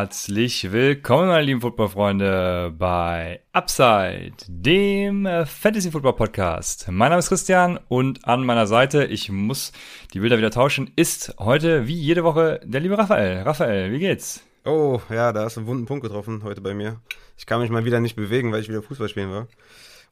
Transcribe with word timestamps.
Herzlich 0.00 0.70
willkommen, 0.70 1.26
meine 1.26 1.42
lieben 1.42 1.60
Footballfreunde, 1.60 2.72
bei 2.78 3.40
Upside, 3.52 4.36
dem 4.46 5.26
Fantasy 5.44 5.90
Football 5.90 6.12
Podcast. 6.12 6.86
Mein 6.88 7.10
Name 7.10 7.18
ist 7.18 7.30
Christian 7.30 7.80
und 7.88 8.24
an 8.24 8.46
meiner 8.46 8.68
Seite, 8.68 9.06
ich 9.06 9.28
muss 9.28 9.72
die 10.14 10.20
Bilder 10.20 10.38
wieder 10.38 10.52
tauschen, 10.52 10.92
ist 10.94 11.34
heute 11.40 11.88
wie 11.88 11.96
jede 11.96 12.22
Woche 12.22 12.60
der 12.62 12.80
liebe 12.80 12.96
Raphael. 12.96 13.42
Raphael, 13.42 13.90
wie 13.90 13.98
geht's? 13.98 14.44
Oh, 14.64 15.00
ja, 15.10 15.32
da 15.32 15.42
hast 15.42 15.56
du 15.56 15.62
einen 15.62 15.68
wunden 15.68 15.86
Punkt 15.86 16.04
getroffen 16.04 16.44
heute 16.44 16.60
bei 16.60 16.74
mir. 16.74 17.00
Ich 17.36 17.46
kann 17.46 17.60
mich 17.60 17.70
mal 17.70 17.84
wieder 17.84 17.98
nicht 17.98 18.14
bewegen, 18.14 18.52
weil 18.52 18.60
ich 18.60 18.68
wieder 18.68 18.82
Fußball 18.82 19.08
spielen 19.08 19.32
war. 19.32 19.48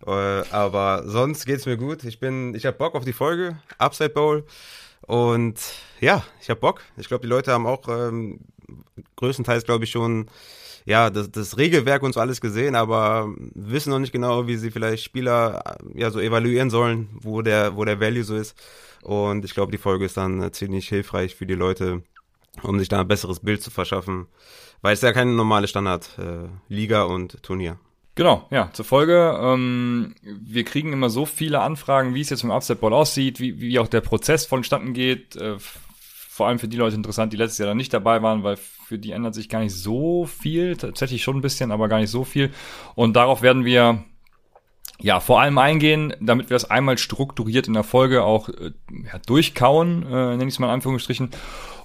Äh, 0.05 0.49
aber 0.51 1.05
sonst 1.07 1.47
geht's 1.47 1.65
mir 1.65 1.77
gut. 1.77 2.03
Ich 2.03 2.19
bin, 2.19 2.57
ich 2.57 2.67
habe 2.67 2.77
Bock 2.77 2.97
auf 2.97 3.05
die 3.05 3.13
Folge, 3.13 3.61
Upside 3.79 4.11
Bowl. 4.11 4.45
Und 5.03 5.61
ja, 6.01 6.25
ich 6.41 6.51
habe 6.51 6.59
Bock. 6.59 6.83
Ich 6.97 7.07
glaube, 7.07 7.23
die 7.23 7.29
Leute 7.29 7.53
haben 7.53 7.67
auch 7.67 7.89
ähm, 7.89 8.41
größtenteils, 9.17 9.65
glaube 9.65 9.85
ich, 9.85 9.91
schon 9.91 10.29
ja, 10.87 11.11
das, 11.11 11.31
das 11.31 11.59
Regelwerk 11.59 12.03
und 12.05 12.15
so 12.15 12.21
alles 12.21 12.41
gesehen, 12.41 12.77
aber 12.77 13.35
wissen 13.55 13.91
noch 13.91 13.99
nicht 13.99 14.13
genau, 14.13 14.47
wie 14.47 14.57
sie 14.57 14.71
vielleicht 14.71 15.03
Spieler 15.03 15.79
äh, 15.95 16.01
ja 16.01 16.11
so 16.11 16.21
evaluieren 16.21 16.71
sollen, 16.71 17.09
wo 17.21 17.43
der, 17.43 17.77
wo 17.77 17.85
der 17.85 18.01
Value 18.01 18.23
so 18.23 18.37
ist. 18.37 18.57
Und 19.03 19.45
ich 19.45 19.53
glaube, 19.53 19.73
die 19.73 19.79
Folge 19.79 20.05
ist 20.05 20.17
dann 20.17 20.41
äh, 20.41 20.53
ziemlich 20.53 20.89
hilfreich 20.89 21.35
für 21.35 21.45
die 21.45 21.55
Leute, 21.55 22.03
um 22.63 22.79
sich 22.79 22.89
da 22.89 23.01
ein 23.01 23.09
besseres 23.09 23.41
Bild 23.41 23.63
zu 23.63 23.71
verschaffen, 23.71 24.27
weil 24.81 24.95
es 24.95 25.03
ja 25.03 25.13
keine 25.13 25.33
normale 25.33 25.67
Standard-Liga 25.67 27.03
äh, 27.03 27.07
und 27.07 27.43
Turnier. 27.43 27.79
Genau, 28.15 28.47
ja, 28.51 28.71
zur 28.73 28.85
Folge. 28.85 29.39
Ähm, 29.43 30.15
wir 30.23 30.65
kriegen 30.65 30.93
immer 30.93 31.11
so 31.11 31.27
viele 31.27 31.61
Anfragen, 31.61 32.15
wie 32.15 32.21
es 32.21 32.31
jetzt 32.31 32.45
mit 32.45 32.53
dem 32.53 32.57
Upset 32.57 32.81
Ball 32.81 32.95
aussieht, 32.95 33.41
wie, 33.41 33.61
wie 33.61 33.79
auch 33.79 33.89
der 33.89 34.01
Prozess 34.01 34.47
vonstatten 34.47 34.95
geht. 34.95 35.37
Äh, 35.37 35.57
vor 36.37 36.49
allem 36.49 36.59
für 36.59 36.69
die 36.69 36.77
Leute 36.77 36.97
interessant, 36.97 37.33
die 37.33 37.39
letztes 37.39 37.57
Jahr 37.57 37.69
dann 37.69 37.79
nicht 37.79 37.95
dabei 37.95 38.21
waren, 38.21 38.43
weil 38.43 38.57
für 38.57 38.99
die 38.99 39.13
ändert 39.13 39.35
sich 39.35 39.49
gar 39.49 39.61
nicht 39.61 39.75
so 39.75 40.27
viel. 40.27 40.77
Tatsächlich 40.77 41.23
schon 41.23 41.39
ein 41.39 41.41
bisschen, 41.41 41.73
aber 41.73 41.89
gar 41.89 41.99
nicht 41.99 42.11
so 42.11 42.25
viel. 42.25 42.51
Und 42.95 43.17
darauf 43.17 43.41
werden 43.41 43.65
wir 43.65 44.05
ja, 45.01 45.21
vor 45.21 45.41
allem 45.41 45.57
eingehen, 45.57 46.13
damit 46.21 46.51
wir 46.51 46.55
das 46.55 46.71
einmal 46.71 46.99
strukturiert 46.99 47.69
in 47.69 47.73
der 47.73 47.85
Folge 47.85 48.23
auch 48.23 48.51
äh, 48.51 48.73
ja, 48.91 49.19
durchkauen, 49.25 50.03
äh, 50.03 50.37
nenne 50.37 50.45
ich 50.45 50.55
es 50.55 50.59
mal 50.59 50.67
in 50.67 50.75
Anführungsstrichen. 50.75 51.31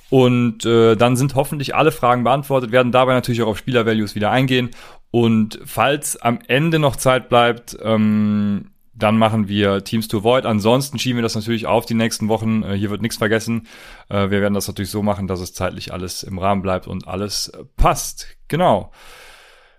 Und 0.10 0.66
äh, 0.66 0.98
dann 0.98 1.16
sind 1.16 1.36
hoffentlich 1.36 1.74
alle 1.74 1.94
Fragen 1.94 2.26
beantwortet, 2.26 2.74
werden 2.74 2.92
dabei 2.92 3.14
natürlich 3.14 3.42
auch 3.44 3.48
auf 3.48 3.58
Spielervalues 3.58 4.16
wieder 4.16 4.32
eingehen 4.32 4.72
und 5.12 5.60
falls 5.64 6.18
am 6.18 6.40
Ende 6.48 6.78
noch 6.78 6.98
Zeit 6.98 7.30
bleibt, 7.30 7.78
ähm, 7.82 8.72
dann 9.02 9.18
machen 9.18 9.48
wir 9.48 9.84
Teams 9.84 10.08
to 10.08 10.20
Avoid. 10.20 10.46
Ansonsten 10.46 11.00
schieben 11.00 11.18
wir 11.18 11.24
das 11.24 11.36
natürlich 11.36 11.66
auf 11.66 11.86
die 11.86 11.94
nächsten 11.94 12.28
Wochen. 12.28 12.64
Äh, 12.64 12.74
hier 12.76 12.90
wird 12.90 13.02
nichts 13.02 13.18
vergessen. 13.18 13.68
Äh, 14.10 14.30
wir 14.30 14.42
werden 14.42 14.54
das 14.54 14.68
natürlich 14.68 14.92
so 14.92 15.02
machen, 15.02 15.28
dass 15.28 15.40
es 15.40 15.54
zeitlich 15.54 15.94
alles 15.94 16.24
im 16.24 16.38
Rahmen 16.38 16.62
bleibt 16.62 16.88
und 16.88 17.08
alles 17.08 17.52
passt. 17.78 18.28
Genau. 18.48 18.92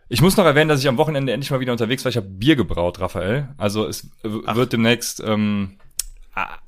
Ich 0.09 0.21
muss 0.21 0.37
noch 0.37 0.45
erwähnen, 0.45 0.69
dass 0.69 0.81
ich 0.81 0.89
am 0.89 0.99
Wochenende 0.99 1.33
endlich 1.33 1.51
mal 1.51 1.61
wieder 1.61 1.73
unterwegs 1.73 2.05
war. 2.05 2.11
Ich 2.11 2.17
habe 2.17 2.29
Bier 2.29 2.57
gebraut, 2.57 3.01
Raphael. 3.01 3.49
Also 3.57 3.87
es 3.87 4.11
Ach. 4.47 4.57
wird 4.57 4.73
demnächst 4.73 5.23
ähm, 5.25 5.79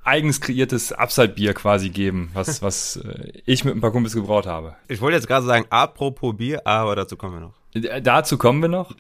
eigens 0.03 0.41
kreiertes 0.41 0.93
Upside-Bier 0.93 1.55
quasi 1.55 1.91
geben, 1.91 2.31
was, 2.35 2.63
was 2.63 2.97
äh, 2.97 3.33
ich 3.45 3.65
mit 3.65 3.75
ein 3.75 3.81
paar 3.81 3.91
Kumpels 3.91 4.15
gebraut 4.15 4.47
habe. 4.47 4.77
Ich 4.89 5.01
wollte 5.01 5.17
jetzt 5.17 5.27
gerade 5.27 5.45
sagen, 5.45 5.67
apropos 5.71 6.37
Bier, 6.37 6.67
aber 6.67 6.97
dazu 6.97 7.17
kommen 7.17 7.35
wir 7.35 7.41
noch. 7.41 7.64
Dazu 8.03 8.39
kommen 8.39 8.63
wir 8.63 8.69
noch. 8.69 8.95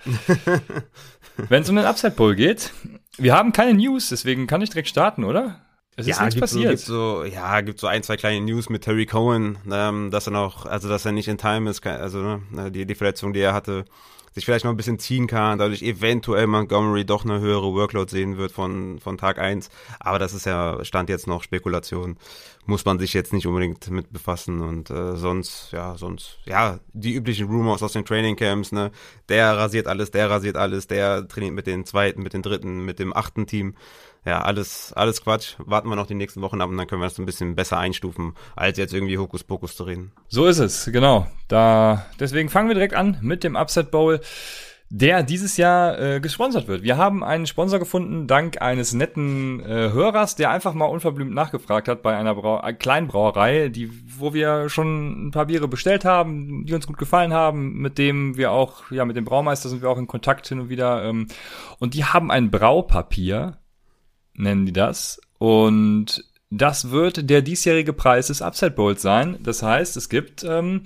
Wenn 1.49 1.62
es 1.62 1.69
um 1.69 1.77
den 1.77 1.85
Upside 1.85 2.15
Bowl 2.15 2.35
geht, 2.35 2.73
wir 3.17 3.35
haben 3.35 3.53
keine 3.53 3.75
News, 3.75 4.09
deswegen 4.09 4.47
kann 4.47 4.62
ich 4.62 4.71
direkt 4.71 4.89
starten, 4.89 5.25
oder? 5.25 5.61
Es 5.97 6.07
ja, 6.07 6.15
ist 6.17 6.23
nichts 6.23 6.41
passiert. 6.41 6.79
So, 6.81 7.23
gibt 7.23 7.33
so, 7.33 7.37
ja, 7.37 7.61
gibt 7.61 7.79
so 7.79 7.87
ein, 7.87 8.03
zwei 8.03 8.17
kleine 8.17 8.45
News 8.45 8.69
mit 8.69 8.83
Terry 8.83 9.07
Cohen, 9.07 9.59
ähm, 9.71 10.11
dass 10.11 10.27
er 10.27 10.33
noch, 10.33 10.67
also 10.67 10.89
dass 10.89 11.05
er 11.05 11.13
nicht 11.13 11.29
in 11.29 11.39
Time 11.39 11.71
ist, 11.71 11.87
also 11.87 12.41
ne, 12.51 12.71
die, 12.73 12.84
die 12.84 12.95
Verletzung, 12.97 13.33
die 13.33 13.41
er 13.41 13.55
hatte, 13.55 13.84
sich 14.34 14.45
vielleicht 14.45 14.65
noch 14.65 14.73
ein 14.73 14.77
bisschen 14.77 14.99
ziehen 14.99 15.29
kann, 15.29 15.59
dadurch 15.59 15.83
eventuell 15.83 16.49
Montgomery 16.49 17.05
doch 17.05 17.25
eine 17.25 17.39
höhere 17.39 17.73
Workload 17.73 18.11
sehen 18.11 18.37
wird 18.37 18.51
von, 18.51 18.99
von 18.99 19.17
Tag 19.17 19.39
eins. 19.39 19.71
Aber 20.01 20.19
das 20.19 20.34
ist 20.34 20.47
ja, 20.47 20.84
stand 20.84 21.09
jetzt 21.09 21.29
noch 21.29 21.45
Spekulation. 21.45 22.17
Muss 22.67 22.85
man 22.85 22.99
sich 22.99 23.13
jetzt 23.13 23.33
nicht 23.33 23.47
unbedingt 23.47 23.91
mit 23.91 24.13
befassen 24.13 24.63
und 24.63 24.91
äh, 24.91 25.17
sonst, 25.17 25.71
ja, 25.73 25.97
sonst, 25.99 26.39
ja, 26.47 26.79
die 26.93 27.13
üblichen 27.15 27.47
Rumors 27.47 27.83
aus 27.83 27.93
den 27.93 28.05
Training 28.05 28.37
Camps, 28.37 28.73
ne, 28.73 28.91
der 29.29 29.57
rasiert 29.57 29.87
alles, 29.87 30.11
der 30.11 30.31
rasiert 30.31 30.57
alles, 30.57 30.87
der 30.87 31.29
trainiert 31.29 31.55
mit 31.55 31.67
den 31.67 31.85
zweiten, 31.85 32.23
mit 32.23 32.33
den 32.33 32.43
dritten, 32.43 32.85
mit 32.85 32.99
dem 32.99 33.15
achten 33.15 33.47
Team 33.47 33.75
ja, 34.25 34.41
alles, 34.41 34.93
alles 34.95 35.23
Quatsch. 35.23 35.55
Warten 35.59 35.89
wir 35.89 35.97
noch 35.97 36.07
die 36.07 36.15
nächsten 36.15 36.41
Wochen 36.41 36.61
ab 36.61 36.71
und 36.71 36.79
dann 36.79 36.87
können 36.87 37.03
wir 37.03 37.09
das 37.09 37.19
ein 37.19 37.27
bisschen 37.27 37.55
besser 37.55 37.79
einstufen, 37.79 38.35
als 38.57 38.79
jetzt 38.79 38.95
irgendwie 38.95 39.19
Hokuspokus 39.19 39.77
zu 39.77 39.85
reden. 39.85 40.13
So 40.29 40.47
ist 40.47 40.59
es, 40.59 40.89
genau. 40.91 41.27
Da, 41.49 42.07
deswegen 42.19 42.49
fangen 42.49 42.69
wir 42.69 42.75
direkt 42.75 42.95
an 42.95 43.19
mit 43.21 43.45
dem 43.45 43.55
Upset 43.57 43.91
Bowl 43.91 44.21
der 44.97 45.25
dieses 45.25 45.56
Jahr 45.56 45.99
äh, 45.99 46.21
gesponsert 46.21 46.69
wird. 46.69 46.84
Wir 46.84 46.97
haben 46.97 47.25
einen 47.25 47.49
Sponsor 47.49 47.81
gefunden, 47.81 48.28
dank 48.28 48.62
eines 48.62 48.94
netten 48.94 49.59
äh, 49.59 49.91
Hörers, 49.91 50.37
der 50.37 50.50
einfach 50.50 50.72
mal 50.72 50.84
unverblümt 50.84 51.34
nachgefragt 51.34 51.88
hat 51.88 52.00
bei 52.00 52.16
einer 52.16 52.37
Brau 52.37 52.62
äh, 52.62 52.72
kleinen 52.75 53.09
Brauerei, 53.09 53.71
die, 53.71 53.91
wo 54.16 54.34
wir 54.34 54.69
schon 54.69 55.27
ein 55.27 55.31
paar 55.33 55.47
Biere 55.47 55.66
bestellt 55.66 56.04
haben, 56.04 56.65
die 56.65 56.75
uns 56.75 56.87
gut 56.87 56.97
gefallen 56.97 57.33
haben, 57.33 57.72
mit 57.81 57.99
dem 57.99 58.37
wir 58.37 58.53
auch, 58.53 58.88
ja, 58.93 59.04
mit 59.04 59.16
dem 59.16 59.25
Braumeister 59.25 59.69
sind 59.69 59.83
wir 59.83 59.91
auch 59.91 59.99
in 59.99 60.06
Kontakt 60.06 60.47
hin 60.47 60.60
und 60.60 60.69
wieder. 60.69 61.03
Ähm, 61.03 61.27
und 61.81 61.94
die 61.94 62.04
haben 62.04 62.31
ein 62.31 62.53
Braupapier, 62.53 63.59
nennen 64.34 64.65
die 64.65 64.72
das. 64.72 65.21
Und 65.38 66.25
das 66.50 66.93
wird 66.93 67.28
der 67.28 67.43
diesjährige 67.43 67.94
Preis 67.94 68.28
des 68.28 68.43
Upside 68.43 68.71
Bowls 68.71 69.03
sein. 69.03 69.38
Das 69.43 69.60
heißt, 69.60 69.97
es 69.97 70.09
gibt 70.09 70.44
ähm, 70.44 70.84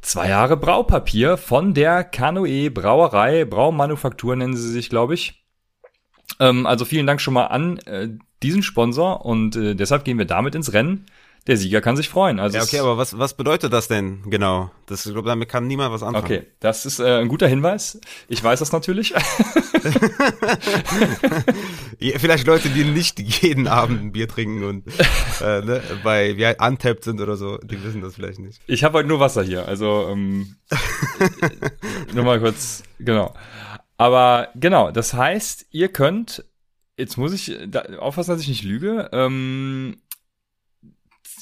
zwei 0.00 0.28
Jahre 0.28 0.56
Braupapier 0.56 1.36
von 1.36 1.74
der 1.74 2.04
Canoe 2.04 2.70
Brauerei, 2.70 3.44
Braumanufaktur 3.44 4.36
nennen 4.36 4.56
sie 4.56 4.70
sich, 4.70 4.90
glaube 4.90 5.14
ich. 5.14 5.44
Ähm, 6.40 6.66
also 6.66 6.84
vielen 6.84 7.06
Dank 7.06 7.20
schon 7.20 7.34
mal 7.34 7.46
an 7.46 7.78
äh, 7.78 8.08
diesen 8.42 8.62
Sponsor 8.62 9.24
und 9.24 9.56
äh, 9.56 9.74
deshalb 9.74 10.04
gehen 10.04 10.18
wir 10.18 10.26
damit 10.26 10.54
ins 10.54 10.72
Rennen 10.72 11.06
der 11.48 11.56
Sieger 11.56 11.80
kann 11.80 11.96
sich 11.96 12.10
freuen. 12.10 12.38
Also 12.38 12.58
ja, 12.58 12.62
okay, 12.62 12.78
aber 12.78 12.98
was, 12.98 13.18
was 13.18 13.34
bedeutet 13.34 13.72
das 13.72 13.88
denn 13.88 14.20
genau? 14.26 14.70
Das, 14.84 15.06
ich 15.06 15.12
glaube, 15.12 15.28
damit 15.28 15.48
kann 15.48 15.66
niemand 15.66 15.92
was 15.92 16.02
anfangen. 16.02 16.24
Okay, 16.24 16.42
das 16.60 16.84
ist 16.84 17.00
äh, 17.00 17.20
ein 17.20 17.28
guter 17.28 17.48
Hinweis. 17.48 17.98
Ich 18.28 18.44
weiß 18.44 18.58
das 18.58 18.70
natürlich. 18.70 19.14
vielleicht 22.18 22.46
Leute, 22.46 22.68
die 22.68 22.84
nicht 22.84 23.18
jeden 23.18 23.66
Abend 23.66 24.02
ein 24.02 24.12
Bier 24.12 24.28
trinken 24.28 24.62
und 24.62 24.86
äh, 25.40 25.62
ne, 25.62 25.82
bei 26.04 26.36
wie 26.36 26.44
halt 26.44 26.60
untapped 26.60 27.02
sind 27.02 27.18
oder 27.18 27.36
so, 27.36 27.56
die 27.58 27.82
wissen 27.82 28.02
das 28.02 28.16
vielleicht 28.16 28.40
nicht. 28.40 28.60
Ich 28.66 28.84
habe 28.84 28.98
heute 28.98 29.08
nur 29.08 29.18
Wasser 29.18 29.42
hier, 29.42 29.66
also 29.66 30.06
ähm, 30.10 30.56
nur 32.14 32.24
mal 32.24 32.40
kurz, 32.40 32.82
genau. 32.98 33.32
Aber 33.96 34.48
genau, 34.54 34.90
das 34.90 35.14
heißt, 35.14 35.64
ihr 35.70 35.88
könnt, 35.88 36.44
jetzt 36.98 37.16
muss 37.16 37.32
ich 37.32 37.56
da, 37.66 37.84
aufpassen, 37.98 38.32
dass 38.32 38.42
ich 38.42 38.48
nicht 38.48 38.64
lüge, 38.64 39.08
ähm, 39.12 39.96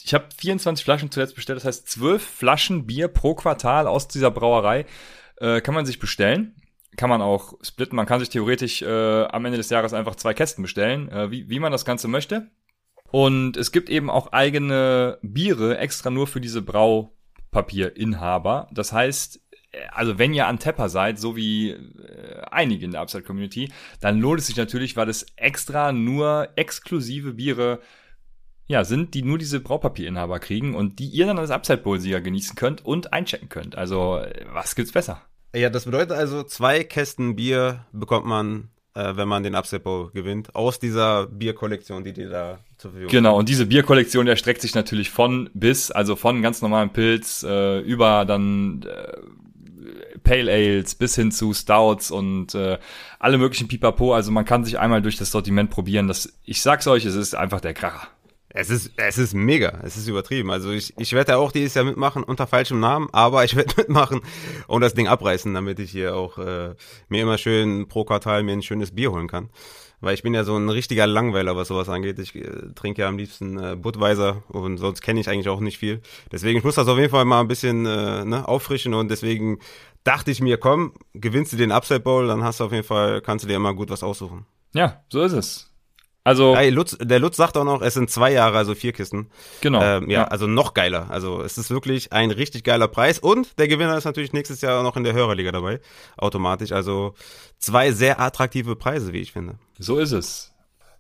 ich 0.05 0.15
habe 0.15 0.27
24 0.37 0.85
Flaschen 0.85 1.11
zuletzt 1.11 1.35
bestellt, 1.35 1.57
das 1.57 1.65
heißt 1.65 1.89
12 1.89 2.23
Flaschen 2.23 2.87
Bier 2.87 3.09
pro 3.09 3.35
Quartal 3.35 3.87
aus 3.87 4.09
dieser 4.09 4.31
Brauerei 4.31 4.87
äh, 5.37 5.61
kann 5.61 5.75
man 5.75 5.87
sich 5.87 5.99
bestellen. 5.99 6.55
Kann 6.97 7.11
man 7.11 7.21
auch 7.21 7.55
splitten. 7.63 7.97
Man 7.97 8.07
kann 8.07 8.21
sich 8.21 8.31
theoretisch 8.31 8.83
äh, 8.83 9.25
am 9.25 9.45
Ende 9.45 9.59
des 9.59 9.71
Jahres 9.71 9.93
einfach 9.93 10.17
zwei 10.17 10.33
Kästen 10.33 10.63
bestellen, 10.63 11.11
äh, 11.11 11.31
wie, 11.31 11.51
wie 11.51 11.61
man 11.61 11.73
das 11.73 11.85
Ganze 11.85 12.09
möchte. 12.09 12.51
Und 13.11 13.57
es 13.57 13.71
gibt 13.71 13.91
eben 13.91 14.11
auch 14.11 14.33
eigene 14.33 15.19
Biere 15.23 15.79
extra 15.79 16.11
nur 16.11 16.27
für 16.27 16.41
diese 16.41 16.63
Braupapierinhaber. 16.63 18.69
Das 18.73 18.93
heißt, 18.93 19.41
äh, 19.73 19.79
also 19.93 20.19
wenn 20.19 20.33
ihr 20.33 20.47
an 20.47 20.59
Tepper 20.59 20.89
seid, 20.89 21.19
so 21.19 21.37
wie 21.37 21.71
äh, 21.71 22.41
einige 22.51 22.87
in 22.87 22.93
der 22.93 23.03
Upside 23.03 23.25
Community, 23.25 23.71
dann 24.01 24.19
lohnt 24.19 24.41
es 24.41 24.47
sich 24.47 24.57
natürlich, 24.57 24.97
weil 24.97 25.11
es 25.11 25.27
extra 25.37 25.93
nur 25.93 26.49
exklusive 26.57 27.35
Biere 27.35 27.81
ja, 28.69 28.85
sind, 28.85 29.15
die 29.15 29.23
nur 29.23 29.39
diese 29.39 29.61
Braupapierinhaber 29.61 30.41
kriegen 30.41 30.75
und 30.75 30.99
die 30.99 31.09
ihr 31.09 31.27
dann 31.27 31.39
als 31.39 31.51
Upside 31.51 31.79
Bowl-Sieger 31.79 32.21
genießen 32.21 32.57
könnt 32.57 32.85
und 32.85 33.13
einchecken 33.13 33.49
könnt. 33.49 33.77
Also, 33.77 34.21
was 34.53 34.75
gibt's 34.75 34.93
besser? 34.93 35.23
Ja, 35.55 35.71
das 35.71 35.85
bedeutet 35.85 36.13
also, 36.13 36.43
zwei 36.43 36.85
Kästen 36.85 37.37
Bier 37.37 37.87
bekommt 37.93 38.27
man, 38.27 38.71
äh, 38.95 39.17
wenn 39.17 39.29
man 39.29 39.43
den 39.43 39.55
Upside 39.55 39.81
Bowl 39.81 40.11
gewinnt, 40.11 40.55
aus 40.57 40.79
dieser 40.79 41.27
Bierkollektion, 41.27 42.03
die 42.03 42.13
dir 42.13 42.29
da 42.29 42.59
zur 42.77 42.91
Verfügung 42.91 43.11
Genau, 43.11 43.39
und 43.39 43.49
diese 43.49 43.67
Bierkollektion 43.67 44.27
erstreckt 44.27 44.61
sich 44.61 44.75
natürlich 44.75 45.11
von 45.11 45.49
bis, 45.55 45.91
also 45.93 46.17
von 46.17 46.43
ganz 46.43 46.61
normalen 46.61 46.91
Pilz 46.91 47.45
äh, 47.45 47.79
über 47.81 48.25
dann 48.25 48.83
äh, 48.83 50.19
Pale 50.25 50.53
Ales 50.53 50.97
bis 50.97 51.15
hin 51.15 51.31
zu 51.31 51.55
Stouts 51.55 52.11
und 52.11 52.55
äh, 52.57 52.79
alle 53.21 53.39
möglichen 53.39 53.69
Pipapo. 53.69 54.13
Also 54.13 54.33
man 54.33 54.45
kann 54.45 54.65
sich 54.65 54.79
einmal 54.79 55.01
durch 55.01 55.17
das 55.17 55.31
Sortiment 55.31 55.71
probieren. 55.71 56.09
Das, 56.09 56.37
ich 56.45 56.61
sag's 56.61 56.89
euch, 56.89 57.05
es 57.05 57.15
ist 57.15 57.37
einfach 57.37 57.61
der 57.61 57.75
Kracher. 57.75 58.09
Es 58.59 58.71
ist, 58.71 58.93
es 58.97 59.19
ist 59.19 59.35
mega, 59.35 59.81
es 59.83 59.99
ist 59.99 60.09
übertrieben. 60.09 60.51
Also 60.51 60.71
ich, 60.71 60.95
ich 60.99 61.13
werde 61.13 61.37
auch 61.37 61.53
dieses 61.53 61.75
Jahr 61.75 61.85
mitmachen 61.85 62.23
unter 62.23 62.47
falschem 62.47 62.81
Namen, 62.81 63.09
aber 63.13 63.45
ich 63.45 63.55
werde 63.55 63.75
mitmachen 63.77 64.23
und 64.67 64.81
das 64.81 64.95
Ding 64.95 65.09
abreißen, 65.09 65.53
damit 65.53 65.79
ich 65.79 65.91
hier 65.91 66.17
auch 66.17 66.39
äh, 66.39 66.75
mir 67.11 67.23
immer 67.23 67.37
schön 67.37 67.87
pro 67.87 68.05
Quartal 68.05 68.43
mir 68.43 68.53
ein 68.53 68.63
schönes 68.63 68.95
Bier 68.95 69.13
holen 69.13 69.29
kann. 69.29 69.51
Weil 70.01 70.15
ich 70.15 70.23
bin 70.23 70.33
ja 70.33 70.43
so 70.43 70.57
ein 70.57 70.71
richtiger 70.71 71.07
Langweiler, 71.07 71.55
was 71.55 71.69
sowas 71.69 71.91
angeht. 71.91 72.19
Ich 72.19 72.35
äh, 72.35 72.73
trinke 72.75 73.03
ja 73.03 73.09
am 73.09 73.19
liebsten 73.19 73.59
äh, 73.59 73.77
Budweiser 73.77 74.43
und 74.49 74.79
sonst 74.79 75.03
kenne 75.03 75.21
ich 75.21 75.29
eigentlich 75.29 75.51
auch 75.51 75.61
nicht 75.61 75.77
viel. 75.77 76.01
Deswegen, 76.33 76.57
ich 76.57 76.65
muss 76.65 76.77
das 76.77 76.89
auf 76.89 76.97
jeden 76.97 77.11
Fall 77.11 77.27
mal 77.27 77.41
ein 77.41 77.49
bisschen 77.49 77.85
äh, 77.85 78.25
ne, 78.25 78.49
auffrischen 78.49 78.95
und 78.95 79.11
deswegen 79.11 79.59
dachte 80.03 80.31
ich 80.31 80.41
mir, 80.41 80.57
komm, 80.57 80.95
gewinnst 81.13 81.53
du 81.53 81.59
den 81.59 81.73
Upside 81.73 82.01
Bowl, 82.01 82.27
dann 82.27 82.43
hast 82.43 82.61
du 82.61 82.65
auf 82.65 82.73
jeden 82.73 82.85
Fall, 82.85 83.21
kannst 83.21 83.45
du 83.45 83.49
dir 83.49 83.57
immer 83.57 83.75
gut 83.75 83.91
was 83.91 84.03
aussuchen. 84.03 84.47
Ja, 84.73 85.05
so 85.11 85.21
ist 85.21 85.33
es. 85.33 85.76
Also 86.27 86.57
hey, 86.57 86.71
Lutz, 86.71 86.99
der 87.01 87.21
Lutz 87.21 87.37
sagt 87.37 87.57
auch 87.57 87.65
noch, 87.65 87.83
es 87.83 87.95
sind 87.95 88.11
zwei 88.11 88.33
Jahre, 88.33 88.59
also 88.59 88.75
vier 88.75 88.93
Kisten. 88.93 89.31
Genau. 89.61 89.81
Ähm, 89.81 90.11
ja, 90.11 90.23
ja, 90.23 90.25
also 90.25 90.49
noch 90.49 90.75
geiler. 90.75 91.09
Also 91.09 91.41
es 91.41 91.57
ist 91.57 91.71
wirklich 91.71 92.13
ein 92.13 92.33
richtig 92.33 92.65
geiler 92.65 92.89
Preis 92.89 93.21
und 93.21 93.57
der 93.61 93.69
Gewinner 93.69 93.97
ist 93.97 94.07
natürlich 94.07 94.33
nächstes 94.33 94.61
Jahr 94.61 94.83
noch 94.83 94.97
in 94.97 95.05
der 95.05 95.13
Hörerliga 95.13 95.53
dabei, 95.53 95.79
automatisch. 96.17 96.73
Also 96.73 97.15
zwei 97.59 97.93
sehr 97.93 98.19
attraktive 98.19 98.75
Preise, 98.75 99.13
wie 99.13 99.21
ich 99.21 99.31
finde. 99.31 99.55
So 99.79 99.99
ist 99.99 100.11
es. 100.11 100.53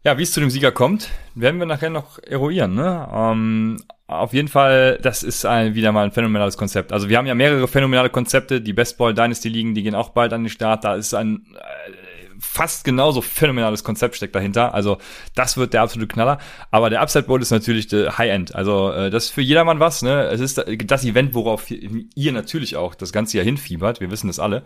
Ja, 0.05 0.17
wie 0.17 0.23
es 0.23 0.31
zu 0.31 0.39
dem 0.39 0.51
Sieger 0.51 0.71
kommt, 0.71 1.09
werden 1.35 1.59
wir 1.59 1.67
nachher 1.67 1.91
noch 1.91 2.21
eruieren. 2.23 2.77
Ne? 2.77 3.09
Ähm, 3.13 3.79
auf 4.07 4.33
jeden 4.33 4.47
Fall, 4.47 5.01
das 5.03 5.25
ist 5.25 5.45
ein, 5.45 5.75
wieder 5.75 5.91
mal 5.91 6.05
ein 6.05 6.13
phänomenales 6.13 6.57
Konzept. 6.57 6.93
Also 6.93 7.09
wir 7.09 7.19
haben 7.19 7.27
ja 7.27 7.35
mehrere 7.35 7.67
phänomenale 7.67 8.11
Konzepte. 8.11 8.61
Die 8.61 8.73
Best 8.73 8.97
Ball 8.99 9.13
Dynasty 9.13 9.49
Ligen, 9.49 9.75
die 9.75 9.83
gehen 9.83 9.97
auch 9.97 10.11
bald 10.11 10.33
an 10.33 10.45
den 10.45 10.51
Start. 10.51 10.85
Da 10.85 10.95
ist 10.95 11.15
ein 11.15 11.45
äh, 11.57 12.06
fast 12.41 12.85
genauso 12.85 13.21
phänomenales 13.21 13.85
Konzept 13.85 14.17
steckt 14.17 14.35
dahinter. 14.35 14.75
Also 14.75 14.99
das 15.35 15.57
wird 15.57 15.73
der 15.73 15.83
absolute 15.83 16.13
Knaller. 16.13 16.39
Aber 16.71 16.91
der 16.91 17.01
Upside 17.01 17.25
Bowl 17.25 17.41
ist 17.41 17.51
natürlich 17.51 17.87
der 17.87 18.19
High-End. 18.19 18.55
Also 18.55 18.93
äh, 18.93 19.11
das 19.11 19.27
ist 19.27 19.31
für 19.31 19.43
jedermann 19.43 19.81
was. 19.81 20.03
Ne? 20.03 20.25
Es 20.25 20.41
ist 20.41 20.65
das 20.85 21.05
Event, 21.05 21.35
worauf 21.35 21.71
ihr 21.71 22.33
natürlich 22.33 22.77
auch 22.77 22.95
das 22.95 23.13
ganze 23.13 23.37
Jahr 23.37 23.45
hinfiebert. 23.45 24.01
Wir 24.01 24.11
wissen 24.11 24.27
das 24.27 24.39
alle. 24.39 24.63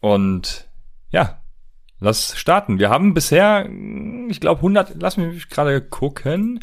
Und 0.00 0.68
ja, 1.10 1.40
lass 2.00 2.36
starten. 2.36 2.78
Wir 2.78 2.90
haben 2.90 3.14
bisher, 3.14 3.68
ich 4.28 4.40
glaube 4.40 4.58
100, 4.58 4.94
lass 5.00 5.16
mich 5.16 5.48
gerade 5.48 5.80
gucken. 5.80 6.60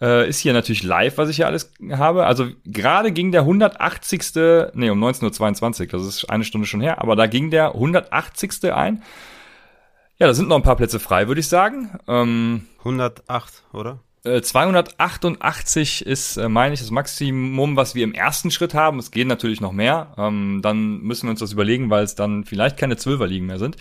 Äh, 0.00 0.28
ist 0.28 0.40
hier 0.40 0.54
natürlich 0.54 0.82
live, 0.82 1.18
was 1.18 1.28
ich 1.28 1.36
hier 1.36 1.46
alles 1.46 1.72
habe. 1.92 2.24
Also 2.24 2.48
gerade 2.64 3.12
ging 3.12 3.32
der 3.32 3.42
180. 3.42 4.22
Nee, 4.74 4.90
um 4.90 5.02
19.22 5.02 5.80
Uhr, 5.80 5.86
das 5.88 6.06
ist 6.06 6.30
eine 6.30 6.44
Stunde 6.44 6.66
schon 6.66 6.80
her, 6.80 7.02
aber 7.02 7.16
da 7.16 7.26
ging 7.26 7.50
der 7.50 7.74
180. 7.74 8.72
ein. 8.72 9.02
Ja, 10.20 10.26
da 10.26 10.34
sind 10.34 10.48
noch 10.48 10.56
ein 10.56 10.62
paar 10.62 10.76
Plätze 10.76 11.00
frei, 11.00 11.28
würde 11.28 11.40
ich 11.40 11.48
sagen. 11.48 11.98
Ähm, 12.06 12.66
108, 12.80 13.64
oder? 13.72 14.00
288 14.22 16.04
äh, 16.04 16.10
ist, 16.10 16.36
äh, 16.36 16.50
meine 16.50 16.74
ich, 16.74 16.80
das 16.80 16.90
Maximum, 16.90 17.74
was 17.74 17.94
wir 17.94 18.04
im 18.04 18.12
ersten 18.12 18.50
Schritt 18.50 18.74
haben. 18.74 18.98
Es 18.98 19.12
gehen 19.12 19.28
natürlich 19.28 19.62
noch 19.62 19.72
mehr. 19.72 20.12
Ähm, 20.18 20.60
dann 20.62 21.00
müssen 21.00 21.22
wir 21.26 21.30
uns 21.30 21.40
das 21.40 21.52
überlegen, 21.52 21.88
weil 21.88 22.04
es 22.04 22.16
dann 22.16 22.44
vielleicht 22.44 22.76
keine 22.76 22.98
Zwölferligen 22.98 23.46
mehr 23.46 23.58
sind. 23.58 23.78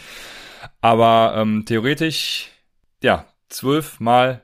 Aber 0.80 1.34
ähm, 1.36 1.66
theoretisch, 1.66 2.48
ja, 3.04 3.26
zwölf 3.50 4.00
mal, 4.00 4.42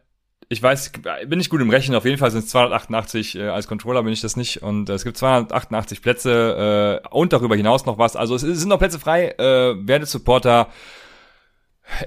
ich 0.49 0.61
weiß, 0.61 0.91
bin 1.27 1.39
ich 1.39 1.49
gut 1.49 1.61
im 1.61 1.69
Rechnen. 1.69 1.95
Auf 1.95 2.03
jeden 2.03 2.17
Fall 2.17 2.31
sind 2.31 2.43
es 2.43 2.49
288. 2.49 3.37
Äh, 3.37 3.47
als 3.47 3.67
Controller 3.67 4.03
bin 4.03 4.11
ich 4.11 4.19
das 4.19 4.35
nicht. 4.35 4.61
Und 4.61 4.89
äh, 4.89 4.95
es 4.95 5.05
gibt 5.05 5.15
288 5.15 6.01
Plätze 6.01 7.01
äh, 7.05 7.07
und 7.07 7.31
darüber 7.31 7.55
hinaus 7.55 7.85
noch 7.85 7.97
was. 7.97 8.17
Also 8.17 8.35
es, 8.35 8.43
es 8.43 8.59
sind 8.59 8.67
noch 8.67 8.79
Plätze 8.79 8.99
frei. 8.99 9.29
Äh, 9.37 9.87
werdet 9.87 10.09
Supporter 10.09 10.67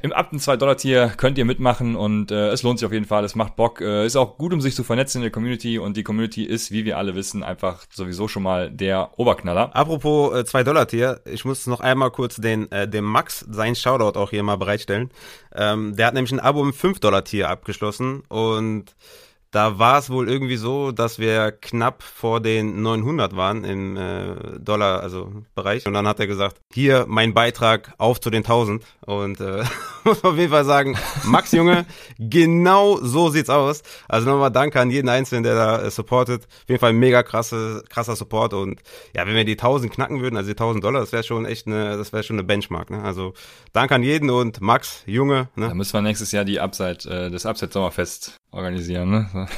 im 0.03 0.13
ab 0.13 0.31
dem 0.31 0.39
2-Dollar-Tier 0.39 1.13
könnt 1.17 1.39
ihr 1.39 1.45
mitmachen 1.45 1.97
und 1.97 2.31
äh, 2.31 2.49
es 2.51 2.63
lohnt 2.63 2.79
sich 2.79 2.87
auf 2.87 2.93
jeden 2.93 3.05
Fall, 3.05 3.25
es 3.25 3.35
macht 3.35 3.57
Bock. 3.57 3.81
Äh, 3.81 4.07
ist 4.07 4.17
auch 4.17 4.37
gut, 4.39 4.53
um 4.53 4.61
sich 4.61 4.75
zu 4.75 4.85
vernetzen 4.85 5.19
in 5.19 5.23
der 5.23 5.31
Community 5.31 5.79
und 5.79 5.97
die 5.97 6.03
Community 6.03 6.45
ist, 6.45 6.71
wie 6.71 6.85
wir 6.85 6.99
alle 6.99 7.15
wissen, 7.15 7.43
einfach 7.43 7.85
sowieso 7.91 8.29
schon 8.29 8.43
mal 8.43 8.71
der 8.71 9.11
Oberknaller. 9.19 9.75
Apropos 9.75 10.35
äh, 10.35 10.43
2-Dollar-Tier, 10.43 11.21
ich 11.25 11.45
muss 11.45 11.67
noch 11.67 11.81
einmal 11.81 12.11
kurz 12.11 12.37
den 12.37 12.71
äh, 12.73 12.89
dem 12.89 13.05
Max 13.05 13.47
sein 13.51 13.75
Shoutout 13.75 14.19
auch 14.19 14.31
hier 14.31 14.43
mal 14.43 14.57
bereitstellen. 14.57 15.11
Ähm, 15.55 15.97
der 15.97 16.07
hat 16.07 16.15
nämlich 16.15 16.33
ein 16.33 16.41
Abo 16.41 16.63
im 16.63 16.73
5-Dollar-Tier 16.73 17.49
abgeschlossen 17.49 18.23
und 18.29 18.95
da 19.51 19.79
war 19.79 19.99
es 19.99 20.11
wohl 20.11 20.29
irgendwie 20.29 20.57
so, 20.57 20.93
dass 20.93 21.19
wir 21.19 21.53
knapp 21.53 22.03
vor 22.03 22.41
den 22.41 22.83
900 22.83 23.35
waren 23.35 23.65
im 23.65 23.97
äh, 23.97 24.59
Dollar, 24.59 25.01
also 25.01 25.33
Bereich. 25.55 25.87
Und 25.87 25.95
dann 25.95 26.07
hat 26.07 26.21
er 26.21 26.27
gesagt, 26.27 26.61
hier 26.73 27.07
mein 27.09 27.33
Beitrag 27.33 27.95
auf 27.97 28.21
zu 28.21 28.29
den 28.29 28.45
1000. 28.45 28.85
Und 29.07 29.41
äh, 29.41 29.65
muss 30.05 30.23
auf 30.23 30.37
jeden 30.37 30.51
Fall 30.51 30.67
sagen, 30.67 30.99
Max 31.25 31.53
Junge, 31.53 31.87
genau 32.19 32.99
so 33.01 33.31
sieht's 33.31 33.49
aus. 33.49 33.83
Also 34.07 34.29
nochmal 34.29 34.51
Danke 34.51 34.81
an 34.81 34.91
jeden 34.91 35.09
Einzelnen, 35.09 35.45
der 35.45 35.55
da 35.55 35.83
äh, 35.83 35.91
supportet. 35.91 36.45
Auf 36.45 36.69
jeden 36.69 36.81
Fall 36.81 36.93
mega 36.93 37.23
krasse, 37.23 37.83
krasser 37.89 38.17
Support. 38.17 38.53
Und 38.53 38.83
ja, 39.15 39.27
wenn 39.27 39.35
wir 39.35 39.45
die 39.45 39.53
1000 39.53 39.91
knacken 39.91 40.21
würden, 40.21 40.37
also 40.37 40.49
die 40.49 40.59
1000 40.59 40.85
Dollar, 40.85 41.01
das 41.01 41.13
wäre 41.13 41.23
schon 41.23 41.47
echt 41.47 41.67
eine, 41.67 41.97
das 41.97 42.13
wäre 42.13 42.23
schon 42.23 42.37
eine 42.37 42.45
Benchmark. 42.45 42.91
Ne? 42.91 43.03
Also 43.03 43.33
Danke 43.73 43.95
an 43.95 44.03
jeden 44.03 44.29
und 44.29 44.61
Max 44.61 45.05
Junge. 45.07 45.49
Ne? 45.57 45.69
Da 45.69 45.75
müssen 45.75 45.95
wir 45.95 46.03
nächstes 46.03 46.33
Jahr 46.33 46.45
die 46.45 46.61
Upside, 46.61 47.09
äh, 47.09 47.31
das 47.31 47.47
Upside 47.47 47.73
Sommerfest 47.73 48.39
organisieren. 48.51 49.11
Ne? 49.11 49.29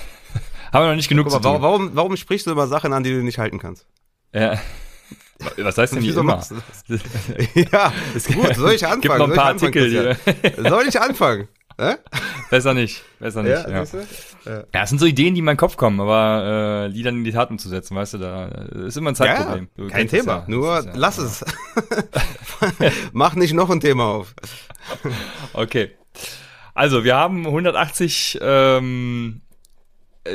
Haben 0.72 0.84
wir 0.84 0.88
noch 0.88 0.96
nicht 0.96 1.08
genug 1.08 1.30
mal, 1.30 1.42
Warum, 1.42 1.90
warum 1.94 2.16
sprichst 2.16 2.46
du 2.46 2.52
über 2.52 2.66
Sachen 2.66 2.92
an, 2.92 3.02
die 3.02 3.10
du 3.10 3.22
nicht 3.22 3.38
halten 3.38 3.58
kannst? 3.58 3.86
Ja. 4.32 4.58
Was 5.56 5.78
heißt 5.78 5.94
denn 5.94 6.02
hier 6.02 6.16
immer? 6.16 6.42
ja, 7.72 7.92
ist 8.14 8.32
gut. 8.32 8.54
Soll 8.54 8.72
ich 8.72 8.84
anfangen? 8.84 9.00
Gibt 9.00 9.18
noch 9.18 9.28
ein 9.28 9.34
paar 9.34 9.46
Artikel. 9.46 9.92
Ja. 9.92 10.14
Soll 10.68 10.86
ich 10.86 11.00
anfangen? 11.00 11.48
Äh? 11.76 11.96
Besser 12.50 12.74
nicht. 12.74 13.02
Besser 13.18 13.42
nicht. 13.42 13.52
Ja, 13.52 13.68
ja. 13.68 13.84
ja, 14.72 14.82
es 14.82 14.88
sind 14.90 14.98
so 14.98 15.06
Ideen, 15.06 15.34
die 15.34 15.38
in 15.38 15.46
meinen 15.46 15.56
Kopf 15.56 15.78
kommen, 15.78 15.98
aber 15.98 16.84
äh, 16.84 16.86
Lieder 16.88 17.08
in 17.08 17.24
die 17.24 17.32
Tat 17.32 17.50
umzusetzen, 17.50 17.96
weißt 17.96 18.14
du, 18.14 18.18
da 18.18 18.48
ist 18.86 18.98
immer 18.98 19.12
ein 19.12 19.14
Zeitproblem. 19.14 19.68
Ja, 19.76 19.88
kein 19.88 20.06
Thema. 20.06 20.44
Nur 20.46 20.84
lass 20.92 21.16
es. 21.16 21.42
Mach 23.12 23.34
nicht 23.34 23.54
noch 23.54 23.70
ein 23.70 23.80
Thema 23.80 24.04
auf. 24.04 24.34
okay. 25.54 25.92
Also, 26.74 27.04
wir 27.04 27.16
haben 27.16 27.46
180 27.46 28.38
ähm, 28.40 29.42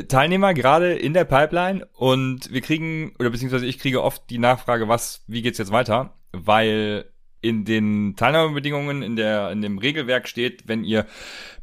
Teilnehmer 0.07 0.53
gerade 0.53 0.93
in 0.93 1.13
der 1.13 1.25
Pipeline 1.25 1.87
und 1.93 2.51
wir 2.51 2.61
kriegen, 2.61 3.13
oder 3.19 3.29
beziehungsweise 3.29 3.65
ich 3.65 3.79
kriege 3.79 4.03
oft 4.03 4.29
die 4.29 4.39
Nachfrage, 4.39 4.87
was, 4.87 5.23
wie 5.27 5.41
geht's 5.41 5.59
jetzt 5.59 5.71
weiter? 5.71 6.15
Weil 6.31 7.05
in 7.41 7.65
den 7.65 8.15
Teilnahmebedingungen 8.15 9.03
in 9.03 9.15
der, 9.15 9.51
in 9.51 9.61
dem 9.61 9.77
Regelwerk 9.77 10.27
steht, 10.27 10.67
wenn 10.67 10.83
ihr 10.83 11.05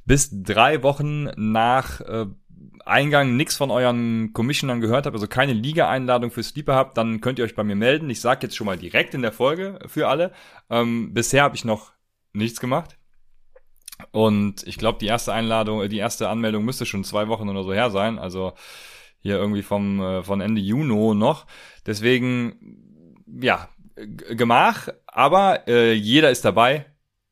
bis 0.04 0.30
drei 0.30 0.82
Wochen 0.84 1.30
nach 1.36 2.00
äh, 2.00 2.26
Eingang 2.84 3.36
nichts 3.36 3.56
von 3.56 3.70
euren 3.70 4.32
Commissionern 4.32 4.80
gehört 4.80 5.06
habt, 5.06 5.14
also 5.14 5.26
keine 5.26 5.52
Liga-Einladung 5.52 6.30
für 6.30 6.42
Sleeper 6.42 6.74
habt, 6.74 6.96
dann 6.96 7.20
könnt 7.20 7.38
ihr 7.38 7.44
euch 7.44 7.54
bei 7.56 7.64
mir 7.64 7.76
melden. 7.76 8.10
Ich 8.10 8.20
sage 8.20 8.40
jetzt 8.42 8.56
schon 8.56 8.66
mal 8.66 8.78
direkt 8.78 9.14
in 9.14 9.22
der 9.22 9.32
Folge 9.32 9.80
für 9.86 10.08
alle. 10.08 10.32
Ähm, 10.70 11.12
bisher 11.12 11.42
habe 11.42 11.56
ich 11.56 11.64
noch 11.64 11.92
nichts 12.32 12.60
gemacht. 12.60 12.96
Und 14.10 14.66
ich 14.66 14.78
glaube, 14.78 14.98
die 14.98 15.06
erste 15.06 15.32
Einladung, 15.32 15.82
äh, 15.82 15.88
die 15.88 15.98
erste 15.98 16.28
Anmeldung 16.28 16.64
müsste 16.64 16.86
schon 16.86 17.04
zwei 17.04 17.28
Wochen 17.28 17.48
oder 17.48 17.64
so 17.64 17.72
her 17.72 17.90
sein. 17.90 18.18
Also 18.18 18.52
hier 19.20 19.36
irgendwie 19.36 19.62
vom 19.62 20.00
äh, 20.00 20.22
von 20.22 20.40
Ende 20.40 20.60
Juni 20.60 21.14
noch. 21.14 21.46
Deswegen 21.86 23.12
ja 23.26 23.68
Gemach, 23.94 24.88
aber 25.06 25.68
äh, 25.68 25.92
jeder 25.92 26.30
ist 26.30 26.44
dabei. 26.44 26.86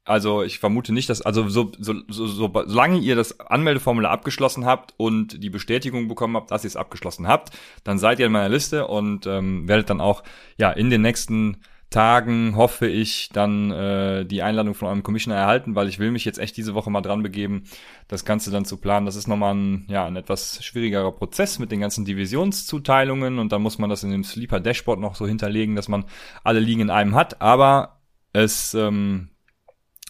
Also 0.04 0.42
ich 0.42 0.58
vermute 0.58 0.92
nicht, 0.92 1.08
dass 1.08 1.22
also 1.22 1.48
so, 1.48 1.72
so, 1.78 1.94
so, 2.08 2.26
so 2.26 2.50
solange 2.66 2.98
ihr 2.98 3.16
das 3.16 3.38
Anmeldeformular 3.38 4.10
abgeschlossen 4.10 4.66
habt 4.66 4.94
und 4.96 5.42
die 5.42 5.50
Bestätigung 5.50 6.08
bekommen 6.08 6.36
habt, 6.36 6.50
dass 6.50 6.64
ihr 6.64 6.68
es 6.68 6.76
abgeschlossen 6.76 7.28
habt, 7.28 7.56
dann 7.84 7.98
seid 7.98 8.18
ihr 8.18 8.26
in 8.26 8.32
meiner 8.32 8.48
Liste 8.48 8.86
und 8.86 9.26
ähm, 9.26 9.68
werdet 9.68 9.90
dann 9.90 10.00
auch 10.00 10.22
ja 10.56 10.70
in 10.70 10.90
den 10.90 11.02
nächsten 11.02 11.58
Tagen 11.90 12.54
hoffe 12.54 12.86
ich 12.86 13.30
dann 13.32 13.72
äh, 13.72 14.24
die 14.24 14.42
Einladung 14.42 14.74
von 14.74 14.86
eurem 14.86 15.02
Commissioner 15.02 15.36
erhalten, 15.36 15.74
weil 15.74 15.88
ich 15.88 15.98
will 15.98 16.12
mich 16.12 16.24
jetzt 16.24 16.38
echt 16.38 16.56
diese 16.56 16.74
Woche 16.74 16.88
mal 16.88 17.00
dran 17.00 17.24
begeben, 17.24 17.64
das 18.06 18.24
Ganze 18.24 18.52
dann 18.52 18.64
zu 18.64 18.76
planen. 18.76 19.06
Das 19.06 19.16
ist 19.16 19.26
nochmal 19.26 19.54
ein, 19.54 19.86
ja, 19.88 20.06
ein 20.06 20.14
etwas 20.14 20.64
schwierigerer 20.64 21.10
Prozess 21.10 21.58
mit 21.58 21.72
den 21.72 21.80
ganzen 21.80 22.04
Divisionszuteilungen 22.04 23.40
und 23.40 23.50
dann 23.50 23.62
muss 23.62 23.78
man 23.78 23.90
das 23.90 24.04
in 24.04 24.12
dem 24.12 24.22
Sleeper 24.22 24.60
Dashboard 24.60 25.00
noch 25.00 25.16
so 25.16 25.26
hinterlegen, 25.26 25.74
dass 25.74 25.88
man 25.88 26.04
alle 26.44 26.60
Ligen 26.60 26.82
in 26.82 26.90
einem 26.90 27.16
hat. 27.16 27.42
Aber 27.42 28.00
es 28.32 28.72
ähm, 28.74 29.30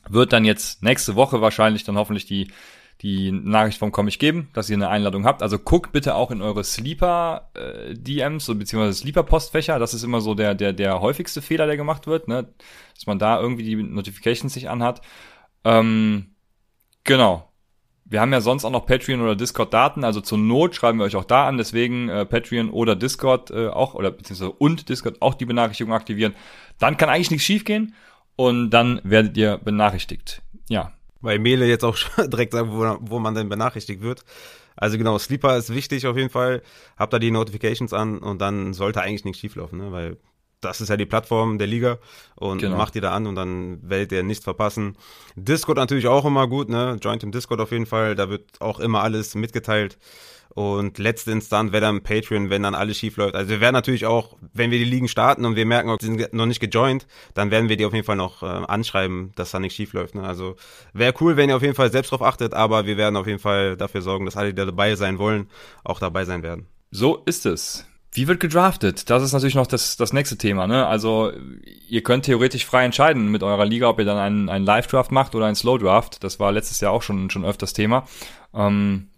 wird 0.07 0.35
dann 0.35 0.45
jetzt 0.45 0.83
nächste 0.83 1.15
Woche 1.17 1.41
wahrscheinlich 1.41 1.85
dann 1.85 1.97
hoffentlich 1.97 2.27
die 2.27 2.53
die 3.03 3.33
Nachricht 3.33 3.79
vom 3.79 3.93
Comic 3.93 4.19
geben, 4.19 4.51
dass 4.53 4.69
ihr 4.69 4.77
eine 4.77 4.89
Einladung 4.89 5.25
habt. 5.25 5.43
Also 5.43 5.59
guckt 5.59 5.93
bitte 5.93 6.15
auch 6.15 6.31
in 6.31 6.43
eure 6.43 6.65
Sleeper 6.65 7.51
äh, 7.55 8.39
so, 8.39 8.55
beziehungsweise 8.55 8.99
Sleeper 8.99 9.23
Postfächer. 9.23 9.79
Das 9.79 9.95
ist 9.95 10.03
immer 10.03 10.21
so 10.21 10.35
der 10.35 10.55
der 10.55 10.73
der 10.73 11.01
häufigste 11.01 11.41
Fehler, 11.41 11.67
der 11.67 11.77
gemacht 11.77 12.07
wird, 12.07 12.29
ne? 12.29 12.53
dass 12.95 13.07
man 13.07 13.19
da 13.19 13.41
irgendwie 13.41 13.65
die 13.65 13.77
Notifications 13.77 14.53
sich 14.53 14.69
anhat. 14.69 15.01
Ähm, 15.65 16.35
genau. 17.05 17.51
wir 18.05 18.21
haben 18.21 18.33
ja 18.33 18.41
sonst 18.41 18.65
auch 18.65 18.71
noch 18.71 18.87
Patreon 18.87 19.21
oder 19.21 19.37
Discord-Daten, 19.37 20.05
also 20.05 20.21
zur 20.21 20.39
Not 20.39 20.75
schreiben 20.75 20.99
wir 20.99 21.05
euch 21.05 21.17
auch 21.17 21.25
da 21.25 21.47
an, 21.47 21.59
deswegen 21.59 22.09
äh, 22.09 22.27
Patreon 22.27 22.71
oder 22.71 22.97
Discord 22.97 23.51
äh, 23.51 23.69
auch, 23.69 23.95
oder 23.95 24.11
beziehungsweise 24.11 24.53
und 24.53 24.89
Discord 24.89 25.23
auch 25.23 25.35
die 25.35 25.45
Benachrichtigung 25.45 25.93
aktivieren. 25.93 26.35
Dann 26.79 26.97
kann 26.97 27.09
eigentlich 27.09 27.31
nichts 27.31 27.47
schiefgehen 27.47 27.95
und 28.37 28.71
dann 28.71 29.01
werdet 29.05 29.37
ihr 29.37 29.59
benachrichtigt. 29.59 30.43
Ja. 30.69 30.93
Weil 31.21 31.39
Mele 31.39 31.67
jetzt 31.67 31.85
auch 31.85 31.97
direkt 32.19 32.53
sagen, 32.53 32.71
wo, 32.73 32.99
wo 33.01 33.19
man 33.19 33.35
denn 33.35 33.49
benachrichtigt 33.49 34.03
wird. 34.03 34.25
Also 34.77 34.97
genau, 34.97 35.19
Sleeper 35.19 35.57
ist 35.57 35.75
wichtig 35.75 36.07
auf 36.07 36.17
jeden 36.17 36.31
Fall. 36.31 36.63
Habt 36.97 37.13
da 37.13 37.19
die 37.19 37.31
Notifications 37.31 37.93
an 37.93 38.19
und 38.19 38.41
dann 38.41 38.73
sollte 38.73 39.03
eigentlich 39.03 39.25
nichts 39.25 39.41
schieflaufen, 39.41 39.79
ne? 39.79 39.93
weil 39.93 40.17
das 40.61 40.81
ist 40.81 40.89
ja 40.89 40.97
die 40.97 41.07
Plattform 41.07 41.59
der 41.59 41.67
Liga 41.67 41.99
und 42.37 42.59
genau. 42.59 42.77
macht 42.77 42.95
die 42.95 43.01
da 43.01 43.13
an 43.13 43.27
und 43.27 43.35
dann 43.35 43.79
werdet 43.83 44.13
ihr 44.13 44.23
nichts 44.23 44.45
verpassen. 44.45 44.97
Discord 45.37 45.79
natürlich 45.79 46.07
auch 46.07 46.25
immer 46.25 46.47
gut, 46.49 46.69
ne? 46.69 46.97
Joint 47.01 47.23
im 47.23 47.33
Discord 47.33 47.61
auf 47.61 47.73
jeden 47.73 47.87
Fall, 47.87 48.15
da 48.15 48.29
wird 48.29 48.61
auch 48.61 48.81
immer 48.81 49.03
alles 49.03 49.35
mitgeteilt. 49.35 49.99
Und 50.53 50.99
letzte 50.99 51.31
Instanz 51.31 51.71
wäre 51.71 51.81
dann 51.81 52.03
Patreon, 52.03 52.51
wenn 52.51 52.65
dann 52.65 52.75
alles 52.75 52.99
schief 52.99 53.17
läuft. 53.17 53.37
Also 53.37 53.51
wir 53.51 53.61
werden 53.61 53.75
natürlich 53.75 54.07
auch, 54.07 54.37
wenn 54.53 54.73
wir 54.73 54.79
die 54.79 54.85
Ligen 54.85 55.07
starten 55.07 55.45
und 55.45 55.55
wir 55.55 55.65
merken, 55.65 55.97
sie 56.01 56.07
sind 56.07 56.33
noch 56.33 56.47
nicht 56.47 56.59
gejoint, 56.59 57.07
dann 57.35 57.53
werden 57.53 57.69
wir 57.69 57.77
die 57.77 57.85
auf 57.85 57.95
jeden 57.95 58.05
Fall 58.05 58.17
noch 58.17 58.43
äh, 58.43 58.47
anschreiben, 58.47 59.31
dass 59.37 59.53
da 59.53 59.61
nichts 59.61 59.77
schief 59.77 59.93
läuft. 59.93 60.17
Ne? 60.17 60.25
Also 60.25 60.57
wäre 60.93 61.15
cool, 61.21 61.37
wenn 61.37 61.51
ihr 61.51 61.57
auf 61.57 61.63
jeden 61.63 61.77
Fall 61.77 61.93
selbst 61.93 62.11
drauf 62.11 62.23
achtet, 62.23 62.53
aber 62.53 62.85
wir 62.87 62.97
werden 62.97 63.17
auf 63.17 63.29
jeden 63.29 63.39
Fall 63.39 63.77
dafür 63.77 64.03
sorgen, 64.03 64.25
dass 64.25 64.37
alle, 64.37 64.53
die 64.53 64.57
dabei 64.57 64.97
sein 64.97 65.19
wollen, 65.19 65.49
auch 65.85 66.01
dabei 66.01 66.25
sein 66.25 66.43
werden. 66.43 66.67
So 66.91 67.23
ist 67.27 67.47
es. 67.47 67.87
Wie 68.13 68.27
wird 68.27 68.41
gedraftet? 68.41 69.09
Das 69.09 69.23
ist 69.23 69.33
natürlich 69.33 69.55
noch 69.55 69.69
das, 69.69 69.97
das 69.97 70.13
nächste 70.13 70.37
Thema. 70.37 70.67
Ne? 70.67 70.85
Also 70.85 71.33
ihr 71.89 72.03
könnt 72.03 72.25
theoretisch 72.25 72.67
frei 72.67 72.85
entscheiden 72.85 73.31
mit 73.31 73.45
eurer 73.45 73.65
Liga, 73.65 73.89
ob 73.89 74.01
ihr 74.01 74.05
dann 74.05 74.19
einen, 74.19 74.49
einen 74.49 74.65
Live-Draft 74.65 75.13
macht 75.13 75.37
oder 75.37 75.47
einen 75.47 75.55
Slow-Draft. 75.55 76.25
Das 76.25 76.41
war 76.41 76.51
letztes 76.51 76.81
Jahr 76.81 76.93
auch 76.93 77.03
schon, 77.03 77.31
schon 77.31 77.45
öfters 77.45 77.73
Thema. 77.73 78.07
Ähm, 78.53 79.10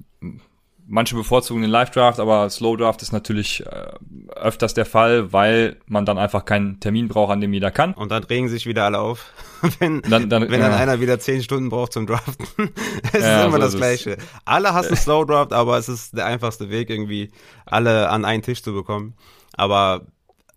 manche 0.86 1.14
bevorzugen 1.14 1.62
den 1.62 1.70
Live-Draft, 1.70 2.20
aber 2.20 2.48
Slow-Draft 2.50 3.02
ist 3.02 3.12
natürlich 3.12 3.64
äh, 3.66 3.92
öfters 4.34 4.74
der 4.74 4.84
Fall, 4.84 5.32
weil 5.32 5.76
man 5.86 6.04
dann 6.04 6.18
einfach 6.18 6.44
keinen 6.44 6.80
Termin 6.80 7.08
braucht, 7.08 7.32
an 7.32 7.40
dem 7.40 7.52
jeder 7.52 7.70
kann. 7.70 7.94
Und 7.94 8.10
dann 8.10 8.24
regen 8.24 8.48
sich 8.48 8.66
wieder 8.66 8.84
alle 8.84 8.98
auf, 8.98 9.32
wenn 9.78 10.02
dann, 10.02 10.28
dann, 10.28 10.50
wenn 10.50 10.60
dann 10.60 10.72
einer 10.72 11.00
wieder 11.00 11.18
zehn 11.18 11.42
Stunden 11.42 11.68
braucht 11.68 11.92
zum 11.92 12.06
Draften. 12.06 12.46
es 13.12 13.22
ja, 13.22 13.40
ist 13.40 13.46
immer 13.46 13.56
so 13.56 13.62
das 13.62 13.76
Gleiche. 13.76 14.16
Alle 14.44 14.74
hassen 14.74 14.96
Slow-Draft, 14.96 15.52
aber 15.52 15.78
es 15.78 15.88
ist 15.88 16.16
der 16.16 16.26
einfachste 16.26 16.70
Weg, 16.70 16.90
irgendwie 16.90 17.30
alle 17.64 18.08
an 18.10 18.24
einen 18.24 18.42
Tisch 18.42 18.62
zu 18.62 18.72
bekommen. 18.72 19.14
Aber 19.54 20.06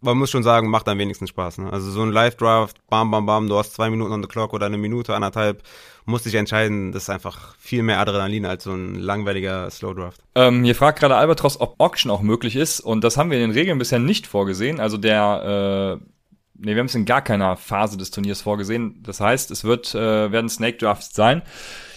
man 0.02 0.18
muss 0.18 0.32
schon 0.32 0.44
sagen, 0.44 0.70
macht 0.70 0.88
am 0.88 0.98
wenigsten 0.98 1.28
Spaß. 1.28 1.60
Ne? 1.60 1.74
Also 1.74 1.92
so 1.92 2.02
ein 2.02 2.12
Live-Draft, 2.12 2.78
bam, 2.90 3.12
bam, 3.12 3.26
bam, 3.26 3.50
du 3.50 3.58
hast 3.58 3.74
zwei 3.74 3.90
Minuten 3.90 4.12
on 4.12 4.22
the 4.22 4.28
clock 4.28 4.54
oder 4.54 4.68
eine 4.68 4.78
Minute, 4.78 5.14
anderthalb, 5.14 5.64
musst 6.06 6.26
dich 6.26 6.36
entscheiden, 6.36 6.92
das 6.92 7.04
ist 7.04 7.10
einfach 7.10 7.56
viel 7.58 7.84
mehr 7.84 8.00
Adrenalin 8.00 8.46
als 8.46 8.64
so 8.64 8.74
ein 8.74 8.96
langweiliger 8.96 9.70
Slow-Draft. 9.70 10.22
Ähm, 10.36 10.64
hier 10.64 10.76
fragt 10.76 11.00
gerade 11.00 11.16
Albatros, 11.16 11.60
ob 11.60 11.80
Auction 11.80 12.12
auch 12.12 12.22
möglich 12.22 12.56
ist 12.56 12.80
und 12.80 13.04
das 13.04 13.18
haben 13.18 13.32
wir 13.32 13.38
in 13.38 13.50
den 13.50 13.58
Regeln 13.58 13.80
bisher 13.80 14.00
nicht 14.00 14.28
vorgesehen. 14.28 14.80
Also 14.80 14.98
der, 14.98 16.00
äh, 16.02 16.06
nee, 16.56 16.74
wir 16.74 16.80
haben 16.80 16.88
es 16.88 16.96
in 16.96 17.06
gar 17.06 17.22
keiner 17.22 17.58
Phase 17.58 17.98
des 17.98 18.12
Turniers 18.12 18.42
vorgesehen. 18.42 19.02
Das 19.04 19.20
heißt, 19.20 19.52
es 19.52 19.64
wird, 19.64 19.96
äh, 19.96 20.32
werden 20.32 20.50
Snake 20.50 20.78
Drafts 20.78 21.14
sein. 21.16 21.42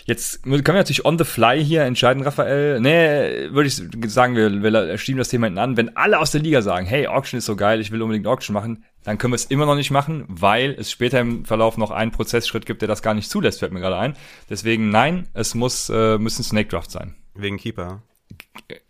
Jetzt 0.08 0.42
können 0.42 0.64
wir 0.64 0.72
natürlich 0.72 1.04
on 1.04 1.18
the 1.18 1.24
fly 1.24 1.62
hier 1.62 1.82
entscheiden, 1.82 2.22
Raphael. 2.22 2.80
Nee, 2.80 3.50
würde 3.50 3.68
ich 3.68 3.76
sagen, 4.10 4.36
wir, 4.36 4.62
wir 4.62 4.96
schieben 4.96 5.18
das 5.18 5.28
Thema 5.28 5.48
hinten 5.48 5.58
an. 5.58 5.76
Wenn 5.76 5.98
alle 5.98 6.18
aus 6.18 6.30
der 6.30 6.40
Liga 6.40 6.62
sagen, 6.62 6.86
hey, 6.86 7.06
Auction 7.08 7.36
ist 7.36 7.44
so 7.44 7.56
geil, 7.56 7.78
ich 7.78 7.90
will 7.90 8.00
unbedingt 8.00 8.26
Auction 8.26 8.54
machen, 8.54 8.86
dann 9.04 9.18
können 9.18 9.34
wir 9.34 9.36
es 9.36 9.44
immer 9.44 9.66
noch 9.66 9.74
nicht 9.74 9.90
machen, 9.90 10.24
weil 10.26 10.74
es 10.78 10.90
später 10.90 11.20
im 11.20 11.44
Verlauf 11.44 11.76
noch 11.76 11.90
einen 11.90 12.10
Prozessschritt 12.10 12.64
gibt, 12.64 12.80
der 12.80 12.88
das 12.88 13.02
gar 13.02 13.12
nicht 13.12 13.28
zulässt, 13.28 13.58
fällt 13.58 13.72
mir 13.72 13.80
gerade 13.80 13.98
ein. 13.98 14.16
Deswegen 14.48 14.88
nein, 14.88 15.28
es 15.34 15.54
muss, 15.54 15.90
äh, 15.90 16.16
müssen 16.16 16.42
Snake 16.42 16.70
Draft 16.70 16.90
sein. 16.90 17.14
Wegen 17.34 17.58
Keeper. 17.58 18.00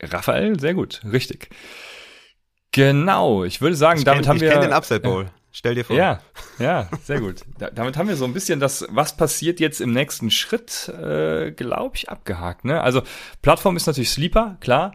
Raphael, 0.01 0.61
sehr 0.61 0.75
gut, 0.75 1.01
richtig. 1.05 1.49
Genau, 2.71 3.43
ich 3.43 3.61
würde 3.61 3.75
sagen, 3.75 3.99
ich 3.99 4.05
damit 4.05 4.23
kenn, 4.23 4.29
haben 4.29 4.41
wir. 4.41 4.49
Ich 4.49 4.55
kenne 4.55 4.67
den 4.67 4.73
Upside 4.73 5.01
Bowl. 5.01 5.27
Stell 5.59 5.75
dir 5.75 5.85
vor. 5.85 5.97
Ja, 5.97 6.21
ja, 6.61 6.89
sehr 7.03 7.19
gut. 7.19 7.41
Da, 7.59 7.69
damit 7.71 7.97
haben 7.97 8.07
wir 8.07 8.15
so 8.15 8.25
ein 8.25 8.33
bisschen 8.33 8.61
das, 8.61 8.87
was 8.91 9.17
passiert 9.17 9.59
jetzt 9.59 9.81
im 9.81 9.91
nächsten 9.91 10.31
Schritt, 10.31 10.89
äh, 10.89 11.51
glaube 11.51 11.97
ich, 11.97 12.09
abgehakt. 12.09 12.65
Ne? 12.65 12.81
Also 12.81 13.03
Plattform 13.43 13.77
ist 13.77 13.89
natürlich 13.89 14.11
Sleeper, 14.11 14.57
klar. 14.61 14.93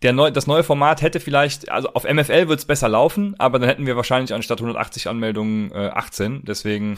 Der 0.00 0.14
neu, 0.14 0.30
das 0.30 0.46
neue 0.46 0.62
Format 0.62 1.02
hätte 1.02 1.20
vielleicht, 1.20 1.70
also 1.70 1.90
auf 1.92 2.04
MFL 2.04 2.48
wird 2.48 2.60
es 2.60 2.64
besser 2.64 2.88
laufen, 2.88 3.34
aber 3.36 3.58
dann 3.58 3.68
hätten 3.68 3.84
wir 3.84 3.94
wahrscheinlich 3.96 4.32
anstatt 4.32 4.58
180 4.58 5.06
Anmeldungen 5.08 5.70
äh, 5.72 5.88
18. 5.88 6.46
Deswegen 6.46 6.96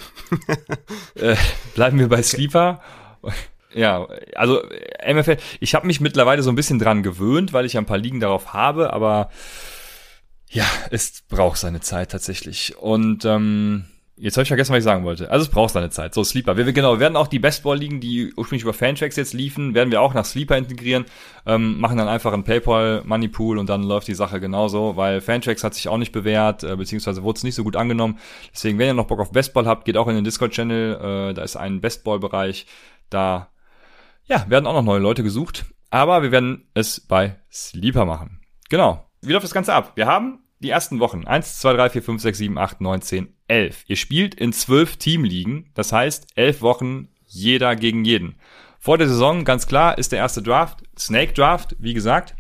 äh, 1.17 1.35
bleiben 1.75 1.99
wir 1.99 2.09
bei 2.09 2.23
Sleeper. 2.23 2.81
Ja, 3.75 4.07
also 4.37 4.63
MFL, 5.05 5.39
ich 5.59 5.75
habe 5.75 5.89
mich 5.89 6.01
mittlerweile 6.01 6.45
so 6.45 6.51
ein 6.51 6.57
bisschen 6.57 6.79
dran 6.79 7.03
gewöhnt, 7.03 7.53
weil 7.53 7.67
ich 7.67 7.77
ein 7.77 7.85
paar 7.85 7.99
Ligen 7.99 8.21
darauf 8.21 8.53
habe, 8.53 8.93
aber 8.93 9.31
ja, 10.51 10.65
es 10.91 11.23
braucht 11.29 11.59
seine 11.59 11.81
Zeit 11.81 12.11
tatsächlich. 12.11 12.77
Und 12.79 13.25
ähm, 13.25 13.85
jetzt 14.17 14.37
habe 14.37 14.43
ich 14.43 14.49
vergessen, 14.49 14.73
was 14.73 14.79
ich 14.79 14.85
sagen 14.85 15.05
wollte. 15.05 15.31
Also 15.31 15.45
es 15.45 15.51
braucht 15.51 15.75
seine 15.75 15.91
Zeit. 15.91 16.15
So, 16.15 16.25
Sleeper. 16.25 16.57
Wir, 16.57 16.73
genau, 16.73 16.95
wir 16.95 17.01
werden 17.01 17.17
auch 17.17 17.27
die 17.27 17.39
Bestball-Ligen, 17.39 18.01
die 18.01 18.33
ursprünglich 18.35 18.63
über 18.63 18.73
Fantracks 18.73 19.17
jetzt 19.17 19.35
liefen, 19.35 19.75
werden 19.75 19.91
wir 19.91 20.01
auch 20.01 20.15
nach 20.15 20.25
Sleeper 20.25 20.57
integrieren, 20.57 21.05
ähm, 21.47 21.79
machen 21.79 21.99
dann 21.99 22.09
einfach 22.09 22.33
einen 22.33 22.45
PayPal 22.45 23.03
Money 23.05 23.29
Pool 23.29 23.59
und 23.59 23.69
dann 23.69 23.83
läuft 23.83 24.09
die 24.09 24.15
Sache 24.15 24.41
genauso, 24.41 24.97
weil 24.97 25.21
Fantracks 25.21 25.65
hat 25.65 25.75
sich 25.75 25.89
auch 25.89 25.99
nicht 25.99 26.13
bewährt, 26.13 26.65
äh, 26.65 26.77
beziehungsweise 26.77 27.23
wurde 27.23 27.39
es 27.39 27.45
nicht 27.45 27.55
so 27.55 27.65
gut 27.65 27.77
angenommen. 27.77 28.19
Deswegen, 28.53 28.79
wenn 28.79 28.87
ihr 28.87 28.95
noch 28.95 29.07
Bock 29.07 29.21
auf 29.21 29.33
Bestball 29.33 29.67
habt, 29.67 29.85
geht 29.85 29.97
auch 29.97 30.09
in 30.09 30.15
den 30.15 30.25
Discord-Channel, 30.25 31.31
äh, 31.31 31.35
da 31.35 31.43
ist 31.43 31.57
ein 31.57 31.81
Bestball-Bereich, 31.81 32.67
da 33.11 33.51
ja, 34.27 34.45
werden 34.49 34.67
auch 34.67 34.75
noch 34.75 34.83
neue 34.83 35.01
Leute 35.01 35.23
gesucht. 35.23 35.67
Aber 35.91 36.23
wir 36.23 36.33
werden 36.33 36.69
es 36.75 37.01
bei 37.01 37.37
Sleeper 37.51 38.05
machen. 38.05 38.41
Genau. 38.69 39.08
Wie 39.29 39.35
läuft 39.35 39.45
das 39.45 39.53
Ganze 39.53 39.75
ab? 39.75 39.93
Wir 39.95 40.07
haben 40.07 40.39
die 40.61 40.71
ersten 40.71 41.01
Wochen. 41.01 41.27
1, 41.27 41.59
2, 41.61 41.75
3, 41.75 41.91
4, 41.91 42.03
5, 42.03 42.23
6, 42.23 42.39
7, 42.39 42.59
8, 42.59 42.81
9, 42.81 43.03
10, 43.03 43.29
11. 43.47 43.85
Ihr 43.87 43.97
spielt 43.97 44.35
in 44.35 44.55
zwölf 44.55 44.97
Teamligen. 44.97 45.71
Das 45.75 45.93
heißt, 45.93 46.29
elf 46.35 46.63
Wochen 46.63 47.09
jeder 47.27 47.77
gegen 47.77 48.07
jeden. 48.07 48.37
Vor 48.79 48.97
der 48.97 49.07
Saison, 49.07 49.45
ganz 49.45 49.67
klar, 49.67 49.99
ist 49.99 50.13
der 50.13 50.19
erste 50.19 50.41
Draft. 50.41 50.83
Snake 50.99 51.35
Draft, 51.35 51.77
wie 51.79 51.93
gesagt. 51.93 52.37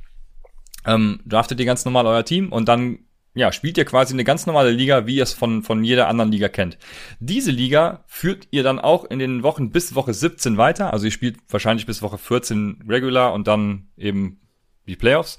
Ähm, 0.87 1.21
draftet 1.26 1.61
ihr 1.61 1.66
ganz 1.66 1.85
normal 1.85 2.07
euer 2.07 2.25
Team 2.25 2.52
und 2.52 2.68
dann 2.68 3.00
ja, 3.35 3.52
spielt 3.52 3.76
ihr 3.76 3.85
quasi 3.85 4.14
eine 4.14 4.25
ganz 4.25 4.47
normale 4.47 4.71
Liga, 4.71 5.07
wie 5.07 5.16
ihr 5.16 5.23
es 5.23 5.35
von, 5.35 5.62
von 5.62 5.85
jeder 5.85 6.09
anderen 6.09 6.33
Liga 6.33 6.49
kennt. 6.49 6.78
Diese 7.21 7.50
Liga 7.50 8.02
führt 8.07 8.49
ihr 8.50 8.62
dann 8.62 8.78
auch 8.78 9.04
in 9.04 9.18
den 9.18 9.42
Wochen 9.42 9.71
bis 9.71 9.95
Woche 9.95 10.14
17 10.14 10.57
weiter. 10.57 10.92
Also 10.95 11.04
ihr 11.04 11.12
spielt 11.12 11.37
wahrscheinlich 11.50 11.85
bis 11.85 12.00
Woche 12.00 12.16
14 12.16 12.85
regular 12.88 13.35
und 13.35 13.47
dann 13.47 13.88
eben 13.99 14.40
die 14.87 14.97
Playoffs. 14.97 15.37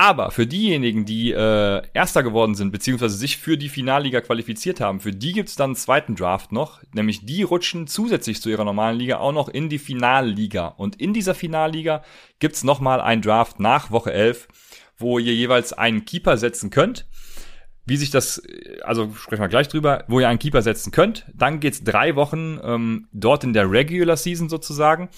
Aber 0.00 0.30
für 0.30 0.46
diejenigen, 0.46 1.04
die 1.04 1.30
äh, 1.30 1.82
Erster 1.92 2.22
geworden 2.22 2.54
sind, 2.54 2.72
beziehungsweise 2.72 3.18
sich 3.18 3.36
für 3.36 3.58
die 3.58 3.68
Finalliga 3.68 4.22
qualifiziert 4.22 4.80
haben, 4.80 4.98
für 4.98 5.10
die 5.10 5.34
gibt's 5.34 5.56
dann 5.56 5.70
einen 5.70 5.76
zweiten 5.76 6.16
Draft 6.16 6.52
noch, 6.52 6.80
nämlich 6.94 7.26
die 7.26 7.42
rutschen 7.42 7.86
zusätzlich 7.86 8.40
zu 8.40 8.48
ihrer 8.48 8.64
normalen 8.64 8.98
Liga 8.98 9.18
auch 9.18 9.32
noch 9.32 9.50
in 9.50 9.68
die 9.68 9.78
Finalliga. 9.78 10.68
Und 10.68 10.98
in 10.98 11.12
dieser 11.12 11.34
Finalliga 11.34 12.02
gibt's 12.38 12.64
nochmal 12.64 13.02
einen 13.02 13.20
Draft 13.20 13.60
nach 13.60 13.90
Woche 13.90 14.10
11, 14.10 14.48
wo 14.96 15.18
ihr 15.18 15.34
jeweils 15.34 15.74
einen 15.74 16.06
Keeper 16.06 16.38
setzen 16.38 16.70
könnt. 16.70 17.06
Wie 17.84 17.98
sich 17.98 18.10
das, 18.10 18.40
also 18.82 19.12
sprechen 19.12 19.42
wir 19.42 19.48
gleich 19.48 19.68
drüber, 19.68 20.04
wo 20.08 20.18
ihr 20.18 20.30
einen 20.30 20.38
Keeper 20.38 20.62
setzen 20.62 20.92
könnt. 20.92 21.26
Dann 21.34 21.60
geht's 21.60 21.84
drei 21.84 22.16
Wochen 22.16 22.58
ähm, 22.62 23.06
dort 23.12 23.44
in 23.44 23.52
der 23.52 23.70
Regular 23.70 24.16
Season 24.16 24.48
sozusagen. 24.48 25.10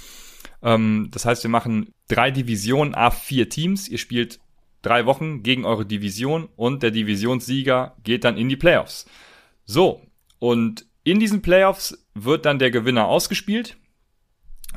Ähm, 0.60 1.08
das 1.12 1.24
heißt, 1.24 1.44
wir 1.44 1.50
machen 1.50 1.94
drei 2.08 2.32
Divisionen, 2.32 2.96
A4 2.96 3.48
Teams. 3.48 3.86
Ihr 3.86 3.98
spielt 3.98 4.40
drei 4.82 5.06
Wochen 5.06 5.42
gegen 5.42 5.64
eure 5.64 5.86
Division 5.86 6.48
und 6.56 6.82
der 6.82 6.90
Divisionssieger 6.90 7.96
geht 8.02 8.24
dann 8.24 8.36
in 8.36 8.48
die 8.48 8.56
Playoffs. 8.56 9.06
So, 9.64 10.02
und 10.38 10.86
in 11.04 11.20
diesen 11.20 11.42
Playoffs 11.42 12.06
wird 12.14 12.44
dann 12.44 12.58
der 12.58 12.70
Gewinner 12.70 13.06
ausgespielt 13.06 13.76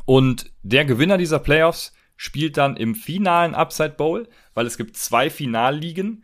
und 0.05 0.51
der 0.63 0.85
Gewinner 0.85 1.17
dieser 1.17 1.39
Playoffs 1.39 1.93
spielt 2.17 2.57
dann 2.57 2.77
im 2.77 2.95
finalen 2.95 3.55
Upside 3.55 3.95
Bowl, 3.97 4.27
weil 4.53 4.65
es 4.65 4.77
gibt 4.77 4.95
zwei 4.95 5.29
Finalligen 5.29 6.24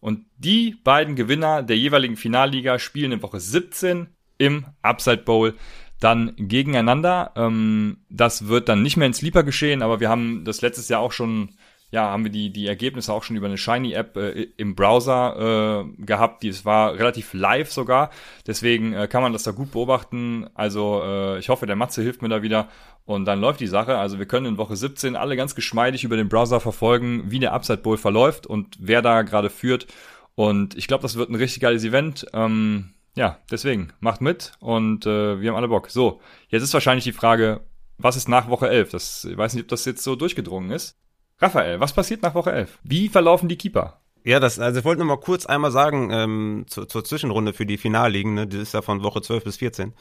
und 0.00 0.26
die 0.36 0.76
beiden 0.84 1.16
Gewinner 1.16 1.62
der 1.62 1.76
jeweiligen 1.76 2.16
Finalliga 2.16 2.78
spielen 2.78 3.12
in 3.12 3.22
Woche 3.22 3.40
17 3.40 4.08
im 4.38 4.66
Upside 4.82 5.22
Bowl 5.22 5.54
dann 6.00 6.34
gegeneinander. 6.36 7.32
Ähm, 7.36 7.98
das 8.08 8.48
wird 8.48 8.68
dann 8.68 8.82
nicht 8.82 8.96
mehr 8.96 9.06
in 9.06 9.14
Sleeper 9.14 9.42
geschehen, 9.42 9.82
aber 9.82 10.00
wir 10.00 10.08
haben 10.08 10.44
das 10.44 10.60
letztes 10.60 10.88
Jahr 10.88 11.00
auch 11.00 11.12
schon 11.12 11.56
ja, 11.90 12.10
haben 12.10 12.24
wir 12.24 12.32
die, 12.32 12.50
die 12.50 12.66
Ergebnisse 12.66 13.12
auch 13.12 13.22
schon 13.22 13.36
über 13.36 13.46
eine 13.46 13.58
Shiny-App 13.58 14.16
äh, 14.16 14.42
im 14.56 14.74
Browser 14.74 15.84
äh, 15.98 16.02
gehabt. 16.04 16.42
Die, 16.42 16.52
war 16.64 16.94
relativ 16.94 17.32
live 17.32 17.70
sogar. 17.72 18.10
Deswegen 18.46 18.92
äh, 18.92 19.06
kann 19.06 19.22
man 19.22 19.32
das 19.32 19.44
da 19.44 19.52
gut 19.52 19.70
beobachten. 19.70 20.48
Also 20.54 21.02
äh, 21.04 21.38
ich 21.38 21.48
hoffe, 21.48 21.66
der 21.66 21.76
Matze 21.76 22.02
hilft 22.02 22.22
mir 22.22 22.28
da 22.28 22.42
wieder. 22.42 22.68
Und 23.04 23.24
dann 23.24 23.40
läuft 23.40 23.60
die 23.60 23.68
Sache. 23.68 23.98
Also 23.98 24.18
wir 24.18 24.26
können 24.26 24.46
in 24.46 24.58
Woche 24.58 24.74
17 24.74 25.14
alle 25.14 25.36
ganz 25.36 25.54
geschmeidig 25.54 26.02
über 26.02 26.16
den 26.16 26.28
Browser 26.28 26.58
verfolgen, 26.58 27.30
wie 27.30 27.38
der 27.38 27.52
Upside 27.52 27.78
Bowl 27.78 27.96
verläuft 27.96 28.46
und 28.46 28.76
wer 28.80 29.00
da 29.00 29.22
gerade 29.22 29.48
führt. 29.48 29.86
Und 30.34 30.76
ich 30.76 30.88
glaube, 30.88 31.02
das 31.02 31.16
wird 31.16 31.30
ein 31.30 31.36
richtig 31.36 31.60
geiles 31.60 31.84
Event. 31.84 32.26
Ähm, 32.32 32.90
ja, 33.14 33.38
deswegen 33.50 33.92
macht 34.00 34.20
mit 34.20 34.52
und 34.60 35.06
äh, 35.06 35.40
wir 35.40 35.48
haben 35.48 35.56
alle 35.56 35.68
Bock. 35.68 35.88
So, 35.88 36.20
jetzt 36.48 36.62
ist 36.62 36.74
wahrscheinlich 36.74 37.04
die 37.04 37.12
Frage, 37.12 37.62
Was 37.96 38.16
ist 38.16 38.28
nach 38.28 38.50
Woche 38.50 38.68
11? 38.68 38.90
Das, 38.90 39.24
ich 39.24 39.38
weiß 39.38 39.54
nicht, 39.54 39.62
ob 39.62 39.68
das 39.68 39.86
jetzt 39.86 40.02
so 40.02 40.16
durchgedrungen 40.16 40.70
ist. 40.70 40.98
Raphael, 41.38 41.80
was 41.80 41.92
passiert 41.92 42.22
nach 42.22 42.34
Woche 42.34 42.52
11? 42.52 42.78
Wie 42.82 43.08
verlaufen 43.10 43.48
die 43.48 43.58
Keeper? 43.58 44.00
Ja, 44.24 44.40
das, 44.40 44.58
also 44.58 44.80
ich 44.80 44.84
wollte 44.84 45.00
noch 45.00 45.06
mal 45.06 45.20
kurz 45.20 45.46
einmal 45.46 45.70
sagen, 45.70 46.10
ähm, 46.10 46.64
zu, 46.66 46.84
zur 46.86 47.04
Zwischenrunde 47.04 47.52
für 47.52 47.64
die 47.64 47.76
Finalligen, 47.76 48.34
ne, 48.34 48.46
die 48.48 48.56
ist 48.56 48.74
ja 48.74 48.82
von 48.82 49.04
Woche 49.04 49.22
12 49.22 49.44
bis 49.44 49.58
14. 49.58 49.92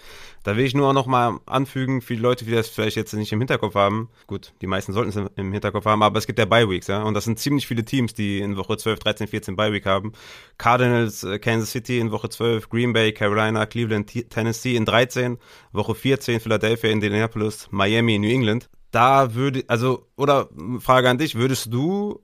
Da 0.44 0.56
will 0.58 0.66
ich 0.66 0.74
nur 0.74 0.90
auch 0.90 0.94
noch 0.94 1.06
mal 1.06 1.40
anfügen, 1.46 2.02
für 2.02 2.16
die 2.16 2.22
Leute, 2.22 2.44
die 2.44 2.52
das 2.52 2.70
vielleicht 2.70 2.96
jetzt 2.96 3.14
nicht 3.14 3.32
im 3.34 3.40
Hinterkopf 3.40 3.76
haben, 3.76 4.10
gut, 4.26 4.54
die 4.62 4.68
meisten 4.68 4.94
sollten 4.94 5.10
es 5.10 5.32
im 5.36 5.52
Hinterkopf 5.52 5.86
haben, 5.86 6.02
aber 6.02 6.18
es 6.18 6.26
gibt 6.26 6.40
ja 6.40 6.46
Bye-Weeks, 6.46 6.88
ja, 6.88 7.04
und 7.04 7.14
das 7.14 7.26
sind 7.26 7.38
ziemlich 7.38 7.68
viele 7.68 7.86
Teams, 7.86 8.16
die 8.16 8.40
in 8.40 8.58
Woche 8.58 8.78
12, 8.78 8.98
13, 8.98 9.28
14 9.28 9.56
Bye-Week 9.56 9.86
haben. 9.86 10.14
Cardinals, 10.58 11.24
äh, 11.24 11.38
Kansas 11.38 11.70
City 11.70 12.00
in 12.00 12.12
Woche 12.12 12.30
12, 12.30 12.70
Green 12.70 12.94
Bay, 12.94 13.12
Carolina, 13.12 13.68
Cleveland, 13.68 14.12
Tennessee 14.32 14.76
in 14.76 14.86
13, 14.86 15.38
Woche 15.72 15.94
14, 15.94 16.40
Philadelphia, 16.40 16.90
Indianapolis, 16.90 17.68
Miami, 17.70 18.18
New 18.18 18.30
England. 18.30 18.70
Da 18.96 19.34
würde, 19.34 19.66
also, 19.68 20.08
oder 20.16 20.48
Frage 20.80 21.10
an 21.10 21.18
dich, 21.18 21.36
würdest 21.36 21.74
du 21.74 22.24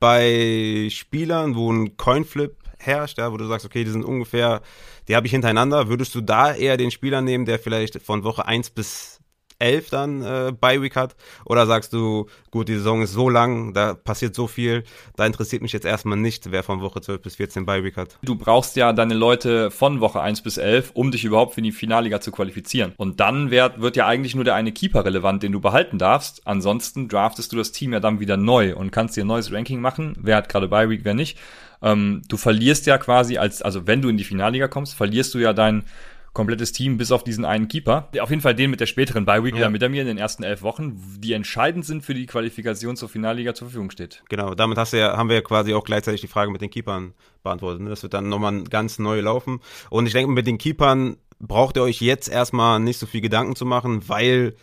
bei 0.00 0.88
Spielern, 0.90 1.54
wo 1.56 1.72
ein 1.72 1.96
Coinflip 1.96 2.56
herrscht, 2.78 3.16
ja, 3.16 3.32
wo 3.32 3.38
du 3.38 3.46
sagst, 3.46 3.64
okay, 3.64 3.84
die 3.84 3.90
sind 3.90 4.04
ungefähr, 4.04 4.60
die 5.08 5.16
habe 5.16 5.26
ich 5.26 5.32
hintereinander, 5.32 5.88
würdest 5.88 6.14
du 6.14 6.20
da 6.20 6.52
eher 6.52 6.76
den 6.76 6.90
Spieler 6.90 7.22
nehmen, 7.22 7.46
der 7.46 7.58
vielleicht 7.58 8.02
von 8.02 8.22
Woche 8.22 8.44
1 8.44 8.68
bis 8.68 9.19
11 9.60 9.90
dann 9.90 10.22
äh, 10.22 10.52
Bye-Week 10.58 10.96
hat? 10.96 11.16
Oder 11.44 11.66
sagst 11.66 11.92
du, 11.92 12.26
gut, 12.50 12.68
die 12.68 12.74
Saison 12.74 13.02
ist 13.02 13.12
so 13.12 13.28
lang, 13.28 13.74
da 13.74 13.94
passiert 13.94 14.34
so 14.34 14.46
viel, 14.46 14.84
da 15.16 15.26
interessiert 15.26 15.62
mich 15.62 15.72
jetzt 15.72 15.84
erstmal 15.84 16.18
nicht, 16.18 16.50
wer 16.50 16.62
von 16.62 16.80
Woche 16.80 17.00
12 17.00 17.22
bis 17.22 17.36
14 17.36 17.66
Bye-Week 17.66 17.96
hat? 17.96 18.18
Du 18.22 18.34
brauchst 18.34 18.76
ja 18.76 18.92
deine 18.92 19.14
Leute 19.14 19.70
von 19.70 20.00
Woche 20.00 20.20
1 20.20 20.42
bis 20.42 20.56
11, 20.56 20.90
um 20.94 21.10
dich 21.10 21.24
überhaupt 21.24 21.54
für 21.54 21.62
die 21.62 21.72
Finalliga 21.72 22.20
zu 22.20 22.32
qualifizieren. 22.32 22.92
Und 22.96 23.20
dann 23.20 23.50
wird, 23.50 23.80
wird 23.80 23.96
ja 23.96 24.06
eigentlich 24.06 24.34
nur 24.34 24.44
der 24.44 24.54
eine 24.54 24.72
Keeper 24.72 25.04
relevant, 25.04 25.42
den 25.42 25.52
du 25.52 25.60
behalten 25.60 25.98
darfst. 25.98 26.46
Ansonsten 26.46 27.08
draftest 27.08 27.52
du 27.52 27.56
das 27.56 27.72
Team 27.72 27.92
ja 27.92 28.00
dann 28.00 28.20
wieder 28.20 28.36
neu 28.36 28.74
und 28.74 28.90
kannst 28.90 29.16
dir 29.16 29.24
ein 29.24 29.28
neues 29.28 29.52
Ranking 29.52 29.80
machen. 29.80 30.14
Wer 30.20 30.36
hat 30.36 30.48
gerade 30.48 30.68
Bye-Week, 30.68 31.00
wer 31.04 31.14
nicht. 31.14 31.38
Ähm, 31.82 32.22
du 32.28 32.36
verlierst 32.36 32.86
ja 32.86 32.98
quasi 32.98 33.38
als, 33.38 33.62
also 33.62 33.86
wenn 33.86 34.02
du 34.02 34.08
in 34.08 34.16
die 34.16 34.24
Finalliga 34.24 34.68
kommst, 34.68 34.94
verlierst 34.94 35.32
du 35.34 35.38
ja 35.38 35.52
dein 35.52 35.84
komplettes 36.32 36.72
Team 36.72 36.96
bis 36.96 37.12
auf 37.12 37.24
diesen 37.24 37.44
einen 37.44 37.68
Keeper. 37.68 38.08
Auf 38.20 38.30
jeden 38.30 38.42
Fall 38.42 38.54
den 38.54 38.70
mit 38.70 38.80
der 38.80 38.86
späteren 38.86 39.24
Bye-Week, 39.24 39.56
ja. 39.56 39.68
mit 39.68 39.80
mir 39.90 40.00
in 40.00 40.06
den 40.06 40.18
ersten 40.18 40.42
elf 40.42 40.62
Wochen, 40.62 41.00
die 41.18 41.32
entscheidend 41.32 41.84
sind 41.84 42.04
für 42.04 42.14
die 42.14 42.26
Qualifikation 42.26 42.96
zur 42.96 43.08
Finalliga 43.08 43.54
zur 43.54 43.68
Verfügung 43.68 43.90
steht. 43.90 44.22
Genau, 44.28 44.54
damit 44.54 44.78
hast 44.78 44.92
du 44.92 44.98
ja, 44.98 45.16
haben 45.16 45.28
wir 45.28 45.36
ja 45.36 45.42
quasi 45.42 45.74
auch 45.74 45.84
gleichzeitig 45.84 46.20
die 46.20 46.28
Frage 46.28 46.50
mit 46.50 46.60
den 46.60 46.70
Keepern 46.70 47.14
beantwortet. 47.42 47.82
Ne? 47.82 47.90
Das 47.90 48.02
wird 48.02 48.14
dann 48.14 48.28
nochmal 48.28 48.62
ganz 48.64 48.98
neu 48.98 49.20
laufen. 49.20 49.60
Und 49.88 50.06
ich 50.06 50.12
denke, 50.12 50.30
mit 50.30 50.46
den 50.46 50.58
Keepern 50.58 51.16
braucht 51.40 51.76
ihr 51.76 51.82
euch 51.82 52.00
jetzt 52.00 52.28
erstmal 52.28 52.78
nicht 52.78 52.98
so 52.98 53.06
viel 53.06 53.20
Gedanken 53.20 53.56
zu 53.56 53.64
machen, 53.64 54.08
weil 54.08 54.54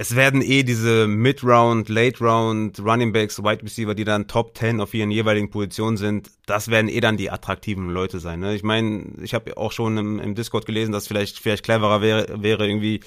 es 0.00 0.14
werden 0.14 0.42
eh 0.42 0.62
diese 0.62 1.08
Mid-Round, 1.08 1.88
Late-Round 1.88 2.78
Running 2.78 3.12
Backs, 3.12 3.42
Wide 3.42 3.64
Receiver, 3.64 3.96
die 3.96 4.04
dann 4.04 4.28
Top 4.28 4.56
10 4.56 4.80
auf 4.80 4.94
ihren 4.94 5.10
jeweiligen 5.10 5.50
Positionen 5.50 5.96
sind, 5.96 6.30
das 6.46 6.68
werden 6.68 6.88
eh 6.88 7.00
dann 7.00 7.16
die 7.16 7.32
attraktiven 7.32 7.90
Leute 7.90 8.20
sein. 8.20 8.38
Ne? 8.38 8.54
Ich 8.54 8.62
meine, 8.62 9.06
ich 9.20 9.34
habe 9.34 9.56
auch 9.56 9.72
schon 9.72 9.98
im, 9.98 10.20
im, 10.20 10.36
Discord 10.36 10.66
gelesen, 10.66 10.92
dass 10.92 11.08
vielleicht 11.08 11.40
vielleicht 11.40 11.64
cleverer 11.64 12.00
wäre, 12.00 12.40
wäre 12.40 12.68
irgendwie 12.68 13.00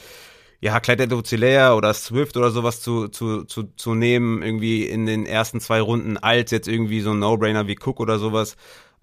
ja, 0.59 0.81
Clyde 0.81 1.03
Edwards 1.03 1.31
oder 1.31 1.93
Swift 1.93 2.35
oder 2.35 2.51
sowas 2.51 2.81
zu, 2.81 3.07
zu, 3.07 3.45
zu, 3.45 3.63
zu 3.77 3.95
nehmen, 3.95 4.43
irgendwie 4.43 4.83
in 4.83 5.05
den 5.05 5.25
ersten 5.25 5.61
zwei 5.61 5.79
Runden, 5.79 6.17
als 6.17 6.51
jetzt 6.51 6.67
irgendwie 6.67 6.99
so 6.99 7.11
ein 7.11 7.19
No-Brainer 7.19 7.67
wie 7.67 7.77
Cook 7.81 8.01
oder 8.01 8.19
sowas. 8.19 8.57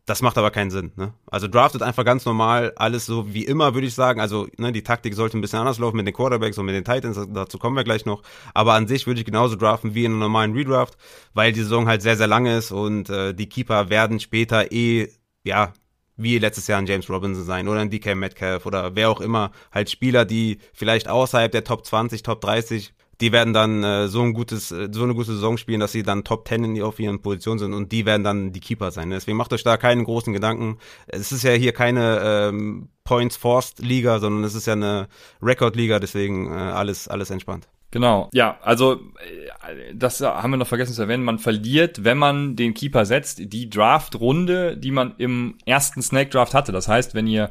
Das 0.08 0.22
macht 0.22 0.38
aber 0.38 0.50
keinen 0.50 0.70
Sinn. 0.70 0.92
Ne? 0.96 1.12
Also 1.30 1.48
draftet 1.48 1.82
einfach 1.82 2.02
ganz 2.02 2.24
normal, 2.24 2.72
alles 2.76 3.04
so 3.04 3.34
wie 3.34 3.44
immer, 3.44 3.74
würde 3.74 3.86
ich 3.86 3.94
sagen. 3.94 4.22
Also 4.22 4.48
ne, 4.56 4.72
die 4.72 4.82
Taktik 4.82 5.12
sollte 5.12 5.36
ein 5.36 5.42
bisschen 5.42 5.58
anders 5.58 5.78
laufen 5.78 5.98
mit 5.98 6.06
den 6.06 6.14
Quarterbacks 6.14 6.56
und 6.56 6.64
mit 6.64 6.74
den 6.74 6.82
Titans, 6.82 7.20
dazu 7.28 7.58
kommen 7.58 7.76
wir 7.76 7.84
gleich 7.84 8.06
noch. 8.06 8.22
Aber 8.54 8.72
an 8.72 8.88
sich 8.88 9.06
würde 9.06 9.20
ich 9.20 9.26
genauso 9.26 9.54
draften 9.54 9.94
wie 9.94 10.06
in 10.06 10.12
einem 10.12 10.20
normalen 10.20 10.54
Redraft, 10.54 10.96
weil 11.34 11.52
die 11.52 11.60
Saison 11.60 11.86
halt 11.86 12.00
sehr, 12.00 12.16
sehr 12.16 12.26
lang 12.26 12.46
ist 12.46 12.72
und 12.72 13.10
äh, 13.10 13.34
die 13.34 13.50
Keeper 13.50 13.90
werden 13.90 14.18
später 14.18 14.72
eh, 14.72 15.08
ja, 15.44 15.74
wie 16.16 16.38
letztes 16.38 16.68
Jahr 16.68 16.78
ein 16.78 16.86
James 16.86 17.10
Robinson 17.10 17.44
sein 17.44 17.68
oder 17.68 17.80
ein 17.80 17.90
DK 17.90 18.14
Metcalf 18.14 18.64
oder 18.64 18.96
wer 18.96 19.10
auch 19.10 19.20
immer, 19.20 19.50
halt 19.72 19.90
Spieler, 19.90 20.24
die 20.24 20.58
vielleicht 20.72 21.06
außerhalb 21.06 21.52
der 21.52 21.64
Top 21.64 21.84
20, 21.84 22.22
Top 22.22 22.40
30 22.40 22.94
die 23.20 23.32
werden 23.32 23.52
dann 23.52 23.82
äh, 23.82 24.08
so 24.08 24.22
ein 24.22 24.32
gutes, 24.32 24.70
äh, 24.70 24.88
so 24.90 25.02
eine 25.02 25.14
gute 25.14 25.32
Saison 25.32 25.56
spielen, 25.58 25.80
dass 25.80 25.92
sie 25.92 26.02
dann 26.02 26.24
Top 26.24 26.46
10 26.46 26.64
in, 26.64 26.82
auf 26.82 27.00
ihren 27.00 27.20
Positionen 27.20 27.58
sind 27.58 27.74
und 27.74 27.90
die 27.92 28.06
werden 28.06 28.24
dann 28.24 28.52
die 28.52 28.60
Keeper 28.60 28.90
sein. 28.90 29.10
Deswegen 29.10 29.36
macht 29.36 29.52
euch 29.52 29.64
da 29.64 29.76
keinen 29.76 30.04
großen 30.04 30.32
Gedanken. 30.32 30.78
Es 31.06 31.32
ist 31.32 31.42
ja 31.42 31.52
hier 31.52 31.72
keine 31.72 32.20
ähm, 32.22 32.88
Points 33.04 33.36
Forced 33.36 33.80
Liga, 33.80 34.18
sondern 34.20 34.44
es 34.44 34.54
ist 34.54 34.66
ja 34.66 34.74
eine 34.74 35.08
Record 35.42 35.74
Liga, 35.74 35.98
deswegen 35.98 36.50
äh, 36.50 36.54
alles, 36.54 37.08
alles 37.08 37.30
entspannt. 37.30 37.68
Genau, 37.90 38.28
ja, 38.34 38.58
also 38.62 38.94
äh, 38.94 39.94
das 39.94 40.20
haben 40.20 40.50
wir 40.50 40.58
noch 40.58 40.66
vergessen 40.66 40.92
zu 40.92 41.02
erwähnen. 41.02 41.24
Man 41.24 41.38
verliert, 41.38 42.04
wenn 42.04 42.18
man 42.18 42.54
den 42.54 42.74
Keeper 42.74 43.06
setzt, 43.06 43.40
die 43.40 43.70
Draft-Runde, 43.70 44.76
die 44.76 44.90
man 44.90 45.14
im 45.16 45.56
ersten 45.64 46.02
Snake 46.02 46.28
Draft 46.30 46.52
hatte. 46.52 46.70
Das 46.70 46.86
heißt, 46.86 47.14
wenn 47.14 47.26
ihr 47.26 47.50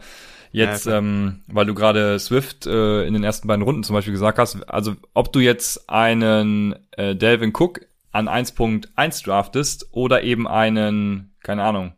Jetzt, 0.52 0.86
ja, 0.86 0.98
ähm, 0.98 1.42
weil 1.48 1.66
du 1.66 1.74
gerade 1.74 2.18
Swift 2.20 2.66
äh, 2.66 3.06
in 3.06 3.14
den 3.14 3.24
ersten 3.24 3.48
beiden 3.48 3.64
Runden 3.64 3.84
zum 3.84 3.94
Beispiel 3.94 4.14
gesagt 4.14 4.40
hast, 4.40 4.68
also 4.70 4.96
ob 5.14 5.32
du 5.34 5.40
jetzt 5.40 5.90
einen 5.90 6.76
äh, 6.92 7.16
Delvin 7.16 7.54
Cook 7.56 7.82
an 8.12 8.28
1.1 8.28 9.24
draftest 9.24 9.90
oder 9.92 10.24
eben 10.24 10.48
einen, 10.48 11.36
keine 11.44 11.64
Ahnung, 11.64 11.94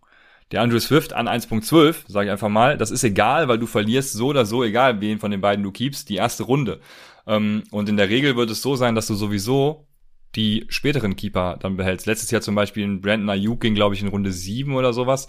der 0.51 0.61
Andrew 0.61 0.79
Swift 0.79 1.13
an 1.13 1.27
1.12, 1.27 2.05
sage 2.07 2.27
ich 2.27 2.31
einfach 2.31 2.49
mal, 2.49 2.77
das 2.77 2.91
ist 2.91 3.03
egal, 3.03 3.47
weil 3.47 3.59
du 3.59 3.67
verlierst 3.67 4.13
so 4.13 4.27
oder 4.27 4.45
so, 4.45 4.63
egal 4.63 4.99
wen 4.99 5.19
von 5.19 5.31
den 5.31 5.41
beiden 5.41 5.63
du 5.63 5.71
keepst, 5.71 6.09
die 6.09 6.15
erste 6.15 6.43
Runde. 6.43 6.79
Ähm, 7.27 7.63
und 7.71 7.87
in 7.87 7.97
der 7.97 8.09
Regel 8.09 8.35
wird 8.35 8.49
es 8.49 8.61
so 8.61 8.75
sein, 8.75 8.95
dass 8.95 9.07
du 9.07 9.13
sowieso 9.13 9.87
die 10.35 10.65
späteren 10.69 11.15
Keeper 11.15 11.57
dann 11.59 11.77
behältst. 11.77 12.05
Letztes 12.05 12.31
Jahr 12.31 12.41
zum 12.41 12.55
Beispiel 12.55 12.83
in 12.83 13.01
Brandon 13.01 13.29
Ayuk 13.29 13.61
ging, 13.61 13.75
glaube 13.75 13.95
ich, 13.95 14.01
in 14.01 14.07
Runde 14.07 14.31
7 14.31 14.75
oder 14.75 14.93
sowas. 14.93 15.27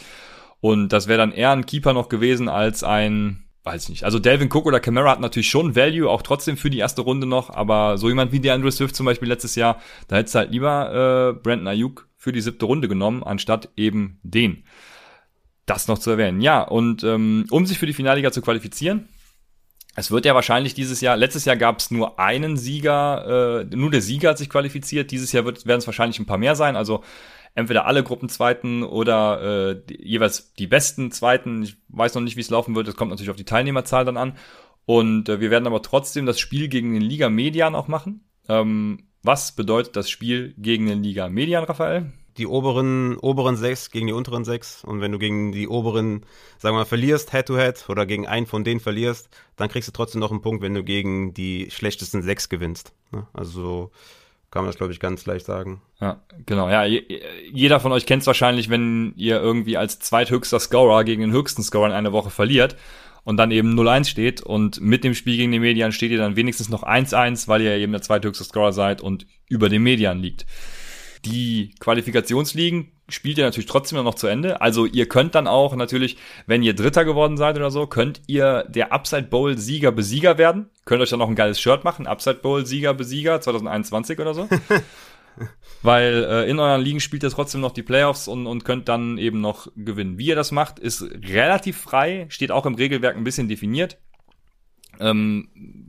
Und 0.61 0.90
das 0.90 1.09
wäre 1.09 1.18
dann 1.18 1.33
eher 1.33 1.51
ein 1.51 1.66
Keeper 1.66 1.92
noch 1.92 2.09
gewesen 2.09 2.49
als 2.49 2.85
ein, 2.85 3.44
weiß 3.64 3.88
nicht. 3.88 4.05
Also 4.05 4.18
Delvin 4.18 4.51
Cook 4.53 4.66
oder 4.66 4.81
Camara 4.81 5.11
hat 5.11 5.20
natürlich 5.20 5.49
schon 5.49 5.75
Value, 5.75 6.09
auch 6.09 6.23
trotzdem 6.23 6.57
für 6.57 6.70
die 6.70 6.79
erste 6.79 7.03
Runde 7.03 7.27
noch, 7.27 7.51
aber 7.51 7.96
so 7.99 8.09
jemand 8.09 8.33
wie 8.33 8.40
der 8.40 8.55
Andrew 8.55 8.70
Swift 8.70 8.94
zum 8.94 9.07
Beispiel 9.07 9.29
letztes 9.29 9.55
Jahr, 9.55 9.81
da 10.09 10.16
hättest 10.16 10.35
du 10.35 10.38
halt 10.40 10.51
lieber 10.51 11.35
äh, 11.37 11.40
Brandon 11.42 11.68
Ayuk 11.68 12.09
für 12.16 12.33
die 12.33 12.42
siebte 12.42 12.66
Runde 12.66 12.88
genommen, 12.88 13.23
anstatt 13.23 13.70
eben 13.77 14.20
den. 14.23 14.64
Das 15.64 15.88
noch 15.88 15.99
zu 15.99 16.11
erwähnen. 16.11 16.40
Ja, 16.40 16.62
und 16.62 17.05
ähm, 17.05 17.46
um 17.51 17.64
sich 17.64 17.79
für 17.79 17.87
die 17.87 17.92
Finalliga 17.92 18.33
zu 18.33 18.42
qualifizieren, 18.42 19.09
es 19.96 20.11
wird 20.11 20.25
ja 20.25 20.35
wahrscheinlich 20.35 20.75
dieses 20.75 21.01
Jahr, 21.01 21.16
letztes 21.16 21.44
Jahr 21.44 21.57
gab 21.57 21.79
es 21.79 21.90
nur 21.90 22.18
einen 22.18 22.57
Sieger, 22.57 23.64
äh, 23.70 23.77
nur 23.77 23.90
der 23.90 24.03
Sieger 24.03 24.31
hat 24.31 24.38
sich 24.38 24.49
qualifiziert, 24.49 25.11
dieses 25.11 25.33
Jahr 25.33 25.44
werden 25.46 25.79
es 25.79 25.87
wahrscheinlich 25.87 26.18
ein 26.18 26.27
paar 26.27 26.38
mehr 26.38 26.55
sein, 26.55 26.77
also 26.77 27.03
entweder 27.54 27.86
alle 27.86 28.02
Gruppenzweiten 28.02 28.82
oder 28.82 29.70
äh, 29.70 29.82
die, 29.88 30.08
jeweils 30.08 30.54
die 30.54 30.66
besten 30.66 31.10
Zweiten. 31.10 31.62
Ich 31.62 31.76
weiß 31.88 32.14
noch 32.14 32.22
nicht, 32.22 32.36
wie 32.36 32.40
es 32.40 32.50
laufen 32.50 32.74
wird. 32.74 32.88
Es 32.88 32.96
kommt 32.96 33.10
natürlich 33.10 33.30
auf 33.30 33.36
die 33.36 33.44
Teilnehmerzahl 33.44 34.04
dann 34.04 34.16
an. 34.16 34.36
Und 34.86 35.28
äh, 35.28 35.40
wir 35.40 35.50
werden 35.50 35.66
aber 35.66 35.82
trotzdem 35.82 36.26
das 36.26 36.40
Spiel 36.40 36.68
gegen 36.68 36.92
den 36.92 37.02
Liga 37.02 37.28
Median 37.28 37.74
auch 37.74 37.88
machen. 37.88 38.24
Ähm, 38.48 39.08
was 39.22 39.52
bedeutet 39.54 39.96
das 39.96 40.08
Spiel 40.08 40.54
gegen 40.56 40.86
den 40.86 41.02
Liga 41.02 41.28
Median, 41.28 41.64
Raphael? 41.64 42.12
Die 42.38 42.46
oberen, 42.46 43.18
oberen 43.18 43.56
sechs 43.56 43.90
gegen 43.90 44.06
die 44.06 44.12
unteren 44.12 44.44
sechs. 44.44 44.82
Und 44.82 45.00
wenn 45.00 45.12
du 45.12 45.18
gegen 45.18 45.52
die 45.52 45.68
oberen, 45.68 46.24
sagen 46.58 46.74
wir 46.74 46.80
mal, 46.80 46.84
verlierst, 46.86 47.32
Head-to-Head, 47.32 47.76
-head, 47.76 47.90
oder 47.90 48.06
gegen 48.06 48.26
einen 48.26 48.46
von 48.46 48.64
denen 48.64 48.80
verlierst, 48.80 49.28
dann 49.56 49.68
kriegst 49.68 49.88
du 49.88 49.92
trotzdem 49.92 50.20
noch 50.20 50.30
einen 50.30 50.40
Punkt, 50.40 50.62
wenn 50.62 50.74
du 50.74 50.82
gegen 50.82 51.34
die 51.34 51.70
schlechtesten 51.70 52.22
sechs 52.22 52.48
gewinnst. 52.48 52.94
Ne? 53.12 53.26
Also 53.34 53.90
kann 54.50 54.62
man 54.62 54.68
das, 54.68 54.76
glaube 54.76 54.92
ich, 54.92 55.00
ganz 55.00 55.26
leicht 55.26 55.46
sagen. 55.46 55.82
Ja, 56.00 56.22
genau. 56.44 56.68
Ja, 56.68 56.84
jeder 56.84 57.78
von 57.78 57.92
euch 57.92 58.06
kennt 58.06 58.22
es 58.22 58.26
wahrscheinlich, 58.26 58.68
wenn 58.68 59.14
ihr 59.16 59.40
irgendwie 59.40 59.76
als 59.76 60.00
zweithöchster 60.00 60.58
Scorer 60.58 61.04
gegen 61.04 61.20
den 61.20 61.32
höchsten 61.32 61.62
Scorer 61.62 61.86
in 61.86 61.92
einer 61.92 62.12
Woche 62.12 62.30
verliert 62.30 62.76
und 63.22 63.36
dann 63.36 63.52
eben 63.52 63.78
0-1 63.78 64.08
steht 64.08 64.40
und 64.40 64.80
mit 64.80 65.04
dem 65.04 65.14
Spiel 65.14 65.36
gegen 65.36 65.52
den 65.52 65.62
Median 65.62 65.92
steht 65.92 66.10
ihr 66.10 66.18
dann 66.18 66.36
wenigstens 66.36 66.68
noch 66.68 66.82
1-1, 66.82 67.46
weil 67.46 67.62
ihr 67.62 67.76
eben 67.76 67.92
der 67.92 68.02
zweithöchste 68.02 68.44
Scorer 68.44 68.72
seid 68.72 69.00
und 69.00 69.26
über 69.48 69.68
dem 69.68 69.82
Median 69.82 70.18
liegt. 70.20 70.46
Die 71.24 71.74
Qualifikationsligen 71.78 72.92
spielt 73.11 73.38
ihr 73.38 73.44
natürlich 73.44 73.68
trotzdem 73.68 74.03
noch 74.03 74.14
zu 74.14 74.27
Ende. 74.27 74.61
Also 74.61 74.87
ihr 74.87 75.09
könnt 75.09 75.35
dann 75.35 75.46
auch 75.46 75.75
natürlich, 75.75 76.16
wenn 76.46 76.62
ihr 76.62 76.75
Dritter 76.75 77.05
geworden 77.05 77.37
seid 77.37 77.57
oder 77.57 77.70
so, 77.70 77.87
könnt 77.87 78.23
ihr 78.27 78.64
der 78.68 78.92
Upside 78.92 79.25
Bowl 79.25 79.59
Sieger 79.59 79.92
Besieger 79.92 80.38
werden. 80.38 80.70
Könnt 80.85 81.03
euch 81.03 81.11
dann 81.11 81.18
noch 81.18 81.29
ein 81.29 81.37
geiles 81.37 81.61
Shirt 81.61 81.85
machen, 81.85 82.07
Upside 82.07 82.37
Bowl 82.37 82.66
Sieger 82.66 82.94
Besieger 82.94 83.40
2021 83.40 84.18
oder 84.18 84.35
so. 84.35 84.49
Weil 85.83 86.25
äh, 86.25 86.51
in 86.51 86.59
euren 86.59 86.83
Ligen 86.83 87.01
spielt 87.01 87.23
ihr 87.23 87.31
trotzdem 87.31 87.61
noch 87.61 87.73
die 87.73 87.83
Playoffs 87.83 88.29
und, 88.29 88.46
und 88.46 88.64
könnt 88.64 88.88
dann 88.88 89.16
eben 89.16 89.40
noch 89.40 89.68
gewinnen. 89.77 90.18
Wie 90.18 90.27
ihr 90.27 90.37
das 90.37 90.53
macht, 90.53 90.79
ist 90.79 91.03
relativ 91.03 91.79
frei, 91.79 92.27
steht 92.29 92.51
auch 92.51 92.66
im 92.66 92.75
Regelwerk 92.75 93.16
ein 93.16 93.25
bisschen 93.25 93.49
definiert. 93.49 93.96
Ähm, 95.00 95.48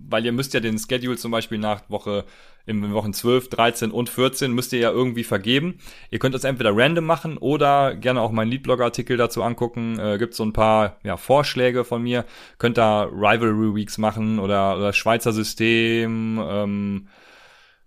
weil 0.09 0.25
ihr 0.25 0.31
müsst 0.31 0.53
ja 0.53 0.59
den 0.59 0.77
Schedule 0.77 1.17
zum 1.17 1.31
Beispiel 1.31 1.57
nach 1.57 1.89
Woche 1.89 2.25
in 2.65 2.93
Wochen 2.93 3.13
12, 3.13 3.49
13 3.49 3.91
und 3.91 4.09
14 4.09 4.51
müsst 4.51 4.73
ihr 4.73 4.79
ja 4.79 4.91
irgendwie 4.91 5.23
vergeben. 5.23 5.79
Ihr 6.09 6.19
könnt 6.19 6.35
das 6.35 6.43
entweder 6.43 6.75
random 6.75 7.05
machen 7.05 7.37
oder 7.37 7.95
gerne 7.95 8.21
auch 8.21 8.31
meinen 8.31 8.51
Leadblog-Artikel 8.51 9.17
dazu 9.17 9.43
angucken. 9.43 9.99
Äh, 9.99 10.17
gibt 10.17 10.35
so 10.35 10.43
ein 10.43 10.53
paar 10.53 10.97
ja, 11.03 11.17
Vorschläge 11.17 11.83
von 11.83 12.03
mir. 12.03 12.25
Könnt 12.59 12.77
da 12.77 13.03
Rivalry 13.03 13.75
Weeks 13.75 13.97
machen 13.97 14.39
oder, 14.39 14.77
oder 14.77 14.93
Schweizer 14.93 15.33
System. 15.33 16.39
Ähm, 16.43 17.07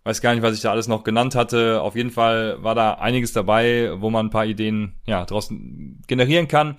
weiß 0.03 0.21
gar 0.21 0.35
nicht, 0.35 0.43
was 0.43 0.55
ich 0.55 0.63
da 0.63 0.71
alles 0.71 0.89
noch 0.89 1.05
genannt 1.05 1.35
hatte. 1.35 1.81
Auf 1.81 1.97
jeden 1.97 2.11
Fall 2.11 2.63
war 2.63 2.75
da 2.75 2.95
einiges 2.95 3.33
dabei, 3.33 3.93
wo 3.97 4.11
man 4.11 4.27
ein 4.27 4.31
paar 4.31 4.47
Ideen 4.47 4.95
ja 5.07 5.25
draußen 5.25 6.03
generieren 6.07 6.49
kann, 6.49 6.77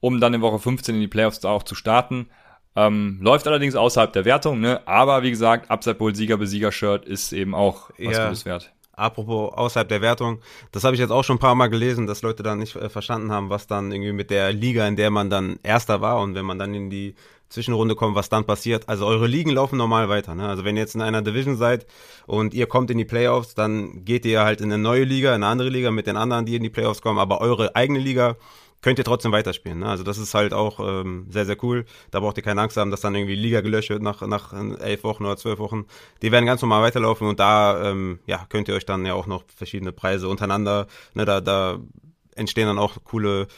um 0.00 0.20
dann 0.20 0.34
in 0.34 0.40
Woche 0.40 0.58
15 0.58 0.94
in 0.94 1.00
die 1.00 1.08
Playoffs 1.08 1.44
auch 1.44 1.64
zu 1.64 1.74
starten. 1.74 2.28
Ähm, 2.76 3.18
läuft 3.20 3.46
allerdings 3.46 3.76
außerhalb 3.76 4.12
der 4.12 4.24
Wertung, 4.24 4.60
ne? 4.60 4.86
Aber 4.86 5.22
wie 5.22 5.30
gesagt, 5.30 5.70
Upside 5.70 5.94
Bowl 5.94 6.14
Sieger 6.14 6.36
Besieger 6.36 6.72
Shirt 6.72 7.04
ist 7.04 7.32
eben 7.32 7.54
auch 7.54 7.90
was 7.98 8.16
ja. 8.16 8.24
Gutes 8.24 8.44
wert. 8.44 8.72
Apropos 8.96 9.52
außerhalb 9.54 9.88
der 9.88 10.00
Wertung, 10.02 10.40
das 10.70 10.84
habe 10.84 10.94
ich 10.94 11.00
jetzt 11.00 11.10
auch 11.10 11.24
schon 11.24 11.36
ein 11.36 11.40
paar 11.40 11.56
Mal 11.56 11.68
gelesen, 11.68 12.06
dass 12.06 12.22
Leute 12.22 12.44
dann 12.44 12.58
nicht 12.58 12.76
äh, 12.76 12.88
verstanden 12.88 13.32
haben, 13.32 13.50
was 13.50 13.66
dann 13.66 13.90
irgendwie 13.90 14.12
mit 14.12 14.30
der 14.30 14.52
Liga, 14.52 14.86
in 14.86 14.94
der 14.96 15.10
man 15.10 15.30
dann 15.30 15.58
Erster 15.62 16.00
war 16.00 16.20
und 16.20 16.34
wenn 16.36 16.44
man 16.44 16.58
dann 16.58 16.74
in 16.74 16.90
die 16.90 17.16
Zwischenrunde 17.48 17.94
kommt, 17.94 18.16
was 18.16 18.28
dann 18.28 18.44
passiert. 18.44 18.88
Also 18.88 19.06
eure 19.06 19.26
Ligen 19.26 19.50
laufen 19.50 19.76
normal 19.76 20.08
weiter. 20.08 20.34
Ne? 20.34 20.48
Also 20.48 20.64
wenn 20.64 20.76
ihr 20.76 20.82
jetzt 20.82 20.94
in 20.94 21.02
einer 21.02 21.22
Division 21.22 21.56
seid 21.56 21.86
und 22.26 22.54
ihr 22.54 22.66
kommt 22.66 22.90
in 22.90 22.98
die 22.98 23.04
Playoffs, 23.04 23.54
dann 23.54 24.04
geht 24.04 24.24
ihr 24.26 24.42
halt 24.42 24.60
in 24.60 24.72
eine 24.72 24.82
neue 24.82 25.04
Liga, 25.04 25.30
in 25.30 25.36
eine 25.36 25.46
andere 25.46 25.68
Liga 25.68 25.90
mit 25.90 26.06
den 26.06 26.16
anderen, 26.16 26.46
die 26.46 26.56
in 26.56 26.62
die 26.62 26.70
Playoffs 26.70 27.02
kommen. 27.02 27.18
Aber 27.18 27.40
eure 27.40 27.76
eigene 27.76 27.98
Liga 27.98 28.36
könnt 28.84 28.98
ihr 28.98 29.04
trotzdem 29.04 29.32
weiterspielen. 29.32 29.78
Ne? 29.78 29.86
Also 29.86 30.04
das 30.04 30.18
ist 30.18 30.34
halt 30.34 30.52
auch 30.52 30.78
ähm, 30.78 31.24
sehr, 31.30 31.46
sehr 31.46 31.56
cool. 31.64 31.86
Da 32.10 32.20
braucht 32.20 32.36
ihr 32.36 32.42
keine 32.42 32.60
Angst 32.60 32.76
haben, 32.76 32.90
dass 32.90 33.00
dann 33.00 33.14
irgendwie 33.14 33.34
Liga 33.34 33.62
gelöscht 33.62 33.88
wird 33.88 34.02
nach, 34.02 34.20
nach 34.26 34.52
elf 34.52 35.04
Wochen 35.04 35.24
oder 35.24 35.38
zwölf 35.38 35.58
Wochen. 35.58 35.86
Die 36.20 36.30
werden 36.30 36.44
ganz 36.44 36.60
normal 36.60 36.82
weiterlaufen 36.82 37.26
und 37.26 37.40
da 37.40 37.90
ähm, 37.90 38.18
ja, 38.26 38.44
könnt 38.50 38.68
ihr 38.68 38.74
euch 38.74 38.84
dann 38.84 39.06
ja 39.06 39.14
auch 39.14 39.26
noch 39.26 39.44
verschiedene 39.56 39.92
Preise 39.92 40.28
untereinander, 40.28 40.86
ne, 41.14 41.24
da, 41.24 41.40
da 41.40 41.78
entstehen 42.34 42.66
dann 42.66 42.78
auch 42.78 43.02
coole 43.04 43.48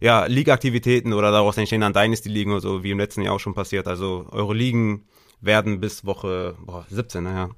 ja, 0.00 0.26
Liga-Aktivitäten 0.26 1.14
oder 1.14 1.30
daraus 1.30 1.56
entstehen 1.56 1.80
dann 1.80 1.94
Dynasty-Ligen 1.94 2.52
oder 2.52 2.60
so, 2.60 2.84
wie 2.84 2.90
im 2.90 2.98
letzten 2.98 3.22
Jahr 3.22 3.36
auch 3.36 3.40
schon 3.40 3.54
passiert. 3.54 3.88
Also 3.88 4.26
eure 4.32 4.52
Ligen 4.52 5.06
werden 5.40 5.80
bis 5.80 6.04
Woche 6.04 6.56
boah, 6.60 6.84
17, 6.90 7.24
naja, 7.24 7.48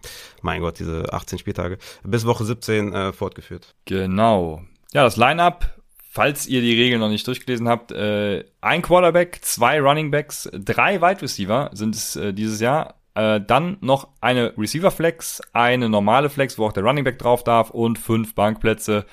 mein 0.43 0.61
Gott, 0.61 0.79
diese 0.79 1.13
18 1.13 1.41
Spieltage, 1.41 1.79
bis 2.05 2.25
Woche 2.25 2.45
17 2.45 2.93
äh, 2.93 3.13
fortgeführt. 3.13 3.75
Genau. 3.85 4.63
Ja, 4.93 5.03
das 5.03 5.17
Line-Up 5.17 5.76
falls 6.17 6.47
ihr 6.47 6.63
die 6.63 6.75
Regeln 6.75 7.01
noch 7.01 7.11
nicht 7.11 7.27
durchgelesen 7.27 7.69
habt, 7.69 7.93
äh, 7.93 8.43
ein 8.63 8.81
Quarterback, 8.81 9.41
zwei 9.43 9.79
Running 9.83 10.11
Backs, 10.11 10.49
drei 10.51 11.03
Wide 11.03 11.21
Receiver 11.21 11.69
sind 11.75 11.95
es 11.95 12.17
äh, 12.17 12.33
dieses 12.33 12.59
Jahr. 12.59 12.95
Äh, 13.15 13.43
dann 13.47 13.77
noch 13.83 14.09
eine 14.23 14.57
Receiver 14.57 14.91
Flex, 14.91 15.43
eine 15.53 15.91
normale 15.91 16.31
Flex, 16.31 16.59
wo 16.59 16.65
auch 16.65 16.73
der 16.73 16.85
Running 16.85 17.05
Back 17.05 17.19
drauf 17.19 17.45
darf 17.45 17.69
und 17.69 17.99
fünf 17.99 18.35
Bankplätze. 18.35 19.05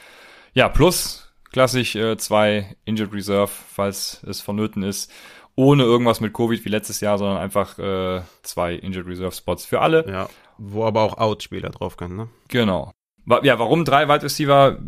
Ja, 0.54 0.70
plus 0.70 1.34
klassisch 1.52 1.94
äh, 1.98 2.16
zwei 2.16 2.74
Injured 2.86 3.12
Reserve, 3.12 3.52
falls 3.52 4.24
es 4.26 4.40
vonnöten 4.40 4.82
ist. 4.82 5.12
Ohne 5.56 5.84
irgendwas 5.84 6.22
mit 6.22 6.34
Covid 6.34 6.64
wie 6.64 6.70
letztes 6.70 7.02
Jahr, 7.02 7.18
sondern 7.18 7.38
einfach 7.38 7.78
äh, 7.80 8.22
zwei 8.44 8.76
Injured 8.76 9.08
Reserve 9.08 9.36
Spots 9.36 9.66
für 9.66 9.82
alle. 9.82 10.10
Ja, 10.10 10.30
wo 10.58 10.86
aber 10.86 11.02
auch 11.02 11.18
Out-Spieler 11.18 11.70
drauf 11.70 11.98
können, 11.98 12.16
ne? 12.16 12.30
Genau. 12.48 12.94
Ja, 13.26 13.60
warum 13.60 13.86
drei 13.86 14.08
Wide 14.08 14.24
Receiver? 14.24 14.80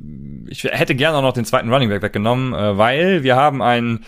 Ich 0.48 0.64
hätte 0.64 0.96
gerne 0.96 1.18
auch 1.18 1.22
noch 1.22 1.34
den 1.34 1.46
zweiten 1.46 1.72
Running 1.72 1.90
Back 1.90 2.02
weggenommen, 2.02 2.54
äh, 2.54 2.78
weil 2.78 3.24
wir 3.24 3.36
haben 3.36 3.62
einen, 3.62 4.06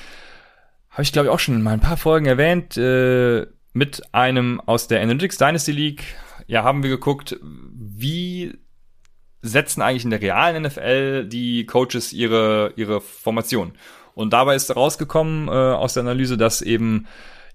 habe 0.89 1.03
ich 1.03 1.11
glaube 1.11 1.27
ich 1.27 1.33
auch 1.33 1.39
schon 1.39 1.61
mal 1.61 1.71
ein 1.71 1.79
paar 1.79 1.97
Folgen 1.97 2.25
erwähnt, 2.25 2.77
äh, 2.77 3.47
mit 3.73 4.13
einem 4.13 4.61
aus 4.65 4.87
der 4.87 5.01
Analytics 5.01 5.37
Dynasty 5.37 5.71
League. 5.71 6.03
Ja, 6.47 6.63
haben 6.63 6.83
wir 6.83 6.89
geguckt, 6.89 7.39
wie 7.41 8.57
setzen 9.41 9.81
eigentlich 9.81 10.03
in 10.03 10.09
der 10.09 10.21
realen 10.21 10.63
NFL 10.63 11.25
die 11.25 11.65
Coaches 11.65 12.11
ihre 12.13 12.73
ihre 12.75 13.01
Formation. 13.01 13.73
Und 14.13 14.33
dabei 14.33 14.55
ist 14.55 14.75
rausgekommen 14.75 15.47
äh, 15.47 15.51
aus 15.51 15.93
der 15.93 16.01
Analyse, 16.01 16.37
dass 16.37 16.61
eben 16.61 17.07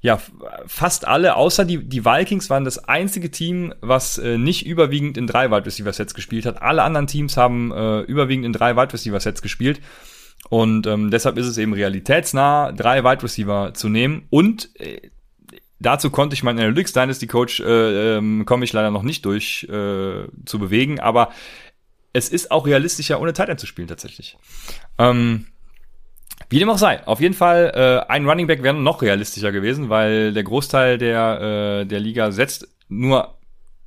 ja, 0.03 0.21
fast 0.67 1.07
alle, 1.07 1.37
außer 1.37 1.65
die, 1.65 1.89
die 1.89 2.05
Vikings, 2.05 2.51
waren 2.51 2.65
das 2.65 2.79
einzige 2.89 3.31
Team, 3.31 3.73
was 3.81 4.19
äh, 4.19 4.37
nicht 4.37 4.67
überwiegend 4.67 5.17
in 5.17 5.29
drei 5.29 5.51
Wide 5.53 5.65
Receiver 5.65 5.93
Sets 5.93 6.13
gespielt 6.13 6.45
hat. 6.45 6.61
Alle 6.61 6.83
anderen 6.83 7.07
Teams 7.07 7.37
haben 7.37 7.71
äh, 7.71 8.01
überwiegend 8.01 8.45
in 8.45 8.53
drei 8.53 8.77
Wide 8.77 8.93
Receiver 8.93 9.21
Sets 9.21 9.43
gespielt. 9.43 9.81
Und 10.51 10.89
ähm, 10.89 11.13
deshalb 11.13 11.39
ist 11.39 11.47
es 11.47 11.57
eben 11.57 11.73
realitätsnah, 11.73 12.73
drei 12.73 13.05
Wide 13.05 13.23
Receiver 13.23 13.75
zu 13.75 13.89
nehmen. 13.89 14.27
Und 14.29 14.71
äh, 14.81 15.11
dazu 15.79 16.11
konnte 16.11 16.35
ich 16.35 16.43
meinen 16.43 16.59
Analytics 16.59 16.95
Dynasty 16.95 17.29
Coach, 17.29 17.61
äh, 17.61 18.17
ähm, 18.17 18.45
komme 18.45 18.65
ich 18.65 18.73
leider 18.73 18.91
noch 18.91 19.05
nicht 19.05 19.25
durch 19.25 19.69
äh, 19.71 20.27
zu 20.45 20.59
bewegen. 20.59 20.99
Aber 20.99 21.31
es 22.13 22.29
ist 22.29 22.51
auch 22.51 22.67
realistischer, 22.67 23.21
ohne 23.21 23.35
Tight 23.35 23.51
End 23.51 23.61
zu 23.61 23.67
spielen 23.67 23.87
tatsächlich. 23.87 24.37
Ähm, 24.99 25.47
wie 26.49 26.59
dem 26.59 26.71
auch 26.71 26.79
sei. 26.79 27.07
Auf 27.07 27.21
jeden 27.21 27.35
Fall, 27.35 27.73
äh, 27.75 28.11
ein 28.11 28.29
Running 28.29 28.47
Back 28.47 28.63
wäre 28.63 28.75
noch 28.75 29.03
realistischer 29.03 29.53
gewesen, 29.53 29.89
weil 29.89 30.33
der 30.33 30.43
Großteil 30.45 30.99
der, 30.99 31.81
äh, 31.83 31.87
der 31.87 32.01
Liga 32.01 32.31
setzt 32.31 32.69
nur 32.89 33.35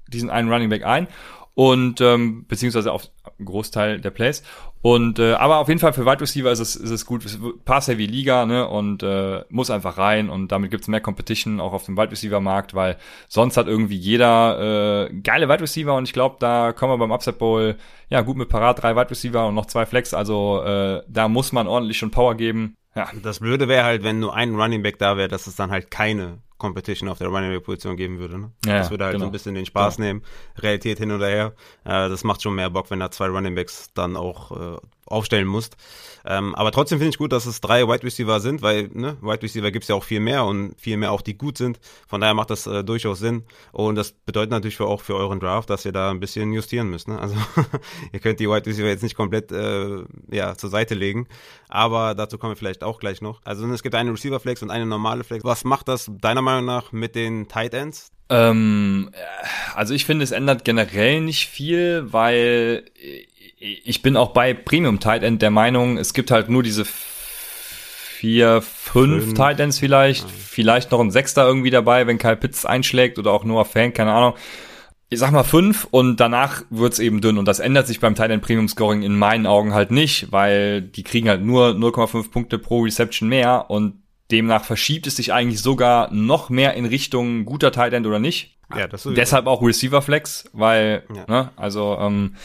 diesen 0.08 0.30
einen 0.30 0.52
Running 0.52 0.70
Back 0.70 0.86
ein 0.86 1.08
und 1.54 2.02
ähm, 2.02 2.46
beziehungsweise 2.48 2.92
auf 2.92 3.10
Großteil 3.44 4.00
der 4.00 4.12
Plays. 4.12 4.44
Und 4.86 5.18
äh, 5.18 5.34
aber 5.34 5.58
auf 5.58 5.68
jeden 5.68 5.80
Fall 5.80 5.94
für 5.94 6.06
Wide 6.06 6.22
Receiver 6.22 6.52
ist 6.52 6.60
es, 6.60 6.76
ist 6.76 6.92
es 6.92 7.08
gut, 7.08 7.26
Pass 7.66 7.88
Heavy 7.88 8.06
Liga, 8.06 8.46
ne? 8.46 8.68
Und 8.68 9.02
äh, 9.02 9.44
muss 9.50 9.72
einfach 9.72 9.98
rein 9.98 10.30
und 10.30 10.52
damit 10.52 10.70
gibt's 10.70 10.88
mehr 10.88 11.02
Competition 11.02 11.60
auch 11.60 11.74
auf 11.74 11.86
dem 11.86 11.98
Wide 11.98 12.12
Receiver 12.12 12.40
Markt, 12.40 12.76
weil 12.76 12.98
sonst 13.28 13.58
hat 13.58 13.66
irgendwie 13.66 13.96
jeder 13.96 15.08
äh, 15.10 15.14
geile 15.22 15.50
Wide 15.50 15.62
Receiver 15.62 15.96
und 15.96 16.04
ich 16.04 16.14
glaube, 16.14 16.36
da 16.38 16.72
kommen 16.72 16.94
wir 16.94 17.00
beim 17.00 17.12
Upset 17.12 17.40
Bowl 17.40 17.78
ja 18.12 18.22
gut 18.22 18.38
mit 18.38 18.48
parat, 18.48 18.84
drei 18.84 18.96
Wide 18.96 19.10
Receiver 19.10 19.48
und 19.48 19.56
noch 19.56 19.66
zwei 19.66 19.88
Flex, 19.88 20.14
also 20.14 20.62
äh, 20.62 21.02
da 21.08 21.30
muss 21.30 21.52
man 21.52 21.66
ordentlich 21.66 21.98
schon 21.98 22.12
Power 22.12 22.36
geben. 22.36 22.76
Ja. 22.94 23.10
Das 23.24 23.40
Blöde 23.40 23.68
wäre 23.68 23.86
halt, 23.86 24.04
wenn 24.04 24.20
nur 24.20 24.36
ein 24.36 24.54
Running 24.54 24.84
Back 24.84 25.00
da 25.00 25.18
wäre, 25.18 25.30
dass 25.30 25.48
es 25.48 25.56
dann 25.56 25.72
halt 25.72 25.90
keine 25.90 26.44
Competition 26.66 27.10
auf 27.10 27.18
der 27.18 27.28
Running 27.28 27.52
Back 27.52 27.64
Position 27.64 27.96
geben 27.96 28.20
würde. 28.20 28.40
Ne? 28.40 28.52
Ja, 28.66 28.80
das 28.80 28.90
würde 28.90 29.06
halt 29.06 29.14
genau. 29.14 29.26
so 29.26 29.30
ein 29.30 29.32
bisschen 29.32 29.56
den 29.56 29.66
Spaß 29.66 29.98
genau. 29.98 30.08
nehmen. 30.08 30.24
Realität 30.58 30.98
hin 30.98 31.12
oder 31.12 31.28
her. 31.28 31.54
Äh, 31.84 32.10
das 32.10 32.24
macht 32.24 32.42
schon 32.42 32.56
mehr 32.56 32.70
Bock, 32.70 32.90
wenn 32.90 33.00
da 33.00 33.12
zwei 33.12 33.28
Running 33.28 33.56
Backs 33.56 33.92
dann 33.94 34.18
auch 34.18 34.76
äh, 34.76 34.78
aufstellen 35.06 35.48
musst. 35.48 35.78
Ähm, 36.26 36.56
aber 36.56 36.72
trotzdem 36.72 36.98
finde 36.98 37.10
ich 37.10 37.18
gut, 37.18 37.32
dass 37.32 37.46
es 37.46 37.62
drei 37.62 37.88
Wide 37.88 38.04
Receiver 38.04 38.40
sind, 38.40 38.64
weil 38.64 38.90
ne, 38.94 39.18
Wide 39.22 39.44
Receiver 39.44 39.70
gibt 39.70 39.84
es 39.84 39.90
ja 39.90 39.96
auch 39.96 40.04
viel 40.04 40.20
mehr 40.20 40.46
und 40.46 40.74
viel 40.80 40.98
mehr 40.98 41.12
auch, 41.12 41.22
die 41.22 41.38
gut 41.38 41.58
sind. 41.58 41.80
Von 42.08 42.22
daher 42.22 42.34
macht 42.34 42.50
das 42.50 42.66
äh, 42.66 42.84
durchaus 42.84 43.20
Sinn. 43.20 43.44
Und 43.72 43.96
das 43.96 44.12
bedeutet 44.12 44.50
natürlich 44.50 44.78
für, 44.78 44.88
auch 44.88 45.02
für 45.02 45.16
euren 45.16 45.40
Draft, 45.40 45.70
dass 45.70 45.86
ihr 45.86 45.92
da 45.92 46.10
ein 46.10 46.20
bisschen 46.20 46.52
justieren 46.52 46.90
müsst. 46.90 47.08
Ne? 47.08 47.20
Also 47.20 47.36
ihr 48.12 48.20
könnt 48.20 48.40
die 48.40 48.50
Wide 48.50 48.66
Receiver 48.66 48.88
jetzt 48.88 49.04
nicht 49.04 49.16
komplett 49.16 49.52
äh, 49.52 50.04
ja, 50.32 50.56
zur 50.56 50.72
Seite 50.72 50.96
legen. 50.96 51.28
Aber 51.70 52.16
dazu 52.16 52.40
kommen 52.40 52.54
wir 52.54 52.58
vielleicht 52.58 52.84
auch 52.84 53.00
gleich 53.00 53.22
noch. 53.22 53.42
Also 53.44 53.68
es 53.68 53.84
gibt 53.84 53.94
eine 53.94 54.12
Receiver 54.12 54.40
Flex 54.40 54.64
und 54.64 54.72
eine 54.72 54.88
normale 54.88 55.24
Flex. 55.24 55.44
Was 55.44 55.64
macht 55.64 55.88
das 55.88 56.10
deiner 56.12 56.42
Meinung 56.42 56.55
nach 56.62 56.92
mit 56.92 57.16
den 57.16 57.48
Tight 57.48 57.74
Ends? 57.74 58.12
Ähm, 58.30 59.12
also 59.76 59.94
ich 59.94 60.06
finde, 60.06 60.24
es 60.24 60.32
ändert 60.32 60.66
generell 60.66 61.22
nicht 61.22 61.48
viel, 61.48 62.12
weil 62.12 62.86
ich 63.60 64.02
bin 64.02 64.18
auch 64.18 64.32
bei 64.32 64.54
Premium 64.54 65.00
Tight 65.00 65.24
End 65.24 65.42
der 65.42 65.52
Meinung, 65.52 65.98
es 65.98 66.14
gibt 66.14 66.32
halt 66.32 66.50
nur 66.50 66.64
diese 66.64 66.86
vier, 66.86 68.62
fünf, 68.62 69.24
fünf. 69.24 69.34
Tight 69.36 69.60
Ends 69.60 69.80
vielleicht, 69.80 70.24
ja. 70.24 70.30
vielleicht 70.36 70.92
noch 70.92 71.00
ein 71.00 71.12
Sechster 71.12 71.46
irgendwie 71.46 71.70
dabei, 71.70 72.08
wenn 72.08 72.18
Kyle 72.18 72.38
Pitts 72.38 72.66
einschlägt 72.66 73.20
oder 73.20 73.32
auch 73.32 73.44
Noah 73.44 73.66
Fan, 73.66 73.94
keine 73.94 74.14
Ahnung. 74.14 74.34
Ich 75.10 75.20
sag 75.20 75.32
mal 75.32 75.44
fünf 75.44 75.88
und 75.92 76.20
danach 76.20 76.64
wird's 76.72 76.98
eben 76.98 77.22
dünn 77.22 77.38
und 77.38 77.46
das 77.46 77.60
ändert 77.60 77.86
sich 77.86 78.00
beim 78.00 78.16
Tight 78.16 78.32
End 78.32 78.42
Premium 78.42 78.68
Scoring 78.68 79.04
in 79.04 79.16
meinen 79.16 79.46
Augen 79.46 79.74
halt 79.74 79.92
nicht, 79.92 80.32
weil 80.32 80.82
die 80.82 81.04
kriegen 81.04 81.30
halt 81.30 81.44
nur 81.44 81.70
0,5 81.70 82.32
Punkte 82.32 82.58
pro 82.58 82.82
Reception 82.82 83.30
mehr 83.30 83.70
und 83.70 84.02
demnach 84.32 84.64
verschiebt 84.64 85.08
es 85.08 85.16
sich 85.16 85.34
eigentlich 85.34 85.62
sogar 85.62 86.12
noch 86.12 86.50
mehr 86.50 86.74
in 86.74 86.86
Richtung 86.86 87.46
guter 87.46 87.72
Tight 87.72 87.94
End 87.94 88.08
oder 88.08 88.20
nicht. 88.20 88.58
Ja, 88.76 88.88
das 88.88 89.06
ist 89.06 89.16
Deshalb 89.16 89.46
auch 89.46 89.62
Receiver 89.62 90.02
Flex, 90.02 90.50
weil, 90.54 91.04
ja. 91.14 91.26
ne, 91.28 91.52
also 91.56 91.98
ähm, 92.00 92.36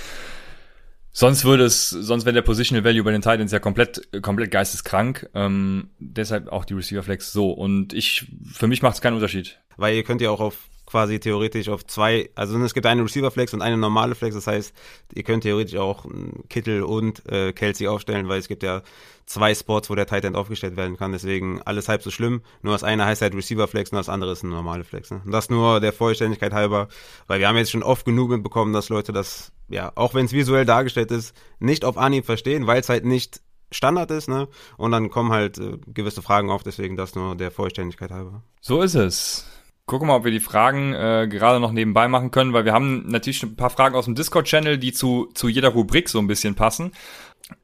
Sonst 1.13 1.45
würde 1.45 1.65
es, 1.65 1.91
sonst 1.91 2.25
wäre 2.25 2.35
der 2.35 2.43
Positional 2.43 2.85
Value 2.85 3.03
bei 3.03 3.11
den 3.11 3.21
Titans 3.21 3.51
ja 3.51 3.59
komplett, 3.59 4.09
komplett 4.23 4.51
geisteskrank. 4.53 5.29
Ähm, 5.35 5.91
deshalb 5.99 6.49
auch 6.49 6.65
die 6.65 6.75
Receiver 6.75 7.03
Flex 7.03 7.33
so. 7.33 7.51
Und 7.51 7.93
ich, 7.93 8.27
für 8.53 8.69
mich 8.69 8.81
macht 8.81 8.95
es 8.95 9.01
keinen 9.01 9.15
Unterschied. 9.15 9.59
Weil 9.77 9.97
ihr 9.97 10.05
könnt 10.05 10.21
ja 10.21 10.31
auch 10.31 10.41
auf 10.41 10.69
quasi 10.91 11.21
theoretisch 11.21 11.69
auf 11.69 11.87
zwei, 11.87 12.31
also 12.35 12.59
es 12.59 12.75
gibt 12.75 12.87
eine 12.87 13.03
Receiver 13.03 13.31
Flex 13.31 13.55
und 13.55 13.63
eine 13.63 13.77
normale 13.77 14.15
Flex. 14.15 14.35
Das 14.35 14.47
heißt, 14.47 14.75
ihr 15.15 15.23
könnt 15.23 15.45
theoretisch 15.45 15.79
auch 15.79 16.05
Kittel 16.49 16.83
und 16.83 17.25
äh, 17.31 17.53
Kelsey 17.53 17.87
aufstellen, 17.87 18.29
weil 18.29 18.41
es 18.41 18.49
gibt 18.49 18.63
ja 18.63 18.83
zwei 19.25 19.55
Spots, 19.55 19.89
wo 19.89 19.95
der 19.95 20.07
Tight 20.07 20.25
End 20.25 20.37
aufgestellt 20.37 20.77
werden 20.77 20.97
kann. 20.97 21.13
Deswegen 21.13 21.63
alles 21.63 21.89
halb 21.89 22.03
so 22.03 22.11
schlimm. 22.11 22.43
Nur 22.63 22.73
das 22.73 22.83
eine 22.83 23.05
heißt 23.05 23.23
halt 23.23 23.35
Receiver 23.35 23.69
Flex 23.69 23.93
und 23.93 23.97
das 23.97 24.09
andere 24.09 24.33
ist 24.33 24.43
eine 24.43 24.53
normale 24.53 24.83
Flex. 24.83 25.13
Ne? 25.13 25.23
Und 25.25 25.31
das 25.31 25.49
nur 25.49 25.81
der 25.81 25.93
Vollständigkeit 25.93 26.53
halber, 26.53 26.89
weil 27.29 27.39
wir 27.39 27.47
haben 27.47 27.57
jetzt 27.57 27.71
schon 27.71 27.85
oft 27.85 28.05
genug 28.05 28.31
mitbekommen, 28.31 28.73
dass 28.73 28.89
Leute 28.89 29.13
das, 29.13 29.53
ja, 29.69 29.93
auch 29.95 30.15
wenn 30.15 30.27
es 30.27 30.33
visuell 30.33 30.65
dargestellt 30.65 31.13
ist, 31.13 31.37
nicht 31.61 31.85
auf 31.85 31.97
Anhieb 31.97 32.27
verstehen, 32.27 32.67
weil 32.67 32.81
es 32.81 32.89
halt 32.89 33.05
nicht 33.05 33.41
Standard 33.73 34.11
ist, 34.11 34.29
ne? 34.29 34.49
Und 34.77 34.91
dann 34.91 35.11
kommen 35.11 35.31
halt 35.31 35.59
äh, 35.59 35.79
gewisse 35.87 36.23
Fragen 36.23 36.51
auf, 36.51 36.65
deswegen 36.65 36.97
das 36.97 37.15
nur 37.15 37.37
der 37.37 37.53
Vollständigkeit 37.53 38.11
halber. 38.11 38.43
So 38.61 38.83
ist 38.83 38.97
es. 38.97 39.47
Gucke 39.91 40.07
mal, 40.07 40.15
ob 40.15 40.25
wir 40.25 40.31
die 40.31 40.39
Fragen 40.39 40.95
äh, 40.95 41.27
gerade 41.29 41.59
noch 41.59 41.73
nebenbei 41.73 42.07
machen 42.07 42.31
können, 42.31 42.53
weil 42.53 42.65
wir 42.65 42.73
haben 42.73 43.09
natürlich 43.09 43.43
ein 43.43 43.57
paar 43.57 43.71
Fragen 43.71 43.97
aus 43.97 44.05
dem 44.05 44.15
Discord-Channel, 44.15 44.79
die 44.79 44.93
zu, 44.93 45.29
zu 45.35 45.49
jeder 45.49 45.71
Rubrik 45.71 46.09
so 46.09 46.21
ein 46.21 46.29
bisschen 46.29 46.55
passen. 46.55 46.93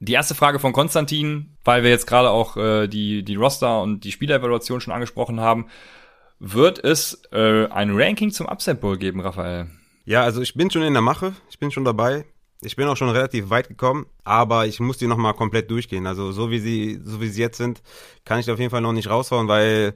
Die 0.01 0.15
erste 0.15 0.35
Frage 0.35 0.59
von 0.59 0.73
Konstantin, 0.73 1.57
weil 1.65 1.85
wir 1.85 1.91
jetzt 1.91 2.09
gerade 2.09 2.31
auch 2.31 2.57
äh, 2.57 2.89
die, 2.89 3.23
die 3.23 3.37
Roster 3.37 3.81
und 3.81 4.01
die 4.03 4.11
Spielevaluation 4.11 4.81
schon 4.81 4.93
angesprochen 4.93 5.39
haben. 5.39 5.67
Wird 6.41 6.83
es 6.83 7.23
äh, 7.31 7.67
ein 7.67 7.97
Ranking 7.97 8.33
zum 8.33 8.49
Upset 8.49 8.81
Bowl 8.81 8.99
geben, 8.99 9.21
Raphael? 9.21 9.71
Ja, 10.05 10.23
also 10.23 10.43
ich 10.43 10.55
bin 10.55 10.69
schon 10.69 10.83
in 10.83 10.95
der 10.95 11.03
Mache, 11.03 11.33
ich 11.49 11.61
bin 11.61 11.71
schon 11.71 11.85
dabei. 11.85 12.25
Ich 12.62 12.75
bin 12.75 12.89
auch 12.89 12.97
schon 12.97 13.11
relativ 13.11 13.51
weit 13.51 13.69
gekommen, 13.69 14.07
aber 14.25 14.67
ich 14.67 14.81
muss 14.81 14.97
die 14.97 15.07
nochmal 15.07 15.35
komplett 15.35 15.71
durchgehen. 15.71 16.07
Also 16.07 16.33
so 16.33 16.51
wie 16.51 16.59
sie, 16.59 17.01
so 17.05 17.21
wie 17.21 17.29
sie 17.29 17.43
jetzt 17.43 17.59
sind, 17.59 17.83
kann 18.25 18.41
ich 18.41 18.51
auf 18.51 18.59
jeden 18.59 18.71
Fall 18.71 18.81
noch 18.81 18.95
nicht 18.95 19.11
raushauen, 19.11 19.47
weil 19.47 19.95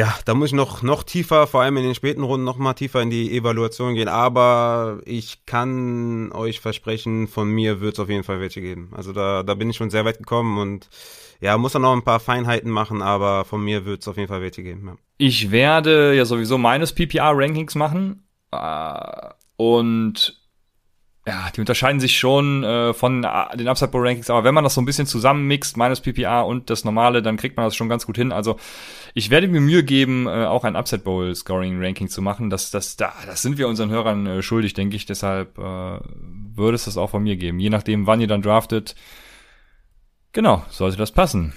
ja, 0.00 0.14
da 0.24 0.32
muss 0.32 0.48
ich 0.48 0.54
noch, 0.54 0.80
noch 0.80 1.02
tiefer, 1.02 1.46
vor 1.46 1.60
allem 1.60 1.76
in 1.76 1.82
den 1.82 1.94
späten 1.94 2.22
Runden, 2.22 2.42
noch 2.46 2.56
mal 2.56 2.72
tiefer 2.72 3.02
in 3.02 3.10
die 3.10 3.36
Evaluation 3.36 3.94
gehen. 3.94 4.08
Aber 4.08 5.00
ich 5.04 5.44
kann 5.44 6.32
euch 6.32 6.60
versprechen, 6.60 7.28
von 7.28 7.50
mir 7.50 7.82
wird 7.82 7.94
es 7.94 8.00
auf 8.00 8.08
jeden 8.08 8.24
Fall 8.24 8.40
welche 8.40 8.62
geben. 8.62 8.92
Also 8.96 9.12
da, 9.12 9.42
da 9.42 9.52
bin 9.52 9.68
ich 9.68 9.76
schon 9.76 9.90
sehr 9.90 10.06
weit 10.06 10.16
gekommen 10.16 10.56
und 10.56 10.88
ja, 11.42 11.58
muss 11.58 11.72
dann 11.72 11.82
noch 11.82 11.92
ein 11.92 12.02
paar 12.02 12.18
Feinheiten 12.18 12.70
machen, 12.70 13.02
aber 13.02 13.44
von 13.44 13.62
mir 13.62 13.84
wird 13.84 14.00
es 14.00 14.08
auf 14.08 14.16
jeden 14.16 14.28
Fall 14.28 14.40
welche 14.40 14.62
geben. 14.62 14.86
Ja. 14.86 14.96
Ich 15.18 15.50
werde 15.50 16.14
ja 16.14 16.24
sowieso 16.24 16.56
meines 16.56 16.94
PPR-Rankings 16.94 17.74
machen. 17.74 18.26
Äh, 18.52 19.28
und 19.56 20.39
ja, 21.26 21.50
die 21.54 21.60
unterscheiden 21.60 22.00
sich 22.00 22.18
schon 22.18 22.64
äh, 22.64 22.94
von 22.94 23.24
äh, 23.24 23.56
den 23.56 23.68
Upside 23.68 23.90
Bowl 23.90 24.06
Rankings, 24.06 24.30
aber 24.30 24.42
wenn 24.44 24.54
man 24.54 24.64
das 24.64 24.74
so 24.74 24.80
ein 24.80 24.86
bisschen 24.86 25.06
zusammenmixt, 25.06 25.76
meines 25.76 26.00
PPA 26.00 26.40
und 26.40 26.70
das 26.70 26.84
normale, 26.84 27.20
dann 27.20 27.36
kriegt 27.36 27.56
man 27.56 27.66
das 27.66 27.76
schon 27.76 27.90
ganz 27.90 28.06
gut 28.06 28.16
hin. 28.16 28.32
Also 28.32 28.56
ich 29.12 29.28
werde 29.28 29.46
mir 29.48 29.60
Mühe 29.60 29.84
geben, 29.84 30.26
äh, 30.26 30.46
auch 30.46 30.64
ein 30.64 30.76
Upside 30.76 31.02
Bowl 31.02 31.34
Scoring 31.34 31.82
Ranking 31.82 32.08
zu 32.08 32.22
machen. 32.22 32.48
Das, 32.48 32.70
das, 32.70 32.96
da, 32.96 33.12
das 33.26 33.42
sind 33.42 33.58
wir 33.58 33.68
unseren 33.68 33.90
Hörern 33.90 34.26
äh, 34.26 34.42
schuldig, 34.42 34.72
denke 34.72 34.96
ich. 34.96 35.04
Deshalb 35.04 35.58
äh, 35.58 35.62
würde 35.62 36.74
es 36.74 36.86
das 36.86 36.96
auch 36.96 37.10
von 37.10 37.22
mir 37.22 37.36
geben. 37.36 37.58
Je 37.58 37.70
nachdem, 37.70 38.06
wann 38.06 38.20
ihr 38.20 38.26
dann 38.26 38.42
draftet. 38.42 38.94
Genau, 40.32 40.64
sollte 40.70 40.96
das 40.96 41.12
passen. 41.12 41.52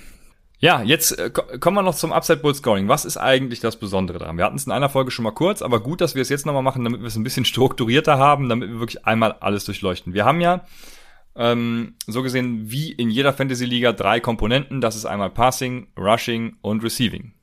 Ja, 0.64 0.82
jetzt 0.82 1.20
äh, 1.20 1.30
kommen 1.30 1.76
wir 1.76 1.82
noch 1.82 1.94
zum 1.94 2.14
Upside 2.14 2.40
Bull 2.40 2.56
Scoring. 2.56 2.88
Was 2.88 3.04
ist 3.04 3.18
eigentlich 3.18 3.60
das 3.60 3.76
Besondere 3.76 4.20
daran? 4.20 4.38
Wir 4.38 4.46
hatten 4.46 4.56
es 4.56 4.66
in 4.66 4.72
einer 4.72 4.88
Folge 4.88 5.12
schon 5.12 5.24
mal 5.24 5.32
kurz, 5.32 5.62
aber 5.62 5.82
gut, 5.82 6.00
dass 6.00 6.16
wir 6.16 6.22
es 6.22 6.30
jetzt 6.30 6.46
nochmal 6.46 6.64
machen, 6.64 6.86
damit 6.86 7.02
wir 7.02 7.08
es 7.08 7.18
ein 7.18 7.24
bisschen 7.26 7.44
strukturierter 7.54 8.18
haben, 8.18 8.48
damit 8.48 8.70
wir 8.70 8.80
wirklich 8.80 9.06
einmal 9.06 9.34
alles 9.42 9.66
durchleuchten. 9.66 10.14
Wir 10.14 10.24
haben 10.24 10.40
ja 10.40 10.64
ähm, 11.36 11.96
so 12.08 12.24
gesehen 12.24 12.72
wie 12.72 12.94
in 12.94 13.10
jeder 13.10 13.34
Fantasy-Liga 13.34 13.92
drei 13.92 14.22
Komponenten. 14.22 14.80
Das 14.80 14.96
ist 14.96 15.04
einmal 15.04 15.32
Passing, 15.32 15.88
Rushing 15.98 16.56
und 16.62 16.82
Receiving. 16.82 17.34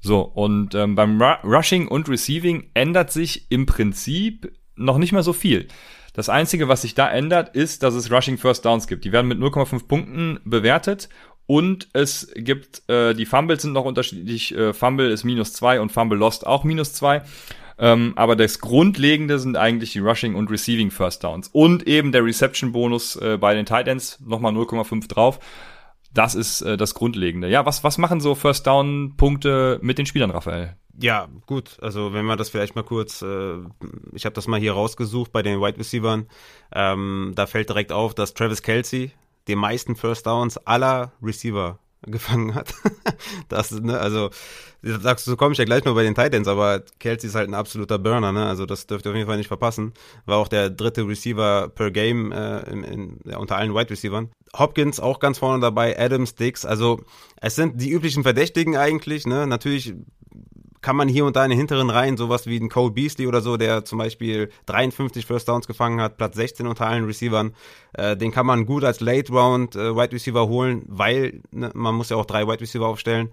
So, 0.00 0.22
und 0.22 0.74
ähm, 0.74 0.96
beim 0.96 1.22
Ru 1.22 1.34
Rushing 1.44 1.86
und 1.86 2.08
Receiving 2.08 2.70
ändert 2.74 3.12
sich 3.12 3.46
im 3.52 3.66
Prinzip 3.66 4.50
noch 4.74 4.98
nicht 4.98 5.12
mehr 5.12 5.22
so 5.22 5.32
viel. 5.32 5.68
Das 6.12 6.28
Einzige, 6.28 6.66
was 6.66 6.82
sich 6.82 6.94
da 6.94 7.08
ändert, 7.08 7.54
ist, 7.54 7.84
dass 7.84 7.94
es 7.94 8.10
Rushing 8.10 8.36
First 8.36 8.64
Downs 8.64 8.88
gibt. 8.88 9.04
Die 9.04 9.12
werden 9.12 9.28
mit 9.28 9.38
0,5 9.38 9.86
Punkten 9.86 10.40
bewertet 10.44 11.08
und 11.50 11.88
es 11.94 12.30
gibt, 12.36 12.88
äh, 12.88 13.12
die 13.12 13.26
Fumbles 13.26 13.62
sind 13.62 13.72
noch 13.72 13.84
unterschiedlich. 13.84 14.54
Äh, 14.54 14.72
Fumble 14.72 15.10
ist 15.10 15.24
minus 15.24 15.52
zwei 15.52 15.80
und 15.80 15.90
Fumble 15.90 16.16
Lost 16.16 16.46
auch 16.46 16.62
minus 16.62 16.92
zwei. 16.92 17.22
Ähm, 17.76 18.12
aber 18.14 18.36
das 18.36 18.60
Grundlegende 18.60 19.40
sind 19.40 19.56
eigentlich 19.56 19.90
die 19.90 19.98
Rushing 19.98 20.36
und 20.36 20.48
Receiving 20.48 20.92
First 20.92 21.24
Downs. 21.24 21.48
Und 21.48 21.88
eben 21.88 22.12
der 22.12 22.24
Reception-Bonus 22.24 23.16
äh, 23.16 23.36
bei 23.36 23.52
den 23.54 23.66
Tight 23.66 23.88
Ends, 23.88 24.20
nochmal 24.24 24.52
0,5 24.52 25.08
drauf. 25.08 25.40
Das 26.14 26.36
ist 26.36 26.62
äh, 26.62 26.76
das 26.76 26.94
Grundlegende. 26.94 27.48
Ja, 27.48 27.66
was, 27.66 27.82
was 27.82 27.98
machen 27.98 28.20
so 28.20 28.36
First 28.36 28.68
Down-Punkte 28.68 29.80
mit 29.82 29.98
den 29.98 30.06
Spielern, 30.06 30.30
Raphael? 30.30 30.76
Ja, 31.00 31.26
gut. 31.46 31.78
Also 31.82 32.12
wenn 32.12 32.26
man 32.26 32.38
das 32.38 32.50
vielleicht 32.50 32.76
mal 32.76 32.84
kurz, 32.84 33.22
äh, 33.22 33.54
ich 34.12 34.24
habe 34.24 34.34
das 34.34 34.46
mal 34.46 34.60
hier 34.60 34.74
rausgesucht 34.74 35.32
bei 35.32 35.42
den 35.42 35.60
Wide 35.60 35.80
Receivers. 35.80 36.26
Ähm, 36.72 37.32
da 37.34 37.46
fällt 37.46 37.70
direkt 37.70 37.90
auf, 37.90 38.14
dass 38.14 38.34
Travis 38.34 38.62
Kelsey 38.62 39.10
die 39.48 39.56
meisten 39.56 39.96
First 39.96 40.26
Downs 40.26 40.58
aller 40.58 41.12
Receiver 41.22 41.78
gefangen 42.06 42.54
hat. 42.54 42.74
das, 43.48 43.72
ne, 43.72 43.98
also, 43.98 44.30
sagst 44.82 45.26
du, 45.26 45.36
komme 45.36 45.52
ich 45.52 45.58
ja 45.58 45.64
gleich 45.64 45.84
noch 45.84 45.94
bei 45.94 46.02
den 46.02 46.14
Titans, 46.14 46.48
aber 46.48 46.82
Kelsey 46.98 47.28
ist 47.28 47.34
halt 47.34 47.48
ein 47.48 47.54
absoluter 47.54 47.98
Burner, 47.98 48.32
ne? 48.32 48.46
Also 48.46 48.64
das 48.64 48.86
dürft 48.86 49.04
ihr 49.04 49.10
auf 49.10 49.16
jeden 49.16 49.28
Fall 49.28 49.36
nicht 49.36 49.48
verpassen. 49.48 49.92
War 50.24 50.38
auch 50.38 50.48
der 50.48 50.70
dritte 50.70 51.06
Receiver 51.06 51.68
per 51.68 51.90
Game 51.90 52.32
äh, 52.32 52.60
in, 52.70 52.84
in, 52.84 53.20
ja, 53.24 53.38
unter 53.38 53.56
allen 53.56 53.74
Wide 53.74 53.90
Receivers. 53.90 54.28
Hopkins 54.56 54.98
auch 54.98 55.20
ganz 55.20 55.38
vorne 55.38 55.60
dabei, 55.60 55.98
Adams, 55.98 56.34
Dix, 56.34 56.64
also 56.64 57.00
es 57.40 57.54
sind 57.54 57.80
die 57.80 57.90
üblichen 57.90 58.22
Verdächtigen 58.22 58.76
eigentlich, 58.76 59.26
ne? 59.26 59.46
Natürlich 59.46 59.94
kann 60.80 60.96
man 60.96 61.08
hier 61.08 61.24
und 61.24 61.36
da 61.36 61.44
in 61.44 61.50
den 61.50 61.58
hinteren 61.58 61.90
Reihen 61.90 62.16
sowas 62.16 62.46
wie 62.46 62.58
ein 62.58 62.68
Cole 62.68 62.90
Beasley 62.90 63.26
oder 63.26 63.40
so, 63.40 63.56
der 63.56 63.84
zum 63.84 63.98
Beispiel 63.98 64.50
53 64.66 65.26
First 65.26 65.48
Downs 65.48 65.66
gefangen 65.66 66.00
hat, 66.00 66.16
Platz 66.16 66.36
16 66.36 66.66
unter 66.66 66.86
allen 66.86 67.04
Receivern, 67.04 67.54
äh, 67.92 68.16
den 68.16 68.32
kann 68.32 68.46
man 68.46 68.66
gut 68.66 68.84
als 68.84 69.00
Late 69.00 69.32
Round 69.32 69.76
äh, 69.76 69.94
Wide 69.94 70.12
Receiver 70.12 70.48
holen, 70.48 70.82
weil 70.86 71.40
ne, 71.50 71.70
man 71.74 71.94
muss 71.94 72.10
ja 72.10 72.16
auch 72.16 72.26
drei 72.26 72.46
Wide 72.46 72.60
Receiver 72.60 72.86
aufstellen. 72.86 73.30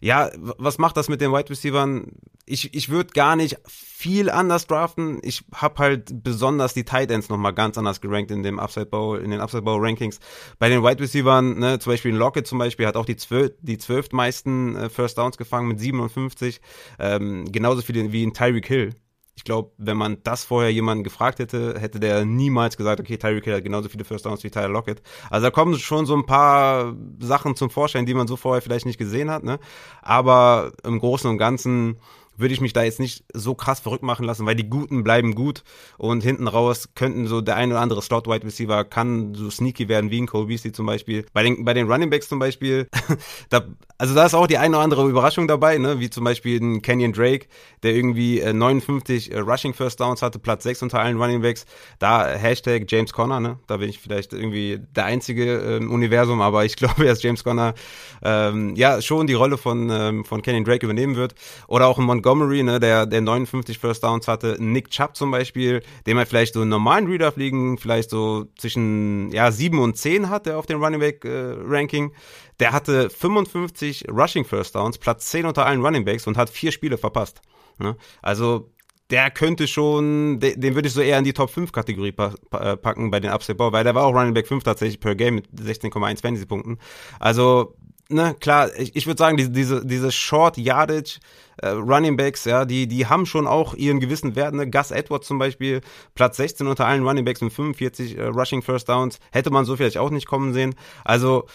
Ja, 0.00 0.30
was 0.36 0.78
macht 0.78 0.96
das 0.96 1.08
mit 1.08 1.20
den 1.20 1.32
Wide 1.32 1.50
Receivers? 1.50 2.02
Ich, 2.44 2.74
ich 2.74 2.88
würde 2.90 3.12
gar 3.12 3.34
nicht 3.34 3.58
viel 3.66 4.30
anders 4.30 4.66
draften. 4.66 5.18
Ich 5.22 5.44
habe 5.52 5.78
halt 5.78 6.22
besonders 6.22 6.74
die 6.74 6.84
Tight 6.84 7.10
Ends 7.10 7.28
nochmal 7.28 7.52
ganz 7.52 7.76
anders 7.76 8.00
gerankt 8.00 8.30
in 8.30 8.42
dem 8.42 8.58
Upside 8.58 8.86
Bowl, 8.86 9.18
in 9.18 9.30
den 9.30 9.40
Upside 9.40 9.62
Bowl 9.62 9.84
Rankings. 9.84 10.20
Bei 10.58 10.68
den 10.68 10.82
Wide 10.82 11.02
Receivers, 11.02 11.42
ne, 11.42 11.78
zum 11.78 11.92
Beispiel 11.92 12.14
Lockett 12.14 12.46
zum 12.46 12.58
Beispiel 12.58 12.86
hat 12.86 12.96
auch 12.96 13.06
die 13.06 13.16
zwölf, 13.16 13.52
die 13.60 13.78
zwölf 13.78 14.12
meisten 14.12 14.76
äh, 14.76 14.88
First 14.88 15.18
Downs 15.18 15.36
gefangen 15.36 15.68
mit 15.68 15.80
57. 15.80 16.60
Ähm, 16.98 17.50
genauso 17.50 17.82
viele 17.82 18.12
wie 18.12 18.22
in 18.22 18.32
Tyreek 18.32 18.66
Hill 18.66 18.94
ich 19.36 19.44
glaube, 19.44 19.70
wenn 19.76 19.98
man 19.98 20.22
das 20.22 20.44
vorher 20.44 20.72
jemanden 20.72 21.04
gefragt 21.04 21.38
hätte, 21.38 21.78
hätte 21.78 22.00
der 22.00 22.24
niemals 22.24 22.78
gesagt, 22.78 23.00
okay, 23.00 23.18
Tyreek 23.18 23.44
Hill 23.44 23.54
hat 23.54 23.64
genauso 23.64 23.90
viele 23.90 24.04
First 24.04 24.24
Downs 24.24 24.42
wie 24.42 24.50
Tyler 24.50 24.68
Lockett. 24.68 25.02
Also 25.28 25.46
da 25.46 25.50
kommen 25.50 25.78
schon 25.78 26.06
so 26.06 26.16
ein 26.16 26.24
paar 26.24 26.94
Sachen 27.20 27.54
zum 27.54 27.68
Vorschein, 27.68 28.06
die 28.06 28.14
man 28.14 28.26
so 28.26 28.36
vorher 28.36 28.62
vielleicht 28.62 28.86
nicht 28.86 28.98
gesehen 28.98 29.30
hat, 29.30 29.44
ne? 29.44 29.58
Aber 30.00 30.72
im 30.84 30.98
Großen 30.98 31.28
und 31.28 31.36
Ganzen 31.36 31.98
würde 32.36 32.54
ich 32.54 32.60
mich 32.60 32.72
da 32.72 32.82
jetzt 32.82 33.00
nicht 33.00 33.24
so 33.32 33.54
krass 33.54 33.80
verrückt 33.80 34.02
machen 34.02 34.24
lassen, 34.24 34.46
weil 34.46 34.54
die 34.54 34.68
Guten 34.68 35.04
bleiben 35.04 35.34
gut 35.34 35.64
und 35.98 36.22
hinten 36.22 36.48
raus 36.48 36.90
könnten 36.94 37.26
so 37.26 37.40
der 37.40 37.56
ein 37.56 37.70
oder 37.70 37.80
andere 37.80 38.02
Slot 38.02 38.26
Wide 38.26 38.44
Receiver 38.44 38.84
kann 38.84 39.34
so 39.34 39.50
sneaky 39.50 39.88
werden 39.88 40.10
wie 40.10 40.20
ein 40.20 40.26
Cole 40.26 40.46
Beasley 40.46 40.72
zum 40.72 40.86
Beispiel. 40.86 41.26
Bei 41.32 41.42
den, 41.42 41.64
bei 41.64 41.74
den 41.74 41.90
Running 41.90 42.10
Backs 42.10 42.28
zum 42.28 42.38
Beispiel, 42.38 42.88
da, 43.48 43.64
also 43.98 44.14
da 44.14 44.26
ist 44.26 44.34
auch 44.34 44.46
die 44.46 44.58
eine 44.58 44.76
oder 44.76 44.84
andere 44.84 45.08
Überraschung 45.08 45.48
dabei, 45.48 45.78
ne, 45.78 45.98
wie 46.00 46.10
zum 46.10 46.24
Beispiel 46.24 46.60
ein 46.60 46.82
Kenyon 46.82 47.12
Drake, 47.12 47.46
der 47.82 47.94
irgendwie 47.94 48.40
äh, 48.40 48.52
59 48.52 49.32
äh, 49.32 49.38
Rushing 49.38 49.74
First 49.74 50.00
Downs 50.00 50.22
hatte, 50.22 50.38
Platz 50.38 50.64
6 50.64 50.82
unter 50.82 51.00
allen 51.00 51.20
Running 51.20 51.42
Backs. 51.42 51.66
Da 51.98 52.26
Hashtag 52.26 52.84
James 52.88 53.12
Conner, 53.12 53.40
ne, 53.40 53.58
da 53.66 53.78
bin 53.78 53.88
ich 53.88 53.98
vielleicht 53.98 54.32
irgendwie 54.32 54.80
der 54.94 55.06
einzige 55.06 55.44
äh, 55.44 55.76
im 55.78 55.90
Universum, 55.90 56.40
aber 56.40 56.64
ich 56.64 56.76
glaube, 56.76 57.04
dass 57.04 57.22
James 57.22 57.42
Conner 57.42 57.74
ähm, 58.22 58.74
ja 58.76 59.00
schon 59.00 59.26
die 59.26 59.34
Rolle 59.34 59.56
von 59.56 59.90
ähm, 59.90 60.24
von 60.24 60.42
Kenyon 60.42 60.64
Drake 60.64 60.84
übernehmen 60.84 61.16
wird. 61.16 61.34
Oder 61.68 61.86
auch 61.86 61.98
ein 61.98 62.04
Montgomery 62.04 62.25
Montgomery, 62.26 62.62
ne, 62.62 62.80
der, 62.80 63.06
der 63.06 63.20
59 63.20 63.78
First 63.78 64.02
Downs 64.02 64.26
hatte, 64.26 64.56
Nick 64.58 64.90
Chubb 64.90 65.16
zum 65.16 65.30
Beispiel, 65.30 65.82
dem 66.06 66.18
er 66.18 66.26
vielleicht 66.26 66.54
so 66.54 66.60
einen 66.60 66.70
normalen 66.70 67.06
Reader 67.06 67.30
fliegen, 67.30 67.78
vielleicht 67.78 68.10
so 68.10 68.46
zwischen 68.58 69.30
ja, 69.30 69.52
7 69.52 69.78
und 69.78 69.96
10 69.96 70.28
hat, 70.28 70.46
der 70.46 70.58
auf 70.58 70.66
dem 70.66 70.82
Running 70.82 71.00
Back 71.00 71.24
äh, 71.24 71.54
Ranking. 71.64 72.12
Der 72.58 72.72
hatte 72.72 73.10
55 73.10 74.06
Rushing 74.10 74.44
First 74.44 74.74
Downs, 74.74 74.98
Platz 74.98 75.26
10 75.26 75.46
unter 75.46 75.66
allen 75.66 75.84
Running 75.84 76.04
Backs 76.04 76.26
und 76.26 76.36
hat 76.36 76.50
vier 76.50 76.72
Spiele 76.72 76.98
verpasst. 76.98 77.42
Ne? 77.78 77.96
Also 78.22 78.72
der 79.10 79.30
könnte 79.30 79.68
schon, 79.68 80.40
den, 80.40 80.60
den 80.60 80.74
würde 80.74 80.88
ich 80.88 80.94
so 80.94 81.00
eher 81.00 81.18
in 81.18 81.24
die 81.24 81.32
Top 81.32 81.50
5 81.50 81.70
Kategorie 81.70 82.10
pa 82.10 82.34
packen 82.50 83.12
bei 83.12 83.20
den 83.20 83.30
Upstate 83.30 83.56
Ball, 83.56 83.72
weil 83.72 83.84
der 83.84 83.94
war 83.94 84.04
auch 84.04 84.14
Running 84.14 84.34
Back 84.34 84.48
5 84.48 84.64
tatsächlich 84.64 84.98
per 84.98 85.14
Game 85.14 85.36
mit 85.36 85.46
16,1 85.52 86.22
Fantasy 86.22 86.46
Punkten. 86.46 86.78
Also 87.20 87.76
ne, 88.08 88.34
klar, 88.38 88.70
ich, 88.76 88.94
ich 88.96 89.06
würde 89.06 89.18
sagen, 89.18 89.36
diese, 89.36 89.50
diese, 89.50 89.84
diese 89.84 90.12
Short 90.12 90.56
Yardage 90.56 91.18
äh, 91.58 91.68
Running 91.68 92.16
Backs, 92.16 92.44
ja, 92.44 92.64
die, 92.64 92.86
die 92.86 93.06
haben 93.06 93.26
schon 93.26 93.46
auch 93.46 93.74
ihren 93.74 94.00
gewissen 94.00 94.36
Wert. 94.36 94.54
Ne? 94.54 94.68
Gus 94.70 94.90
Edwards 94.90 95.26
zum 95.26 95.38
Beispiel, 95.38 95.80
Platz 96.14 96.36
16 96.36 96.66
unter 96.66 96.86
allen 96.86 97.06
Running 97.06 97.24
Backs 97.24 97.40
mit 97.40 97.52
45 97.52 98.18
äh, 98.18 98.24
Rushing 98.24 98.62
First 98.62 98.88
Downs, 98.88 99.18
hätte 99.32 99.50
man 99.50 99.64
so 99.64 99.76
vielleicht 99.76 99.98
auch 99.98 100.10
nicht 100.10 100.26
kommen 100.26 100.52
sehen. 100.52 100.74
Also 101.04 101.46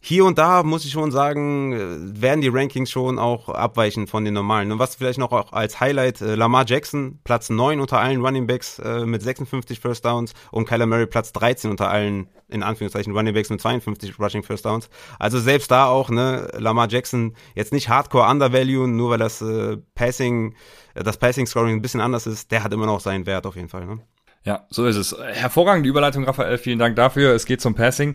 hier 0.00 0.24
und 0.24 0.38
da 0.38 0.62
muss 0.62 0.84
ich 0.84 0.92
schon 0.92 1.10
sagen, 1.10 1.72
äh, 1.72 2.22
werden 2.22 2.40
die 2.40 2.48
Rankings 2.48 2.90
schon 2.90 3.18
auch 3.18 3.48
abweichen 3.48 4.06
von 4.06 4.24
den 4.24 4.34
normalen. 4.34 4.70
Und 4.70 4.78
was 4.78 4.94
vielleicht 4.94 5.18
noch 5.18 5.32
auch 5.32 5.52
als 5.52 5.80
Highlight, 5.80 6.20
äh, 6.20 6.36
Lamar 6.36 6.64
Jackson, 6.66 7.18
Platz 7.24 7.50
9 7.50 7.80
unter 7.80 7.98
allen 7.98 8.24
Running 8.24 8.46
Backs 8.46 8.78
äh, 8.78 9.04
mit 9.04 9.22
56 9.22 9.80
First 9.80 10.04
Downs 10.04 10.34
und 10.52 10.66
Kyler 10.66 10.86
Murray 10.86 11.06
Platz 11.06 11.32
13 11.32 11.70
unter 11.70 11.90
allen, 11.90 12.28
in 12.48 12.62
Anführungszeichen, 12.62 13.12
Running 13.12 13.34
Backs 13.34 13.50
mit 13.50 13.60
52 13.60 14.18
Rushing 14.20 14.44
First 14.44 14.66
Downs. 14.66 14.88
Also 15.18 15.40
selbst 15.40 15.70
da 15.70 15.86
auch, 15.86 16.10
ne, 16.10 16.48
Lamar 16.56 16.88
Jackson 16.88 17.34
jetzt 17.56 17.72
nicht 17.72 17.88
hardcore 17.88 18.30
undervalue, 18.30 18.86
nur 18.86 19.10
weil 19.10 19.18
das 19.18 19.42
äh, 19.42 19.78
Passing, 19.96 20.54
das 20.94 21.16
Passing 21.16 21.46
Scoring 21.46 21.76
ein 21.76 21.82
bisschen 21.82 22.00
anders 22.00 22.26
ist, 22.28 22.52
der 22.52 22.62
hat 22.62 22.72
immer 22.72 22.86
noch 22.86 23.00
seinen 23.00 23.26
Wert 23.26 23.46
auf 23.46 23.56
jeden 23.56 23.68
Fall, 23.68 23.84
ne? 23.84 23.98
Ja, 24.44 24.64
so 24.70 24.86
ist 24.86 24.96
es. 24.96 25.14
Hervorragende 25.18 25.88
Überleitung, 25.88 26.24
Raphael. 26.24 26.56
Vielen 26.56 26.78
Dank 26.78 26.96
dafür. 26.96 27.34
Es 27.34 27.44
geht 27.44 27.60
zum 27.60 27.74
Passing. 27.74 28.14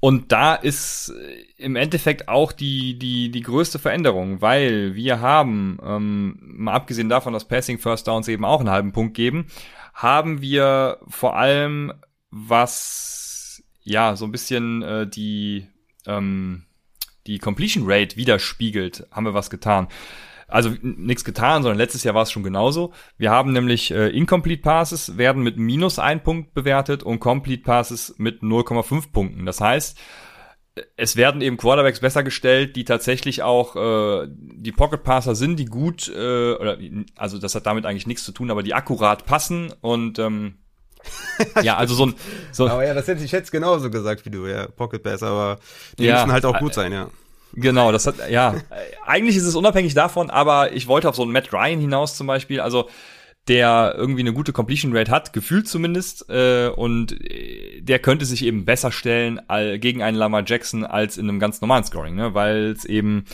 Und 0.00 0.32
da 0.32 0.54
ist 0.54 1.12
im 1.58 1.76
Endeffekt 1.76 2.28
auch 2.28 2.52
die, 2.52 2.98
die, 2.98 3.30
die 3.30 3.42
größte 3.42 3.78
Veränderung, 3.78 4.40
weil 4.40 4.94
wir 4.94 5.20
haben, 5.20 5.78
ähm, 5.84 6.38
mal 6.40 6.72
abgesehen 6.72 7.10
davon, 7.10 7.34
dass 7.34 7.46
Passing 7.46 7.78
First 7.78 8.08
Downs 8.08 8.26
eben 8.28 8.46
auch 8.46 8.60
einen 8.60 8.70
halben 8.70 8.92
Punkt 8.92 9.14
geben, 9.14 9.46
haben 9.92 10.40
wir 10.40 10.98
vor 11.06 11.36
allem 11.36 11.92
was, 12.30 13.62
ja, 13.82 14.16
so 14.16 14.24
ein 14.24 14.32
bisschen 14.32 14.82
äh, 14.82 15.06
die, 15.06 15.66
ähm, 16.06 16.64
die 17.26 17.38
Completion 17.38 17.84
Rate 17.86 18.16
widerspiegelt, 18.16 19.06
haben 19.10 19.26
wir 19.26 19.34
was 19.34 19.50
getan 19.50 19.88
also 20.50 20.70
nichts 20.82 21.24
getan, 21.24 21.62
sondern 21.62 21.78
letztes 21.78 22.04
Jahr 22.04 22.14
war 22.14 22.22
es 22.22 22.32
schon 22.32 22.42
genauso. 22.42 22.92
Wir 23.16 23.30
haben 23.30 23.52
nämlich 23.52 23.90
äh, 23.90 24.08
Incomplete 24.08 24.62
Passes 24.62 25.16
werden 25.16 25.42
mit 25.42 25.56
minus 25.56 25.98
ein 25.98 26.22
Punkt 26.22 26.54
bewertet 26.54 27.02
und 27.02 27.20
Complete 27.20 27.62
Passes 27.62 28.14
mit 28.18 28.42
0,5 28.42 29.12
Punkten. 29.12 29.46
Das 29.46 29.60
heißt, 29.60 29.98
es 30.96 31.16
werden 31.16 31.40
eben 31.40 31.56
Quarterbacks 31.56 32.00
besser 32.00 32.22
gestellt, 32.22 32.76
die 32.76 32.84
tatsächlich 32.84 33.42
auch 33.42 33.76
äh, 33.76 34.28
die 34.30 34.72
Pocket 34.72 35.02
Passer 35.02 35.34
sind, 35.34 35.56
die 35.56 35.64
gut 35.64 36.08
äh, 36.08 36.54
oder 36.54 36.78
also 37.16 37.38
das 37.38 37.54
hat 37.54 37.66
damit 37.66 37.86
eigentlich 37.86 38.06
nichts 38.06 38.24
zu 38.24 38.32
tun, 38.32 38.50
aber 38.50 38.62
die 38.62 38.74
akkurat 38.74 39.24
passen 39.26 39.72
und 39.80 40.18
ähm, 40.18 40.54
ja, 41.62 41.76
also 41.76 41.94
so 41.94 42.06
ein 42.06 42.14
so 42.52 42.68
Aber 42.68 42.84
ja, 42.84 42.92
das 42.92 43.08
hätte 43.08 43.24
ich 43.24 43.32
jetzt 43.32 43.50
genauso 43.50 43.90
gesagt 43.90 44.24
wie 44.26 44.30
du, 44.30 44.46
ja, 44.46 44.68
Pocket 44.68 45.02
Pass, 45.02 45.22
aber 45.22 45.58
die 45.98 46.04
ja, 46.04 46.16
müssen 46.16 46.32
halt 46.32 46.44
auch 46.44 46.58
gut 46.58 46.74
sein, 46.74 46.92
ja. 46.92 47.08
Genau, 47.54 47.92
das 47.92 48.06
hat, 48.06 48.16
ja, 48.30 48.54
eigentlich 49.06 49.36
ist 49.36 49.44
es 49.44 49.56
unabhängig 49.56 49.94
davon, 49.94 50.30
aber 50.30 50.72
ich 50.72 50.86
wollte 50.86 51.08
auf 51.08 51.16
so 51.16 51.22
einen 51.22 51.32
Matt 51.32 51.52
Ryan 51.52 51.80
hinaus 51.80 52.16
zum 52.16 52.26
Beispiel, 52.26 52.60
also 52.60 52.88
der 53.48 53.94
irgendwie 53.96 54.20
eine 54.20 54.32
gute 54.32 54.52
Completion 54.52 54.96
Rate 54.96 55.10
hat, 55.10 55.32
gefühlt 55.32 55.66
zumindest, 55.66 56.28
äh, 56.28 56.68
und 56.68 57.20
äh, 57.28 57.80
der 57.80 57.98
könnte 57.98 58.24
sich 58.24 58.44
eben 58.44 58.64
besser 58.64 58.92
stellen 58.92 59.40
all, 59.48 59.78
gegen 59.78 60.02
einen 60.02 60.16
Lamar 60.16 60.44
Jackson 60.46 60.84
als 60.84 61.18
in 61.18 61.28
einem 61.28 61.40
ganz 61.40 61.60
normalen 61.60 61.84
Scoring, 61.84 62.14
ne? 62.14 62.34
weil 62.34 62.66
es 62.66 62.84
eben, 62.84 63.24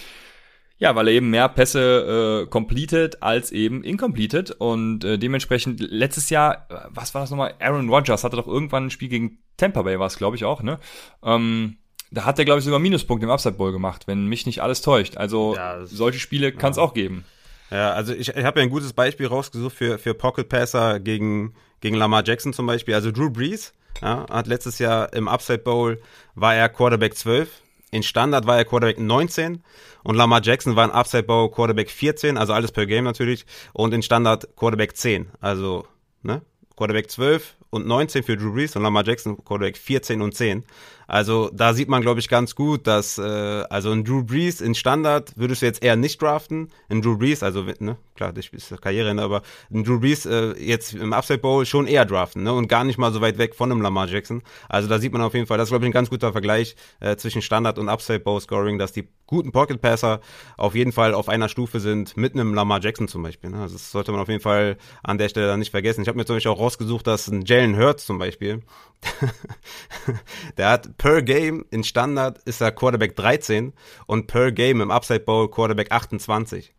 ja, 0.78 0.94
weil 0.94 1.08
er 1.08 1.14
eben 1.14 1.30
mehr 1.30 1.48
Pässe 1.48 2.44
äh, 2.44 2.50
completed 2.50 3.22
als 3.22 3.50
eben 3.52 3.82
incompleted 3.82 4.52
und 4.52 5.04
äh, 5.04 5.18
dementsprechend 5.18 5.80
letztes 5.80 6.30
Jahr, 6.30 6.66
äh, 6.70 6.74
was 6.90 7.12
war 7.14 7.22
das 7.22 7.30
nochmal? 7.30 7.54
Aaron 7.58 7.90
Rodgers 7.90 8.24
hatte 8.24 8.36
doch 8.36 8.46
irgendwann 8.46 8.86
ein 8.86 8.90
Spiel 8.90 9.08
gegen 9.08 9.38
Tampa 9.56 9.82
Bay, 9.82 9.98
war 9.98 10.06
es 10.06 10.18
glaube 10.18 10.36
ich 10.36 10.44
auch, 10.44 10.62
ne? 10.62 10.78
Ähm, 11.22 11.76
da 12.16 12.24
hat 12.24 12.38
er, 12.38 12.46
glaube 12.46 12.60
ich, 12.60 12.64
sogar 12.64 12.80
Minuspunkt 12.80 13.22
im 13.22 13.28
Upside 13.28 13.56
Bowl 13.56 13.72
gemacht, 13.72 14.06
wenn 14.06 14.26
mich 14.26 14.46
nicht 14.46 14.62
alles 14.62 14.80
täuscht. 14.80 15.18
Also 15.18 15.54
ja, 15.54 15.84
solche 15.84 16.18
Spiele 16.18 16.50
kann 16.50 16.70
es 16.70 16.78
ja. 16.78 16.82
auch 16.82 16.94
geben. 16.94 17.26
Ja, 17.70 17.92
also 17.92 18.14
ich, 18.14 18.28
ich 18.28 18.44
habe 18.44 18.58
ja 18.58 18.64
ein 18.64 18.70
gutes 18.70 18.94
Beispiel 18.94 19.26
rausgesucht 19.26 19.76
für, 19.76 19.98
für 19.98 20.14
Pocket 20.14 20.48
Passer 20.48 20.98
gegen, 20.98 21.52
gegen 21.82 21.94
Lamar 21.94 22.24
Jackson 22.24 22.54
zum 22.54 22.64
Beispiel. 22.64 22.94
Also 22.94 23.12
Drew 23.12 23.28
Brees 23.28 23.74
ja, 24.00 24.24
hat 24.30 24.46
letztes 24.46 24.78
Jahr 24.78 25.12
im 25.12 25.28
Upside 25.28 25.58
Bowl 25.58 26.00
war 26.34 26.54
er 26.54 26.70
Quarterback 26.70 27.14
12. 27.14 27.50
In 27.90 28.02
Standard 28.02 28.46
war 28.46 28.56
er 28.56 28.64
Quarterback 28.64 28.98
19 28.98 29.62
und 30.02 30.14
Lamar 30.14 30.40
Jackson 30.42 30.74
war 30.74 30.86
in 30.86 30.92
Upside 30.92 31.24
Bowl 31.24 31.50
Quarterback 31.50 31.90
14, 31.90 32.38
also 32.38 32.54
alles 32.54 32.72
per 32.72 32.86
Game 32.86 33.04
natürlich, 33.04 33.44
und 33.74 33.92
in 33.92 34.00
Standard 34.00 34.56
Quarterback 34.56 34.96
10. 34.96 35.26
Also, 35.42 35.86
ne? 36.22 36.40
Quarterback 36.76 37.10
12 37.10 37.56
und 37.70 37.86
19 37.86 38.22
für 38.22 38.36
Drew 38.36 38.52
Brees 38.52 38.74
und 38.74 38.82
Lamar 38.82 39.04
Jackson 39.04 39.42
Quarterback 39.44 39.76
14 39.76 40.22
und 40.22 40.34
10. 40.34 40.64
Also 41.06 41.50
da 41.52 41.74
sieht 41.74 41.88
man, 41.88 42.02
glaube 42.02 42.20
ich, 42.20 42.28
ganz 42.28 42.54
gut, 42.54 42.86
dass 42.86 43.18
äh, 43.18 43.22
also 43.22 43.90
ein 43.90 44.04
Drew 44.04 44.24
Brees 44.24 44.60
in 44.60 44.74
Standard 44.74 45.32
würdest 45.36 45.62
du 45.62 45.66
jetzt 45.66 45.82
eher 45.82 45.96
nicht 45.96 46.20
draften. 46.20 46.68
Ein 46.88 47.02
Drew 47.02 47.16
Brees, 47.16 47.42
also 47.42 47.64
ne, 47.78 47.96
klar, 48.14 48.32
das 48.32 48.48
ist 48.48 48.80
Karriere, 48.80 49.10
aber 49.20 49.42
ein 49.72 49.84
Drew 49.84 50.00
Brees 50.00 50.26
äh, 50.26 50.52
jetzt 50.58 50.94
im 50.94 51.12
Upside 51.12 51.38
Bowl 51.38 51.64
schon 51.64 51.86
eher 51.86 52.04
draften 52.04 52.42
ne, 52.42 52.52
und 52.52 52.68
gar 52.68 52.84
nicht 52.84 52.98
mal 52.98 53.12
so 53.12 53.20
weit 53.20 53.38
weg 53.38 53.54
von 53.54 53.70
einem 53.70 53.82
Lamar 53.82 54.08
Jackson. 54.08 54.42
Also 54.68 54.88
da 54.88 54.98
sieht 54.98 55.12
man 55.12 55.22
auf 55.22 55.34
jeden 55.34 55.46
Fall, 55.46 55.58
das 55.58 55.66
ist, 55.66 55.70
glaube 55.70 55.84
ich, 55.84 55.90
ein 55.90 55.92
ganz 55.92 56.10
guter 56.10 56.32
Vergleich 56.32 56.76
äh, 57.00 57.16
zwischen 57.16 57.42
Standard 57.42 57.78
und 57.78 57.88
Upside 57.88 58.20
Bowl 58.20 58.40
Scoring, 58.40 58.78
dass 58.78 58.92
die 58.92 59.08
guten 59.26 59.52
Pocket 59.52 59.80
Passer 59.80 60.20
auf 60.56 60.74
jeden 60.74 60.92
Fall 60.92 61.14
auf 61.14 61.28
einer 61.28 61.48
Stufe 61.48 61.80
sind 61.80 62.16
mit 62.16 62.34
einem 62.34 62.54
Lamar 62.54 62.80
Jackson 62.80 63.08
zum 63.08 63.22
Beispiel. 63.22 63.50
Ne? 63.50 63.60
Also 63.60 63.74
das 63.74 63.90
sollte 63.90 64.12
man 64.12 64.20
auf 64.20 64.28
jeden 64.28 64.40
Fall 64.40 64.76
an 65.02 65.18
der 65.18 65.28
Stelle 65.28 65.46
dann 65.48 65.58
nicht 65.58 65.70
vergessen. 65.70 66.02
Ich 66.02 66.08
habe 66.08 66.18
mir 66.18 66.24
zum 66.24 66.36
Beispiel 66.36 66.52
auch 66.52 66.60
rausgesucht, 66.60 67.06
dass 67.06 67.28
ein 67.28 67.42
Jalen 67.44 67.76
Hurts 67.76 68.06
zum 68.06 68.18
Beispiel, 68.18 68.62
der 70.56 70.70
hat 70.70 70.95
per 70.98 71.22
Game 71.22 71.64
in 71.70 71.84
Standard 71.84 72.38
ist 72.44 72.60
er 72.60 72.72
Quarterback 72.72 73.16
13 73.16 73.72
und 74.06 74.26
per 74.26 74.52
Game 74.52 74.80
im 74.80 74.90
Upside 74.90 75.20
Bowl 75.20 75.50
Quarterback 75.50 75.92
28. 75.92 76.74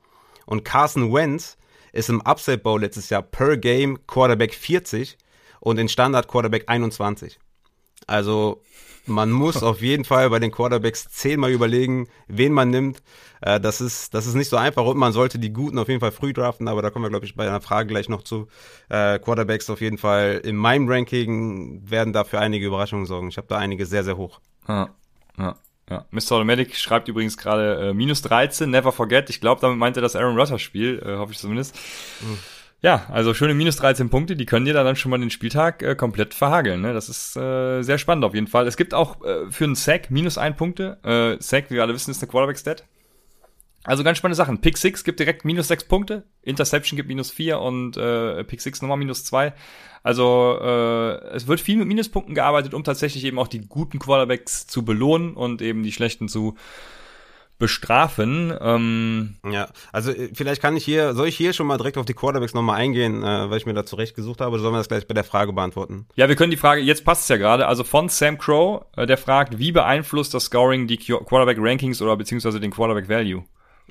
Und 0.45 0.63
Carson 0.63 1.13
Wentz 1.13 1.57
ist 1.93 2.09
im 2.09 2.21
Upside 2.21 2.59
Bowl 2.59 2.81
letztes 2.81 3.09
Jahr 3.09 3.21
per 3.21 3.57
Game 3.57 4.05
Quarterback 4.07 4.53
40 4.53 5.17
und 5.59 5.77
in 5.77 5.89
Standard 5.89 6.27
Quarterback 6.27 6.65
21. 6.67 7.39
Also 8.05 8.61
man 9.07 9.31
muss 9.31 9.63
auf 9.63 9.81
jeden 9.81 10.05
Fall 10.05 10.29
bei 10.29 10.39
den 10.39 10.51
Quarterbacks 10.51 11.09
zehnmal 11.09 11.51
überlegen, 11.51 12.07
wen 12.27 12.51
man 12.51 12.69
nimmt. 12.69 13.01
Äh, 13.41 13.59
das, 13.59 13.81
ist, 13.81 14.13
das 14.13 14.27
ist 14.27 14.35
nicht 14.35 14.49
so 14.49 14.57
einfach 14.57 14.85
und 14.85 14.97
man 14.97 15.13
sollte 15.13 15.39
die 15.39 15.53
Guten 15.53 15.79
auf 15.79 15.87
jeden 15.87 15.99
Fall 15.99 16.11
früh 16.11 16.33
draften, 16.33 16.67
aber 16.67 16.81
da 16.81 16.89
kommen 16.89 17.05
wir, 17.05 17.09
glaube 17.09 17.25
ich, 17.25 17.35
bei 17.35 17.47
einer 17.47 17.61
Frage 17.61 17.87
gleich 17.87 18.09
noch 18.09 18.23
zu. 18.23 18.47
Äh, 18.89 19.19
Quarterbacks 19.19 19.69
auf 19.69 19.81
jeden 19.81 19.97
Fall 19.97 20.41
in 20.43 20.55
meinem 20.55 20.87
Ranking 20.89 21.81
werden 21.89 22.13
dafür 22.13 22.39
einige 22.39 22.65
Überraschungen 22.65 23.05
sorgen. 23.05 23.29
Ich 23.29 23.37
habe 23.37 23.47
da 23.47 23.57
einige 23.57 23.85
sehr, 23.85 24.03
sehr 24.03 24.17
hoch. 24.17 24.39
Ja, 24.67 24.89
ja. 25.37 25.55
Ja, 25.89 26.05
Mr. 26.11 26.33
Automatic 26.33 26.75
schreibt 26.75 27.07
übrigens 27.07 27.37
gerade 27.37 27.89
äh, 27.89 27.93
minus 27.93 28.21
13, 28.21 28.69
never 28.69 28.91
forget. 28.91 29.29
Ich 29.29 29.39
glaube, 29.39 29.61
damit 29.61 29.77
meint 29.77 29.95
er 29.95 30.01
das 30.01 30.17
Aaron 30.17 30.37
Rodgers 30.37 30.61
Spiel, 30.61 31.01
äh, 31.01 31.15
hoffe 31.15 31.31
ich 31.31 31.37
zumindest. 31.37 31.75
Mhm. 32.19 32.37
Ja, 32.81 33.07
also 33.09 33.33
schöne 33.33 33.55
minus 33.55 33.77
13 33.77 34.09
Punkte, 34.09 34.35
die 34.35 34.45
können 34.45 34.65
dir 34.65 34.73
dann 34.73 34.95
schon 34.95 35.09
mal 35.09 35.17
den 35.17 35.31
Spieltag 35.31 35.81
äh, 35.81 35.95
komplett 35.95 36.35
verhageln. 36.35 36.81
Ne? 36.81 36.93
Das 36.93 37.09
ist 37.09 37.35
äh, 37.35 37.81
sehr 37.81 37.97
spannend 37.97 38.23
auf 38.23 38.35
jeden 38.35 38.47
Fall. 38.47 38.67
Es 38.67 38.77
gibt 38.77 38.93
auch 38.93 39.23
äh, 39.25 39.49
für 39.49 39.63
einen 39.63 39.75
Sack 39.75 40.11
minus 40.11 40.37
ein 40.37 40.55
Punkte. 40.55 40.99
Äh, 41.03 41.41
Sack, 41.41 41.71
wie 41.71 41.75
wir 41.75 41.81
alle 41.81 41.95
wissen, 41.95 42.11
ist 42.11 42.21
eine 42.21 42.29
Quarterback-Stat. 42.29 42.83
Also 43.83 44.03
ganz 44.03 44.17
spannende 44.17 44.35
Sachen. 44.35 44.59
Pick 44.59 44.77
6 44.77 45.03
gibt 45.05 45.19
direkt 45.19 45.45
minus 45.45 45.69
6 45.69 45.85
Punkte, 45.85 46.23
Interception 46.43 46.97
gibt 46.97 47.07
minus 47.07 47.31
4 47.31 47.59
und 47.59 47.95
äh, 47.95 48.43
Pick 48.43 48.61
6 48.61 48.81
nochmal 48.81 48.97
minus 48.97 49.23
2. 49.23 49.53
Also 50.03 50.59
äh, 50.61 51.35
es 51.35 51.47
wird 51.47 51.61
viel 51.61 51.77
mit 51.77 51.87
Minuspunkten 51.87 52.35
gearbeitet, 52.35 52.73
um 52.73 52.83
tatsächlich 52.83 53.23
eben 53.23 53.39
auch 53.39 53.47
die 53.47 53.61
guten 53.61 53.97
Quarterbacks 53.97 54.67
zu 54.67 54.83
belohnen 54.83 55.33
und 55.33 55.61
eben 55.61 55.83
die 55.83 55.93
schlechten 55.93 56.27
zu 56.27 56.57
bestrafen. 57.59 58.53
Ähm, 58.59 59.37
ja, 59.49 59.67
also 59.91 60.11
äh, 60.11 60.29
vielleicht 60.33 60.61
kann 60.61 60.77
ich 60.77 60.85
hier, 60.85 61.13
soll 61.13 61.27
ich 61.27 61.37
hier 61.37 61.53
schon 61.53 61.67
mal 61.67 61.77
direkt 61.77 61.97
auf 61.97 62.05
die 62.05 62.13
Quarterbacks 62.13 62.53
nochmal 62.53 62.79
eingehen, 62.79 63.23
äh, 63.23 63.49
weil 63.49 63.57
ich 63.57 63.65
mir 63.65 63.73
da 63.73 63.85
zurecht 63.85 64.15
gesucht 64.15 64.41
habe, 64.41 64.51
oder 64.51 64.61
sollen 64.61 64.73
wir 64.73 64.79
das 64.79 64.89
gleich 64.89 65.07
bei 65.07 65.13
der 65.13 65.23
Frage 65.23 65.53
beantworten? 65.53 66.05
Ja, 66.15 66.29
wir 66.29 66.35
können 66.35 66.51
die 66.51 66.57
Frage, 66.57 66.81
jetzt 66.81 67.03
passt 67.05 67.23
es 67.23 67.29
ja 67.29 67.37
gerade, 67.37 67.67
also 67.67 67.83
von 67.83 68.09
Sam 68.09 68.37
Crow, 68.37 68.85
äh, 68.95 69.05
der 69.05 69.17
fragt, 69.17 69.59
wie 69.59 69.71
beeinflusst 69.71 70.33
das 70.33 70.45
Scoring 70.45 70.87
die 70.87 70.97
Quarterback-Rankings 70.97 72.01
oder 72.01 72.15
beziehungsweise 72.15 72.59
den 72.59 72.71
Quarterback-Value? 72.71 73.43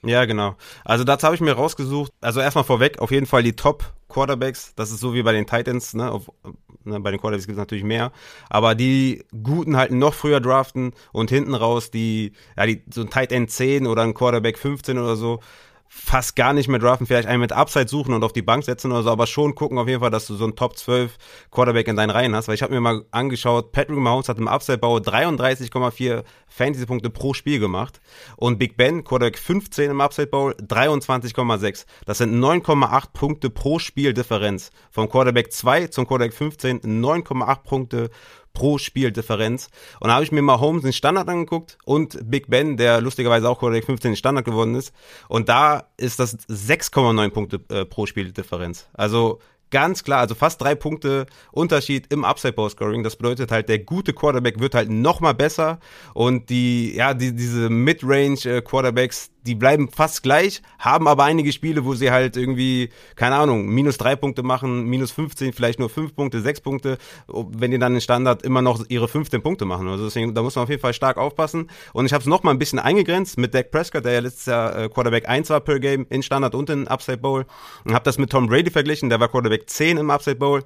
Ja, 0.04 0.24
genau. 0.24 0.56
Also 0.85 1.04
dazu 1.04 1.26
habe 1.26 1.35
ich 1.35 1.40
mir 1.40 1.52
rausgesucht, 1.52 2.12
also 2.20 2.40
erstmal 2.40 2.64
vorweg, 2.64 2.98
auf 3.00 3.11
jeden 3.11 3.26
Fall 3.26 3.42
die 3.42 3.56
Top 3.56 3.92
Quarterbacks, 4.09 4.74
das 4.76 4.90
ist 4.90 5.00
so 5.00 5.14
wie 5.14 5.22
bei 5.22 5.32
den 5.32 5.46
Titans, 5.46 5.94
ne? 5.94 6.11
Auf, 6.11 6.30
ne 6.85 7.00
bei 7.00 7.11
den 7.11 7.20
Quarterbacks 7.20 7.46
gibt 7.46 7.56
es 7.56 7.61
natürlich 7.61 7.85
mehr, 7.85 8.12
aber 8.48 8.74
die 8.74 9.24
Guten 9.42 9.76
halt 9.76 9.90
noch 9.92 10.14
früher 10.14 10.40
draften 10.40 10.92
und 11.12 11.30
hinten 11.30 11.54
raus 11.54 11.90
die, 11.90 12.32
ja, 12.56 12.66
die, 12.66 12.82
so 12.92 13.00
ein 13.02 13.11
Tight 13.11 13.32
End 13.32 13.50
10 13.50 13.87
oder 13.87 14.02
ein 14.02 14.14
Quarterback 14.14 14.59
15 14.59 14.98
oder 14.98 15.16
so, 15.16 15.40
fast 15.88 16.37
gar 16.37 16.53
nicht 16.53 16.68
mehr 16.68 16.79
draften, 16.79 17.07
vielleicht 17.07 17.29
einen 17.29 17.40
mit 17.40 17.53
Upside 17.53 17.88
suchen 17.88 18.14
und 18.14 18.25
auf 18.25 18.33
die 18.33 18.42
Bank 18.42 18.64
setzen 18.64 18.92
oder 18.92 19.03
so, 19.03 19.11
aber 19.11 19.27
schon 19.27 19.55
gucken 19.55 19.79
auf 19.79 19.88
jeden 19.88 20.01
Fall, 20.01 20.11
dass 20.11 20.27
du 20.27 20.35
so 20.35 20.44
einen 20.44 20.57
Top 20.57 20.77
12 20.77 21.16
Quarterback 21.51 21.88
in 21.88 21.96
deinen 21.96 22.11
Reihen 22.11 22.35
hast, 22.35 22.49
weil 22.49 22.55
ich 22.55 22.62
habe 22.62 22.75
mir 22.75 22.81
mal 22.81 23.05
angeschaut, 23.11 23.72
Patrick 23.72 23.99
Mahomes 23.99 24.29
hat 24.29 24.38
im 24.38 24.49
Upside-Bau 24.49 24.99
33,4 24.99 26.25
Fantasy-Punkte 26.49 27.11
pro 27.11 27.35
Spiel 27.35 27.59
gemacht 27.59 28.01
und 28.37 28.59
Big 28.59 28.77
Ben, 28.77 29.05
Quarterback 29.05 29.38
15 29.38 29.90
im 29.90 30.01
Upside-Bowl, 30.01 30.55
23,6. 30.55 31.87
Das 32.05 32.18
sind 32.18 32.35
9,8 32.35 33.12
Punkte 33.12 33.51
pro 33.51 33.79
Spiel 33.79 34.14
Differenz. 34.14 34.70
Vom 34.90 35.09
Quarterback 35.09 35.53
2 35.53 35.88
zum 35.88 36.07
Quarterback 36.07 36.35
15 36.35 36.81
9,8 36.81 37.62
Punkte 37.62 38.11
pro 38.56 38.78
Spiel 38.78 39.12
Differenz. 39.12 39.68
Und 40.00 40.08
da 40.08 40.14
habe 40.14 40.24
ich 40.24 40.32
mir 40.32 40.40
mal 40.40 40.58
Holmes 40.58 40.82
in 40.82 40.94
Standard 40.94 41.28
angeguckt 41.28 41.76
und 41.84 42.18
Big 42.30 42.48
Ben, 42.48 42.78
der 42.78 43.02
lustigerweise 43.02 43.50
auch 43.50 43.58
Quarterback 43.58 43.84
15 43.84 44.12
in 44.12 44.16
Standard 44.16 44.46
geworden 44.46 44.74
ist. 44.74 44.94
Und 45.28 45.50
da 45.50 45.90
ist 45.98 46.18
das 46.18 46.38
6,9 46.48 47.28
Punkte 47.30 47.60
äh, 47.68 47.84
pro 47.84 48.06
Spiel 48.06 48.32
Differenz. 48.32 48.88
Also 48.94 49.40
ganz 49.70 50.04
klar, 50.04 50.20
also 50.20 50.34
fast 50.34 50.62
drei 50.62 50.74
Punkte 50.74 51.26
Unterschied 51.52 52.10
im 52.10 52.24
Upside 52.24 52.54
Bowl 52.54 52.70
Scoring. 52.70 53.02
Das 53.02 53.16
bedeutet 53.16 53.52
halt, 53.52 53.68
der 53.68 53.80
gute 53.80 54.14
Quarterback 54.14 54.58
wird 54.58 54.74
halt 54.74 54.88
noch 54.88 55.20
mal 55.20 55.34
besser 55.34 55.78
und 56.14 56.48
die, 56.48 56.94
ja, 56.94 57.12
die, 57.12 57.34
diese 57.34 57.68
Mid-Range 57.68 58.38
äh, 58.46 58.62
Quarterbacks, 58.62 59.30
die 59.46 59.54
bleiben 59.54 59.88
fast 59.88 60.22
gleich, 60.22 60.61
haben 60.78 61.09
aber 61.09 61.24
einige 61.24 61.52
Spiele, 61.52 61.85
wo 61.85 61.94
sie 61.94 62.11
halt 62.11 62.37
irgendwie, 62.37 62.90
keine 63.14 63.37
Ahnung, 63.37 63.66
minus 63.68 63.96
drei 63.96 64.16
Punkte 64.16 64.42
machen, 64.42 64.85
minus 64.85 65.12
15, 65.12 65.52
vielleicht 65.52 65.78
nur 65.78 65.88
fünf 65.88 66.14
Punkte, 66.14 66.40
sechs 66.40 66.61
Punkte, 66.61 66.98
wenn 67.28 67.70
die 67.70 67.78
dann 67.78 67.94
in 67.94 68.00
Standard 68.00 68.42
immer 68.42 68.62
noch 68.62 68.85
ihre 68.88 69.09
15 69.09 69.42
Punkte 69.42 69.64
machen. 69.64 69.88
Also 69.88 70.05
deswegen, 70.05 70.34
da 70.34 70.42
muss 70.42 70.57
man 70.57 70.64
auf 70.64 70.68
jeden 70.68 70.82
Fall 70.82 70.94
stark 70.94 71.16
aufpassen. 71.16 71.70
Und 71.92 72.07
ich 72.07 72.12
habe 72.12 72.22
es 72.22 72.26
noch 72.26 72.42
mal 72.42 72.51
ein 72.51 72.59
bisschen 72.59 72.78
eingegrenzt 72.78 73.38
mit 73.38 73.55
Dak 73.55 73.70
Prescott, 73.70 74.05
der 74.05 74.12
ja 74.12 74.20
letztes 74.20 74.47
Jahr 74.47 74.76
äh, 74.76 74.88
Quarterback 74.88 75.28
1 75.28 75.49
war 75.51 75.61
per 75.61 75.78
Game 75.78 76.07
in 76.11 76.22
Standard 76.22 76.55
und 76.55 76.68
in 76.70 76.88
Upside 76.88 77.18
Bowl. 77.18 77.47
Und 77.84 77.94
habe 77.94 78.05
das 78.05 78.18
mit 78.18 78.30
Tom 78.30 78.49
Brady 78.49 78.70
verglichen, 78.70 79.09
der 79.09 79.20
war 79.20 79.28
Quarterback 79.28 79.70
10 79.70 79.99
im 79.99 80.11
Upside 80.11 80.36
Bowl 80.36 80.64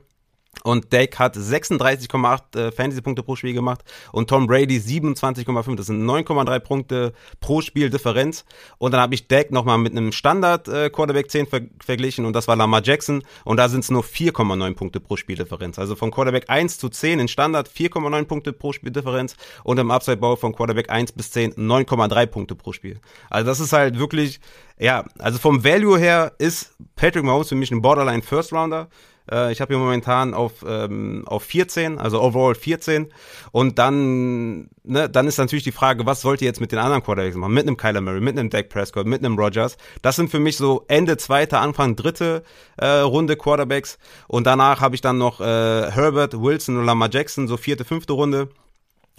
Und 0.63 0.93
Dak 0.93 1.19
hat 1.19 1.37
36,8 1.37 2.59
äh, 2.59 2.73
Fantasy-Punkte 2.73 3.23
pro 3.23 3.37
Spiel 3.37 3.55
gemacht 3.55 3.83
und 4.13 4.29
Tom 4.29 4.47
Brady 4.47 4.77
27,5. 4.77 5.77
Das 5.77 5.87
sind 5.87 6.05
9,3 6.05 6.59
Punkte 6.59 7.13
pro 7.41 7.63
Spiel 7.63 7.89
Differenz. 7.89 8.45
Und 8.79 8.93
dann 8.93 9.01
habe 9.01 9.15
ich 9.15 9.27
Dak 9.27 9.53
nochmal 9.53 9.79
mit 9.79 9.93
einem 9.93 10.13
Standard-Quarterback 10.13 11.27
äh, 11.27 11.29
10 11.29 11.47
ver 11.47 11.61
verglichen 11.83 12.27
und 12.27 12.35
das 12.35 12.47
war 12.49 12.57
Lamar 12.57 12.83
Jackson. 12.85 13.23
Und 13.45 13.57
da 13.57 13.69
sind 13.69 13.81
es 13.81 13.91
nur 13.91 14.03
4,9 14.03 14.75
Punkte 14.75 15.01
pro 15.01 15.17
Spiel 15.17 15.37
Differenz. 15.37 15.79
Also 15.79 15.97
von 15.97 16.11
Quarterback 16.11 16.51
1 16.51 16.79
zu 16.79 16.89
10 16.89 17.21
in 17.21 17.29
Standard 17.29 17.69
4,9 17.69 18.25
Punkte 18.25 18.53
pro 18.53 18.73
Spiel 18.73 18.91
Differenz 18.91 19.37
und 19.65 19.79
im 19.79 19.91
Upside-Bau 19.91 20.37
von 20.37 20.55
Quarterback 20.55 20.91
1 20.91 21.13
bis 21.13 21.31
10 21.31 21.55
9,3 21.55 22.27
Punkte 22.27 22.55
pro 22.55 22.73
Spiel. 22.73 23.01
Also 23.31 23.47
das 23.47 23.61
ist 23.61 23.73
halt 23.73 23.99
wirklich, 23.99 24.41
ja, 24.79 25.05
also 25.19 25.39
vom 25.39 25.65
Value 25.65 25.99
her 25.99 26.33
ist 26.39 26.75
Patrick 26.97 27.25
Mahomes 27.25 27.49
für 27.49 27.55
mich 27.55 27.71
ein 27.71 27.81
Borderline 27.81 28.23
First 28.23 28.53
Rounder. 28.53 28.89
Äh, 29.31 29.53
ich 29.53 29.61
habe 29.61 29.75
hier 29.75 29.79
momentan 29.79 30.35
auf, 30.35 30.65
ähm, 30.67 31.25
auf 31.27 31.43
14, 31.45 31.99
also 31.99 32.21
overall 32.21 32.55
14. 32.55 33.13
Und 33.53 33.79
dann, 33.79 34.69
ne, 34.83 35.09
dann 35.09 35.27
ist 35.27 35.39
natürlich 35.39 35.65
die 35.65 35.73
Frage, 35.73 36.07
was 36.07 36.21
sollt 36.21 36.43
ihr 36.43 36.47
jetzt 36.47 36.61
mit 36.61 36.73
den 36.73 36.79
anderen 36.79 37.03
Quarterbacks 37.03 37.37
machen? 37.37 37.55
Mit 37.55 37.67
einem 37.67 37.77
Kyler 37.77 38.01
Murray, 38.01 38.21
mit 38.21 38.39
einem 38.39 38.51
Dak 38.51 38.69
Prescott, 38.69 39.07
mit 39.07 39.25
einem 39.25 39.39
Rogers. 39.39 39.77
Das 40.03 40.17
sind 40.17 40.31
für 40.31 40.41
mich 40.41 40.57
so 40.57 40.85
Ende 40.89 41.17
zweite, 41.17 41.59
Anfang 41.59 41.97
dritte 41.97 42.43
äh, 42.77 42.87
Runde 42.87 43.37
Quarterbacks. 43.37 43.99
Und 44.29 44.47
danach 44.47 44.81
habe 44.81 44.95
ich 44.95 45.01
dann 45.01 45.19
noch 45.19 45.41
äh, 45.41 45.45
Herbert, 45.91 46.41
Wilson 46.41 46.79
und 46.79 46.87
Lamar 46.87 47.11
Jackson, 47.13 47.49
so 47.49 47.57
vierte, 47.57 47.85
fünfte 47.85 48.13
Runde. 48.13 48.49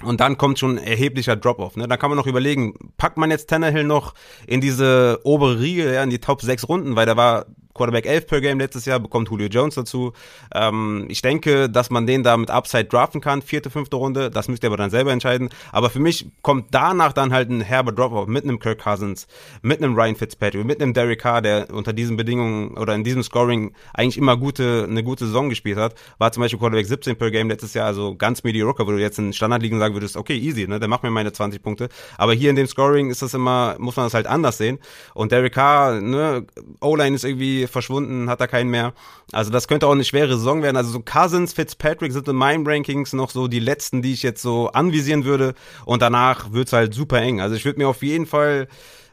Und 0.04 0.20
dann 0.20 0.38
kommt 0.38 0.60
schon 0.60 0.78
ein 0.78 0.84
erheblicher 0.84 1.36
Drop-off. 1.36 1.76
Ne? 1.76 1.88
Da 1.88 1.98
kann 1.98 2.10
man 2.10 2.18
noch 2.18 2.28
überlegen, 2.28 2.74
packt 2.98 3.18
man 3.18 3.30
jetzt 3.30 3.50
Tannehill 3.50 3.84
noch 3.84 4.14
in 4.48 4.62
diese 4.62 5.20
obere 5.24 5.60
Riege, 5.60 5.94
ja, 5.94 6.04
in 6.04 6.10
die 6.10 6.20
Top 6.20 6.42
6 6.42 6.68
Runden, 6.68 6.96
weil 6.96 7.06
der 7.06 7.18
war 7.18 7.46
Quarterback 7.74 8.06
11 8.06 8.28
per 8.28 8.42
Game 8.42 8.60
letztes 8.60 8.86
Jahr, 8.86 9.00
bekommt 9.00 9.30
Julio 9.30 9.48
Jones 9.48 9.76
dazu. 9.76 10.14
Ähm, 10.54 11.06
ich 11.10 11.22
denke, 11.22 11.70
dass 11.70 11.90
man 11.90 12.06
den 12.06 12.24
da 12.24 12.36
mit 12.38 12.50
Upside 12.50 12.86
draften 12.86 13.22
kann, 13.22 13.42
vierte, 13.42 13.70
fünfte 13.70 13.96
Runde. 13.96 14.30
Das 14.30 14.48
müsst 14.48 14.64
ihr 14.64 14.68
aber 14.68 14.78
dann 14.78 14.90
selber 14.90 15.12
entscheiden. 15.12 15.50
Aber 15.72 15.90
für 15.90 16.00
mich 16.00 16.28
kommt 16.42 16.68
danach 16.72 17.14
dann 17.14 17.34
halt 17.34 17.50
ein 17.50 17.62
herber 17.62 17.92
Drop-Off 17.92 18.28
mit 18.28 18.44
einem 18.44 18.60
Kirk 18.60 18.84
Cousins, 18.84 19.28
mit 19.62 19.82
einem 19.82 19.96
Ryan 19.96 20.16
Fitzpatrick, 20.16 20.66
mit 20.66 20.82
einem 20.82 20.94
Derek 20.94 21.22
Carr, 21.22 21.42
der 21.42 21.70
unter 21.72 21.94
diesen 21.94 22.18
Bedingungen 22.18 22.78
oder 22.78 22.96
in 22.96 23.04
diesem 23.04 23.24
Scoring 23.24 23.74
eigentlich 23.94 24.18
immer 24.18 24.38
gute, 24.38 24.86
eine 24.90 25.04
gute 25.04 25.26
Saison 25.26 25.50
gespielt 25.50 25.78
hat. 25.78 25.96
War 26.18 26.32
zum 26.32 26.42
Beispiel 26.42 26.60
Quarterback 26.60 26.86
17 26.86 27.16
per 27.16 27.32
Game 27.32 27.50
letztes 27.50 27.74
Jahr, 27.74 27.88
also 27.88 28.16
ganz 28.16 28.44
mediocre, 28.44 28.86
wo 28.86 28.92
du 28.92 29.00
jetzt 29.00 29.20
in 29.20 29.34
Standardligen 29.34 29.80
sagen 29.80 29.94
würdest, 29.94 30.18
okay, 30.18 30.38
easy, 30.38 30.68
ne, 30.68 30.80
der 30.80 30.88
macht 30.88 31.04
mir 31.04 31.12
meine 31.12 31.32
20 31.32 31.62
Punkte. 31.62 31.90
Aber 32.18 32.34
hier 32.34 32.50
in 32.50 32.56
dem 32.56 32.68
Scoring 32.68 33.10
ist 33.10 33.22
das 33.22 33.34
immer, 33.34 33.76
muss 33.80 33.96
man 33.96 34.06
das 34.06 34.14
halt 34.14 34.28
anders 34.28 34.58
sehen. 34.58 34.80
Und 35.14 35.32
Derek 35.32 35.54
Carr, 35.54 36.02
ne, 36.02 36.46
O-Line 36.80 37.16
ist 37.16 37.24
irgendwie 37.24 37.61
verschwunden, 37.68 38.30
hat 38.30 38.42
da 38.42 38.48
keinen 38.48 38.70
mehr. 38.70 38.94
Also 39.32 39.52
das 39.52 39.68
könnte 39.68 39.88
auch 39.88 39.92
eine 39.92 40.04
schwere 40.04 40.38
Saison 40.38 40.64
werden. 40.64 40.78
Also 40.78 40.92
so 40.92 41.02
Cousins, 41.02 41.54
Fitzpatrick 41.54 42.12
sind 42.12 42.28
in 42.28 42.36
meinen 42.36 42.66
Rankings 42.68 43.14
noch 43.14 43.32
so 43.32 43.48
die 43.48 43.60
letzten, 43.60 44.02
die 44.02 44.14
ich 44.14 44.24
jetzt 44.24 44.42
so 44.42 44.70
anvisieren 44.70 45.26
würde. 45.26 45.54
Und 45.86 46.02
danach 46.02 46.52
wird's 46.52 46.74
halt 46.74 46.94
super 46.94 47.22
eng. 47.22 47.42
Also 47.42 47.56
ich 47.56 47.66
würde 47.66 47.80
mir 47.80 47.88
auf 47.88 48.04
jeden 48.04 48.26
Fall 48.26 48.68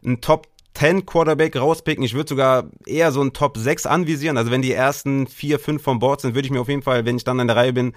einen 0.05 0.20
Top 0.20 0.46
10 0.74 1.07
Quarterback 1.07 1.57
rauspicken. 1.57 2.05
Ich 2.05 2.14
würde 2.14 2.28
sogar 2.28 2.64
eher 2.86 3.11
so 3.11 3.20
einen 3.20 3.32
Top 3.32 3.57
6 3.57 3.86
anvisieren. 3.86 4.36
Also 4.36 4.51
wenn 4.51 4.62
die 4.62 4.72
ersten 4.72 5.26
vier, 5.26 5.59
fünf 5.59 5.82
vom 5.82 5.99
Board 5.99 6.20
sind, 6.20 6.34
würde 6.34 6.46
ich 6.46 6.53
mir 6.53 6.61
auf 6.61 6.68
jeden 6.68 6.82
Fall, 6.82 7.05
wenn 7.05 7.16
ich 7.16 7.24
dann 7.24 7.40
in 7.40 7.49
der 7.49 7.57
Reihe 7.57 7.72
bin, 7.72 7.94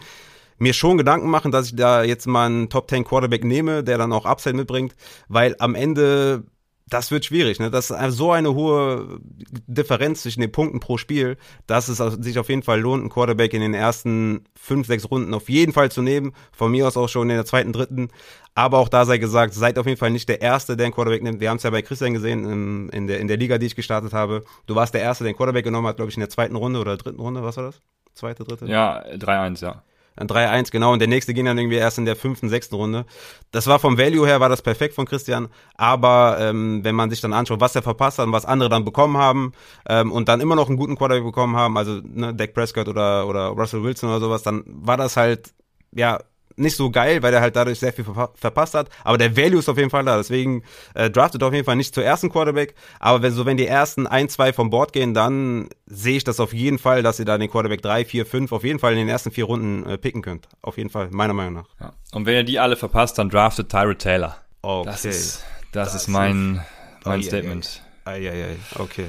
mir 0.58 0.74
schon 0.74 0.98
Gedanken 0.98 1.30
machen, 1.30 1.52
dass 1.52 1.68
ich 1.68 1.76
da 1.76 2.04
jetzt 2.04 2.28
mal 2.28 2.46
einen 2.46 2.70
Top 2.70 2.90
10 2.90 3.04
Quarterback 3.04 3.44
nehme, 3.44 3.84
der 3.84 3.98
dann 3.98 4.14
auch 4.14 4.26
Upside 4.26 4.56
mitbringt, 4.56 4.96
weil 5.28 5.56
am 5.60 5.76
Ende 5.76 6.44
das 6.92 7.10
wird 7.10 7.24
schwierig, 7.24 7.58
ne? 7.60 7.72
Das 7.72 7.90
ist 7.90 8.18
so 8.18 8.32
eine 8.34 8.54
hohe 8.54 9.22
Differenz 9.66 10.24
zwischen 10.24 10.42
den 10.42 10.52
Punkten 10.52 10.82
pro 10.82 10.98
Spiel, 10.98 11.38
dass 11.66 11.88
es 11.88 11.98
sich 11.98 12.38
auf 12.38 12.50
jeden 12.50 12.64
Fall 12.64 12.82
lohnt, 12.82 13.02
einen 13.02 13.10
Quarterback 13.10 13.54
in 13.54 13.62
den 13.62 13.74
ersten 13.74 14.44
fünf, 14.60 14.88
sechs 14.88 15.10
Runden 15.10 15.34
auf 15.34 15.48
jeden 15.50 15.72
Fall 15.72 15.90
zu 15.90 16.02
nehmen. 16.02 16.34
Von 16.52 16.72
mir 16.72 16.86
aus 16.86 16.98
auch 16.98 17.08
schon 17.08 17.30
in 17.30 17.38
der 17.38 17.46
zweiten, 17.46 17.72
dritten. 17.72 18.10
Aber 18.56 18.80
auch 18.80 18.90
da 18.90 19.06
sei 19.06 19.20
gesagt, 19.20 19.54
seid 19.54 19.80
auf 19.80 19.86
jeden 19.86 19.98
Fall 19.98 20.12
nicht 20.12 20.28
der 20.28 20.42
Erste, 20.42 20.76
der 20.76 20.88
einen 20.88 20.94
Quarterback 20.94 21.24
nimmt. 21.24 21.40
Wir 21.40 21.50
haben 21.50 21.58
es 21.58 21.64
ja 21.64 21.70
bei 21.70 21.82
Christian 21.82 22.14
gesehen 22.14 22.44
in, 22.44 22.90
in, 22.90 23.08
der, 23.08 23.22
in 23.22 23.30
der 23.30 23.38
Liga, 23.38 23.58
die 23.58 23.68
ich 23.68 23.76
gestartet 23.78 24.12
habe. 24.12 24.44
Du 24.68 24.76
warst 24.76 24.94
der 24.94 25.02
Erste, 25.02 25.24
der 25.24 25.30
einen 25.30 25.38
Quarterback 25.38 25.64
genommen 25.64 25.88
hat, 25.88 25.96
glaube 25.96 26.10
ich, 26.10 26.18
in 26.18 26.22
der 26.22 26.30
zweiten 26.30 26.58
Runde 26.58 26.82
oder 26.82 26.98
dritten 26.98 27.22
Runde. 27.22 27.42
Was 27.42 27.56
war 27.56 27.64
das? 27.64 27.82
Zweite, 28.16 28.44
dritte? 28.44 28.66
Ja, 28.66 29.02
3-1, 29.06 29.64
ja. 29.64 29.84
Ein 30.16 30.28
3-1, 30.28 30.72
genau. 30.72 30.92
Und 30.92 31.00
der 31.00 31.08
nächste 31.08 31.34
ging 31.34 31.46
dann 31.46 31.58
irgendwie 31.58 31.78
erst 31.78 31.98
in 31.98 32.06
der 32.06 32.16
fünften, 32.16 32.50
sechsten 32.50 32.76
Runde. 32.76 33.06
Das 33.52 33.68
war 33.68 33.80
vom 33.80 33.98
Value 33.98 34.28
her, 34.28 34.40
war 34.40 34.50
das 34.50 34.62
perfekt 34.62 34.94
von 34.94 35.06
Christian. 35.06 35.48
Aber 35.76 36.38
ähm, 36.40 36.84
wenn 36.84 36.96
man 36.96 37.10
sich 37.10 37.22
dann 37.22 37.34
anschaut, 37.34 37.62
was 37.62 37.76
er 37.76 37.82
verpasst 37.82 38.20
hat 38.20 38.28
und 38.28 38.34
was 38.34 38.46
andere 38.46 38.70
dann 38.70 38.84
bekommen 38.84 39.18
haben 39.18 39.54
ähm, 39.88 40.12
und 40.12 40.28
dann 40.28 40.42
immer 40.42 40.56
noch 40.56 40.68
einen 40.68 40.78
guten 40.78 40.98
Quarterback 40.98 41.24
bekommen 41.24 41.56
haben, 41.56 41.78
also 41.78 42.02
ne, 42.04 42.34
Dak 42.34 42.54
Prescott 42.54 42.88
oder, 42.90 43.28
oder 43.28 43.48
Russell 43.48 43.84
Wilson 43.84 44.10
oder 44.10 44.20
sowas, 44.20 44.44
dann 44.44 44.64
war 44.66 44.98
das 44.98 45.16
halt, 45.16 45.54
ja, 45.94 46.20
nicht 46.56 46.76
so 46.76 46.92
geil, 46.92 47.22
weil 47.24 47.34
er 47.34 47.42
halt 47.42 47.56
dadurch 47.56 47.80
sehr 47.80 47.94
viel 47.94 48.06
ver 48.06 48.32
verpasst 48.36 48.74
hat. 48.74 48.90
Aber 49.04 49.18
der 49.18 49.36
Value 49.36 49.60
ist 49.60 49.70
auf 49.70 49.78
jeden 49.78 49.90
Fall 49.90 50.04
da. 50.06 50.18
Deswegen 50.18 50.64
äh, 50.94 51.10
draftet 51.10 51.44
auf 51.44 51.54
jeden 51.54 51.66
Fall 51.66 51.76
nicht 51.76 51.94
zur 51.94 52.04
ersten 52.04 52.30
Quarterback. 52.30 52.76
Aber 53.00 53.22
wenn 53.22 53.34
so, 53.34 53.46
wenn 53.46 53.58
die 53.58 53.68
ersten 53.68 54.08
ein, 54.08 54.30
zwei 54.30 54.54
vom 54.54 54.70
Board 54.70 54.94
gehen, 54.94 55.14
dann 55.14 55.70
sehe 55.86 56.18
ich 56.18 56.24
das 56.24 56.40
auf 56.40 56.54
jeden 56.54 56.80
Fall, 56.80 57.04
dass 57.04 57.20
ihr 57.20 57.26
da 57.26 57.38
den 57.38 57.50
Quarterback 57.50 57.82
drei, 57.82 58.06
vier, 58.06 58.26
fünf 58.26 58.52
auf 58.52 58.64
jeden 58.64 58.80
Fall 58.80 58.94
in 58.94 59.00
den 59.00 59.10
ersten 59.10 59.32
vier 59.32 59.46
Runden 59.46 59.86
äh, 59.90 59.98
picken 59.98 60.22
könnt. 60.22 60.48
Auf 60.62 60.78
jeden 60.78 60.90
Fall, 60.90 61.10
meiner 61.12 61.34
Meinung 61.34 61.54
nach. 61.54 61.68
Ja. 61.80 61.94
Und 62.12 62.26
wenn 62.26 62.36
ihr 62.36 62.44
die 62.44 62.60
alle 62.60 62.76
verpasst, 62.76 63.18
dann 63.18 63.30
draftet 63.30 63.70
Tyrod 63.70 64.00
Taylor. 64.00 64.38
Okay. 64.62 64.86
Das 64.90 65.06
ist, 65.06 65.44
das, 65.72 65.94
das 65.94 66.04
ist 66.04 66.08
mein, 66.08 66.64
mein 67.06 67.20
oh, 67.20 67.24
Statement. 67.24 67.82
Eieiei. 68.06 68.56
Okay. 68.76 69.08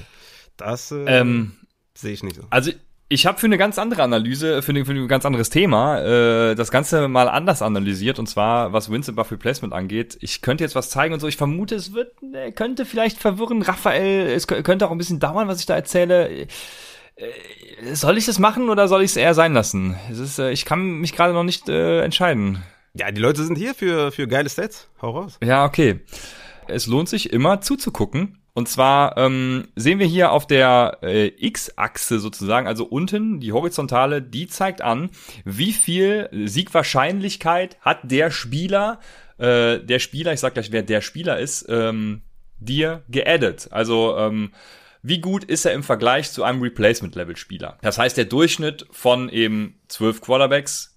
Das 0.56 0.92
äh, 0.92 1.04
ähm, 1.06 1.52
sehe 1.94 2.12
ich 2.12 2.22
nicht 2.22 2.36
so. 2.36 2.42
Also 2.50 2.72
ich 3.12 3.26
habe 3.26 3.38
für 3.38 3.46
eine 3.46 3.58
ganz 3.58 3.78
andere 3.78 4.02
Analyse, 4.02 4.62
für, 4.62 4.70
eine, 4.70 4.86
für 4.86 4.92
ein 4.92 5.06
ganz 5.06 5.26
anderes 5.26 5.50
Thema, 5.50 6.00
äh, 6.00 6.54
das 6.54 6.70
Ganze 6.70 7.08
mal 7.08 7.28
anders 7.28 7.60
analysiert 7.60 8.18
und 8.18 8.26
zwar 8.26 8.72
was 8.72 8.90
Winston 8.90 9.14
Buff 9.14 9.30
Replacement 9.30 9.74
angeht. 9.74 10.16
Ich 10.20 10.40
könnte 10.40 10.64
jetzt 10.64 10.74
was 10.74 10.88
zeigen 10.88 11.12
und 11.12 11.20
so. 11.20 11.28
Ich 11.28 11.36
vermute, 11.36 11.74
es 11.74 11.92
wird, 11.92 12.14
äh, 12.32 12.52
könnte 12.52 12.86
vielleicht 12.86 13.18
verwirren. 13.18 13.60
Raphael, 13.60 14.28
es 14.28 14.46
könnte 14.46 14.86
auch 14.86 14.90
ein 14.90 14.98
bisschen 14.98 15.20
dauern, 15.20 15.46
was 15.46 15.60
ich 15.60 15.66
da 15.66 15.74
erzähle. 15.74 16.30
Äh, 16.30 16.46
soll 17.92 18.16
ich 18.16 18.24
das 18.24 18.38
machen 18.38 18.70
oder 18.70 18.88
soll 18.88 19.02
ich 19.02 19.10
es 19.10 19.16
eher 19.16 19.34
sein 19.34 19.52
lassen? 19.52 19.94
Es 20.10 20.18
ist, 20.18 20.38
äh, 20.38 20.50
ich 20.50 20.64
kann 20.64 21.00
mich 21.00 21.14
gerade 21.14 21.34
noch 21.34 21.44
nicht 21.44 21.68
äh, 21.68 22.00
entscheiden. 22.02 22.62
Ja, 22.94 23.10
die 23.10 23.20
Leute 23.20 23.44
sind 23.44 23.56
hier 23.56 23.74
für, 23.74 24.10
für 24.10 24.26
geile 24.26 24.48
Stats. 24.48 24.88
Hau 25.02 25.10
raus. 25.10 25.38
Ja, 25.42 25.66
okay. 25.66 26.00
Es 26.66 26.86
lohnt 26.86 27.08
sich 27.08 27.32
immer 27.32 27.60
zuzugucken 27.60 28.41
und 28.54 28.68
zwar 28.68 29.16
ähm, 29.16 29.68
sehen 29.76 29.98
wir 29.98 30.06
hier 30.06 30.32
auf 30.32 30.46
der 30.46 30.98
äh, 31.02 31.28
X-Achse 31.28 32.18
sozusagen, 32.18 32.66
also 32.66 32.84
unten 32.84 33.40
die 33.40 33.52
horizontale, 33.52 34.20
die 34.20 34.46
zeigt 34.46 34.82
an, 34.82 35.10
wie 35.44 35.72
viel 35.72 36.28
Siegwahrscheinlichkeit 36.32 37.78
hat 37.80 38.00
der 38.02 38.30
Spieler, 38.30 39.00
äh, 39.38 39.78
der 39.78 39.98
Spieler, 39.98 40.32
ich 40.32 40.40
sag 40.40 40.54
gleich, 40.54 40.70
wer 40.70 40.82
der 40.82 41.00
Spieler 41.00 41.38
ist, 41.38 41.66
ähm, 41.68 42.22
dir 42.58 43.02
geaddet. 43.08 43.68
Also 43.70 44.16
ähm, 44.18 44.52
wie 45.02 45.20
gut 45.20 45.44
ist 45.44 45.64
er 45.64 45.72
im 45.72 45.82
Vergleich 45.82 46.30
zu 46.30 46.44
einem 46.44 46.62
Replacement-Level-Spieler? 46.62 47.78
Das 47.82 47.98
heißt, 47.98 48.16
der 48.16 48.26
Durchschnitt 48.26 48.86
von 48.90 49.28
eben 49.30 49.80
zwölf 49.88 50.20
Quarterbacks, 50.20 50.96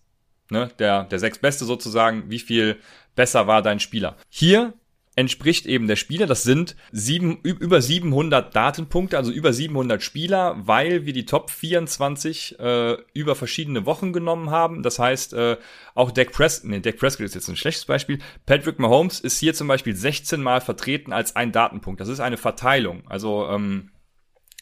ne, 0.52 0.70
der, 0.78 1.06
der 1.06 1.20
sechs 1.20 1.40
Beste 1.40 1.66
sozusagen, 1.66 2.30
wie 2.30 2.40
viel 2.40 2.78
besser 3.16 3.48
war 3.48 3.62
dein 3.62 3.80
Spieler? 3.80 4.18
Hier 4.30 4.74
entspricht 5.16 5.66
eben 5.66 5.88
der 5.88 5.96
Spieler. 5.96 6.28
Das 6.28 6.44
sind 6.44 6.76
sieben, 6.92 7.40
über 7.44 7.82
700 7.82 8.56
Datenpunkte, 8.56 9.18
also 9.18 9.32
über 9.32 9.54
700 9.54 10.04
Spieler, 10.04 10.56
weil 10.60 11.06
wir 11.06 11.14
die 11.14 11.26
Top 11.26 11.50
24 11.50 12.60
äh, 12.60 12.98
über 13.14 13.36
verschiedene 13.36 13.86
Wochen 13.86 14.12
genommen 14.12 14.50
haben. 14.50 14.84
Das 14.84 15.00
heißt, 15.00 15.34
äh, 15.34 15.58
auch 15.94 16.12
Dak 16.12 16.32
Prescott, 16.34 16.70
nee, 16.70 16.80
Dak 16.82 16.98
Prescott 16.98 17.26
ist 17.26 17.36
jetzt 17.36 17.48
ein 17.48 17.56
schlechtes 17.56 17.86
Beispiel. 17.86 18.20
Patrick 18.46 18.78
Mahomes 18.80 19.22
ist 19.22 19.40
hier 19.40 19.54
zum 19.54 19.68
Beispiel 19.68 19.96
16 19.96 20.42
Mal 20.42 20.60
vertreten 20.60 21.14
als 21.14 21.36
ein 21.36 21.54
Datenpunkt. 21.54 22.02
Das 22.02 22.10
ist 22.10 22.20
eine 22.20 22.38
Verteilung. 22.38 23.04
Also 23.08 23.48
ähm, 23.50 23.92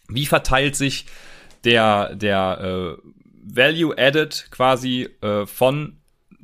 wie 0.08 0.28
verteilt 0.28 0.76
sich 0.76 1.08
der, 1.64 2.16
der 2.16 2.98
äh, 3.02 3.10
Value 3.44 3.98
Added 3.98 4.48
quasi 4.52 5.10
äh, 5.22 5.48
von 5.48 5.98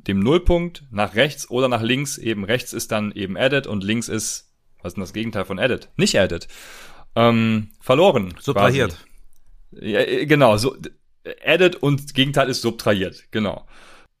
dem 0.06 0.20
Nullpunkt 0.20 0.84
nach 0.90 1.14
rechts 1.14 1.50
oder 1.50 1.68
nach 1.68 1.82
links. 1.82 2.18
Eben 2.18 2.44
rechts 2.44 2.72
ist 2.72 2.92
dann 2.92 3.12
eben 3.12 3.36
added 3.36 3.66
und 3.66 3.84
links 3.84 4.08
ist, 4.08 4.52
was 4.82 4.90
ist 4.90 4.96
denn 4.96 5.02
das 5.02 5.12
Gegenteil 5.12 5.44
von 5.44 5.58
added? 5.58 5.88
Nicht 5.96 6.18
added. 6.18 6.48
Ähm, 7.14 7.70
verloren. 7.80 8.34
Subtrahiert. 8.40 8.96
Ja, 9.72 10.00
äh, 10.00 10.26
genau, 10.26 10.56
so, 10.56 10.76
added 11.44 11.76
und 11.76 12.14
Gegenteil 12.14 12.48
ist 12.48 12.62
subtrahiert. 12.62 13.24
Genau. 13.30 13.66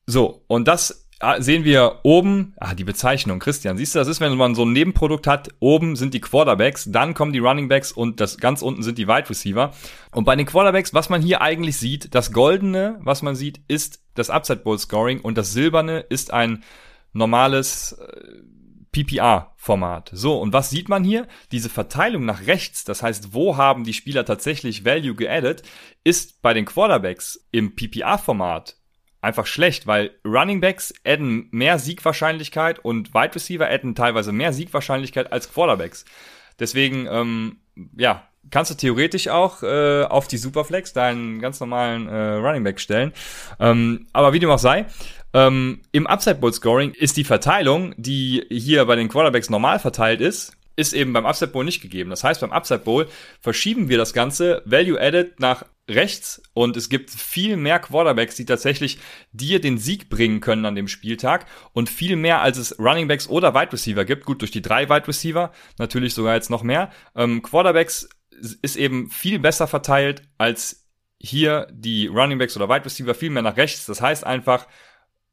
So, 0.06 0.44
und 0.48 0.66
das 0.66 0.99
sehen 1.38 1.64
wir 1.64 2.00
oben, 2.02 2.54
ah, 2.56 2.74
die 2.74 2.84
Bezeichnung, 2.84 3.40
Christian, 3.40 3.76
siehst 3.76 3.94
du, 3.94 3.98
das 3.98 4.08
ist, 4.08 4.20
wenn 4.20 4.34
man 4.36 4.54
so 4.54 4.64
ein 4.64 4.72
Nebenprodukt 4.72 5.26
hat, 5.26 5.50
oben 5.58 5.94
sind 5.94 6.14
die 6.14 6.20
Quarterbacks, 6.20 6.86
dann 6.90 7.12
kommen 7.12 7.32
die 7.32 7.38
Running 7.38 7.68
Backs 7.68 7.92
und 7.92 8.20
das 8.20 8.38
ganz 8.38 8.62
unten 8.62 8.82
sind 8.82 8.96
die 8.96 9.06
Wide 9.06 9.28
Receiver. 9.28 9.72
Und 10.12 10.24
bei 10.24 10.34
den 10.34 10.46
Quarterbacks, 10.46 10.94
was 10.94 11.10
man 11.10 11.20
hier 11.20 11.42
eigentlich 11.42 11.76
sieht, 11.76 12.14
das 12.14 12.32
Goldene, 12.32 12.98
was 13.02 13.20
man 13.20 13.34
sieht, 13.36 13.60
ist 13.68 14.02
das 14.14 14.30
Upside 14.30 14.60
Bowl 14.60 14.78
Scoring 14.78 15.20
und 15.20 15.36
das 15.36 15.52
Silberne 15.52 16.00
ist 16.00 16.32
ein 16.32 16.64
normales 17.12 17.92
äh, 17.92 18.40
PPR-Format. 18.92 20.10
So, 20.14 20.40
und 20.40 20.52
was 20.54 20.70
sieht 20.70 20.88
man 20.88 21.04
hier? 21.04 21.28
Diese 21.52 21.68
Verteilung 21.68 22.24
nach 22.24 22.46
rechts, 22.46 22.84
das 22.84 23.02
heißt, 23.02 23.34
wo 23.34 23.56
haben 23.58 23.84
die 23.84 23.92
Spieler 23.92 24.24
tatsächlich 24.24 24.84
Value 24.84 25.14
geaddet, 25.14 25.62
ist 26.02 26.40
bei 26.40 26.54
den 26.54 26.64
Quarterbacks 26.64 27.46
im 27.52 27.76
PPR-Format 27.76 28.79
einfach 29.20 29.46
schlecht, 29.46 29.86
weil 29.86 30.12
Running 30.24 30.60
Backs 30.60 30.94
adden 31.04 31.48
mehr 31.50 31.78
Siegwahrscheinlichkeit 31.78 32.78
und 32.78 33.14
Wide 33.14 33.34
Receiver 33.34 33.68
adden 33.68 33.94
teilweise 33.94 34.32
mehr 34.32 34.52
Siegwahrscheinlichkeit 34.52 35.32
als 35.32 35.52
Quarterbacks. 35.52 36.04
Deswegen, 36.58 37.06
ähm, 37.10 37.58
ja, 37.96 38.26
kannst 38.50 38.70
du 38.70 38.74
theoretisch 38.74 39.28
auch 39.28 39.62
äh, 39.62 40.04
auf 40.04 40.28
die 40.28 40.38
Superflex 40.38 40.92
deinen 40.92 41.40
ganz 41.40 41.60
normalen 41.60 42.08
äh, 42.08 42.34
Running 42.34 42.64
Back 42.64 42.80
stellen. 42.80 43.12
Ähm, 43.58 44.06
aber 44.12 44.32
wie 44.32 44.38
dem 44.38 44.50
auch 44.50 44.58
sei, 44.58 44.86
ähm, 45.32 45.80
im 45.92 46.06
Upside 46.06 46.36
Bowl 46.36 46.52
Scoring 46.52 46.92
ist 46.92 47.16
die 47.16 47.24
Verteilung, 47.24 47.94
die 47.96 48.44
hier 48.50 48.84
bei 48.86 48.96
den 48.96 49.08
Quarterbacks 49.08 49.50
normal 49.50 49.78
verteilt 49.78 50.20
ist, 50.20 50.56
ist 50.76 50.92
eben 50.92 51.12
beim 51.12 51.26
Upside 51.26 51.50
Bowl 51.50 51.64
nicht 51.64 51.82
gegeben. 51.82 52.10
Das 52.10 52.24
heißt, 52.24 52.40
beim 52.40 52.52
Upside 52.52 52.80
Bowl 52.80 53.06
verschieben 53.40 53.88
wir 53.88 53.98
das 53.98 54.12
Ganze 54.12 54.62
Value 54.64 55.00
Added 55.00 55.38
nach 55.38 55.64
rechts 55.94 56.42
und 56.54 56.76
es 56.76 56.88
gibt 56.88 57.10
viel 57.10 57.56
mehr 57.56 57.78
Quarterbacks, 57.78 58.36
die 58.36 58.44
tatsächlich 58.44 58.98
dir 59.32 59.60
den 59.60 59.78
Sieg 59.78 60.08
bringen 60.08 60.40
können 60.40 60.64
an 60.64 60.74
dem 60.74 60.88
Spieltag 60.88 61.46
und 61.72 61.90
viel 61.90 62.16
mehr 62.16 62.40
als 62.40 62.58
es 62.58 62.78
Running 62.78 63.08
Backs 63.08 63.28
oder 63.28 63.54
Wide 63.54 63.72
Receiver 63.72 64.04
gibt. 64.04 64.24
Gut, 64.24 64.40
durch 64.40 64.50
die 64.50 64.62
drei 64.62 64.88
Wide 64.88 65.08
Receiver 65.08 65.52
natürlich 65.78 66.14
sogar 66.14 66.34
jetzt 66.34 66.50
noch 66.50 66.62
mehr. 66.62 66.90
Ähm, 67.14 67.42
Quarterbacks 67.42 68.08
ist 68.62 68.76
eben 68.76 69.10
viel 69.10 69.38
besser 69.38 69.66
verteilt 69.66 70.22
als 70.38 70.88
hier 71.18 71.66
die 71.70 72.06
Running 72.06 72.38
Backs 72.38 72.56
oder 72.56 72.68
Wide 72.68 72.84
Receiver 72.84 73.14
viel 73.14 73.30
mehr 73.30 73.42
nach 73.42 73.56
rechts. 73.56 73.86
Das 73.86 74.00
heißt 74.00 74.24
einfach, 74.24 74.66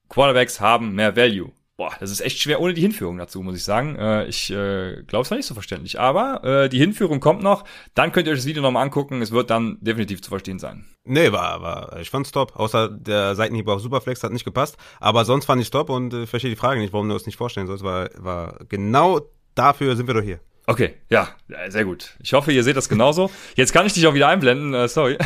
Quarterbacks 0.10 0.60
haben 0.60 0.94
mehr 0.94 1.16
Value. 1.16 1.52
Boah, 1.78 1.94
das 2.00 2.10
ist 2.10 2.22
echt 2.22 2.40
schwer 2.40 2.60
ohne 2.60 2.74
die 2.74 2.82
Hinführung 2.82 3.20
dazu, 3.20 3.44
muss 3.44 3.56
ich 3.56 3.64
sagen. 3.64 3.96
Äh, 3.98 4.26
ich 4.26 4.50
äh, 4.50 5.04
glaube, 5.04 5.24
es 5.24 5.30
war 5.30 5.38
nicht 5.38 5.46
so 5.46 5.54
verständlich. 5.54 6.00
Aber 6.00 6.44
äh, 6.44 6.70
die 6.70 6.80
Hinführung 6.80 7.20
kommt 7.20 7.44
noch. 7.44 7.66
Dann 7.94 8.12
könnt 8.12 8.26
ihr 8.26 8.34
euch 8.34 8.40
das 8.40 8.48
Video 8.48 8.64
nochmal 8.64 8.84
angucken. 8.84 9.22
Es 9.22 9.32
wird 9.32 9.52
dann 9.52 9.78
definitiv 9.80 10.24
zu 10.24 10.30
verstehen 10.30 10.58
sein. 10.58 10.86
Nee, 11.04 11.32
war, 11.32 11.62
war, 11.62 12.00
ich 12.00 12.10
fand's 12.10 12.32
top. 12.32 12.56
Außer 12.56 12.90
der 12.90 13.36
Seitenhieb 13.36 13.68
auf 13.68 13.80
Superflex 13.80 14.24
hat 14.24 14.32
nicht 14.32 14.44
gepasst. 14.44 14.76
Aber 15.00 15.24
sonst 15.24 15.46
fand 15.46 15.62
ich 15.62 15.70
top 15.70 15.92
und 15.92 16.16
äh, 16.16 16.26
verstehe 16.26 16.50
die 16.50 16.58
Frage 16.58 16.82
nicht, 16.82 16.94
warum 16.94 17.10
du 17.10 17.14
das 17.14 17.28
nicht 17.28 17.38
vorstellen 17.38 17.68
sollst. 17.68 17.84
War, 17.84 18.10
war 18.18 18.58
genau 18.70 19.22
dafür 19.54 19.96
sind 19.96 20.08
wir 20.08 20.16
doch 20.16 20.24
hier. 20.24 20.40
Okay, 20.66 20.96
ja, 21.10 21.30
sehr 21.70 21.86
gut. 21.86 22.16
Ich 22.22 22.34
hoffe, 22.34 22.52
ihr 22.52 22.64
seht 22.64 22.76
das 22.76 22.90
genauso. 22.90 23.32
Jetzt 23.56 23.72
kann 23.72 23.86
ich 23.86 23.94
dich 23.94 24.06
auch 24.06 24.14
wieder 24.14 24.28
einblenden, 24.28 24.74
äh, 24.74 24.90
sorry. 24.90 25.18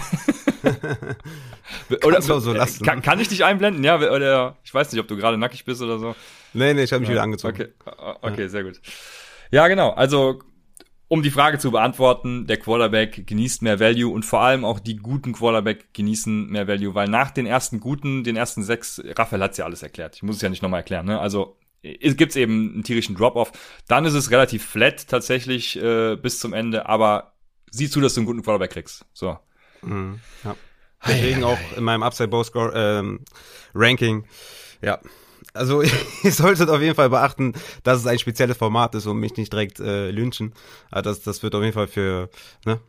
oder 2.04 2.22
so 2.22 2.54
lassen. 2.54 2.86
Kann, 2.86 3.02
kann, 3.02 3.20
ich 3.20 3.28
dich 3.28 3.43
einblenden? 3.43 3.84
Ja, 3.84 3.95
oder 3.95 4.58
ich 4.64 4.72
weiß 4.72 4.91
nicht, 4.91 5.02
ob 5.02 5.08
du 5.08 5.18
gerade 5.18 5.38
nackig 5.38 5.66
bist 5.66 5.82
oder 5.82 5.97
so. 5.97 6.16
Nee, 6.54 6.74
nee, 6.74 6.84
ich 6.84 6.91
habe 6.91 7.02
mich 7.02 7.10
ja. 7.10 7.14
wieder 7.14 7.24
angezogen. 7.24 7.56
Okay, 7.56 8.16
okay, 8.22 8.41
ja. 8.41 8.49
sehr 8.49 8.64
gut. 8.64 8.82
Ja, 9.52 9.68
genau. 9.68 9.91
Also 9.91 10.39
um 11.08 11.24
die 11.24 11.32
Frage 11.32 11.60
zu 11.60 11.72
beantworten, 11.72 12.47
der 12.47 12.56
Quarterback 12.58 13.28
genießt 13.28 13.64
mehr 13.64 13.82
Value 13.82 14.14
und 14.14 14.24
vor 14.24 14.41
allem 14.41 14.64
auch 14.64 14.80
die 14.80 14.95
guten 14.95 15.34
Quarterback 15.34 15.93
genießen 15.93 16.47
mehr 16.47 16.70
Value, 16.70 16.95
weil 16.95 17.10
nach 17.10 17.32
den 17.32 17.45
ersten 17.45 17.82
guten, 17.82 18.24
den 18.24 18.38
ersten 18.38 18.64
sechs, 18.64 19.02
Raphael 19.18 19.43
hat's 19.43 19.58
ja 19.58 19.66
alles 19.66 19.84
erklärt. 19.84 20.16
Ich 20.16 20.24
muss 20.24 20.38
es 20.38 20.41
ja 20.41 20.47
nicht 20.47 20.64
nochmal 20.64 20.80
erklären, 20.80 21.06
ne? 21.06 21.20
Also 21.20 21.58
es 21.82 22.16
gibt 22.16 22.34
eben 22.38 22.76
einen 22.76 22.84
tierischen 22.84 23.16
Drop-off. 23.16 23.52
Dann 23.89 24.06
ist 24.06 24.14
es 24.14 24.32
relativ 24.32 24.66
flat 24.66 25.08
tatsächlich 25.10 25.76
äh, 25.82 26.16
bis 26.16 26.39
zum 26.39 26.54
Ende, 26.54 26.88
aber 26.88 27.34
sieh 27.72 27.89
zu, 27.89 27.99
dass 27.99 28.14
du 28.14 28.22
einen 28.22 28.28
guten 28.28 28.43
Quarterback 28.43 28.72
kriegst. 28.72 29.06
So. 29.14 29.38
Mhm, 29.82 30.20
ja. 30.45 30.56
Deswegen 31.06 31.43
auch 31.43 31.58
in 31.76 31.84
meinem 31.84 32.04
Upside 32.04 32.30
Bow 32.30 32.43
Score 32.43 32.72
ähm, 32.74 33.26
Ranking. 33.74 34.26
Ja. 34.82 34.99
Also 35.54 35.82
ihr 36.24 36.32
solltet 36.32 36.70
auf 36.70 36.82
jeden 36.82 36.95
Fall 36.95 37.10
beachten, 37.10 37.54
dass 37.84 37.99
es 37.99 38.08
ein 38.08 38.20
spezielles 38.20 38.58
Format 38.58 38.95
ist 38.95 39.06
und 39.06 39.18
mich 39.18 39.38
nicht 39.38 39.52
direkt 39.52 39.80
äh, 39.80 40.12
lynchen. 40.12 40.54
Also 40.89 41.10
das, 41.10 41.22
das 41.22 41.43
wird 41.43 41.56
auf 41.56 41.62
jeden 41.62 41.74
Fall 41.74 41.88
für 41.88 42.30
ne, 42.66 42.80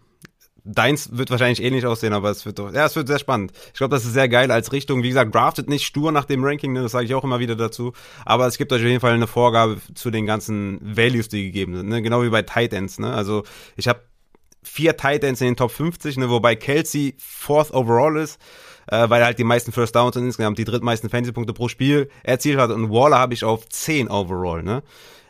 Deins 0.65 1.17
wird 1.17 1.31
wahrscheinlich 1.31 1.61
ähnlich 1.61 1.87
aussehen, 1.87 2.13
aber 2.13 2.31
es 2.31 2.47
wird 2.47 2.61
doch, 2.61 2.73
ja, 2.73 2.87
es 2.87 2.95
wird 2.95 3.09
sehr 3.09 3.19
spannend. 3.19 3.53
Ich 3.73 3.79
glaube, 3.79 3.95
das 3.97 4.05
ist 4.05 4.13
sehr 4.13 4.29
geil 4.29 4.53
als 4.53 4.71
Richtung. 4.71 5.03
Wie 5.03 5.09
gesagt, 5.09 5.35
draftet 5.35 5.69
nicht 5.69 5.85
stur 5.85 6.13
nach 6.13 6.25
dem 6.25 6.45
Ranking, 6.45 6.73
ne, 6.73 6.83
das 6.83 6.93
sage 6.93 7.05
ich 7.05 7.15
auch 7.15 7.25
immer 7.25 7.41
wieder 7.41 7.57
dazu. 7.57 7.93
Aber 8.25 8.47
es 8.47 8.59
gibt 8.59 8.73
euch 8.73 8.81
auf 8.81 8.87
jeden 8.87 9.01
Fall 9.01 9.15
eine 9.15 9.27
Vorgabe 9.27 9.79
zu 9.95 10.13
den 10.13 10.25
ganzen 10.25 10.79
Values, 10.81 11.29
die 11.29 11.47
gegeben 11.47 11.75
sind. 11.75 11.89
Ne? 11.89 12.01
Genau 12.01 12.23
wie 12.23 12.29
bei 12.29 12.43
Tight 12.43 12.73
Ends. 12.73 13.01
Ne? 13.01 13.13
Also 13.13 13.43
ich 13.77 13.89
habe 13.89 14.03
vier 14.63 14.97
Tight 14.97 15.25
Ends 15.25 15.41
in 15.41 15.49
den 15.49 15.57
Top 15.57 15.73
50, 15.73 16.17
ne, 16.19 16.31
wobei 16.31 16.55
Kelsey 16.55 17.17
fourth 17.19 17.73
overall 17.73 18.17
ist, 18.17 18.39
äh, 18.87 19.09
weil 19.09 19.21
er 19.21 19.27
halt 19.27 19.39
die 19.39 19.45
meisten 19.45 19.73
First 19.73 19.95
Downs 19.95 20.17
und 20.17 20.25
insgesamt 20.25 20.59
die 20.59 20.65
drittmeisten 20.65 21.11
Fantasy-Punkte 21.11 21.53
pro 21.53 21.69
Spiel 21.69 22.09
erzielt 22.23 22.59
hat. 22.59 22.71
Und 22.71 22.91
Waller 22.91 23.19
habe 23.19 23.35
ich 23.35 23.45
auf 23.45 23.69
10 23.69 24.09
overall. 24.09 24.63
Ne? 24.63 24.83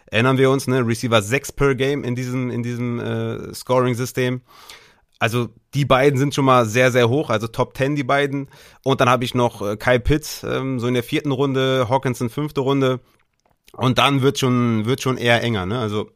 Erinnern 0.06 0.38
wir 0.38 0.50
uns, 0.50 0.66
ne? 0.66 0.86
Receiver 0.86 1.22
6 1.22 1.52
per 1.52 1.74
Game 1.74 2.04
in 2.04 2.14
diesem, 2.14 2.50
in 2.50 2.62
diesem 2.62 3.00
äh, 3.00 3.54
Scoring-System. 3.54 4.42
Also 5.18 5.48
die 5.74 5.84
beiden 5.84 6.18
sind 6.18 6.34
schon 6.34 6.44
mal 6.44 6.66
sehr, 6.66 6.90
sehr 6.90 7.08
hoch, 7.08 7.30
also 7.30 7.46
Top 7.46 7.76
10 7.76 7.94
die 7.96 8.02
beiden. 8.02 8.48
Und 8.82 9.00
dann 9.00 9.08
habe 9.08 9.24
ich 9.24 9.34
noch 9.34 9.62
äh, 9.62 9.76
Kyle 9.76 10.00
Pitts, 10.00 10.42
ähm, 10.42 10.80
so 10.80 10.86
in 10.86 10.94
der 10.94 11.04
vierten 11.04 11.30
Runde, 11.30 11.86
Hawkinson 11.88 12.28
fünfte 12.28 12.60
Runde. 12.60 13.00
Und 13.72 13.98
dann 13.98 14.20
wird 14.20 14.38
schon, 14.38 14.84
wird 14.84 15.00
schon 15.00 15.16
eher 15.16 15.42
enger, 15.42 15.64
ne? 15.64 15.78
Also 15.78 16.10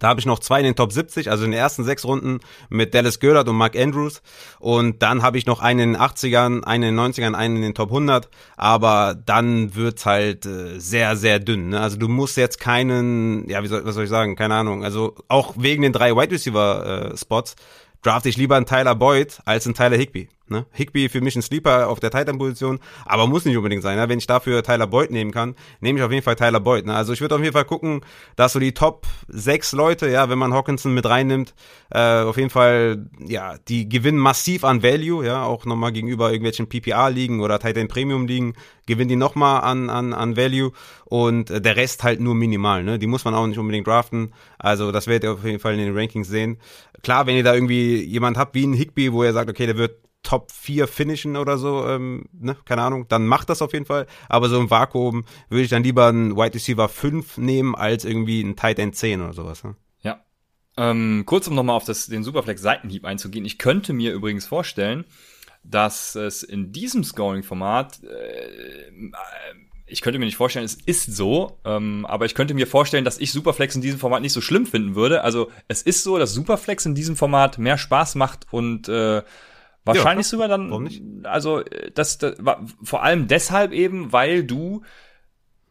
da 0.00 0.08
habe 0.08 0.20
ich 0.20 0.26
noch 0.26 0.38
zwei 0.38 0.58
in 0.58 0.64
den 0.64 0.74
Top 0.74 0.92
70, 0.92 1.30
also 1.30 1.44
in 1.44 1.50
den 1.50 1.60
ersten 1.60 1.84
sechs 1.84 2.04
Runden 2.04 2.40
mit 2.68 2.94
Dallas 2.94 3.20
Goddard 3.20 3.48
und 3.48 3.56
Mark 3.56 3.76
Andrews. 3.76 4.22
Und 4.58 5.02
dann 5.02 5.22
habe 5.22 5.38
ich 5.38 5.46
noch 5.46 5.60
einen 5.60 5.80
in 5.80 5.92
den 5.92 6.00
80ern, 6.00 6.64
einen 6.64 6.84
in 6.84 6.96
den 6.96 7.12
90ern, 7.12 7.34
einen 7.34 7.56
in 7.56 7.62
den 7.62 7.74
Top 7.74 7.90
100. 7.90 8.28
Aber 8.56 9.14
dann 9.14 9.74
wird's 9.74 10.06
halt 10.06 10.46
äh, 10.46 10.78
sehr, 10.78 11.16
sehr 11.16 11.38
dünn. 11.38 11.70
Ne? 11.70 11.80
Also 11.80 11.96
du 11.96 12.08
musst 12.08 12.36
jetzt 12.36 12.58
keinen, 12.60 13.48
ja, 13.48 13.62
wie 13.62 13.68
soll, 13.68 13.84
was 13.84 13.94
soll 13.94 14.04
ich 14.04 14.10
sagen, 14.10 14.36
keine 14.36 14.54
Ahnung. 14.54 14.84
Also 14.84 15.14
auch 15.28 15.54
wegen 15.56 15.82
den 15.82 15.92
drei 15.92 16.16
Wide 16.16 16.32
Receiver 16.32 17.12
äh, 17.12 17.16
Spots 17.16 17.56
drafte 18.02 18.28
ich 18.28 18.36
lieber 18.36 18.56
einen 18.56 18.66
Tyler 18.66 18.94
Boyd 18.94 19.40
als 19.44 19.66
einen 19.66 19.74
Tyler 19.74 19.96
Higby. 19.96 20.28
Ne? 20.48 20.66
Higby 20.72 21.08
für 21.08 21.20
mich 21.20 21.36
ein 21.36 21.42
Sleeper 21.42 21.88
auf 21.88 22.00
der 22.00 22.10
Titan-Position, 22.10 22.80
aber 23.06 23.26
muss 23.26 23.44
nicht 23.44 23.56
unbedingt 23.56 23.82
sein. 23.82 23.96
Ne? 23.96 24.08
Wenn 24.08 24.18
ich 24.18 24.26
dafür 24.26 24.62
Tyler 24.62 24.86
Boyd 24.86 25.10
nehmen 25.10 25.30
kann, 25.30 25.54
nehme 25.80 25.98
ich 25.98 26.04
auf 26.04 26.10
jeden 26.10 26.22
Fall 26.22 26.36
Tyler 26.36 26.60
Boyd. 26.60 26.86
Ne? 26.86 26.94
Also 26.94 27.12
ich 27.12 27.20
würde 27.20 27.34
auf 27.34 27.40
jeden 27.40 27.52
Fall 27.52 27.64
gucken, 27.64 28.02
dass 28.36 28.52
so 28.52 28.58
die 28.58 28.72
Top 28.72 29.06
sechs 29.28 29.72
Leute, 29.72 30.08
ja, 30.08 30.28
wenn 30.28 30.38
man 30.38 30.52
Hawkinson 30.52 30.94
mit 30.94 31.06
reinnimmt, 31.06 31.54
äh, 31.90 32.20
auf 32.20 32.36
jeden 32.36 32.50
Fall, 32.50 33.06
ja, 33.26 33.56
die 33.68 33.88
gewinnen 33.88 34.18
massiv 34.18 34.64
an 34.64 34.82
Value, 34.82 35.24
ja, 35.24 35.44
auch 35.44 35.64
nochmal 35.64 35.92
gegenüber 35.92 36.30
irgendwelchen 36.30 36.68
PPR-Ligen 36.68 37.40
oder 37.40 37.58
Titan 37.58 37.88
Premium-Ligen, 37.88 38.54
gewinnen 38.86 39.08
die 39.08 39.16
nochmal 39.16 39.62
an, 39.62 39.90
an, 39.90 40.12
an 40.12 40.36
Value 40.36 40.72
und 41.04 41.50
äh, 41.50 41.60
der 41.60 41.76
Rest 41.76 42.02
halt 42.02 42.20
nur 42.20 42.34
minimal. 42.34 42.82
Ne? 42.82 42.98
Die 42.98 43.06
muss 43.06 43.24
man 43.24 43.34
auch 43.34 43.46
nicht 43.46 43.58
unbedingt 43.58 43.86
draften. 43.86 44.32
Also 44.58 44.92
das 44.92 45.06
werdet 45.06 45.24
ihr 45.24 45.32
auf 45.32 45.44
jeden 45.44 45.60
Fall 45.60 45.74
in 45.74 45.78
den 45.78 45.96
Rankings 45.96 46.28
sehen. 46.28 46.58
Klar, 47.02 47.26
wenn 47.26 47.36
ihr 47.36 47.44
da 47.44 47.54
irgendwie 47.54 48.02
jemand 48.02 48.36
habt 48.36 48.54
wie 48.54 48.64
ein 48.64 48.74
Higby, 48.74 49.12
wo 49.12 49.24
ihr 49.24 49.32
sagt, 49.32 49.50
okay, 49.50 49.66
der 49.66 49.76
wird 49.76 49.96
Top 50.22 50.52
4 50.52 50.86
finishen 50.86 51.36
oder 51.36 51.58
so, 51.58 51.86
ähm, 51.86 52.26
ne, 52.32 52.56
keine 52.64 52.82
Ahnung, 52.82 53.06
dann 53.08 53.26
macht 53.26 53.48
das 53.48 53.62
auf 53.62 53.72
jeden 53.72 53.86
Fall. 53.86 54.06
Aber 54.28 54.48
so 54.48 54.58
im 54.58 54.70
Vakuum 54.70 55.24
würde 55.48 55.64
ich 55.64 55.70
dann 55.70 55.82
lieber 55.82 56.06
einen 56.06 56.36
Wide 56.36 56.54
Receiver 56.54 56.88
5 56.88 57.38
nehmen, 57.38 57.74
als 57.74 58.04
irgendwie 58.04 58.42
einen 58.42 58.56
Tight 58.56 58.78
End 58.78 58.94
10 58.94 59.20
oder 59.20 59.32
sowas. 59.32 59.64
Ne? 59.64 59.74
Ja. 60.02 60.24
Ähm, 60.76 61.24
kurz 61.26 61.48
um 61.48 61.54
nochmal 61.54 61.76
auf 61.76 61.84
das, 61.84 62.06
den 62.06 62.22
Superflex 62.22 62.62
Seitenhieb 62.62 63.04
einzugehen. 63.04 63.44
Ich 63.44 63.58
könnte 63.58 63.92
mir 63.92 64.12
übrigens 64.12 64.46
vorstellen, 64.46 65.04
dass 65.64 66.14
es 66.14 66.42
in 66.42 66.72
diesem 66.72 67.04
Scoring-Format 67.04 68.02
äh, 68.04 68.90
ich 69.92 70.00
könnte 70.00 70.18
mir 70.18 70.24
nicht 70.24 70.36
vorstellen, 70.36 70.64
es 70.64 70.74
ist 70.74 71.14
so, 71.14 71.58
ähm, 71.64 72.06
aber 72.06 72.24
ich 72.24 72.34
könnte 72.34 72.54
mir 72.54 72.66
vorstellen, 72.66 73.04
dass 73.04 73.18
ich 73.18 73.30
Superflex 73.30 73.74
in 73.74 73.82
diesem 73.82 73.98
Format 73.98 74.22
nicht 74.22 74.32
so 74.32 74.40
schlimm 74.40 74.64
finden 74.64 74.94
würde. 74.94 75.22
Also 75.22 75.50
es 75.68 75.82
ist 75.82 76.02
so, 76.02 76.18
dass 76.18 76.32
Superflex 76.32 76.86
in 76.86 76.94
diesem 76.94 77.14
Format 77.14 77.58
mehr 77.58 77.76
Spaß 77.76 78.14
macht 78.14 78.46
und 78.50 78.88
äh, 78.88 79.22
Wahrscheinlich 79.84 80.26
ja, 80.26 80.30
sogar 80.30 80.48
dann. 80.48 80.70
Warum 80.70 80.84
nicht? 80.84 81.02
Also, 81.24 81.62
das, 81.94 82.18
das 82.18 82.36
war 82.38 82.64
vor 82.82 83.02
allem 83.02 83.26
deshalb 83.26 83.72
eben, 83.72 84.12
weil 84.12 84.44
du, 84.44 84.82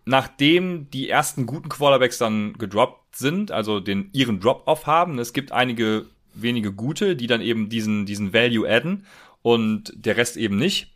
nachdem 0.06 0.90
die 0.90 1.10
ersten 1.10 1.46
guten 1.46 1.70
Quarterbacks 1.70 2.18
dann 2.18 2.54
gedroppt 2.54 3.16
sind, 3.16 3.52
also 3.52 3.80
den 3.80 4.10
ihren 4.14 4.40
Drop-off 4.40 4.86
haben, 4.86 5.20
es 5.20 5.34
gibt 5.34 5.52
einige 5.52 6.08
wenige 6.34 6.72
gute, 6.72 7.16
die 7.16 7.28
dann 7.28 7.42
eben 7.42 7.70
diesen, 7.70 8.06
diesen 8.06 8.34
Value 8.34 8.70
adden 8.70 9.06
und 9.42 9.94
der 9.96 10.18
Rest 10.18 10.38
eben 10.38 10.58
nicht. 10.58 10.94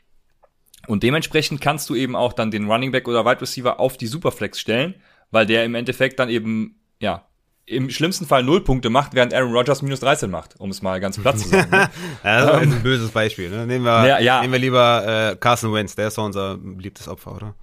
Und 0.87 1.03
dementsprechend 1.03 1.61
kannst 1.61 1.89
du 1.89 1.95
eben 1.95 2.15
auch 2.15 2.33
dann 2.33 2.51
den 2.51 2.69
Running 2.69 2.91
Back 2.91 3.07
oder 3.07 3.25
Wide 3.25 3.41
Receiver 3.41 3.79
auf 3.79 3.97
die 3.97 4.07
Superflex 4.07 4.59
stellen, 4.59 4.95
weil 5.31 5.45
der 5.45 5.65
im 5.65 5.75
Endeffekt 5.75 6.19
dann 6.19 6.29
eben, 6.29 6.79
ja, 6.99 7.27
im 7.67 7.89
schlimmsten 7.89 8.25
Fall 8.25 8.43
null 8.43 8.61
Punkte 8.61 8.89
macht, 8.89 9.15
während 9.15 9.33
Aaron 9.33 9.51
Rodgers 9.51 9.81
minus 9.81 9.99
13 9.99 10.29
macht, 10.29 10.59
um 10.59 10.69
es 10.69 10.81
mal 10.81 10.99
ganz 10.99 11.17
platt 11.17 11.39
zu 11.39 11.49
sagen. 11.49 11.71
Ne? 11.71 11.89
ja, 12.23 12.45
das 12.45 12.61
ist 12.61 12.73
ein 12.73 12.83
böses 12.83 13.11
Beispiel. 13.11 13.49
Ne? 13.49 13.65
Nehmen, 13.65 13.85
wir, 13.85 14.07
ja, 14.07 14.19
ja. 14.19 14.41
nehmen 14.41 14.53
wir 14.53 14.59
lieber 14.59 15.31
äh, 15.31 15.35
Carson 15.35 15.73
Wentz, 15.73 15.95
der 15.95 16.09
ist 16.09 16.17
doch 16.17 16.25
unser 16.25 16.57
beliebtes 16.57 17.07
Opfer, 17.07 17.35
oder? 17.35 17.55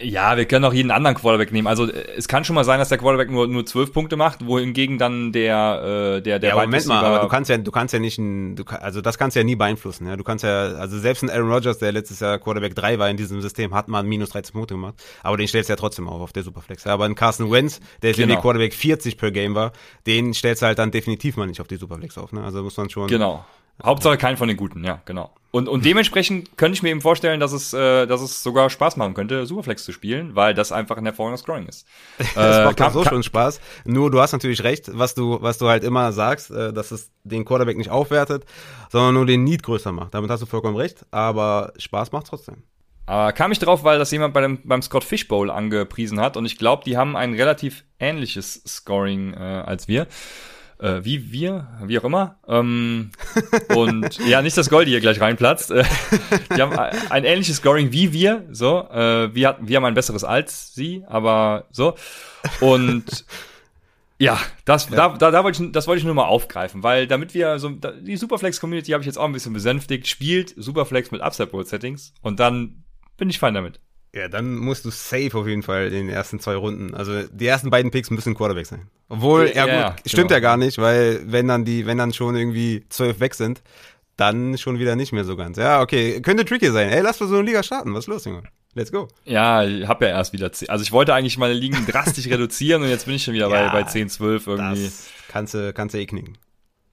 Ja, 0.00 0.36
wir 0.36 0.44
können 0.44 0.64
auch 0.64 0.72
jeden 0.72 0.90
anderen 0.90 1.14
Quarterback 1.16 1.52
nehmen. 1.52 1.68
Also 1.68 1.88
es 1.88 2.26
kann 2.26 2.44
schon 2.44 2.54
mal 2.54 2.64
sein, 2.64 2.80
dass 2.80 2.88
der 2.88 2.98
Quarterback 2.98 3.30
nur 3.30 3.46
nur 3.46 3.64
zwölf 3.64 3.92
Punkte 3.92 4.16
macht, 4.16 4.44
wohingegen 4.44 4.98
dann 4.98 5.30
der 5.30 6.16
äh, 6.16 6.20
der 6.20 6.40
der 6.40 6.50
ja, 6.50 6.56
Moment 6.56 6.86
mal, 6.86 7.04
aber 7.04 7.20
du 7.20 7.28
kannst 7.28 7.48
ja 7.48 7.58
du 7.58 7.70
kannst 7.70 7.94
ja 7.94 8.00
nicht 8.00 8.18
ein, 8.18 8.56
du, 8.56 8.64
also 8.64 9.00
das 9.00 9.18
kannst 9.18 9.36
du 9.36 9.40
ja 9.40 9.44
nie 9.44 9.54
beeinflussen. 9.54 10.08
Ja, 10.08 10.16
du 10.16 10.24
kannst 10.24 10.42
ja 10.42 10.74
also 10.74 10.98
selbst 10.98 11.22
ein 11.22 11.30
Aaron 11.30 11.50
Rodgers, 11.52 11.78
der 11.78 11.92
letztes 11.92 12.20
Jahr 12.20 12.38
Quarterback 12.38 12.74
3 12.74 12.98
war 12.98 13.08
in 13.08 13.16
diesem 13.16 13.40
System, 13.40 13.72
hat 13.72 13.86
mal 13.86 14.02
minus 14.02 14.30
13 14.30 14.52
Punkte 14.52 14.74
gemacht, 14.74 14.94
aber 15.22 15.36
den 15.36 15.46
stellst 15.46 15.68
du 15.68 15.72
ja 15.72 15.76
trotzdem 15.76 16.08
auf 16.08 16.20
auf 16.20 16.32
der 16.32 16.42
Superflex. 16.42 16.86
Aber 16.88 17.04
ein 17.04 17.14
Carson 17.14 17.50
Wentz, 17.52 17.78
der 18.02 18.12
genau. 18.12 18.24
irgendwie 18.24 18.42
Quarterback 18.42 18.74
40 18.74 19.16
per 19.16 19.30
Game 19.30 19.54
war, 19.54 19.72
den 20.06 20.34
stellst 20.34 20.62
du 20.62 20.66
halt 20.66 20.78
dann 20.78 20.90
definitiv 20.90 21.36
mal 21.36 21.46
nicht 21.46 21.60
auf 21.60 21.68
die 21.68 21.76
Superflex 21.76 22.18
auf. 22.18 22.32
Ne? 22.32 22.42
Also 22.42 22.62
muss 22.64 22.76
man 22.76 22.90
schon. 22.90 23.06
Genau. 23.06 23.44
Hauptsache 23.82 24.16
kein 24.16 24.36
von 24.36 24.48
den 24.48 24.56
Guten, 24.56 24.84
ja, 24.84 25.00
genau. 25.04 25.32
Und, 25.54 25.68
und 25.68 25.84
dementsprechend 25.84 26.58
könnte 26.58 26.74
ich 26.74 26.82
mir 26.82 26.88
eben 26.88 27.00
vorstellen, 27.00 27.38
dass 27.38 27.52
es, 27.52 27.72
äh, 27.72 28.06
dass 28.06 28.20
es 28.20 28.42
sogar 28.42 28.70
Spaß 28.70 28.96
machen 28.96 29.14
könnte, 29.14 29.46
Superflex 29.46 29.84
zu 29.84 29.92
spielen, 29.92 30.34
weil 30.34 30.52
das 30.52 30.72
einfach 30.72 30.96
ein 30.96 31.04
hervorragendes 31.04 31.42
Scoring 31.42 31.66
ist. 31.66 31.86
das 32.18 32.34
äh, 32.36 32.64
macht 32.64 32.76
kann, 32.76 32.92
so 32.92 33.04
schon 33.04 33.22
Spaß. 33.22 33.60
Nur 33.84 34.10
du 34.10 34.20
hast 34.20 34.32
natürlich 34.32 34.64
recht, 34.64 34.90
was 34.92 35.14
du, 35.14 35.38
was 35.40 35.58
du 35.58 35.68
halt 35.68 35.84
immer 35.84 36.10
sagst, 36.10 36.50
äh, 36.50 36.72
dass 36.72 36.90
es 36.90 37.12
den 37.22 37.44
Quarterback 37.44 37.76
nicht 37.76 37.90
aufwertet, 37.90 38.44
sondern 38.90 39.14
nur 39.14 39.26
den 39.26 39.44
Need 39.44 39.62
größer 39.62 39.92
macht. 39.92 40.12
Damit 40.12 40.28
hast 40.28 40.40
du 40.40 40.46
vollkommen 40.46 40.76
recht, 40.76 41.06
aber 41.12 41.72
Spaß 41.78 42.10
macht 42.10 42.26
trotzdem. 42.26 42.64
Aber 43.06 43.32
kam 43.32 43.52
ich 43.52 43.60
drauf, 43.60 43.84
weil 43.84 44.00
das 44.00 44.10
jemand 44.10 44.34
bei 44.34 44.40
dem, 44.40 44.58
beim 44.64 44.82
Scott 44.82 45.04
Fish 45.04 45.28
Bowl 45.28 45.52
angepriesen 45.52 46.20
hat 46.20 46.36
und 46.36 46.46
ich 46.46 46.58
glaube, 46.58 46.82
die 46.84 46.96
haben 46.96 47.14
ein 47.14 47.32
relativ 47.32 47.84
ähnliches 48.00 48.60
Scoring 48.66 49.34
äh, 49.34 49.36
als 49.36 49.86
wir 49.86 50.08
äh, 50.78 51.00
wie 51.02 51.32
wir, 51.32 51.68
wie 51.84 51.98
auch 51.98 52.04
immer. 52.04 52.36
Ähm, 52.46 53.10
und 53.74 54.18
ja, 54.26 54.42
nicht, 54.42 54.56
dass 54.56 54.70
Goldie 54.70 54.90
hier 54.90 55.00
gleich 55.00 55.20
reinplatzt. 55.20 55.70
Äh, 55.70 55.84
die 56.56 56.60
haben 56.60 56.72
ein 56.76 57.24
ähnliches 57.24 57.56
Scoring 57.56 57.92
wie 57.92 58.12
wir, 58.12 58.44
so. 58.50 58.88
Äh, 58.90 59.34
wir, 59.34 59.56
wir 59.60 59.76
haben 59.76 59.84
ein 59.84 59.94
besseres 59.94 60.24
als 60.24 60.74
sie, 60.74 61.04
aber 61.06 61.66
so. 61.70 61.94
Und 62.60 63.24
ja, 64.18 64.38
das, 64.64 64.88
ja. 64.90 64.96
Da, 64.96 65.16
da, 65.16 65.30
da 65.30 65.44
wollte 65.44 65.62
ich, 65.62 65.72
das 65.72 65.86
wollte 65.86 65.98
ich 65.98 66.04
nur 66.04 66.14
mal 66.14 66.24
aufgreifen, 66.24 66.82
weil 66.82 67.06
damit 67.06 67.34
wir 67.34 67.58
so, 67.58 67.68
die 67.68 68.16
Superflex-Community 68.16 68.92
habe 68.92 69.02
ich 69.02 69.06
jetzt 69.06 69.18
auch 69.18 69.24
ein 69.24 69.32
bisschen 69.32 69.52
besänftigt, 69.52 70.06
spielt 70.06 70.54
Superflex 70.56 71.10
mit 71.10 71.20
Upside-Bowl-Settings 71.20 72.14
und 72.22 72.38
dann 72.40 72.84
bin 73.16 73.28
ich 73.28 73.38
fein 73.38 73.54
damit. 73.54 73.80
Ja, 74.14 74.28
dann 74.28 74.54
musst 74.54 74.84
du 74.84 74.90
safe 74.90 75.30
auf 75.34 75.48
jeden 75.48 75.64
Fall 75.64 75.86
in 75.86 76.06
den 76.06 76.08
ersten 76.08 76.38
zwei 76.38 76.54
Runden. 76.54 76.94
Also 76.94 77.22
die 77.24 77.46
ersten 77.46 77.70
beiden 77.70 77.90
Picks 77.90 78.10
müssen 78.10 78.34
Quarterback 78.34 78.66
sein. 78.66 78.88
Obwohl, 79.08 79.50
ja, 79.52 79.66
ja 79.66 79.90
gut, 79.90 80.00
stimmt 80.06 80.28
genau. 80.28 80.34
ja 80.34 80.40
gar 80.40 80.56
nicht, 80.56 80.78
weil 80.78 81.20
wenn 81.24 81.48
dann 81.48 81.64
die, 81.64 81.84
wenn 81.84 81.98
dann 81.98 82.12
schon 82.12 82.36
irgendwie 82.36 82.84
zwölf 82.90 83.18
weg 83.18 83.34
sind, 83.34 83.62
dann 84.16 84.56
schon 84.56 84.78
wieder 84.78 84.94
nicht 84.94 85.12
mehr 85.12 85.24
so 85.24 85.34
ganz. 85.34 85.58
Ja, 85.58 85.80
okay, 85.82 86.20
könnte 86.20 86.44
tricky 86.44 86.70
sein. 86.70 86.90
Ey, 86.90 87.00
lass 87.00 87.18
mal 87.18 87.28
so 87.28 87.34
eine 87.34 87.44
Liga 87.44 87.64
starten. 87.64 87.92
Was 87.92 88.04
ist 88.04 88.08
los, 88.08 88.24
Junge? 88.24 88.44
Let's 88.74 88.92
go. 88.92 89.08
Ja, 89.24 89.64
ich 89.64 89.88
hab 89.88 90.00
ja 90.00 90.08
erst 90.08 90.32
wieder 90.32 90.52
zehn. 90.52 90.68
Also 90.68 90.82
ich 90.82 90.92
wollte 90.92 91.12
eigentlich 91.12 91.36
meine 91.36 91.54
Ligen 91.54 91.84
drastisch 91.84 92.26
reduzieren 92.30 92.82
und 92.82 92.90
jetzt 92.90 93.06
bin 93.06 93.16
ich 93.16 93.24
schon 93.24 93.34
wieder 93.34 93.48
ja, 93.48 93.72
bei, 93.72 93.82
bei 93.82 93.88
10, 93.88 94.08
12 94.10 94.46
irgendwie. 94.46 94.84
Das 94.84 95.08
kannst 95.28 95.54
du, 95.54 95.72
kannst 95.72 95.94
du 95.94 95.98
eh 95.98 96.06
knicken. 96.06 96.38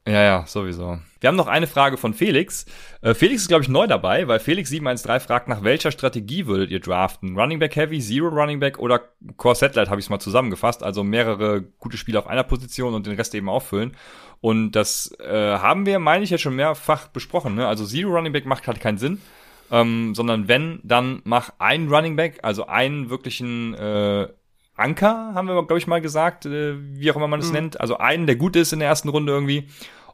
Ja, 0.07 0.23
ja, 0.23 0.45
sowieso. 0.47 0.97
Wir 1.19 1.27
haben 1.27 1.35
noch 1.35 1.47
eine 1.47 1.67
Frage 1.67 1.95
von 1.97 2.15
Felix. 2.15 2.65
Äh, 3.01 3.13
Felix 3.13 3.43
ist, 3.43 3.47
glaube 3.49 3.61
ich, 3.61 3.69
neu 3.69 3.85
dabei, 3.85 4.27
weil 4.27 4.39
Felix713 4.39 5.19
fragt, 5.19 5.47
nach 5.47 5.63
welcher 5.63 5.91
Strategie 5.91 6.47
würdet 6.47 6.71
ihr 6.71 6.79
draften? 6.79 7.37
Running 7.37 7.59
Back 7.59 7.75
Heavy, 7.75 7.99
Zero 7.99 8.29
Running 8.29 8.59
Back 8.59 8.79
oder 8.79 9.01
Core 9.37 9.53
Satellite 9.53 9.91
habe 9.91 9.99
ich 9.99 10.07
es 10.07 10.09
mal 10.09 10.19
zusammengefasst. 10.19 10.81
Also 10.81 11.03
mehrere 11.03 11.61
gute 11.61 11.97
Spiele 11.97 12.17
auf 12.17 12.25
einer 12.25 12.43
Position 12.43 12.95
und 12.95 13.05
den 13.05 13.15
Rest 13.15 13.35
eben 13.35 13.47
auffüllen. 13.47 13.95
Und 14.39 14.71
das 14.71 15.15
äh, 15.19 15.57
haben 15.57 15.85
wir, 15.85 15.99
meine 15.99 16.23
ich, 16.23 16.31
ja 16.31 16.39
schon 16.39 16.55
mehrfach 16.55 17.07
besprochen. 17.09 17.53
Ne? 17.53 17.67
Also 17.67 17.85
Zero 17.85 18.09
Running 18.15 18.33
Back 18.33 18.47
macht 18.47 18.67
halt 18.67 18.79
keinen 18.79 18.97
Sinn. 18.97 19.21
Ähm, 19.69 20.15
sondern 20.15 20.47
wenn, 20.47 20.79
dann 20.83 21.21
mach 21.25 21.53
einen 21.59 21.93
Running 21.93 22.15
Back, 22.15 22.39
also 22.41 22.65
einen 22.65 23.11
wirklichen 23.11 23.75
äh, 23.75 24.27
Anker, 24.76 25.34
haben 25.34 25.47
wir, 25.47 25.55
glaube 25.55 25.78
ich, 25.78 25.88
mal 25.88 26.01
gesagt, 26.01 26.45
äh, 26.45 26.76
wie 26.78 27.11
auch 27.11 27.15
immer 27.15 27.28
man 27.28 27.39
es 27.39 27.47
mhm. 27.47 27.53
nennt. 27.53 27.82
Also 27.82 27.97
einen, 27.97 28.26
der 28.26 28.36
gut 28.36 28.55
ist 28.55 28.74
in 28.74 28.80
der 28.80 28.88
ersten 28.88 29.09
Runde 29.09 29.32
irgendwie. 29.32 29.67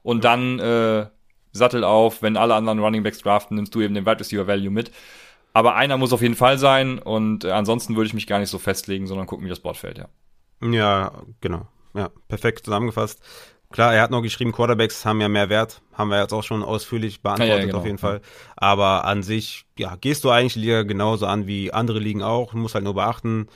Und 0.04 0.24
dann 0.24 0.60
äh, 0.60 1.08
Sattel 1.52 1.84
auf, 1.84 2.22
wenn 2.22 2.38
alle 2.38 2.56
anderen 2.56 2.80
Running 2.80 3.04
Backs 3.04 3.20
draften, 3.20 3.56
nimmst 3.56 3.74
du 3.76 3.82
eben 3.82 3.94
den 3.94 4.06
Wide 4.06 4.20
Receiver 4.20 4.48
Value 4.48 4.72
mit. 4.72 4.92
Aber 5.54 5.76
einer 5.76 5.98
muss 5.98 6.14
auf 6.14 6.22
jeden 6.22 6.36
Fall 6.36 6.58
sein 6.58 7.00
und 7.00 7.44
äh, 7.44 7.52
ansonsten 7.52 7.96
würde 7.96 8.08
ich 8.08 8.14
mich 8.14 8.28
gar 8.28 8.40
nicht 8.40 8.50
so 8.50 8.60
festlegen, 8.60 9.08
sondern 9.08 9.26
gucken, 9.26 9.46
wie 9.46 9.50
das 9.50 9.60
Board 9.60 9.78
fällt, 9.78 9.98
ja. 9.98 10.08
Ja, 10.62 11.12
genau. 11.42 11.68
Ja, 11.96 12.10
perfekt 12.28 12.66
zusammengefasst. 12.66 13.22
Klar, 13.72 13.94
er 13.94 14.02
hat 14.02 14.12
noch 14.12 14.22
geschrieben, 14.22 14.54
Quarterbacks 14.54 15.04
haben 15.04 15.20
ja 15.20 15.28
mehr 15.28 15.50
Wert, 15.50 15.82
haben 15.94 16.10
wir 16.10 16.22
jetzt 16.22 16.32
auch 16.32 16.44
schon 16.44 16.64
ausführlich 16.64 17.22
beantwortet 17.22 17.54
ja, 17.54 17.60
ja, 17.60 17.66
genau. 17.66 17.80
auf 17.80 17.86
jeden 17.86 17.98
Fall. 17.98 18.22
Aber 18.56 19.04
an 19.04 19.24
sich, 19.24 19.66
ja, 19.78 19.96
gehst 19.98 20.24
du 20.24 20.30
eigentlich 20.30 20.56
Liga 20.56 20.84
genauso 20.84 21.26
an 21.26 21.48
wie 21.48 21.74
andere 21.74 22.00
Ligen 22.00 22.24
auch. 22.24 22.52
Du 22.52 22.58
musst 22.58 22.76
halt 22.76 22.86
nur 22.86 22.94
beachten, 22.94 23.48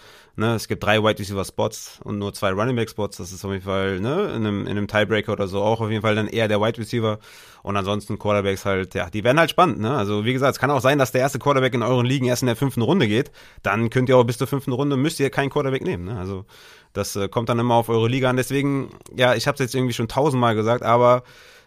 Ne, 0.41 0.55
es 0.55 0.67
gibt 0.67 0.83
drei 0.83 1.03
Wide 1.03 1.19
Receiver 1.19 1.45
Spots 1.45 1.99
und 2.03 2.17
nur 2.17 2.33
zwei 2.33 2.49
Running 2.49 2.75
Back 2.75 2.89
Spots. 2.89 3.17
Das 3.17 3.31
ist 3.31 3.45
auf 3.45 3.51
jeden 3.51 3.63
Fall 3.63 3.99
ne, 3.99 4.23
in, 4.35 4.37
einem, 4.37 4.61
in 4.61 4.69
einem 4.69 4.87
Tiebreaker 4.87 5.33
oder 5.33 5.47
so 5.47 5.61
auch 5.61 5.81
auf 5.81 5.91
jeden 5.91 6.01
Fall 6.01 6.15
dann 6.15 6.27
eher 6.27 6.47
der 6.47 6.59
Wide 6.59 6.79
Receiver. 6.79 7.19
Und 7.61 7.77
ansonsten 7.77 8.17
Quarterbacks 8.17 8.65
halt, 8.65 8.95
ja, 8.95 9.11
die 9.11 9.23
werden 9.23 9.37
halt 9.37 9.51
spannend. 9.51 9.79
Ne? 9.79 9.95
Also 9.95 10.25
wie 10.25 10.33
gesagt, 10.33 10.53
es 10.55 10.59
kann 10.59 10.71
auch 10.71 10.81
sein, 10.81 10.97
dass 10.97 11.11
der 11.11 11.21
erste 11.21 11.37
Quarterback 11.37 11.75
in 11.75 11.83
euren 11.83 12.07
Ligen 12.07 12.25
erst 12.25 12.41
in 12.41 12.47
der 12.47 12.55
fünften 12.55 12.81
Runde 12.81 13.07
geht. 13.07 13.29
Dann 13.61 13.91
könnt 13.91 14.09
ihr 14.09 14.17
auch 14.17 14.23
bis 14.23 14.39
zur 14.39 14.47
fünften 14.47 14.71
Runde 14.71 14.97
müsst 14.97 15.19
ihr 15.19 15.29
keinen 15.29 15.51
Quarterback 15.51 15.83
nehmen. 15.83 16.05
Ne? 16.05 16.17
Also 16.17 16.45
das 16.93 17.15
äh, 17.15 17.29
kommt 17.29 17.49
dann 17.49 17.59
immer 17.59 17.75
auf 17.75 17.89
eure 17.89 18.07
Liga 18.07 18.27
an. 18.27 18.35
Deswegen, 18.35 18.89
ja, 19.15 19.35
ich 19.35 19.45
habe 19.45 19.53
es 19.53 19.59
jetzt 19.59 19.75
irgendwie 19.75 19.93
schon 19.93 20.07
tausendmal 20.07 20.55
gesagt, 20.55 20.81
aber 20.81 21.21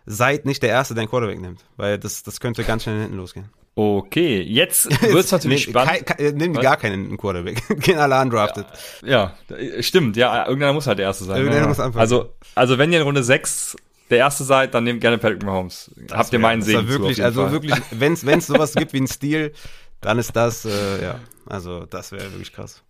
seid 0.04 0.46
nicht 0.46 0.64
der 0.64 0.70
Erste, 0.70 0.94
der 0.94 1.02
einen 1.02 1.10
Quarterback 1.10 1.40
nimmt, 1.40 1.64
weil 1.76 1.96
das, 1.96 2.24
das 2.24 2.40
könnte 2.40 2.64
ganz 2.64 2.82
schnell 2.82 3.02
hinten 3.02 3.18
losgehen. 3.18 3.50
Okay, 3.76 4.40
jetzt 4.40 4.88
wird's 5.02 5.32
natürlich 5.32 5.64
spannend. 5.64 6.06
Kein, 6.06 6.36
nimm 6.36 6.54
gar 6.54 6.76
keinen 6.76 7.16
Quarterback. 7.16 7.62
Gehen 7.80 7.98
alle 7.98 8.20
undrafted. 8.20 8.66
Ja, 9.04 9.34
ja, 9.48 9.82
stimmt. 9.82 10.16
Ja, 10.16 10.46
irgendeiner 10.46 10.72
muss 10.72 10.86
halt 10.86 10.98
der 10.98 11.06
Erste 11.06 11.24
sein. 11.24 11.38
Irgendeiner 11.38 11.62
ja. 11.62 11.68
muss 11.68 11.80
anfangen. 11.80 12.00
Also, 12.00 12.30
also 12.54 12.78
wenn 12.78 12.92
ihr 12.92 13.00
in 13.00 13.04
Runde 13.04 13.24
6 13.24 13.76
der 14.10 14.18
Erste 14.18 14.44
seid, 14.44 14.74
dann 14.74 14.84
nehmt 14.84 15.00
gerne 15.00 15.18
Patrick 15.18 15.42
Mahomes. 15.42 15.90
Das 15.96 16.18
Habt 16.18 16.32
ihr 16.32 16.38
meinen 16.38 16.62
Segen 16.62 16.88
wirklich, 16.88 17.16
zu, 17.16 17.24
Also 17.24 17.42
Fall. 17.42 17.52
wirklich, 17.52 17.74
wenn's 17.90 18.24
wenn's 18.24 18.46
sowas 18.46 18.74
gibt 18.74 18.92
wie 18.92 19.00
ein 19.00 19.08
Stil, 19.08 19.52
dann 20.00 20.18
ist 20.20 20.36
das, 20.36 20.64
äh, 20.64 21.02
ja, 21.02 21.20
also 21.46 21.84
das 21.86 22.12
wäre 22.12 22.30
wirklich 22.30 22.52
krass. 22.52 22.82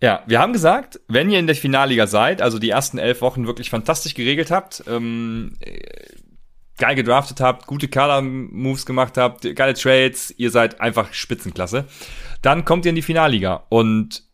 Ja, 0.00 0.22
wir 0.26 0.40
haben 0.40 0.52
gesagt, 0.52 1.00
wenn 1.08 1.30
ihr 1.30 1.38
in 1.38 1.46
der 1.46 1.56
Finalliga 1.56 2.06
seid, 2.06 2.42
also 2.42 2.58
die 2.58 2.70
ersten 2.70 2.98
elf 2.98 3.22
Wochen 3.22 3.46
wirklich 3.46 3.70
fantastisch 3.70 4.14
geregelt 4.14 4.50
habt, 4.50 4.84
ähm, 4.86 5.54
geil 6.78 6.94
gedraftet 6.94 7.40
habt, 7.40 7.66
gute 7.66 7.88
Color-Moves 7.88 8.86
gemacht 8.86 9.16
habt, 9.16 9.54
geile 9.56 9.74
Trades, 9.74 10.34
ihr 10.36 10.50
seid 10.50 10.80
einfach 10.80 11.12
Spitzenklasse. 11.12 11.86
Dann 12.42 12.64
kommt 12.64 12.84
ihr 12.84 12.90
in 12.90 12.96
die 12.96 13.02
Finalliga. 13.02 13.64
Und 13.68 14.24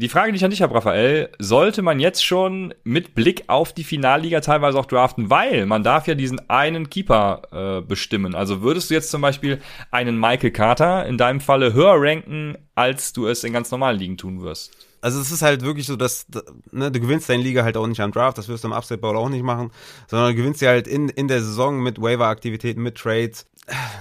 die 0.00 0.08
Frage, 0.08 0.32
die 0.32 0.36
ich 0.36 0.44
an 0.44 0.50
dich 0.50 0.62
habe, 0.62 0.74
Raphael, 0.74 1.28
sollte 1.38 1.82
man 1.82 2.00
jetzt 2.00 2.24
schon 2.24 2.72
mit 2.84 3.14
Blick 3.14 3.44
auf 3.48 3.74
die 3.74 3.84
Finalliga 3.84 4.40
teilweise 4.40 4.78
auch 4.78 4.86
draften, 4.86 5.28
weil 5.28 5.66
man 5.66 5.82
darf 5.82 6.06
ja 6.06 6.14
diesen 6.14 6.48
einen 6.48 6.88
Keeper 6.88 7.42
äh, 7.52 7.86
bestimmen. 7.86 8.34
Also 8.34 8.62
würdest 8.62 8.88
du 8.88 8.94
jetzt 8.94 9.10
zum 9.10 9.20
Beispiel 9.20 9.60
einen 9.90 10.18
Michael 10.18 10.52
Carter 10.52 11.04
in 11.04 11.18
deinem 11.18 11.40
Falle 11.40 11.74
höher 11.74 11.96
ranken, 11.96 12.56
als 12.74 13.12
du 13.12 13.26
es 13.26 13.44
in 13.44 13.52
ganz 13.52 13.70
normalen 13.70 13.98
Ligen 13.98 14.16
tun 14.16 14.40
wirst? 14.40 14.89
Also 15.00 15.20
es 15.20 15.30
ist 15.30 15.42
halt 15.42 15.62
wirklich 15.62 15.86
so, 15.86 15.96
dass 15.96 16.26
ne, 16.72 16.90
du 16.90 17.00
gewinnst 17.00 17.28
deine 17.28 17.42
Liga 17.42 17.62
halt 17.64 17.76
auch 17.76 17.86
nicht 17.86 18.00
am 18.00 18.12
Draft, 18.12 18.38
das 18.38 18.48
wirst 18.48 18.64
du 18.64 18.68
im 18.68 18.74
Upside 18.74 18.98
Bowl 18.98 19.16
auch 19.16 19.28
nicht 19.28 19.42
machen, 19.42 19.70
sondern 20.08 20.30
du 20.30 20.36
gewinnst 20.36 20.60
sie 20.60 20.68
halt 20.68 20.86
in, 20.86 21.08
in 21.08 21.28
der 21.28 21.42
Saison 21.42 21.82
mit 21.82 22.00
Waiver-Aktivitäten, 22.00 22.82
mit 22.82 22.96
Trades. 22.96 23.46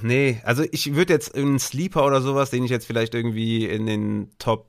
Nee, 0.02 0.42
also 0.44 0.64
ich 0.72 0.96
würde 0.96 1.14
jetzt 1.14 1.36
einen 1.36 1.60
Sleeper 1.60 2.06
oder 2.06 2.22
sowas, 2.22 2.50
den 2.50 2.64
ich 2.64 2.72
jetzt 2.72 2.88
vielleicht 2.88 3.14
irgendwie 3.14 3.66
in 3.66 3.86
den 3.86 4.32
Top 4.40 4.68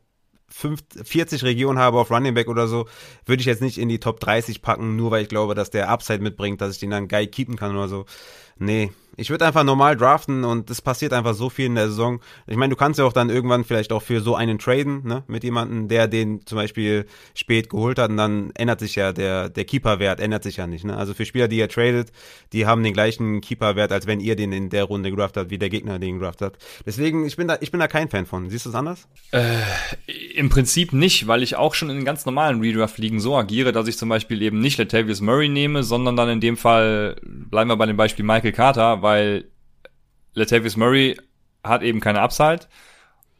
50, 0.50 1.06
40 1.06 1.44
Regionen 1.44 1.78
habe 1.78 1.98
auf 1.98 2.10
Running 2.10 2.34
Back 2.34 2.48
oder 2.48 2.66
so, 2.66 2.86
würde 3.24 3.40
ich 3.40 3.46
jetzt 3.46 3.62
nicht 3.62 3.78
in 3.78 3.88
die 3.88 4.00
Top 4.00 4.20
30 4.20 4.62
packen, 4.62 4.96
nur 4.96 5.10
weil 5.10 5.22
ich 5.22 5.28
glaube, 5.28 5.54
dass 5.54 5.70
der 5.70 5.88
Upside 5.88 6.20
mitbringt, 6.20 6.60
dass 6.60 6.74
ich 6.74 6.80
den 6.80 6.90
dann 6.90 7.08
geil 7.08 7.28
keepen 7.28 7.56
kann 7.56 7.76
oder 7.76 7.88
so. 7.88 8.04
Nee, 8.58 8.92
ich 9.20 9.28
würde 9.28 9.46
einfach 9.46 9.64
normal 9.64 9.96
draften 9.96 10.44
und 10.44 10.70
es 10.70 10.80
passiert 10.80 11.12
einfach 11.12 11.34
so 11.34 11.50
viel 11.50 11.66
in 11.66 11.74
der 11.74 11.88
Saison. 11.88 12.20
Ich 12.46 12.56
meine, 12.56 12.70
du 12.70 12.76
kannst 12.76 12.98
ja 12.98 13.04
auch 13.04 13.12
dann 13.12 13.28
irgendwann 13.28 13.64
vielleicht 13.64 13.92
auch 13.92 14.00
für 14.00 14.22
so 14.22 14.34
einen 14.34 14.58
traden, 14.58 15.06
ne, 15.06 15.24
mit 15.26 15.44
jemandem, 15.44 15.88
der 15.88 16.08
den 16.08 16.46
zum 16.46 16.56
Beispiel 16.56 17.04
spät 17.34 17.68
geholt 17.68 17.98
hat 17.98 18.08
und 18.08 18.16
dann 18.16 18.50
ändert 18.54 18.80
sich 18.80 18.96
ja 18.96 19.12
der, 19.12 19.50
der 19.50 19.66
Keeper-Wert, 19.66 20.20
ändert 20.20 20.42
sich 20.42 20.56
ja 20.56 20.66
nicht, 20.66 20.86
ne. 20.86 20.96
Also 20.96 21.12
für 21.12 21.26
Spieler, 21.26 21.48
die 21.48 21.58
ihr 21.58 21.68
tradet, 21.68 22.12
die 22.54 22.64
haben 22.64 22.82
den 22.82 22.94
gleichen 22.94 23.42
Keeper-Wert, 23.42 23.92
als 23.92 24.06
wenn 24.06 24.20
ihr 24.20 24.36
den 24.36 24.52
in 24.52 24.70
der 24.70 24.84
Runde 24.84 25.10
gedraftet 25.10 25.42
habt, 25.42 25.50
wie 25.50 25.58
der 25.58 25.68
Gegner 25.68 25.98
den 25.98 26.18
gedraftet 26.18 26.54
hat. 26.54 26.58
Deswegen, 26.86 27.26
ich 27.26 27.36
bin 27.36 27.46
da, 27.46 27.58
ich 27.60 27.70
bin 27.70 27.80
da 27.80 27.88
kein 27.88 28.08
Fan 28.08 28.24
von. 28.24 28.48
Siehst 28.48 28.64
du 28.64 28.70
es 28.70 28.74
anders? 28.74 29.06
Äh, 29.32 29.58
Im 30.34 30.48
Prinzip 30.48 30.94
nicht, 30.94 31.26
weil 31.26 31.42
ich 31.42 31.56
auch 31.56 31.74
schon 31.74 31.90
in 31.90 32.06
ganz 32.06 32.24
normalen 32.24 32.60
Redraft-Ligen 32.62 33.20
so 33.20 33.36
agiere, 33.36 33.72
dass 33.72 33.86
ich 33.86 33.98
zum 33.98 34.08
Beispiel 34.08 34.40
eben 34.40 34.60
nicht 34.60 34.78
Latavius 34.78 35.20
Murray 35.20 35.50
nehme, 35.50 35.82
sondern 35.82 36.16
dann 36.16 36.30
in 36.30 36.40
dem 36.40 36.56
Fall, 36.56 37.16
bleiben 37.22 37.68
wir 37.68 37.76
bei 37.76 37.86
dem 37.86 37.98
Beispiel 37.98 38.24
Michael 38.24 38.52
Carter, 38.52 39.02
weil 39.02 39.09
weil 39.10 39.44
Latavius 40.34 40.76
Murray 40.76 41.16
hat 41.64 41.82
eben 41.82 42.00
keine 42.00 42.20
Upside. 42.20 42.60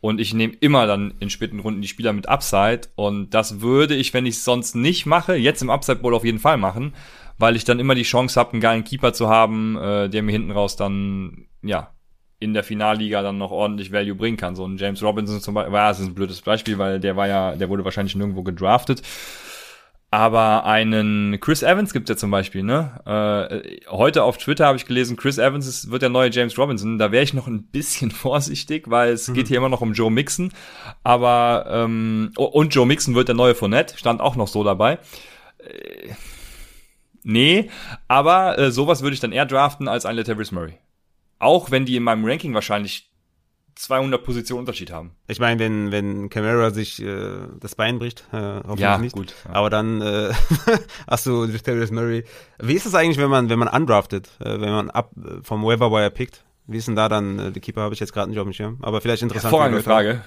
Und 0.00 0.18
ich 0.20 0.32
nehme 0.34 0.54
immer 0.60 0.86
dann 0.86 1.14
in 1.20 1.30
späten 1.30 1.60
Runden 1.60 1.82
die 1.82 1.88
Spieler 1.88 2.12
mit 2.12 2.28
Upside. 2.28 2.82
Und 2.96 3.30
das 3.30 3.60
würde 3.60 3.94
ich, 3.94 4.12
wenn 4.14 4.26
ich 4.26 4.36
es 4.36 4.44
sonst 4.44 4.74
nicht 4.74 5.06
mache, 5.06 5.36
jetzt 5.36 5.62
im 5.62 5.70
Upside 5.70 5.98
Bowl 5.98 6.14
auf 6.14 6.24
jeden 6.24 6.38
Fall 6.38 6.56
machen, 6.56 6.94
weil 7.38 7.54
ich 7.54 7.64
dann 7.64 7.78
immer 7.78 7.94
die 7.94 8.02
Chance 8.02 8.40
habe, 8.40 8.52
einen 8.52 8.60
geilen 8.60 8.84
Keeper 8.84 9.12
zu 9.12 9.28
haben, 9.28 9.76
äh, 9.76 10.08
der 10.08 10.22
mir 10.22 10.32
hinten 10.32 10.50
raus 10.50 10.76
dann, 10.76 11.46
ja, 11.62 11.92
in 12.40 12.54
der 12.54 12.64
Finalliga 12.64 13.22
dann 13.22 13.36
noch 13.38 13.50
ordentlich 13.50 13.92
Value 13.92 14.14
bringen 14.14 14.38
kann. 14.38 14.56
So 14.56 14.66
ein 14.66 14.78
James 14.78 15.02
Robinson 15.02 15.40
zum 15.40 15.54
Beispiel, 15.54 15.74
ja, 15.74 15.88
das 15.88 16.00
ist 16.00 16.06
ein 16.06 16.14
blödes 16.14 16.40
Beispiel, 16.40 16.78
weil 16.78 16.98
der 16.98 17.14
war 17.14 17.28
ja, 17.28 17.54
der 17.54 17.68
wurde 17.68 17.84
wahrscheinlich 17.84 18.16
nirgendwo 18.16 18.42
gedraftet. 18.42 19.02
Aber 20.12 20.64
einen 20.66 21.38
Chris 21.38 21.62
Evans 21.62 21.92
gibt's 21.92 22.10
ja 22.10 22.16
zum 22.16 22.32
Beispiel, 22.32 22.64
ne? 22.64 23.00
Äh, 23.06 23.88
heute 23.90 24.24
auf 24.24 24.38
Twitter 24.38 24.66
habe 24.66 24.76
ich 24.76 24.86
gelesen, 24.86 25.16
Chris 25.16 25.38
Evans 25.38 25.68
ist, 25.68 25.92
wird 25.92 26.02
der 26.02 26.08
neue 26.08 26.30
James 26.30 26.58
Robinson. 26.58 26.98
Da 26.98 27.12
wäre 27.12 27.22
ich 27.22 27.32
noch 27.32 27.46
ein 27.46 27.62
bisschen 27.68 28.10
vorsichtig, 28.10 28.90
weil 28.90 29.12
es 29.12 29.28
mhm. 29.28 29.34
geht 29.34 29.48
hier 29.48 29.58
immer 29.58 29.68
noch 29.68 29.82
um 29.82 29.92
Joe 29.92 30.10
Mixon. 30.10 30.52
Aber 31.04 31.66
ähm, 31.68 32.32
und 32.34 32.74
Joe 32.74 32.86
Mixon 32.86 33.14
wird 33.14 33.28
der 33.28 33.36
neue 33.36 33.54
Fournette, 33.54 33.96
stand 33.98 34.20
auch 34.20 34.34
noch 34.34 34.48
so 34.48 34.64
dabei. 34.64 34.98
Äh, 35.58 36.14
nee, 37.22 37.70
aber 38.08 38.58
äh, 38.58 38.72
sowas 38.72 39.02
würde 39.02 39.14
ich 39.14 39.20
dann 39.20 39.32
eher 39.32 39.46
draften 39.46 39.86
als 39.86 40.06
ein 40.06 40.16
Latavius 40.16 40.50
Murray. 40.50 40.74
Auch 41.38 41.70
wenn 41.70 41.84
die 41.84 41.94
in 41.94 42.02
meinem 42.02 42.24
Ranking 42.24 42.52
wahrscheinlich 42.52 43.09
200 43.80 44.22
Positionen 44.22 44.60
Unterschied 44.60 44.92
haben. 44.92 45.12
Ich 45.26 45.40
meine, 45.40 45.58
wenn, 45.58 45.90
wenn 45.90 46.28
Camara 46.28 46.70
sich 46.70 47.02
äh, 47.02 47.38
das 47.60 47.74
Bein 47.74 47.98
bricht, 47.98 48.24
äh, 48.30 48.36
hoffentlich 48.36 48.80
Ja, 48.80 48.98
nicht. 48.98 49.14
gut, 49.14 49.34
ja. 49.46 49.54
Aber 49.54 49.70
dann 49.70 50.02
äh, 50.02 50.32
hast 51.08 51.24
du 51.24 51.46
Darius 51.46 51.90
Murray. 51.90 52.24
Wie 52.58 52.74
ist 52.74 52.84
es 52.84 52.94
eigentlich, 52.94 53.16
wenn 53.16 53.30
man, 53.30 53.48
wenn 53.48 53.58
man 53.58 53.68
undrafted, 53.68 54.28
äh, 54.40 54.60
wenn 54.60 54.70
man 54.70 54.90
ab 54.90 55.12
äh, 55.16 55.42
vom 55.42 55.64
Waiver 55.64 55.90
Wire 55.90 56.10
pickt? 56.10 56.44
Wie 56.66 56.76
ist 56.76 56.88
denn 56.88 56.96
da 56.96 57.08
dann, 57.08 57.38
äh, 57.38 57.52
die 57.52 57.60
Keeper 57.60 57.80
habe 57.80 57.94
ich 57.94 58.00
jetzt 58.00 58.12
gerade 58.12 58.28
nicht 58.28 58.38
auf 58.38 58.44
dem 58.44 58.52
Schirm, 58.52 58.78
aber 58.82 59.00
vielleicht 59.00 59.22
interessant. 59.22 59.52
Leute. 59.52 59.82
Frage. 59.82 60.20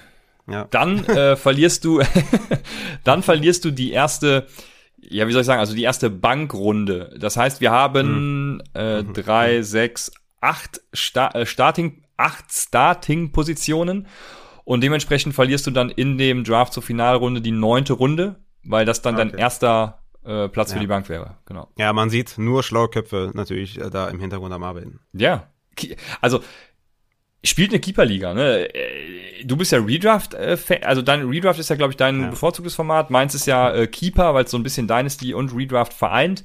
Ja. 0.50 0.66
Dann 0.70 1.04
äh, 1.06 1.36
verlierst 1.36 1.84
du, 1.84 2.02
dann 3.04 3.22
verlierst 3.22 3.64
du 3.64 3.70
die 3.70 3.92
erste, 3.92 4.48
ja, 5.00 5.28
wie 5.28 5.32
soll 5.32 5.42
ich 5.42 5.46
sagen, 5.46 5.60
also 5.60 5.74
die 5.74 5.84
erste 5.84 6.10
Bankrunde. 6.10 7.14
Das 7.18 7.36
heißt, 7.36 7.60
wir 7.60 7.70
haben 7.70 8.62
äh, 8.74 9.04
drei, 9.04 9.62
sechs, 9.62 10.10
acht 10.40 10.80
Sta 10.92 11.28
äh, 11.28 11.46
Starting, 11.46 12.03
acht 12.16 12.52
Starting-Positionen 12.52 14.06
und 14.64 14.82
dementsprechend 14.82 15.34
verlierst 15.34 15.66
du 15.66 15.70
dann 15.70 15.90
in 15.90 16.16
dem 16.18 16.44
Draft 16.44 16.72
zur 16.72 16.82
Finalrunde 16.82 17.40
die 17.40 17.50
neunte 17.50 17.92
Runde, 17.94 18.36
weil 18.64 18.84
das 18.84 19.02
dann 19.02 19.16
dein 19.16 19.28
Okay. 19.28 19.40
erster 19.40 19.98
äh, 20.24 20.48
Platz 20.48 20.70
für 20.72 20.76
Ja. 20.76 20.80
die 20.80 20.86
Bank 20.86 21.08
wäre. 21.08 21.36
Genau. 21.46 21.68
ja, 21.76 21.92
man 21.92 22.08
sieht 22.08 22.38
nur 22.38 22.62
schlaue 22.62 22.88
Köpfe 22.88 23.30
natürlich 23.34 23.78
äh, 23.80 23.90
da 23.90 24.08
im 24.08 24.18
Hintergrund 24.20 24.52
am 24.54 24.62
Arbeiten. 24.62 25.00
Ja. 25.12 25.48
Also 26.22 26.42
spielt 27.42 27.72
eine 27.72 27.80
Keeper-Liga, 27.80 28.32
ne? 28.32 28.74
Äh, 28.74 29.44
Du 29.44 29.58
bist 29.58 29.72
ja 29.72 29.78
Redraft, 29.80 30.32
äh, 30.32 30.56
also 30.82 31.02
dein 31.02 31.28
Redraft 31.28 31.58
ist 31.60 31.68
ja, 31.68 31.76
glaube 31.76 31.90
ich, 31.90 31.98
dein 31.98 32.22
Ja. 32.22 32.28
bevorzugtes 32.30 32.74
Format. 32.74 33.10
Meins 33.10 33.34
ist 33.34 33.46
ja 33.46 33.70
äh, 33.74 33.86
Keeper, 33.86 34.32
weil 34.32 34.44
es 34.44 34.50
so 34.50 34.56
ein 34.56 34.62
bisschen 34.62 34.88
Dynasty 34.88 35.34
und 35.34 35.54
Redraft 35.54 35.92
vereint. 35.92 36.42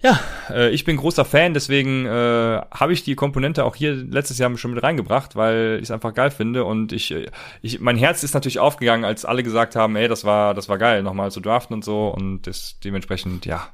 Ja, 0.00 0.20
äh, 0.50 0.70
ich 0.70 0.84
bin 0.84 0.96
großer 0.96 1.24
Fan, 1.24 1.54
deswegen 1.54 2.06
äh, 2.06 2.60
habe 2.70 2.92
ich 2.92 3.02
die 3.02 3.16
Komponente 3.16 3.64
auch 3.64 3.74
hier 3.74 3.94
letztes 3.94 4.38
Jahr 4.38 4.56
schon 4.56 4.72
mit 4.72 4.82
reingebracht, 4.82 5.34
weil 5.34 5.78
ich 5.78 5.84
es 5.84 5.90
einfach 5.90 6.14
geil 6.14 6.30
finde 6.30 6.64
und 6.64 6.92
ich, 6.92 7.10
äh, 7.10 7.26
ich, 7.62 7.80
mein 7.80 7.96
Herz 7.96 8.22
ist 8.22 8.34
natürlich 8.34 8.60
aufgegangen, 8.60 9.04
als 9.04 9.24
alle 9.24 9.42
gesagt 9.42 9.74
haben, 9.74 9.96
ey, 9.96 10.06
das 10.06 10.24
war, 10.24 10.54
das 10.54 10.68
war 10.68 10.78
geil, 10.78 11.02
nochmal 11.02 11.32
zu 11.32 11.40
draften 11.40 11.74
und 11.74 11.84
so 11.84 12.08
und 12.08 12.42
das 12.46 12.78
dementsprechend, 12.84 13.44
ja, 13.44 13.70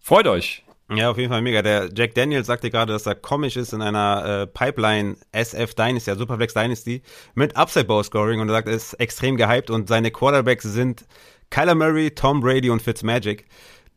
freut 0.00 0.26
euch. 0.26 0.64
Ja, 0.90 1.10
auf 1.10 1.18
jeden 1.18 1.30
Fall 1.30 1.42
mega. 1.42 1.62
Der 1.62 1.90
Jack 1.94 2.14
Daniels 2.14 2.46
sagte 2.46 2.70
gerade, 2.70 2.92
dass 2.92 3.06
er 3.06 3.14
komisch 3.14 3.56
ist 3.56 3.72
in 3.72 3.82
einer 3.82 4.42
äh, 4.42 4.46
Pipeline 4.46 5.16
SF 5.32 5.74
Dynasty, 5.74 6.10
ja, 6.10 6.16
Superflex 6.16 6.54
Dynasty, 6.54 7.02
mit 7.34 7.56
Upside 7.56 7.84
Bowl 7.84 8.04
Scoring 8.04 8.40
und 8.40 8.48
er 8.48 8.54
sagt, 8.54 8.68
er 8.68 8.74
ist 8.74 8.94
extrem 8.94 9.36
gehypt 9.36 9.70
und 9.70 9.88
seine 9.88 10.10
Quarterbacks 10.10 10.64
sind 10.64 11.06
Kyler 11.50 11.74
Murray, 11.74 12.10
Tom 12.10 12.40
Brady 12.40 12.70
und 12.70 12.82
Fitzmagic. 12.82 13.46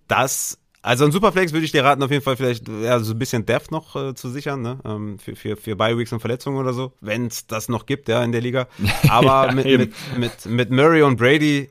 Das, 0.08 0.58
also 0.86 1.06
ein 1.06 1.12
Superflex 1.12 1.52
würde 1.52 1.66
ich 1.66 1.72
dir 1.72 1.84
raten, 1.84 2.02
auf 2.04 2.12
jeden 2.12 2.24
Fall 2.24 2.38
vielleicht 2.38 2.68
ja, 2.68 3.00
so 3.00 3.14
ein 3.14 3.20
bisschen 3.20 3.46
Depth 3.46 3.72
noch 3.72 3.96
äh, 3.96 4.14
zu 4.14 4.30
sichern, 4.30 4.62
ne? 4.62 4.80
Ähm, 4.86 5.20
für, 5.20 5.36
für, 5.36 5.58
für 5.58 5.76
Bye-Weeks 5.76 6.14
und 6.14 6.20
Verletzungen 6.20 6.58
oder 6.58 6.74
so, 6.74 6.94
wenn 7.02 7.28
es 7.28 7.48
das 7.48 7.70
noch 7.70 7.86
gibt, 7.86 8.08
ja, 8.08 8.24
in 8.24 8.32
der 8.32 8.42
Liga. 8.42 8.68
Aber 9.10 9.48
Ja, 9.48 9.52
mit, 9.54 9.66
eben. 9.66 9.94
mit, 10.16 10.18
mit, 10.18 10.46
mit 10.46 10.72
Murray 10.72 11.02
und 11.02 11.18
Brady 11.18 11.70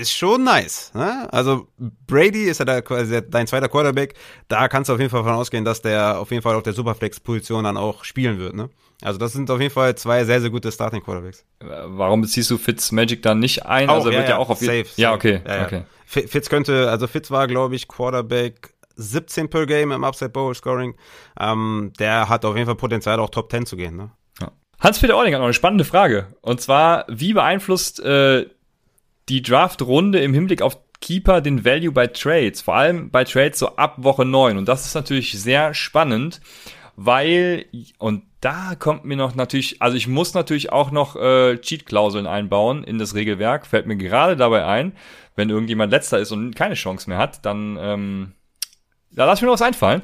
ist 0.00 0.12
schon 0.12 0.42
nice. 0.42 0.90
Ne? 0.94 1.28
Also 1.32 1.68
Brady 2.06 2.44
ist 2.44 2.58
ja 2.58 2.64
da 2.64 2.80
der- 2.80 3.20
dein 3.22 3.46
zweiter 3.46 3.68
Quarterback. 3.68 4.14
Da 4.48 4.66
kannst 4.66 4.88
du 4.88 4.94
auf 4.94 4.98
jeden 4.98 5.10
Fall 5.10 5.22
davon 5.22 5.38
ausgehen, 5.38 5.64
dass 5.64 5.82
der 5.82 6.18
auf 6.18 6.30
jeden 6.32 6.42
Fall 6.42 6.56
auf 6.56 6.64
der 6.64 6.72
Superflex-Position 6.72 7.62
dann 7.64 7.76
auch 7.76 8.02
spielen 8.04 8.38
wird. 8.40 8.54
Ne? 8.56 8.70
Also 9.02 9.18
das 9.18 9.32
sind 9.32 9.50
auf 9.50 9.60
jeden 9.60 9.72
Fall 9.72 9.94
zwei 9.96 10.24
sehr, 10.24 10.40
sehr 10.40 10.50
gute 10.50 10.72
Starting-Quarterbacks. 10.72 11.44
Äh, 11.60 11.66
Warum 11.86 12.20
beziehst 12.20 12.50
du 12.50 12.58
Fitzmagic 12.58 13.22
dann 13.22 13.38
nicht 13.38 13.64
ein? 13.66 13.88
also 13.88 14.08
er 14.10 14.18
wird 14.18 14.28
ja, 14.28 14.38
auch 14.38 14.50
auf 14.50 14.58
safe, 14.58 14.86
Ja, 14.96 15.10
safe. 15.10 15.14
okay, 15.14 15.40
Ja, 15.46 15.56
ja. 15.56 15.64
okay. 15.66 15.82
Fi- 16.06 16.26
Fitz 16.26 16.48
könnte, 16.48 16.90
also 16.90 17.06
Fitz 17.06 17.30
war, 17.30 17.46
glaube 17.46 17.76
ich, 17.76 17.86
Quarterback 17.86 18.74
17 18.96 19.48
per 19.50 19.66
Game 19.66 19.92
im 19.92 20.02
Upside 20.02 20.30
Bowl 20.30 20.52
Scoring. 20.54 20.94
Ähm, 21.38 21.92
der 22.00 22.28
hat 22.28 22.44
auf 22.44 22.56
jeden 22.56 22.66
Fall 22.66 22.74
Potenzial, 22.74 23.20
auch 23.20 23.30
Top 23.30 23.50
10 23.52 23.66
zu 23.66 23.76
gehen. 23.76 23.96
Ne? 23.96 24.10
Ja. 24.40 24.50
Hans-Peter 24.80 25.16
Ording 25.16 25.34
hat 25.34 25.38
noch 25.40 25.46
eine 25.46 25.54
spannende 25.54 25.84
Frage. 25.84 26.34
Und 26.40 26.60
zwar, 26.60 27.04
wie 27.08 27.32
beeinflusst 27.34 28.00
äh, 28.00 28.46
die 29.28 29.42
Draft-Runde 29.42 30.18
im 30.20 30.34
Hinblick 30.34 30.62
auf 30.62 30.78
Keeper 31.00 31.40
den 31.40 31.64
Value 31.64 31.92
bei 31.92 32.08
Trades? 32.08 32.62
Vor 32.62 32.74
allem 32.74 33.10
bei 33.10 33.22
Trades 33.22 33.58
so 33.60 33.76
ab 33.76 33.94
Woche 33.98 34.24
9. 34.24 34.58
Und 34.58 34.66
das 34.66 34.86
ist 34.86 34.94
natürlich 34.94 35.38
sehr 35.40 35.74
spannend, 35.74 36.40
weil, 37.00 37.66
und 37.98 38.24
da 38.40 38.74
kommt 38.74 39.04
mir 39.04 39.16
noch 39.16 39.36
natürlich, 39.36 39.80
also 39.80 39.96
ich 39.96 40.08
muss 40.08 40.34
natürlich 40.34 40.72
auch 40.72 40.90
noch 40.90 41.14
äh, 41.14 41.56
Cheat-Klauseln 41.56 42.26
einbauen 42.26 42.82
in 42.82 42.98
das 42.98 43.14
Regelwerk. 43.14 43.68
Fällt 43.68 43.86
mir 43.86 43.96
gerade 43.96 44.36
dabei 44.36 44.66
ein, 44.66 44.96
wenn 45.36 45.48
irgendjemand 45.48 45.92
letzter 45.92 46.18
ist 46.18 46.32
und 46.32 46.56
keine 46.56 46.74
Chance 46.74 47.08
mehr 47.08 47.18
hat, 47.18 47.46
dann 47.46 47.78
ähm, 47.80 48.32
da 49.12 49.26
lass 49.26 49.40
mir 49.40 49.46
noch 49.46 49.54
was 49.54 49.62
einfallen. 49.62 50.02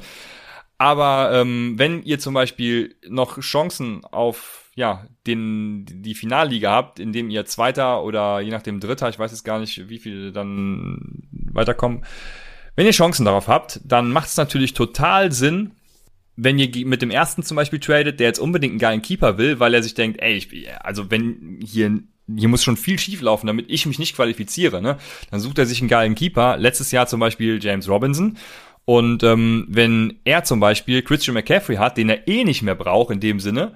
Aber 0.79 1.33
ähm, 1.33 1.75
wenn 1.79 2.05
ihr 2.05 2.21
zum 2.21 2.33
Beispiel 2.33 2.95
noch 3.09 3.41
Chancen 3.41 4.05
auf 4.05 4.71
ja 4.77 5.05
den 5.27 5.87
die 5.89 6.15
Finalliga 6.15 6.71
habt, 6.71 7.01
indem 7.01 7.29
ihr 7.29 7.45
Zweiter 7.45 8.05
oder 8.05 8.39
je 8.39 8.53
nachdem 8.53 8.79
Dritter, 8.79 9.09
ich 9.09 9.19
weiß 9.19 9.33
jetzt 9.33 9.45
gar 9.45 9.59
nicht, 9.59 9.89
wie 9.89 9.99
viele 9.99 10.31
dann 10.31 11.25
weiterkommen, 11.33 12.05
wenn 12.77 12.87
ihr 12.87 12.93
Chancen 12.93 13.25
darauf 13.25 13.49
habt, 13.49 13.81
dann 13.85 14.13
macht 14.13 14.29
es 14.29 14.37
natürlich 14.37 14.75
total 14.75 15.33
Sinn, 15.33 15.73
wenn 16.37 16.59
ihr 16.59 16.87
mit 16.87 17.03
dem 17.03 17.11
ersten 17.11 17.43
zum 17.43 17.57
Beispiel 17.57 17.79
tradet, 17.79 18.21
der 18.21 18.29
jetzt 18.29 18.39
unbedingt 18.39 18.73
einen 18.73 18.79
geilen 18.81 19.03
Keeper 19.03 19.39
will, 19.39 19.61
weil 19.61 19.75
er 19.75 19.83
sich 19.83 19.95
denkt, 19.95 20.21
ey, 20.21 20.35
ich, 20.35 20.49
also 20.81 21.11
wenn 21.11 21.61
hier 21.65 22.01
hier 22.35 22.49
muss 22.49 22.65
schon 22.65 22.77
viel 22.77 22.99
schief 22.99 23.21
laufen, 23.21 23.47
damit 23.47 23.67
ich 23.69 23.85
mich 23.85 23.99
nicht 23.99 24.17
qualifiziere, 24.17 24.81
ne? 24.81 24.97
Dann 25.31 25.41
sucht 25.41 25.59
er 25.59 25.67
sich 25.67 25.81
einen 25.81 25.91
geilen 25.91 26.15
Keeper. 26.15 26.57
Letztes 26.57 26.91
Jahr 26.91 27.07
zum 27.07 27.21
Beispiel 27.21 27.63
James 27.63 27.89
Robinson. 27.89 28.39
Und 28.87 29.23
ähm, 29.23 29.67
wenn 29.69 30.21
er 30.25 30.45
zum 30.45 30.61
Beispiel 30.61 31.03
Christian 31.03 31.35
McCaffrey 31.35 31.77
hat, 31.77 31.97
den 31.97 32.09
er 32.09 32.29
eh 32.29 32.45
nicht 32.45 32.63
mehr 32.63 32.75
braucht 32.75 33.13
in 33.13 33.21
dem 33.21 33.41
Sinne, 33.41 33.75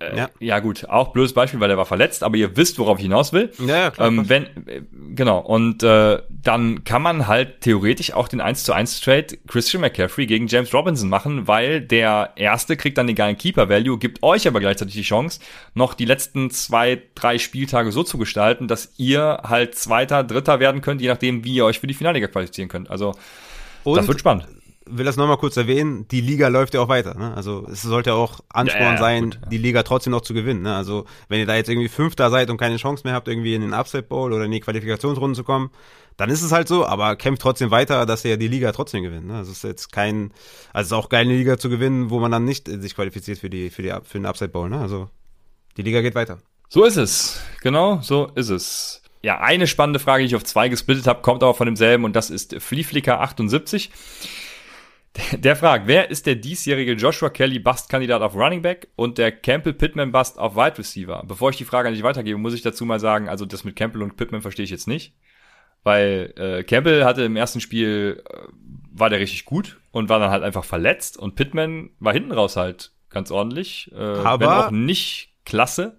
äh, 0.00 0.16
Ja. 0.16 0.30
ja. 0.40 0.58
gut, 0.60 0.88
auch 0.88 1.08
blödes 1.12 1.32
Beispiel, 1.32 1.60
weil 1.60 1.70
er 1.70 1.76
war 1.76 1.86
verletzt, 1.86 2.22
aber 2.22 2.36
ihr 2.36 2.56
wisst, 2.56 2.78
worauf 2.78 2.98
ich 2.98 3.04
hinaus 3.04 3.32
will. 3.32 3.50
Ja, 3.58 3.76
ja, 3.76 3.90
klar, 3.90 4.08
Ähm, 4.08 4.28
wenn, 4.28 4.44
äh, 4.66 4.82
genau, 5.14 5.38
und 5.38 5.82
äh, 5.82 6.22
dann 6.28 6.84
kann 6.84 7.02
man 7.02 7.26
halt 7.26 7.62
theoretisch 7.62 8.12
auch 8.12 8.28
den 8.28 8.40
1 8.40 8.64
zu 8.64 8.72
1 8.72 9.00
Trade 9.00 9.38
Christian 9.46 9.80
McCaffrey 9.80 10.26
gegen 10.26 10.46
James 10.46 10.72
Robinson 10.74 11.08
machen, 11.08 11.48
weil 11.48 11.80
der 11.80 12.32
Erste 12.36 12.76
kriegt 12.76 12.98
dann 12.98 13.06
den 13.06 13.16
geilen 13.16 13.38
Keeper-Value, 13.38 13.98
gibt 13.98 14.22
euch 14.22 14.46
aber 14.46 14.60
gleichzeitig 14.60 14.94
die 14.94 15.02
Chance, 15.02 15.40
noch 15.74 15.94
die 15.94 16.04
letzten 16.04 16.50
zwei, 16.50 17.02
drei 17.14 17.38
Spieltage 17.38 17.92
so 17.92 18.02
zu 18.02 18.18
gestalten, 18.18 18.68
dass 18.68 18.92
ihr 18.98 19.40
halt 19.44 19.74
Zweiter, 19.76 20.24
Dritter 20.24 20.60
werden 20.60 20.80
könnt, 20.80 21.00
je 21.00 21.08
nachdem, 21.08 21.44
wie 21.44 21.54
ihr 21.54 21.64
euch 21.64 21.80
für 21.80 21.86
die 21.86 21.94
Finalliga 21.94 22.26
qualifizieren 22.26 22.68
könnt. 22.68 22.90
Also, 22.90 23.14
Und 23.84 23.96
das 23.96 24.08
wird 24.08 24.20
spannend. 24.20 24.46
Will 24.88 25.04
das 25.04 25.16
nochmal 25.16 25.36
kurz 25.36 25.56
erwähnen, 25.56 26.06
die 26.08 26.20
Liga 26.20 26.48
läuft 26.48 26.74
ja 26.74 26.80
auch 26.80 26.88
weiter. 26.88 27.14
Ne? 27.14 27.34
Also 27.34 27.66
es 27.70 27.82
sollte 27.82 28.14
auch 28.14 28.40
Ansporn 28.48 28.82
Ja, 28.84 28.92
ja, 28.92 28.98
sein, 28.98 29.24
gut, 29.24 29.38
ja. 29.42 29.48
die 29.48 29.58
Liga 29.58 29.82
trotzdem 29.82 30.12
noch 30.12 30.20
zu 30.20 30.34
gewinnen. 30.34 30.62
Ne? 30.62 30.74
Also 30.74 31.04
wenn 31.28 31.40
ihr 31.40 31.46
da 31.46 31.56
jetzt 31.56 31.68
irgendwie 31.68 31.88
Fünfter 31.88 32.30
seid 32.30 32.50
und 32.50 32.56
keine 32.56 32.76
Chance 32.76 33.02
mehr 33.04 33.14
habt, 33.14 33.28
irgendwie 33.28 33.54
in 33.54 33.62
den 33.62 33.74
Upside 33.74 34.04
Bowl 34.04 34.32
oder 34.32 34.44
in 34.44 34.50
die 34.50 34.60
Qualifikationsrunden 34.60 35.34
zu 35.34 35.44
kommen, 35.44 35.70
dann 36.16 36.30
ist 36.30 36.42
es 36.42 36.52
halt 36.52 36.68
so, 36.68 36.86
aber 36.86 37.16
kämpft 37.16 37.42
trotzdem 37.42 37.70
weiter, 37.70 38.06
dass 38.06 38.24
ihr 38.24 38.36
die 38.36 38.48
Liga 38.48 38.72
trotzdem 38.72 39.02
gewinnt. 39.02 39.26
Ne? 39.26 39.36
Also 39.36 39.50
es 39.50 39.58
ist 39.58 39.64
jetzt 39.64 39.92
kein, 39.92 40.32
also 40.72 40.86
es 40.86 40.86
ist 40.86 41.04
auch 41.04 41.08
geil, 41.08 41.22
eine 41.22 41.36
Liga 41.36 41.58
zu 41.58 41.68
gewinnen, 41.68 42.10
wo 42.10 42.20
man 42.20 42.30
dann 42.30 42.44
nicht 42.44 42.68
sich 42.68 42.94
qualifiziert 42.94 43.38
für 43.38 43.50
die, 43.50 43.70
für 43.70 43.82
die, 43.82 43.92
für 44.04 44.18
den 44.18 44.26
Upside 44.26 44.50
Bowl. 44.50 44.70
Ne? 44.70 44.80
Also 44.80 45.10
die 45.76 45.82
Liga 45.82 46.00
geht 46.00 46.14
weiter. 46.14 46.38
So 46.68 46.84
ist 46.84 46.96
es. 46.96 47.40
Genau, 47.60 48.00
so 48.02 48.30
ist 48.34 48.48
es. 48.48 49.02
Ja, 49.22 49.40
eine 49.40 49.66
spannende 49.66 49.98
Frage, 49.98 50.22
die 50.22 50.28
ich 50.28 50.36
auf 50.36 50.44
zwei 50.44 50.68
gesplittet 50.68 51.06
habe, 51.06 51.20
kommt 51.20 51.42
aber 51.42 51.54
von 51.54 51.66
demselben 51.66 52.04
und 52.04 52.14
das 52.14 52.30
ist 52.30 52.54
Flieflicker78. 52.54 53.90
Der 55.38 55.56
fragt, 55.56 55.86
wer 55.86 56.10
ist 56.10 56.26
der 56.26 56.34
diesjährige 56.36 56.92
Joshua 56.92 57.30
Kelly 57.30 57.58
Bust-Kandidat 57.58 58.22
auf 58.22 58.34
Running 58.34 58.62
Back 58.62 58.88
und 58.96 59.18
der 59.18 59.32
Campbell 59.32 59.72
Pittman 59.72 60.12
Bust 60.12 60.38
auf 60.38 60.56
Wide 60.56 60.78
Receiver? 60.78 61.22
Bevor 61.26 61.50
ich 61.50 61.56
die 61.56 61.64
Frage 61.64 61.90
nicht 61.90 62.02
weitergebe, 62.02 62.38
muss 62.38 62.54
ich 62.54 62.62
dazu 62.62 62.84
mal 62.84 63.00
sagen, 63.00 63.28
also 63.28 63.46
das 63.46 63.64
mit 63.64 63.76
Campbell 63.76 64.02
und 64.02 64.16
Pittman 64.16 64.42
verstehe 64.42 64.64
ich 64.64 64.70
jetzt 64.70 64.88
nicht. 64.88 65.14
Weil 65.84 66.34
äh, 66.36 66.64
Campbell 66.64 67.04
hatte 67.04 67.22
im 67.22 67.36
ersten 67.36 67.60
Spiel, 67.60 68.22
äh, 68.28 68.36
war 68.92 69.08
der 69.10 69.20
richtig 69.20 69.44
gut 69.44 69.78
und 69.92 70.08
war 70.08 70.18
dann 70.18 70.30
halt 70.30 70.42
einfach 70.42 70.64
verletzt 70.64 71.16
und 71.16 71.34
Pittman 71.36 71.90
war 72.00 72.12
hinten 72.12 72.32
raus 72.32 72.56
halt 72.56 72.92
ganz 73.08 73.30
ordentlich, 73.30 73.90
äh, 73.92 73.98
Aber- 73.98 74.40
wenn 74.40 74.48
auch 74.48 74.70
nicht 74.70 75.32
klasse, 75.44 75.98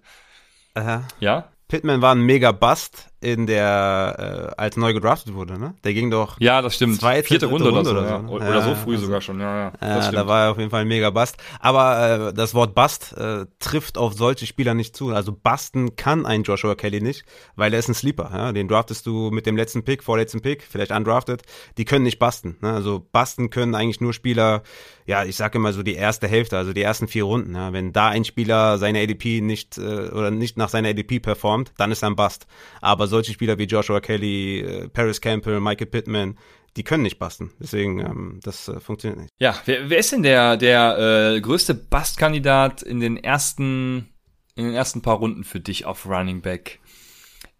Äh, 0.74 0.98
ja. 1.20 1.50
Pittman 1.68 2.00
war 2.02 2.14
ein 2.14 2.20
mega 2.20 2.52
Bust 2.52 3.08
in 3.20 3.46
der, 3.46 4.52
äh, 4.56 4.60
als 4.60 4.76
neu 4.76 4.92
gedraftet 4.92 5.34
wurde. 5.34 5.58
Ne? 5.58 5.74
Der 5.82 5.92
ging 5.92 6.10
doch 6.10 6.36
Ja, 6.38 6.62
das 6.62 6.76
stimmt. 6.76 7.00
Zweite, 7.00 7.26
Vierte 7.26 7.46
Runde, 7.46 7.70
Runde 7.70 7.90
oder, 7.90 7.90
oder 7.90 8.00
so, 8.00 8.06
so, 8.06 8.12
ja. 8.14 8.22
ne? 8.22 8.28
Oder, 8.30 8.48
oder 8.48 8.62
so 8.62 8.74
früh 8.76 8.92
also- 8.94 9.06
sogar 9.06 9.20
schon, 9.20 9.40
ja, 9.40 9.72
ja. 9.80 10.10
Da 10.10 10.26
war 10.26 10.44
er 10.44 10.50
auf 10.52 10.58
jeden 10.58 10.70
Fall 10.70 10.82
ein 10.82 10.88
mega 10.88 11.10
Bust. 11.10 11.36
Aber 11.58 12.28
äh, 12.28 12.34
das 12.34 12.54
Wort 12.54 12.74
Bust 12.76 13.16
äh, 13.16 13.46
trifft 13.58 13.98
auf 13.98 14.14
solche 14.14 14.46
Spieler 14.46 14.74
nicht 14.74 14.94
zu. 14.96 15.10
Also 15.10 15.32
busten 15.32 15.96
kann 15.96 16.26
ein 16.26 16.44
Joshua 16.44 16.76
Kelly 16.76 17.00
nicht, 17.00 17.24
weil 17.56 17.72
er 17.72 17.80
ist 17.80 17.88
ein 17.88 17.94
Sleeper. 17.94 18.30
Ja? 18.32 18.52
Den 18.52 18.68
draftest 18.68 19.04
du 19.06 19.30
mit 19.32 19.46
dem 19.46 19.56
letzten 19.56 19.82
Pick, 19.84 20.04
vorletzten 20.04 20.40
Pick, 20.40 20.62
vielleicht 20.62 20.92
undrafted. 20.92 21.42
Die 21.76 21.84
können 21.84 22.04
nicht 22.04 22.20
busten. 22.20 22.56
Ne? 22.60 22.72
Also 22.72 23.04
busten 23.12 23.50
können 23.50 23.74
eigentlich 23.74 24.00
nur 24.00 24.12
Spieler, 24.12 24.62
ja, 25.06 25.24
ich 25.24 25.34
sage 25.36 25.58
immer 25.58 25.72
so 25.72 25.82
die 25.82 25.94
erste 25.94 26.28
Hälfte, 26.28 26.56
also 26.56 26.72
die 26.72 26.82
ersten 26.82 27.08
vier 27.08 27.24
Runden. 27.24 27.56
Ja? 27.56 27.72
Wenn 27.72 27.92
da 27.92 28.08
ein 28.08 28.24
Spieler 28.24 28.78
seine 28.78 29.00
ADP 29.00 29.40
nicht 29.40 29.76
äh, 29.78 30.08
oder 30.10 30.30
nicht 30.30 30.56
nach 30.56 30.68
seiner 30.68 30.90
ADP 30.90 31.18
performt, 31.18 31.72
dann 31.78 31.90
ist 31.90 32.02
er 32.02 32.10
ein 32.10 32.16
Bust. 32.16 32.46
Aber 32.80 33.07
solche 33.08 33.32
Spieler 33.32 33.58
wie 33.58 33.64
Joshua 33.64 34.00
Kelly, 34.00 34.60
äh, 34.60 34.88
Paris 34.88 35.20
Campbell, 35.20 35.60
Michael 35.60 35.86
Pittman, 35.86 36.38
die 36.76 36.84
können 36.84 37.02
nicht 37.02 37.18
basten. 37.18 37.50
Deswegen, 37.58 37.98
ähm, 38.00 38.40
das 38.42 38.68
äh, 38.68 38.80
funktioniert 38.80 39.20
nicht. 39.20 39.32
Ja, 39.38 39.60
wer, 39.64 39.90
wer 39.90 39.98
ist 39.98 40.12
denn 40.12 40.22
der, 40.22 40.56
der 40.56 41.34
äh, 41.34 41.40
größte 41.40 41.74
Bastkandidat 41.74 42.82
in 42.82 43.00
den 43.00 43.16
ersten, 43.16 44.08
in 44.54 44.66
den 44.66 44.74
ersten 44.74 45.02
paar 45.02 45.16
Runden 45.16 45.44
für 45.44 45.60
dich 45.60 45.86
auf 45.86 46.06
Running 46.06 46.40
Back? 46.40 46.78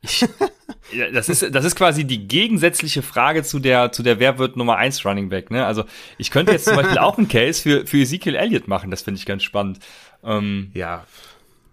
Ich, 0.01 0.25
das 1.13 1.29
ist, 1.29 1.55
das 1.55 1.65
ist 1.65 1.75
quasi 1.75 2.05
die 2.05 2.29
gegensätzliche 2.29 3.03
Frage 3.03 3.43
zu 3.43 3.59
der, 3.59 3.91
zu 3.91 4.03
der 4.03 4.21
Wer 4.21 4.39
wird 4.39 4.57
Nummer 4.57 4.77
1 4.77 5.05
Running 5.05 5.29
Back, 5.29 5.51
ne? 5.51 5.67
Also, 5.67 5.85
ich 6.19 6.31
könnte 6.31 6.53
jetzt 6.53 6.67
zum 6.67 6.77
Beispiel 6.77 6.99
auch 6.99 7.19
einen 7.19 7.29
Case 7.29 7.63
für, 7.63 7.87
für 7.87 7.99
Ezekiel 7.99 8.37
Elliott 8.37 8.69
machen, 8.69 8.91
das 8.91 9.03
finde 9.03 9.19
ich 9.19 9.27
ganz 9.27 9.43
spannend. 9.43 9.81
Ähm, 10.23 10.71
ja, 10.75 11.05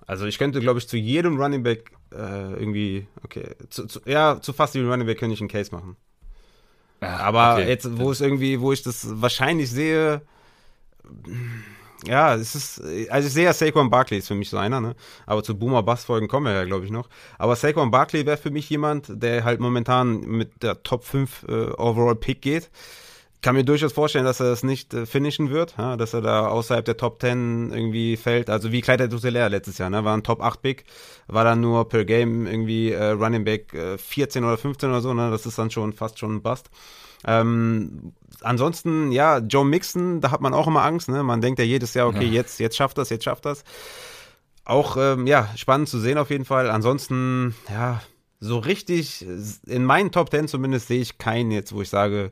also 0.07 0.25
ich 0.25 0.37
könnte, 0.37 0.59
glaube 0.59 0.79
ich, 0.79 0.87
zu 0.87 0.97
jedem 0.97 1.37
Running 1.37 1.63
Back 1.63 1.91
äh, 2.15 2.53
irgendwie, 2.53 3.07
okay, 3.23 3.55
zu, 3.69 3.85
zu, 3.87 3.99
ja, 4.05 4.39
zu 4.41 4.53
fast 4.53 4.75
jedem 4.75 4.89
Running 4.89 5.07
Back 5.07 5.19
könnte 5.19 5.33
ich 5.33 5.41
einen 5.41 5.49
Case 5.49 5.73
machen. 5.73 5.95
Ach, 7.01 7.19
Aber 7.19 7.53
okay. 7.55 7.67
jetzt, 7.67 7.97
wo 7.97 8.11
es 8.11 8.21
irgendwie, 8.21 8.59
wo 8.59 8.71
ich 8.71 8.81
das 8.83 9.05
wahrscheinlich 9.21 9.69
sehe, 9.69 10.21
ja, 12.07 12.35
es 12.35 12.55
ist, 12.55 12.81
also 13.09 13.27
ich 13.27 13.33
sehe 13.33 13.45
ja 13.45 13.53
Saquon 13.53 13.89
Barkley 13.89 14.19
ist 14.19 14.27
für 14.27 14.35
mich 14.35 14.49
so 14.49 14.57
einer, 14.57 14.81
ne? 14.81 14.95
Aber 15.25 15.43
zu 15.43 15.57
Boomer 15.57 15.83
Bass 15.83 16.05
Folgen 16.05 16.27
kommen 16.27 16.45
wir 16.47 16.53
ja, 16.53 16.63
glaube 16.65 16.85
ich, 16.85 16.91
noch. 16.91 17.09
Aber 17.37 17.55
Saquon 17.55 17.91
Barkley 17.91 18.25
wäre 18.25 18.37
für 18.37 18.51
mich 18.51 18.69
jemand, 18.69 19.07
der 19.09 19.43
halt 19.43 19.59
momentan 19.59 20.19
mit 20.21 20.63
der 20.63 20.83
Top 20.83 21.03
5 21.03 21.45
äh, 21.47 21.51
Overall 21.77 22.15
Pick 22.15 22.41
geht 22.41 22.69
kann 23.41 23.55
mir 23.55 23.63
durchaus 23.63 23.93
vorstellen, 23.93 24.25
dass 24.25 24.39
er 24.39 24.47
das 24.47 24.63
nicht 24.63 24.93
äh, 24.93 25.05
finishen 25.05 25.49
wird, 25.49 25.75
ja, 25.77 25.97
dass 25.97 26.13
er 26.13 26.21
da 26.21 26.47
außerhalb 26.47 26.83
der 26.83 26.97
Top 26.97 27.21
10 27.21 27.71
irgendwie 27.71 28.17
fällt. 28.17 28.49
Also 28.49 28.71
wie 28.71 28.81
Kleider 28.81 29.07
Dusselair 29.07 29.49
letztes 29.49 29.77
Jahr, 29.77 29.89
ne? 29.89 30.03
war 30.03 30.15
ein 30.15 30.23
Top 30.23 30.41
8 30.41 30.61
Pick, 30.61 30.85
war 31.27 31.43
dann 31.43 31.61
nur 31.61 31.87
per 31.87 32.05
Game 32.05 32.47
irgendwie 32.47 32.91
äh, 32.91 33.11
Running 33.11 33.43
Back 33.43 33.73
äh, 33.73 33.97
14 33.97 34.43
oder 34.43 34.57
15 34.57 34.89
oder 34.89 35.01
so, 35.01 35.13
ne? 35.13 35.29
das 35.29 35.45
ist 35.45 35.57
dann 35.57 35.71
schon 35.71 35.93
fast 35.93 36.19
schon 36.19 36.35
ein 36.35 36.41
Bust. 36.41 36.69
Ähm, 37.27 38.13
ansonsten, 38.41 39.11
ja, 39.11 39.39
Joe 39.39 39.65
Mixon, 39.65 40.21
da 40.21 40.31
hat 40.31 40.41
man 40.41 40.53
auch 40.53 40.67
immer 40.67 40.83
Angst, 40.83 41.09
ne? 41.09 41.23
man 41.23 41.41
denkt 41.41 41.59
ja 41.59 41.65
jedes 41.65 41.93
Jahr, 41.93 42.07
okay, 42.07 42.25
ja. 42.25 42.33
jetzt, 42.33 42.59
jetzt 42.59 42.75
schafft 42.75 42.97
das, 42.97 43.09
jetzt 43.09 43.23
schafft 43.23 43.45
das. 43.45 43.63
Auch, 44.63 44.97
ähm, 44.97 45.27
ja, 45.27 45.49
spannend 45.55 45.89
zu 45.89 45.99
sehen 45.99 46.17
auf 46.17 46.31
jeden 46.31 46.45
Fall. 46.45 46.71
Ansonsten, 46.71 47.53
ja, 47.69 48.01
so 48.39 48.57
richtig, 48.57 49.25
in 49.67 49.85
meinen 49.85 50.11
Top 50.11 50.31
10 50.31 50.47
zumindest 50.47 50.87
sehe 50.87 51.01
ich 51.01 51.17
keinen 51.17 51.51
jetzt, 51.51 51.73
wo 51.73 51.81
ich 51.81 51.89
sage, 51.89 52.31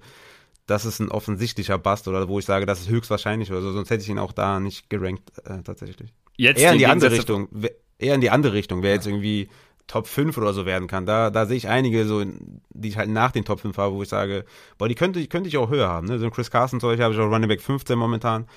das 0.65 0.85
ist 0.85 0.99
ein 0.99 1.09
offensichtlicher 1.09 1.77
Bust 1.77 2.07
oder 2.07 2.27
wo 2.27 2.39
ich 2.39 2.45
sage, 2.45 2.65
das 2.65 2.81
ist 2.81 2.89
höchstwahrscheinlich 2.89 3.51
oder 3.51 3.61
so, 3.61 3.71
sonst 3.71 3.89
hätte 3.89 4.03
ich 4.03 4.09
ihn 4.09 4.19
auch 4.19 4.31
da 4.31 4.59
nicht 4.59 4.89
gerankt 4.89 5.31
äh, 5.45 5.61
tatsächlich. 5.63 6.13
Jetzt 6.37 6.61
eher 6.61 6.71
in 6.71 6.77
die 6.79 6.87
andere 6.87 7.11
Richtung, 7.11 7.49
eher 7.99 8.15
in 8.15 8.21
die 8.21 8.29
andere 8.29 8.53
Richtung, 8.53 8.81
wer 8.81 8.89
ja. 8.89 8.95
jetzt 8.95 9.07
irgendwie 9.07 9.49
Top 9.87 10.07
5 10.07 10.37
oder 10.37 10.53
so 10.53 10.65
werden 10.65 10.87
kann. 10.87 11.05
Da, 11.05 11.29
da 11.29 11.45
sehe 11.45 11.57
ich 11.57 11.67
einige 11.67 12.05
so, 12.05 12.23
die 12.23 12.87
ich 12.87 12.97
halt 12.97 13.09
nach 13.09 13.31
den 13.31 13.43
Top 13.43 13.59
5 13.59 13.77
habe, 13.77 13.95
wo 13.95 14.01
ich 14.01 14.09
sage, 14.09 14.45
boah, 14.77 14.87
die 14.87 14.95
könnte, 14.95 15.25
könnte 15.27 15.49
ich 15.49 15.57
auch 15.57 15.69
höher 15.69 15.89
haben. 15.89 16.07
Ne? 16.07 16.19
So 16.19 16.25
ein 16.25 16.31
Chris 16.31 16.49
Carson 16.49 16.79
zum 16.79 16.89
Beispiel 16.89 17.03
habe 17.03 17.13
ich 17.13 17.19
auch 17.19 17.29
Running 17.29 17.49
Back 17.49 17.61
15 17.61 17.97
momentan. 17.97 18.47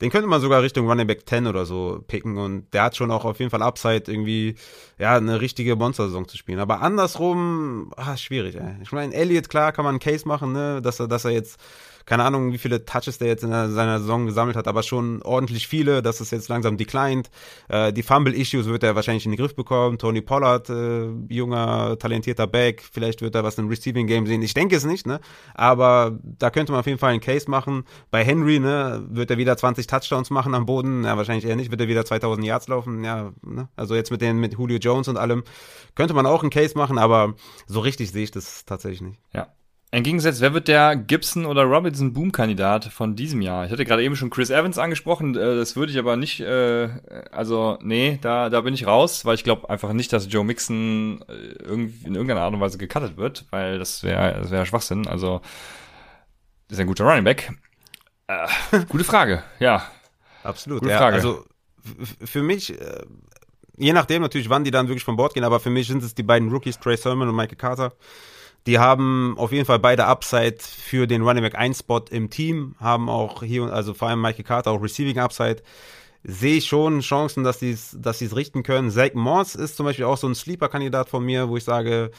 Den 0.00 0.10
könnte 0.10 0.28
man 0.28 0.40
sogar 0.40 0.62
Richtung 0.62 0.88
Running 0.88 1.06
Back 1.06 1.28
10 1.28 1.46
oder 1.46 1.66
so 1.66 2.04
picken 2.06 2.38
und 2.38 2.72
der 2.72 2.84
hat 2.84 2.96
schon 2.96 3.10
auch 3.10 3.24
auf 3.24 3.38
jeden 3.38 3.50
Fall 3.50 3.62
Upside, 3.62 4.04
irgendwie, 4.06 4.54
ja, 4.98 5.16
eine 5.16 5.40
richtige 5.40 5.74
Monster-Saison 5.74 6.28
zu 6.28 6.36
spielen. 6.36 6.60
Aber 6.60 6.82
andersrum, 6.82 7.92
ah, 7.96 8.16
schwierig, 8.16 8.54
ey. 8.56 8.76
Ich 8.82 8.92
meine, 8.92 9.14
Elliott, 9.14 9.48
klar, 9.48 9.72
kann 9.72 9.84
man 9.84 9.94
einen 9.94 10.00
Case 10.00 10.26
machen, 10.28 10.52
ne, 10.52 10.80
dass 10.82 11.00
er, 11.00 11.08
dass 11.08 11.24
er 11.24 11.32
jetzt 11.32 11.58
keine 12.06 12.22
Ahnung, 12.22 12.52
wie 12.52 12.58
viele 12.58 12.84
Touches 12.84 13.18
der 13.18 13.28
jetzt 13.28 13.42
in 13.42 13.50
seiner 13.50 13.98
Saison 13.98 14.26
gesammelt 14.26 14.56
hat, 14.56 14.68
aber 14.68 14.82
schon 14.84 15.22
ordentlich 15.22 15.66
viele, 15.66 16.02
dass 16.02 16.20
es 16.20 16.30
jetzt 16.30 16.48
langsam 16.48 16.76
declined. 16.76 17.30
Äh, 17.68 17.92
die 17.92 18.04
Fumble-Issues 18.04 18.66
wird 18.66 18.84
er 18.84 18.94
wahrscheinlich 18.94 19.26
in 19.26 19.32
den 19.32 19.38
Griff 19.38 19.56
bekommen. 19.56 19.98
Tony 19.98 20.20
Pollard, 20.20 20.70
äh, 20.70 21.08
junger, 21.28 21.98
talentierter 21.98 22.46
Back, 22.46 22.82
vielleicht 22.90 23.22
wird 23.22 23.34
er 23.34 23.42
was 23.42 23.58
im 23.58 23.68
Receiving-Game 23.68 24.26
sehen. 24.26 24.40
Ich 24.42 24.54
denke 24.54 24.76
es 24.76 24.84
nicht, 24.84 25.06
ne? 25.06 25.20
Aber 25.54 26.18
da 26.22 26.50
könnte 26.50 26.72
man 26.72 26.80
auf 26.80 26.86
jeden 26.86 26.98
Fall 26.98 27.10
einen 27.10 27.20
Case 27.20 27.50
machen. 27.50 27.84
Bei 28.12 28.24
Henry, 28.24 28.60
ne, 28.60 29.04
wird 29.10 29.30
er 29.30 29.38
wieder 29.38 29.56
20 29.56 29.88
Touchdowns 29.88 30.30
machen 30.30 30.54
am 30.54 30.64
Boden? 30.64 31.04
Ja, 31.04 31.16
wahrscheinlich 31.16 31.44
eher 31.44 31.56
nicht. 31.56 31.72
Wird 31.72 31.80
er 31.80 31.88
wieder 31.88 32.04
2000 32.04 32.46
Yards 32.46 32.68
laufen? 32.68 33.02
Ja, 33.02 33.32
ne? 33.42 33.68
Also 33.74 33.96
jetzt 33.96 34.12
mit 34.12 34.20
den, 34.20 34.38
mit 34.38 34.54
Julio 34.54 34.78
Jones 34.78 35.08
und 35.08 35.16
allem 35.16 35.42
könnte 35.96 36.14
man 36.14 36.26
auch 36.26 36.42
einen 36.42 36.50
Case 36.50 36.78
machen, 36.78 36.98
aber 36.98 37.34
so 37.66 37.80
richtig 37.80 38.12
sehe 38.12 38.22
ich 38.22 38.30
das 38.30 38.64
tatsächlich 38.64 39.00
nicht. 39.00 39.20
Ja, 39.32 39.48
Entgegengesetzt, 39.96 40.42
wer 40.42 40.52
wird 40.52 40.68
der 40.68 40.94
Gibson 40.94 41.46
oder 41.46 41.62
Robinson 41.62 42.12
Boom-Kandidat 42.12 42.84
von 42.84 43.16
diesem 43.16 43.40
Jahr? 43.40 43.64
Ich 43.64 43.72
hatte 43.72 43.86
gerade 43.86 44.04
eben 44.04 44.14
schon 44.14 44.28
Chris 44.28 44.50
Evans 44.50 44.76
angesprochen, 44.76 45.34
äh, 45.34 45.56
das 45.56 45.74
würde 45.74 45.90
ich 45.90 45.98
aber 45.98 46.18
nicht, 46.18 46.40
äh, 46.40 46.90
also 47.32 47.78
nee, 47.80 48.18
da, 48.20 48.50
da 48.50 48.60
bin 48.60 48.74
ich 48.74 48.86
raus, 48.86 49.24
weil 49.24 49.36
ich 49.36 49.42
glaube 49.42 49.70
einfach 49.70 49.94
nicht, 49.94 50.12
dass 50.12 50.30
Joe 50.30 50.44
Mixon 50.44 51.24
äh, 51.30 51.32
irgendwie 51.64 52.08
in 52.08 52.14
irgendeiner 52.14 52.42
Art 52.42 52.52
und 52.52 52.60
Weise 52.60 52.76
gecuttet 52.76 53.16
wird, 53.16 53.46
weil 53.48 53.78
das 53.78 54.02
wäre 54.02 54.38
das 54.38 54.50
wär 54.50 54.66
Schwachsinn. 54.66 55.06
Also 55.06 55.40
ist 56.68 56.78
ein 56.78 56.86
guter 56.86 57.04
Running 57.04 57.24
Back. 57.24 57.54
Äh, 58.26 58.48
gute 58.90 59.04
Frage, 59.04 59.44
ja. 59.60 59.82
Absolut. 60.42 60.80
Gute 60.80 60.94
Frage. 60.94 61.16
Ja, 61.16 61.22
also 61.22 61.46
für 62.22 62.42
mich, 62.42 62.74
je 63.78 63.92
nachdem 63.94 64.20
natürlich, 64.20 64.50
wann 64.50 64.62
die 64.62 64.70
dann 64.70 64.88
wirklich 64.88 65.04
von 65.04 65.16
Bord 65.16 65.32
gehen, 65.32 65.44
aber 65.44 65.58
für 65.58 65.70
mich 65.70 65.86
sind 65.86 66.02
es 66.02 66.14
die 66.14 66.22
beiden 66.22 66.50
Rookies, 66.50 66.78
Trey 66.78 66.98
Sermon 66.98 67.30
und 67.30 67.34
Michael 67.34 67.56
Carter. 67.56 67.94
Die 68.66 68.78
haben 68.80 69.34
auf 69.38 69.52
jeden 69.52 69.64
Fall 69.64 69.78
beide 69.78 70.06
Upside 70.06 70.56
für 70.60 71.06
den 71.06 71.22
Running 71.22 71.44
Back 71.44 71.54
1 71.54 71.78
Spot 71.78 72.02
im 72.10 72.30
Team, 72.30 72.74
haben 72.80 73.08
auch 73.08 73.42
hier, 73.42 73.72
also 73.72 73.94
vor 73.94 74.08
allem 74.08 74.20
Michael 74.20 74.44
Carter 74.44 74.72
auch 74.72 74.82
Receiving 74.82 75.18
Upside. 75.18 75.62
Sehe 76.24 76.56
ich 76.56 76.66
schon 76.66 77.00
Chancen, 77.00 77.44
dass 77.44 77.60
sie 77.60 77.70
es 77.70 77.96
dass 78.00 78.18
sie's 78.18 78.34
richten 78.34 78.64
können. 78.64 78.90
Zach 78.90 79.14
Moss 79.14 79.54
ist 79.54 79.76
zum 79.76 79.86
Beispiel 79.86 80.06
auch 80.06 80.16
so 80.16 80.26
ein 80.26 80.34
Sleeper-Kandidat 80.34 81.08
von 81.08 81.24
mir, 81.24 81.48
wo 81.48 81.56
ich 81.56 81.62
sage, 81.62 82.10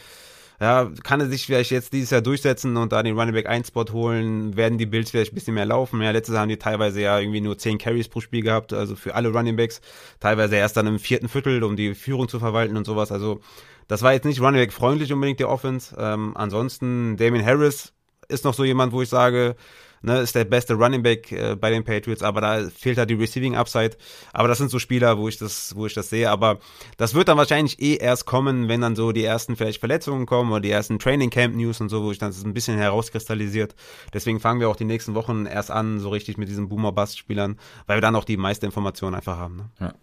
ja, 0.62 0.90
kann 1.04 1.20
er 1.20 1.28
sich 1.28 1.46
vielleicht 1.46 1.70
jetzt 1.72 1.94
dieses 1.94 2.10
Jahr 2.10 2.22
durchsetzen 2.22 2.78
und 2.78 2.92
da 2.92 3.04
den 3.04 3.20
Running 3.20 3.36
Back 3.36 3.48
1 3.48 3.68
Spot 3.68 3.86
holen, 3.92 4.56
werden 4.56 4.78
die 4.78 4.86
Bills 4.86 5.12
vielleicht 5.12 5.34
ein 5.34 5.36
bisschen 5.36 5.54
mehr 5.54 5.66
laufen. 5.66 6.02
Ja, 6.02 6.12
letztes 6.12 6.34
Jahr 6.34 6.44
haben 6.44 6.50
die 6.50 6.58
teilweise 6.58 7.02
ja 7.02 7.20
irgendwie 7.20 7.42
nur 7.42 7.58
10 7.58 7.78
Carries 7.78 8.08
pro 8.08 8.22
Spiel 8.22 8.42
gehabt, 8.42 8.72
also 8.74 8.96
für 8.96 9.14
alle 9.14 9.30
Running 9.30 9.58
Backs. 9.58 9.82
Teilweise 10.20 10.56
erst 10.56 10.78
dann 10.78 10.88
im 10.88 11.00
vierten 11.00 11.28
Viertel, 11.28 11.64
um 11.64 11.76
die 11.76 11.94
Führung 11.94 12.28
zu 12.28 12.40
verwalten 12.40 12.78
und 12.78 12.86
sowas. 12.86 13.12
Also 13.12 13.42
das 13.88 14.02
war 14.02 14.14
jetzt 14.14 14.26
nicht 14.26 14.42
Running 14.42 14.70
freundlich 14.72 15.14
unbedingt, 15.14 15.40
der 15.40 15.50
Offense. 15.50 15.96
Ähm, 15.98 16.34
ansonsten, 16.36 17.18
Damien 17.18 17.46
Harris 17.46 17.94
ist 18.28 18.44
noch 18.44 18.54
so 18.54 18.64
jemand, 18.64 18.92
wo 18.94 19.02
ich 19.02 19.10
sage, 19.10 19.56
ne, 20.02 20.20
ist 20.20 20.36
der 20.36 20.46
beste 20.46 20.76
Running 20.76 21.04
Back 21.04 21.32
äh, 21.32 21.56
bei 21.56 21.70
den 21.70 21.84
Patriots, 21.84 22.24
aber 22.24 22.42
da 22.42 22.70
fehlt 22.70 22.98
halt 22.98 23.10
die 23.10 23.16
Receiving 23.16 23.56
Upside. 23.56 23.98
Aber 24.34 24.48
das 24.48 24.58
sind 24.58 24.70
so 24.70 24.80
Spieler, 24.80 25.18
wo 25.18 25.28
ich 25.28 25.38
das, 25.38 25.76
wo 25.76 25.86
ich 25.86 25.94
das 25.94 26.10
sehe. 26.10 26.30
Aber 26.30 26.60
das 26.98 27.14
wird 27.14 27.28
dann 27.28 27.38
wahrscheinlich 27.38 27.82
eh 27.82 27.96
erst 27.96 28.26
kommen, 28.26 28.68
wenn 28.68 28.82
dann 28.82 28.96
so 28.96 29.12
die 29.12 29.24
ersten 29.24 29.56
vielleicht 29.56 29.80
Verletzungen 29.80 30.26
kommen 30.26 30.52
oder 30.52 30.62
die 30.62 30.72
ersten 30.72 31.00
Training 31.00 31.30
Camp 31.30 31.56
News 31.56 31.82
und 31.82 31.90
so, 31.90 32.04
wo 32.04 32.12
ich 32.12 32.18
dann 32.18 32.30
das 32.30 32.44
ein 32.44 32.54
bisschen 32.54 32.78
herauskristallisiert. 32.78 33.76
Deswegen 34.14 34.40
fangen 34.40 34.60
wir 34.60 34.70
auch 34.70 34.76
die 34.76 34.86
nächsten 34.86 35.16
Wochen 35.16 35.46
erst 35.46 35.72
an, 35.72 36.00
so 36.00 36.10
richtig 36.10 36.38
mit 36.38 36.50
diesen 36.50 36.70
Boomer 36.70 36.92
Bust 36.92 37.18
Spielern, 37.18 37.58
weil 37.86 37.98
wir 37.98 38.02
dann 38.02 38.16
auch 38.16 38.26
die 38.26 38.38
meiste 38.38 38.66
Information 38.66 39.16
einfach 39.16 39.38
haben. 39.38 39.58
Ne? 39.58 39.70
Ja. 39.80 39.94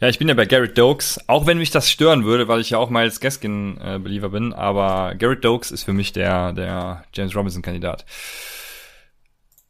Ja, 0.00 0.08
ich 0.08 0.18
bin 0.18 0.28
ja 0.28 0.34
bei 0.34 0.44
Garrett 0.44 0.76
Dokes, 0.76 1.18
auch 1.28 1.46
wenn 1.46 1.56
mich 1.56 1.70
das 1.70 1.90
stören 1.90 2.24
würde, 2.24 2.46
weil 2.46 2.60
ich 2.60 2.70
ja 2.70 2.78
auch 2.78 2.90
Miles 2.90 3.20
Gaskin 3.20 3.78
äh, 3.80 3.98
bin, 3.98 4.52
aber 4.52 5.14
Garrett 5.14 5.44
Dokes 5.44 5.70
ist 5.70 5.84
für 5.84 5.94
mich 5.94 6.12
der 6.12 6.52
der 6.52 7.04
James 7.14 7.34
Robinson 7.34 7.62
Kandidat. 7.62 8.04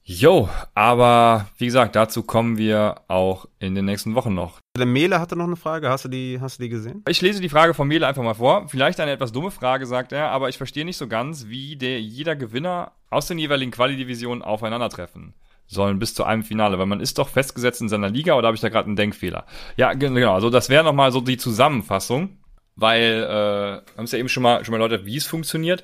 Jo, 0.09 0.48
aber 0.72 1.48
wie 1.59 1.64
gesagt, 1.64 1.96
dazu 1.96 2.22
kommen 2.22 2.59
wir 2.59 3.00
auch 3.09 3.46
in 3.59 3.74
den 3.74 3.86
nächsten 3.86 4.14
Wochen 4.14 4.34
noch. 4.34 4.61
Der 4.78 4.86
Mele 4.86 5.18
hatte 5.18 5.34
noch 5.34 5.46
eine 5.46 5.57
Frage, 5.57 5.90
hast 5.90 6.04
du 6.04 6.09
die, 6.09 6.38
hast 6.40 6.61
du 6.61 6.62
die 6.62 6.68
gesehen? 6.68 7.02
Ich 7.09 7.20
lese 7.22 7.40
die 7.40 7.48
Frage 7.48 7.74
von 7.74 7.88
Mele 7.88 8.07
einfach 8.07 8.22
mal 8.22 8.34
vor. 8.34 8.68
Vielleicht 8.68 9.00
eine 9.00 9.11
etwas 9.11 9.32
dumme 9.32 9.50
Frage, 9.50 9.84
sagt 9.84 10.12
er, 10.12 10.30
aber 10.30 10.48
ich 10.48 10.59
verstehe 10.59 10.84
nicht 10.84 10.96
so 10.96 11.09
ganz, 11.09 11.48
wie 11.48 11.74
der 11.74 12.00
jeder 12.00 12.36
Gewinner 12.36 12.92
aus 13.11 13.26
den 13.26 13.38
jeweiligen 13.38 13.72
Quali-Divisionen 13.72 14.42
aufeinandertreffen 14.42 15.34
sollen 15.66 15.98
bis 15.98 16.14
zu 16.14 16.22
einem 16.22 16.44
Finale, 16.44 16.78
weil 16.78 16.86
man 16.86 17.00
ist 17.00 17.18
doch 17.18 17.28
festgesetzt 17.28 17.80
in 17.80 17.88
seiner 17.88 18.09
Liga 18.09 18.34
oder 18.34 18.46
habe 18.46 18.54
ich 18.54 18.61
da 18.61 18.68
gerade 18.68 18.86
einen 18.86 18.94
Denkfehler? 18.94 19.44
Ja, 19.76 19.94
genau, 19.94 20.34
also 20.34 20.50
das 20.50 20.68
wäre 20.68 20.84
nochmal 20.84 21.11
so 21.11 21.20
die 21.20 21.36
Zusammenfassung, 21.36 22.38
weil 22.76 23.24
äh, 23.24 23.96
haben 23.96 24.04
es 24.04 24.12
ja 24.12 24.20
eben 24.20 24.28
schon 24.28 24.44
mal 24.44 24.64
schon 24.64 24.70
mal 24.70 24.78
Leute, 24.78 25.04
wie 25.04 25.16
es 25.16 25.26
funktioniert. 25.26 25.82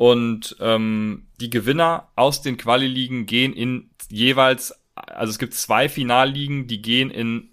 Und 0.00 0.56
ähm, 0.60 1.26
die 1.42 1.50
Gewinner 1.50 2.08
aus 2.16 2.40
den 2.40 2.56
Quali-Ligen 2.56 3.26
gehen 3.26 3.52
in 3.52 3.90
jeweils, 4.08 4.72
also 4.94 5.30
es 5.30 5.38
gibt 5.38 5.52
zwei 5.52 5.90
Finalligen, 5.90 6.66
die 6.66 6.80
gehen 6.80 7.10
in 7.10 7.50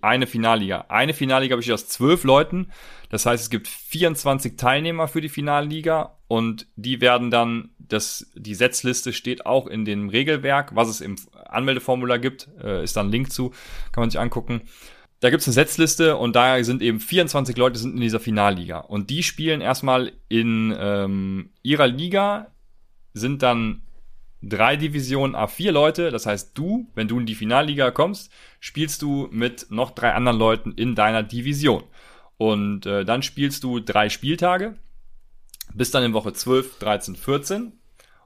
eine 0.00 0.26
Finalliga. 0.26 0.86
Eine 0.88 1.12
Finalliga 1.12 1.54
besteht 1.54 1.74
aus 1.74 1.88
zwölf 1.88 2.24
Leuten. 2.24 2.72
Das 3.10 3.26
heißt, 3.26 3.42
es 3.42 3.50
gibt 3.50 3.68
24 3.68 4.56
Teilnehmer 4.56 5.06
für 5.06 5.20
die 5.20 5.28
Finalliga 5.28 6.16
und 6.28 6.66
die 6.76 7.02
werden 7.02 7.30
dann, 7.30 7.72
das, 7.78 8.32
die 8.36 8.54
Setzliste 8.54 9.12
steht 9.12 9.44
auch 9.44 9.66
in 9.66 9.84
dem 9.84 10.08
Regelwerk, 10.08 10.74
was 10.74 10.88
es 10.88 11.02
im 11.02 11.16
Anmeldeformular 11.44 12.18
gibt, 12.18 12.48
äh, 12.64 12.82
ist 12.82 12.96
da 12.96 13.02
ein 13.02 13.10
Link 13.10 13.30
zu, 13.30 13.50
kann 13.92 14.00
man 14.00 14.08
sich 14.08 14.18
angucken. 14.18 14.62
Da 15.22 15.30
gibt's 15.30 15.46
eine 15.46 15.54
Setzliste 15.54 16.16
und 16.16 16.34
da 16.34 16.64
sind 16.64 16.82
eben 16.82 16.98
24 16.98 17.56
Leute 17.56 17.78
sind 17.78 17.94
in 17.94 18.00
dieser 18.00 18.18
Finalliga. 18.18 18.78
Und 18.78 19.08
die 19.08 19.22
spielen 19.22 19.60
erstmal 19.60 20.10
in 20.28 20.74
ähm, 20.76 21.50
ihrer 21.62 21.86
Liga, 21.86 22.48
sind 23.14 23.40
dann 23.40 23.82
drei 24.42 24.74
Divisionen 24.74 25.36
A4 25.36 25.70
Leute. 25.70 26.10
Das 26.10 26.26
heißt, 26.26 26.58
du, 26.58 26.90
wenn 26.96 27.06
du 27.06 27.20
in 27.20 27.26
die 27.26 27.36
Finalliga 27.36 27.92
kommst, 27.92 28.32
spielst 28.58 29.00
du 29.00 29.28
mit 29.30 29.68
noch 29.70 29.92
drei 29.92 30.12
anderen 30.12 30.38
Leuten 30.40 30.72
in 30.72 30.96
deiner 30.96 31.22
Division. 31.22 31.84
Und 32.36 32.86
äh, 32.86 33.04
dann 33.04 33.22
spielst 33.22 33.62
du 33.62 33.78
drei 33.78 34.08
Spieltage, 34.08 34.74
bis 35.72 35.92
dann 35.92 36.02
in 36.02 36.14
Woche 36.14 36.32
12, 36.32 36.80
13, 36.80 37.14
14. 37.14 37.72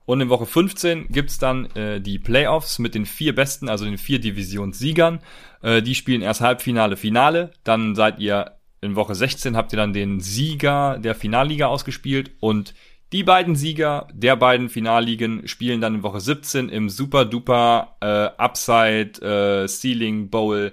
Und 0.06 0.20
in 0.20 0.28
Woche 0.28 0.46
15 0.46 1.08
gibt's 1.08 1.38
dann 1.38 1.66
äh, 1.74 2.00
die 2.00 2.18
Playoffs 2.18 2.78
mit 2.78 2.94
den 2.94 3.06
vier 3.06 3.34
Besten, 3.34 3.68
also 3.68 3.84
den 3.84 3.98
vier 3.98 4.20
Divisionssiegern. 4.20 5.20
Äh, 5.62 5.82
die 5.82 5.94
spielen 5.94 6.22
erst 6.22 6.40
Halbfinale, 6.40 6.96
Finale. 6.96 7.50
Dann 7.64 7.94
seid 7.94 8.20
ihr 8.20 8.56
in 8.80 8.96
Woche 8.96 9.14
16 9.14 9.56
habt 9.56 9.72
ihr 9.72 9.78
dann 9.78 9.92
den 9.92 10.20
Sieger 10.20 10.98
der 10.98 11.14
Finalliga 11.14 11.66
ausgespielt 11.66 12.30
und 12.40 12.74
die 13.12 13.22
beiden 13.22 13.54
Sieger 13.54 14.08
der 14.12 14.36
beiden 14.36 14.68
Finalligen 14.68 15.46
spielen 15.48 15.80
dann 15.80 15.96
in 15.96 16.02
Woche 16.02 16.20
17 16.20 16.68
im 16.68 16.88
Super 16.88 17.24
Duper 17.24 17.96
äh, 18.00 18.40
Upside 18.40 19.20
äh, 19.22 19.68
Ceiling 19.68 20.28
Bowl 20.30 20.72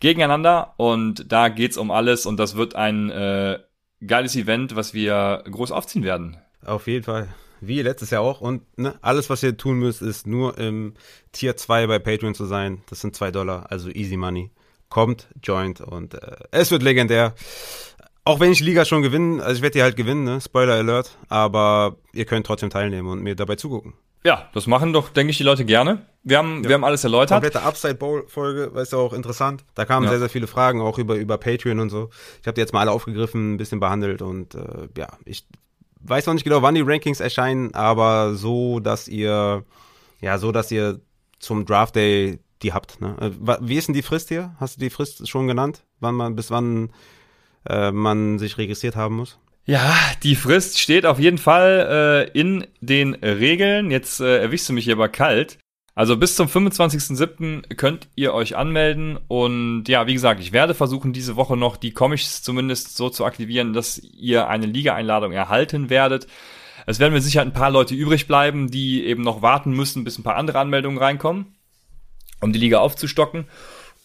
gegeneinander 0.00 0.74
und 0.76 1.30
da 1.30 1.48
geht's 1.48 1.76
um 1.76 1.90
alles 1.90 2.26
und 2.26 2.38
das 2.38 2.56
wird 2.56 2.74
ein 2.74 3.10
äh, 3.10 3.58
geiles 4.06 4.36
Event, 4.36 4.76
was 4.76 4.94
wir 4.94 5.44
groß 5.50 5.70
aufziehen 5.70 6.02
werden. 6.02 6.36
Auf 6.64 6.86
jeden 6.86 7.04
Fall. 7.04 7.28
Wie 7.60 7.82
letztes 7.82 8.10
Jahr 8.10 8.22
auch. 8.22 8.40
Und 8.40 8.62
ne, 8.78 8.94
alles, 9.00 9.30
was 9.30 9.42
ihr 9.42 9.56
tun 9.56 9.78
müsst, 9.78 10.02
ist 10.02 10.26
nur 10.26 10.58
im 10.58 10.94
Tier 11.32 11.56
2 11.56 11.86
bei 11.86 11.98
Patreon 11.98 12.34
zu 12.34 12.46
sein. 12.46 12.82
Das 12.88 13.00
sind 13.00 13.16
2 13.16 13.30
Dollar, 13.30 13.70
also 13.70 13.88
easy 13.90 14.16
money. 14.16 14.50
Kommt, 14.88 15.28
joint 15.42 15.80
und 15.80 16.14
äh, 16.14 16.36
es 16.52 16.70
wird 16.70 16.82
legendär. 16.82 17.34
Auch 18.24 18.40
wenn 18.40 18.52
ich 18.52 18.60
Liga 18.60 18.84
schon 18.84 19.02
gewinne, 19.02 19.42
also 19.42 19.56
ich 19.56 19.62
werde 19.62 19.74
die 19.74 19.82
halt 19.82 19.96
gewinnen, 19.96 20.24
ne? 20.24 20.40
Spoiler 20.40 20.74
Alert, 20.74 21.16
aber 21.28 21.96
ihr 22.12 22.24
könnt 22.24 22.46
trotzdem 22.46 22.70
teilnehmen 22.70 23.08
und 23.08 23.22
mir 23.22 23.34
dabei 23.36 23.56
zugucken. 23.56 23.94
Ja, 24.26 24.48
das 24.52 24.66
machen 24.66 24.92
doch, 24.92 25.10
denke 25.10 25.30
ich, 25.30 25.36
die 25.36 25.44
Leute 25.44 25.64
gerne. 25.64 26.04
Wir 26.24 26.38
haben, 26.38 26.64
ja. 26.64 26.68
wir 26.68 26.74
haben 26.74 26.82
alles 26.82 27.04
erläutert. 27.04 27.40
Komplette 27.40 27.62
Upside 27.62 27.94
Bowl 27.94 28.24
Folge, 28.26 28.74
weißt 28.74 28.92
du 28.92 28.98
auch 28.98 29.12
interessant. 29.12 29.64
Da 29.76 29.84
kamen 29.84 30.04
ja. 30.04 30.10
sehr, 30.10 30.18
sehr 30.18 30.28
viele 30.28 30.48
Fragen 30.48 30.80
auch 30.80 30.98
über, 30.98 31.14
über 31.14 31.38
Patreon 31.38 31.78
und 31.78 31.90
so. 31.90 32.10
Ich 32.40 32.48
habe 32.48 32.56
die 32.56 32.60
jetzt 32.60 32.72
mal 32.72 32.80
alle 32.80 32.90
aufgegriffen, 32.90 33.54
ein 33.54 33.56
bisschen 33.56 33.78
behandelt 33.78 34.22
und 34.22 34.56
äh, 34.56 34.88
ja, 34.96 35.06
ich 35.24 35.46
weiß 36.00 36.26
noch 36.26 36.34
nicht 36.34 36.44
genau, 36.44 36.62
wann 36.62 36.74
die 36.74 36.82
Rankings 36.82 37.20
erscheinen, 37.20 37.74
aber 37.74 38.34
so, 38.34 38.80
dass 38.80 39.08
ihr, 39.08 39.64
ja, 40.20 40.38
so, 40.38 40.52
dass 40.52 40.70
ihr 40.70 41.00
zum 41.38 41.64
Draft 41.64 41.96
Day 41.96 42.38
die 42.62 42.72
habt. 42.72 43.00
Ne? 43.00 43.16
Äh, 43.20 43.58
wie 43.60 43.76
ist 43.76 43.88
denn 43.88 43.94
die 43.94 44.02
Frist 44.02 44.28
hier? 44.28 44.54
Hast 44.58 44.76
du 44.76 44.80
die 44.80 44.90
Frist 44.90 45.28
schon 45.28 45.46
genannt? 45.46 45.84
Wann 46.00 46.14
man, 46.14 46.36
bis 46.36 46.50
wann 46.50 46.90
äh, 47.68 47.90
man 47.90 48.38
sich 48.38 48.58
registriert 48.58 48.96
haben 48.96 49.16
muss? 49.16 49.38
Ja, 49.64 49.94
die 50.22 50.36
Frist 50.36 50.78
steht 50.78 51.06
auf 51.06 51.18
jeden 51.18 51.38
Fall 51.38 52.30
äh, 52.34 52.38
in 52.38 52.66
den 52.80 53.14
Regeln. 53.14 53.90
Jetzt 53.90 54.20
äh, 54.20 54.38
erwischst 54.38 54.68
du 54.68 54.72
mich 54.72 54.84
hier 54.84 54.94
aber 54.94 55.08
kalt. 55.08 55.58
Also 55.96 56.18
bis 56.18 56.36
zum 56.36 56.46
25.07. 56.46 57.74
könnt 57.74 58.08
ihr 58.16 58.34
euch 58.34 58.54
anmelden 58.54 59.18
und 59.28 59.84
ja, 59.88 60.06
wie 60.06 60.12
gesagt, 60.12 60.42
ich 60.42 60.52
werde 60.52 60.74
versuchen, 60.74 61.14
diese 61.14 61.36
Woche 61.36 61.56
noch 61.56 61.78
die 61.78 61.92
Comics 61.92 62.42
zumindest 62.42 62.98
so 62.98 63.08
zu 63.08 63.24
aktivieren, 63.24 63.72
dass 63.72 63.96
ihr 63.98 64.46
eine 64.46 64.66
Liga-Einladung 64.66 65.32
erhalten 65.32 65.88
werdet. 65.88 66.26
Es 66.84 66.98
werden 66.98 67.14
mit 67.14 67.22
Sicherheit 67.22 67.48
ein 67.48 67.54
paar 67.54 67.70
Leute 67.70 67.94
übrig 67.94 68.26
bleiben, 68.26 68.70
die 68.70 69.06
eben 69.06 69.22
noch 69.22 69.40
warten 69.40 69.70
müssen, 69.70 70.04
bis 70.04 70.18
ein 70.18 70.22
paar 70.22 70.36
andere 70.36 70.58
Anmeldungen 70.58 70.98
reinkommen, 70.98 71.56
um 72.42 72.52
die 72.52 72.58
Liga 72.58 72.80
aufzustocken. 72.80 73.46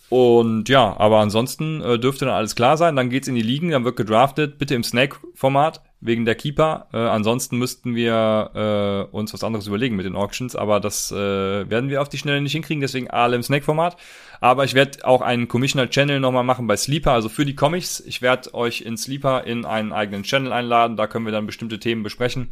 Und 0.08 0.70
ja, 0.70 0.98
aber 0.98 1.20
ansonsten 1.20 1.82
äh, 1.82 2.00
dürfte 2.00 2.24
dann 2.24 2.36
alles 2.36 2.56
klar 2.56 2.78
sein. 2.78 2.96
Dann 2.96 3.10
geht's 3.10 3.28
in 3.28 3.36
die 3.36 3.42
Ligen, 3.42 3.72
dann 3.72 3.84
wird 3.84 3.98
gedraftet, 3.98 4.58
bitte 4.60 4.76
im 4.76 4.86
Snake-Format 4.86 5.82
wegen 6.02 6.26
der 6.26 6.36
Keeper. 6.36 6.88
Äh, 6.92 6.98
ansonsten 6.98 7.58
müssten 7.58 7.96
wir 7.96 9.08
äh, 9.12 9.16
uns 9.16 9.34
was 9.34 9.44
anderes 9.44 9.68
überlegen 9.68 9.96
mit 9.96 10.06
den 10.06 10.16
Auctions, 10.16 10.56
aber 10.56 10.80
das 10.80 11.12
äh, 11.12 11.16
werden 11.16 11.90
wir 11.90 12.02
auf 12.02 12.10
die 12.10 12.18
Schnelle 12.18 12.42
nicht 12.42 12.52
hinkriegen, 12.52 12.82
deswegen 12.82 13.10
alle 13.10 13.36
im 13.36 13.44
Snake-Format. 13.44 13.98
Aber 14.42 14.64
ich 14.66 14.74
werde 14.74 15.06
auch 15.06 15.22
einen 15.22 15.48
Commissioner-Channel 15.48 16.20
nochmal 16.20 16.44
machen 16.44 16.66
bei 16.66 16.76
Sleeper, 16.76 17.14
also 17.14 17.30
für 17.30 17.46
die 17.46 17.56
Comics. 17.56 18.00
Ich 18.00 18.22
werde 18.22 18.54
euch 18.56 18.82
in 18.82 18.98
Sleeper 18.98 19.44
in 19.46 19.64
einen 19.64 19.94
eigenen 19.94 20.24
Channel 20.24 20.52
einladen, 20.52 20.98
da 20.98 21.06
können 21.06 21.26
wir 21.26 21.32
dann 21.32 21.46
bestimmte 21.46 21.80
Themen 21.80 22.02
besprechen. 22.02 22.50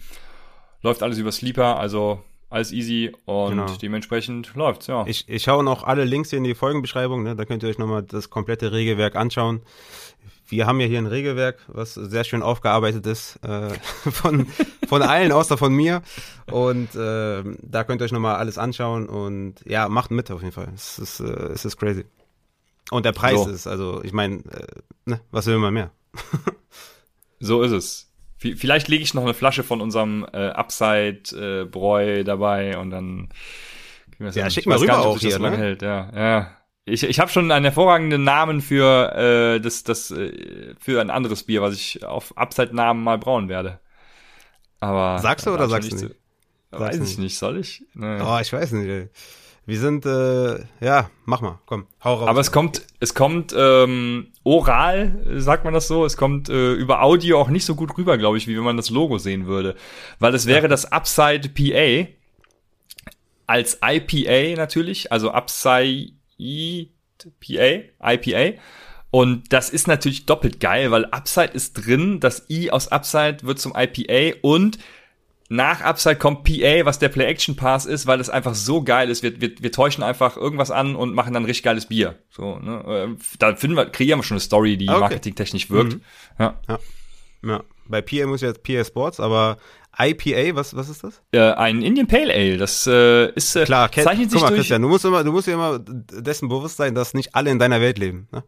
Läuft 0.81 1.03
alles 1.03 1.17
über 1.17 1.31
Sleeper, 1.31 1.79
also 1.79 2.23
alles 2.49 2.71
easy 2.71 3.11
und 3.25 3.51
genau. 3.51 3.65
dementsprechend 3.81 4.55
läuft's, 4.55 4.87
ja. 4.87 5.05
Ich, 5.07 5.29
ich 5.29 5.43
schaue 5.43 5.63
noch 5.63 5.83
alle 5.83 6.03
Links 6.03 6.31
hier 6.31 6.37
in 6.37 6.43
die 6.43 6.55
Folgenbeschreibung, 6.55 7.21
ne? 7.23 7.35
da 7.35 7.45
könnt 7.45 7.61
ihr 7.63 7.69
euch 7.69 7.77
nochmal 7.77 8.01
das 8.01 8.29
komplette 8.29 8.71
Regelwerk 8.71 9.15
anschauen. 9.15 9.61
Wir 10.49 10.65
haben 10.65 10.79
ja 10.79 10.87
hier 10.87 10.97
ein 10.97 11.05
Regelwerk, 11.05 11.59
was 11.67 11.93
sehr 11.93 12.23
schön 12.23 12.41
aufgearbeitet 12.41 13.05
ist, 13.05 13.39
äh, 13.43 13.69
von, 14.11 14.47
von 14.87 15.01
allen 15.01 15.31
außer 15.31 15.57
von 15.57 15.73
mir. 15.73 16.01
Und 16.51 16.95
äh, 16.95 17.43
da 17.61 17.83
könnt 17.83 18.01
ihr 18.01 18.05
euch 18.05 18.11
nochmal 18.11 18.35
alles 18.35 18.57
anschauen 18.57 19.07
und 19.07 19.55
ja, 19.65 19.87
macht 19.89 20.11
mit 20.11 20.31
auf 20.31 20.41
jeden 20.41 20.53
Fall. 20.53 20.71
Es 20.73 20.99
ist, 20.99 21.19
äh, 21.19 21.25
es 21.53 21.65
ist 21.65 21.77
crazy. 21.77 22.05
Und 22.91 23.05
der 23.05 23.11
Preis 23.11 23.43
so. 23.43 23.49
ist, 23.49 23.67
also 23.67 24.03
ich 24.03 24.13
meine, 24.13 24.37
äh, 24.37 24.67
ne, 25.05 25.21
was 25.31 25.45
will 25.45 25.59
man 25.59 25.73
mehr? 25.73 25.91
so 27.39 27.61
ist 27.61 27.71
es. 27.71 28.05
Vielleicht 28.37 28.87
lege 28.87 29.03
ich 29.03 29.13
noch 29.13 29.23
eine 29.23 29.33
Flasche 29.33 29.63
von 29.63 29.81
unserem 29.81 30.25
äh, 30.31 30.47
Upside-Bräu 30.47 32.19
äh, 32.19 32.23
dabei 32.23 32.77
und 32.77 32.89
dann 32.89 33.29
ja, 34.17 34.49
schick 34.49 34.65
mal 34.65 34.77
rüber 34.77 34.97
nicht, 34.97 35.05
auch 35.05 35.19
hier, 35.19 35.39
ne? 35.39 35.57
Hält. 35.57 35.81
Ja, 35.81 36.09
ja. 36.15 36.51
Ich, 36.85 37.03
ich 37.03 37.19
habe 37.19 37.29
schon 37.29 37.51
einen 37.51 37.65
hervorragenden 37.65 38.23
Namen 38.23 38.61
für 38.61 39.13
äh, 39.15 39.61
das, 39.61 39.83
das 39.83 40.11
äh, 40.11 40.73
für 40.79 41.01
ein 41.01 41.09
anderes 41.09 41.43
Bier, 41.43 41.61
was 41.61 41.75
ich 41.75 42.03
auf 42.03 42.35
Upside-Namen 42.37 43.03
mal 43.03 43.17
brauen 43.17 43.49
werde. 43.49 43.79
Aber 44.79 45.19
sagst 45.19 45.45
du 45.45 45.51
oder 45.51 45.69
sagst 45.69 45.91
du 45.91 45.95
nicht? 45.95 46.15
Weiß 46.71 46.99
ich 46.99 47.17
nicht. 47.17 47.37
Soll 47.37 47.57
ich? 47.57 47.83
Nee. 47.93 48.21
Oh, 48.21 48.37
ich 48.39 48.51
weiß 48.53 48.71
nicht. 48.73 49.09
Wir 49.65 49.79
sind, 49.79 50.03
äh, 50.05 50.63
ja, 50.81 51.11
mach 51.25 51.41
mal, 51.41 51.59
komm, 51.67 51.85
hau 52.03 52.15
raus. 52.15 52.27
Aber 52.27 52.39
es 52.39 52.51
kommt, 52.51 52.87
es 52.99 53.13
kommt 53.13 53.53
ähm, 53.55 54.31
oral, 54.43 55.21
sagt 55.37 55.63
man 55.63 55.75
das 55.75 55.87
so, 55.87 56.05
es 56.05 56.17
kommt 56.17 56.49
äh, 56.49 56.73
über 56.73 57.03
Audio 57.03 57.39
auch 57.39 57.49
nicht 57.49 57.65
so 57.65 57.75
gut 57.75 57.95
rüber, 57.95 58.17
glaube 58.17 58.39
ich, 58.39 58.47
wie 58.47 58.57
wenn 58.57 58.63
man 58.63 58.77
das 58.77 58.89
Logo 58.89 59.19
sehen 59.19 59.45
würde. 59.45 59.75
Weil 60.17 60.33
es 60.33 60.47
wäre 60.47 60.63
ja. 60.63 60.67
das 60.69 60.91
Upside 60.91 61.49
PA 61.49 62.07
als 63.45 63.77
IPA 63.83 64.57
natürlich, 64.59 65.11
also 65.11 65.29
Upside 65.31 66.13
PA, 66.39 68.13
IPA. 68.13 68.59
Und 69.11 69.51
das 69.51 69.69
ist 69.69 69.87
natürlich 69.87 70.25
doppelt 70.25 70.59
geil, 70.59 70.91
weil 70.91 71.05
Upside 71.05 71.51
ist 71.53 71.73
drin, 71.73 72.19
das 72.19 72.45
I 72.49 72.71
aus 72.71 72.89
Upside 72.89 73.39
wird 73.41 73.59
zum 73.59 73.73
IPA 73.75 74.37
und 74.41 74.77
nach 75.51 75.81
Upside 75.81 76.17
kommt 76.17 76.43
PA, 76.43 76.85
was 76.85 76.99
der 76.99 77.09
Play-Action-Pass 77.09 77.87
ist, 77.87 78.05
weil 78.05 78.19
es 78.19 78.29
einfach 78.29 78.53
so 78.53 78.83
geil 78.83 79.09
ist. 79.09 79.23
Wir, 79.23 79.41
wir, 79.41 79.51
wir 79.59 79.71
täuschen 79.71 80.03
einfach 80.03 80.37
irgendwas 80.37 80.69
an 80.69 80.95
und 80.95 81.15
machen 81.15 81.33
dann 81.33 81.43
richtig 81.43 81.63
geiles 81.63 81.87
Bier. 81.87 82.19
So, 82.29 82.59
ne? 82.59 82.83
Äh, 82.85 83.23
da 83.39 83.55
finden 83.55 83.75
wir, 83.75 83.87
kreieren 83.87 84.19
wir 84.19 84.23
schon 84.23 84.35
eine 84.35 84.41
Story, 84.41 84.77
die 84.77 84.87
okay. 84.87 84.99
marketingtechnisch 84.99 85.71
wirkt. 85.71 85.93
Mhm. 85.95 86.01
Ja. 86.37 86.59
ja. 86.69 86.79
Ja. 87.41 87.63
Bei 87.87 88.01
PA 88.01 88.27
muss 88.27 88.41
jetzt 88.41 88.63
PA 88.63 88.83
Sports, 88.83 89.19
aber 89.19 89.57
IPA, 89.97 90.55
was, 90.55 90.75
was 90.75 90.87
ist 90.87 91.03
das? 91.03 91.21
Äh, 91.31 91.39
ein 91.39 91.81
Indian 91.81 92.07
Pale 92.07 92.33
Ale. 92.33 92.57
Das 92.57 92.87
äh, 92.87 93.31
ist 93.31 93.55
äh, 93.55 93.65
Klar, 93.65 93.89
kenn, 93.89 94.03
zeichnet 94.03 94.31
sich 94.31 94.39
guck 94.39 94.49
mal. 94.49 94.55
Christian, 94.55 94.81
du 94.81 94.87
musst 94.87 95.03
immer, 95.03 95.23
du 95.23 95.31
musst 95.31 95.47
dir 95.47 95.53
immer 95.53 95.79
dessen 95.79 96.47
bewusst 96.47 96.77
sein, 96.77 96.95
dass 96.95 97.13
nicht 97.13 97.35
alle 97.35 97.51
in 97.51 97.59
deiner 97.59 97.81
Welt 97.81 97.97
leben. 97.97 98.27
Ne? 98.31 98.43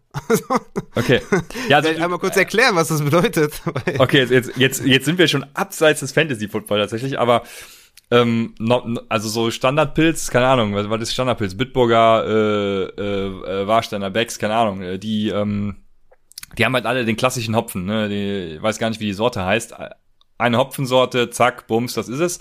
okay. 0.96 1.22
Ja, 1.68 1.78
also, 1.78 1.90
einmal 1.90 2.20
kurz 2.20 2.38
erklären, 2.38 2.76
was 2.76 2.88
das 2.88 3.02
bedeutet. 3.02 3.62
okay, 4.00 4.26
jetzt, 4.30 4.58
jetzt, 4.58 4.86
jetzt 4.86 5.06
sind 5.06 5.18
wir 5.18 5.28
schon 5.28 5.46
abseits 5.54 6.00
des 6.00 6.14
Fantasy 6.14 6.48
Football 6.48 6.80
tatsächlich, 6.80 7.20
aber 7.20 7.44
ähm, 8.12 8.56
no, 8.60 9.00
also 9.10 9.28
so 9.28 9.52
Standardpilz, 9.52 10.32
keine 10.32 10.48
Ahnung, 10.48 10.74
was, 10.76 10.90
was 10.90 11.02
ist 11.02 11.14
Standardpilz? 11.14 11.56
Bitburger, 11.56 12.26
äh, 12.26 12.84
äh, 12.84 13.68
Warsteiner 13.68 14.10
Becks, 14.10 14.40
keine 14.40 14.56
Ahnung, 14.56 14.82
äh, 14.82 15.00
die 15.00 15.30
ähm, 15.30 15.78
die 16.58 16.66
haben 16.66 16.74
halt 16.74 16.86
alle 16.86 17.06
den 17.06 17.16
klassischen 17.16 17.56
Hopfen, 17.56 17.86
ne? 17.86 18.10
Die, 18.10 18.56
ich 18.56 18.62
weiß 18.62 18.78
gar 18.78 18.90
nicht, 18.90 19.00
wie 19.00 19.06
die 19.06 19.14
Sorte 19.14 19.46
heißt 19.46 19.74
eine 20.42 20.58
Hopfensorte, 20.58 21.30
zack, 21.30 21.68
bums, 21.68 21.94
das 21.94 22.10
ist 22.10 22.20
es. 22.20 22.40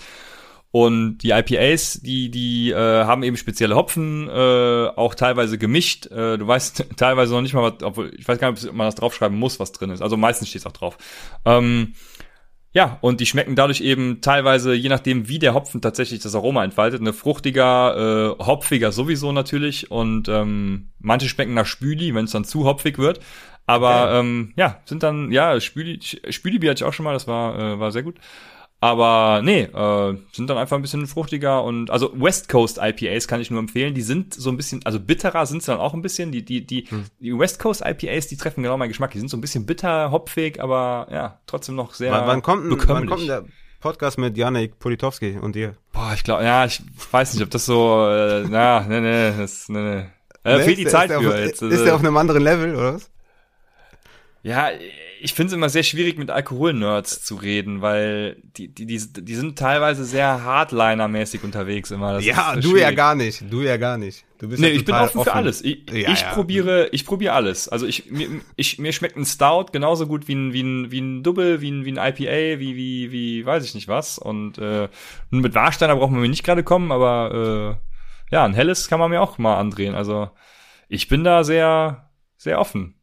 Und 0.71 1.17
die 1.17 1.31
IPAs, 1.31 1.99
die, 2.01 2.31
die 2.31 2.71
äh, 2.71 2.75
haben 2.75 3.23
eben 3.23 3.35
spezielle 3.35 3.75
Hopfen, 3.75 4.29
äh, 4.29 4.87
auch 4.95 5.15
teilweise 5.15 5.57
gemischt. 5.57 6.07
Äh, 6.07 6.37
du 6.37 6.47
weißt 6.47 6.85
teilweise 6.95 7.33
noch 7.33 7.41
nicht 7.41 7.53
mal, 7.53 7.73
was, 7.73 7.83
obwohl 7.83 8.13
ich 8.17 8.25
weiß 8.25 8.39
gar 8.39 8.51
nicht, 8.51 8.65
ob 8.65 8.73
man 8.73 8.87
das 8.87 8.95
draufschreiben 8.95 9.37
muss, 9.37 9.59
was 9.59 9.73
drin 9.73 9.89
ist. 9.89 10.01
Also 10.01 10.15
meistens 10.15 10.47
steht 10.47 10.61
es 10.61 10.65
auch 10.65 10.71
drauf. 10.71 10.97
Ähm, 11.43 11.93
ja, 12.73 12.99
und 13.01 13.19
die 13.19 13.25
schmecken 13.25 13.57
dadurch 13.57 13.81
eben 13.81 14.21
teilweise, 14.21 14.73
je 14.73 14.87
nachdem, 14.87 15.27
wie 15.27 15.39
der 15.39 15.53
Hopfen 15.53 15.81
tatsächlich 15.81 16.21
das 16.21 16.35
Aroma 16.35 16.63
entfaltet, 16.63 17.01
eine 17.01 17.11
fruchtiger, 17.11 18.37
äh, 18.39 18.43
hopfiger 18.45 18.93
sowieso 18.93 19.33
natürlich. 19.33 19.91
Und 19.91 20.29
ähm, 20.29 20.91
manche 20.99 21.27
schmecken 21.27 21.53
nach 21.53 21.65
Spüli, 21.65 22.15
wenn 22.15 22.25
es 22.25 22.31
dann 22.31 22.45
zu 22.45 22.63
hopfig 22.63 22.97
wird. 22.97 23.19
Aber 23.71 24.03
okay. 24.03 24.19
ähm, 24.19 24.53
ja, 24.55 24.81
sind 24.85 25.03
dann, 25.03 25.31
ja, 25.31 25.59
Spüli, 25.59 25.99
Spüli-Bier 26.01 26.71
hatte 26.71 26.83
ich 26.83 26.87
auch 26.87 26.93
schon 26.93 27.05
mal, 27.05 27.13
das 27.13 27.27
war, 27.27 27.57
äh, 27.57 27.79
war 27.79 27.91
sehr 27.91 28.03
gut. 28.03 28.15
Aber 28.83 29.41
nee, 29.43 29.61
äh, 29.61 30.17
sind 30.33 30.49
dann 30.49 30.57
einfach 30.57 30.75
ein 30.75 30.81
bisschen 30.81 31.05
fruchtiger 31.05 31.63
und 31.63 31.91
also 31.91 32.11
West 32.19 32.49
Coast 32.49 32.79
IPAs 32.81 33.27
kann 33.27 33.39
ich 33.39 33.51
nur 33.51 33.59
empfehlen. 33.59 33.93
Die 33.93 34.01
sind 34.01 34.33
so 34.33 34.49
ein 34.49 34.57
bisschen, 34.57 34.83
also 34.85 34.99
bitterer 34.99 35.45
sind 35.45 35.61
sie 35.61 35.71
dann 35.71 35.79
auch 35.79 35.93
ein 35.93 36.01
bisschen. 36.01 36.31
Die, 36.31 36.43
die, 36.43 36.65
die, 36.65 36.87
hm. 36.89 37.05
die 37.19 37.37
West 37.37 37.59
Coast 37.59 37.83
IPAs, 37.85 38.25
die 38.27 38.37
treffen 38.37 38.63
genau 38.63 38.77
meinen 38.77 38.89
Geschmack. 38.89 39.11
Die 39.11 39.19
sind 39.19 39.29
so 39.29 39.37
ein 39.37 39.41
bisschen 39.41 39.67
bitter, 39.67 40.09
hopfig, 40.09 40.59
aber 40.59 41.07
ja, 41.11 41.39
trotzdem 41.45 41.75
noch 41.75 41.93
sehr. 41.93 42.11
Wann, 42.11 42.25
wann 42.25 42.41
kommt, 42.41 42.71
denn, 42.71 42.89
wann 42.89 43.05
kommt 43.05 43.27
der 43.29 43.45
Podcast 43.81 44.17
mit 44.17 44.35
Janik 44.35 44.79
Politowski 44.79 45.37
und 45.39 45.55
dir? 45.55 45.75
Boah, 45.91 46.13
ich 46.15 46.23
glaube, 46.23 46.43
ja, 46.43 46.65
ich 46.65 46.81
weiß 47.11 47.35
nicht, 47.35 47.43
ob 47.43 47.51
das 47.51 47.67
so, 47.67 48.07
äh, 48.09 48.45
na, 48.49 48.83
nee, 48.89 48.99
nee, 48.99 49.31
das, 49.37 49.69
nee, 49.69 49.79
nee. 49.79 50.05
Äh, 50.43 50.57
nee, 50.57 50.63
fehlt 50.63 50.79
die 50.79 50.85
Zeit 50.87 51.11
für 51.11 51.19
auf, 51.19 51.37
jetzt. 51.37 51.61
Ist 51.61 51.85
der 51.85 51.93
auf 51.93 52.01
einem 52.01 52.17
anderen 52.17 52.41
Level, 52.41 52.75
oder 52.75 52.95
was? 52.95 53.11
Ja, 54.43 54.69
ich 55.21 55.35
finde 55.35 55.49
es 55.49 55.53
immer 55.53 55.69
sehr 55.69 55.83
schwierig, 55.83 56.17
mit 56.17 56.31
Alkoholnerds 56.31 57.23
zu 57.23 57.35
reden, 57.35 57.81
weil 57.81 58.37
die, 58.57 58.73
die, 58.73 58.87
die, 58.87 58.97
die 58.97 59.35
sind 59.35 59.57
teilweise 59.57 60.03
sehr 60.03 60.43
Hardliner-mäßig 60.43 61.43
unterwegs 61.43 61.91
immer. 61.91 62.13
Das 62.13 62.25
ja, 62.25 62.55
du 62.55 62.61
schwierig. 62.69 62.81
ja 62.81 62.91
gar 62.91 63.13
nicht. 63.13 63.43
Du 63.47 63.61
ja 63.61 63.77
gar 63.77 63.99
nicht. 63.99 64.25
Du 64.39 64.49
bist 64.49 64.59
nee, 64.59 64.69
ja 64.69 64.73
ich 64.73 64.83
bin 64.83 64.95
offen, 64.95 65.19
offen, 65.19 65.29
für 65.29 65.33
alles. 65.35 65.61
Ich, 65.63 65.87
ja, 65.91 66.11
ich 66.11 66.21
ja. 66.21 66.33
probiere, 66.33 66.89
ich 66.91 67.05
probiere 67.05 67.33
alles. 67.33 67.69
Also 67.69 67.85
ich, 67.85 68.09
mir, 68.09 68.41
ich, 68.55 68.79
mir 68.79 68.91
schmeckt 68.93 69.15
ein 69.15 69.25
Stout 69.25 69.67
genauso 69.71 70.07
gut 70.07 70.27
wie 70.27 70.33
ein, 70.33 70.53
wie 70.53 70.63
ein, 70.63 70.89
wie 70.89 71.01
ein 71.01 71.21
Double, 71.21 71.61
wie 71.61 71.69
ein, 71.69 71.85
wie 71.85 71.91
ein 71.91 71.97
IPA, 71.97 72.59
wie, 72.59 72.75
wie, 72.75 73.11
wie, 73.11 73.45
weiß 73.45 73.63
ich 73.63 73.75
nicht 73.75 73.87
was. 73.87 74.17
Und 74.17 74.57
äh, 74.57 74.89
mit 75.29 75.53
Warsteiner 75.53 75.95
brauchen 75.95 76.19
wir 76.19 76.27
nicht 76.27 76.43
gerade 76.43 76.63
kommen, 76.63 76.91
aber 76.91 77.77
äh, 77.77 78.35
ja, 78.35 78.43
ein 78.43 78.55
helles 78.55 78.87
kann 78.87 78.99
man 78.99 79.11
mir 79.11 79.21
auch 79.21 79.37
mal 79.37 79.59
andrehen. 79.59 79.93
Also 79.93 80.31
ich 80.89 81.07
bin 81.07 81.23
da 81.23 81.43
sehr, 81.43 82.09
sehr 82.37 82.59
offen. 82.59 82.95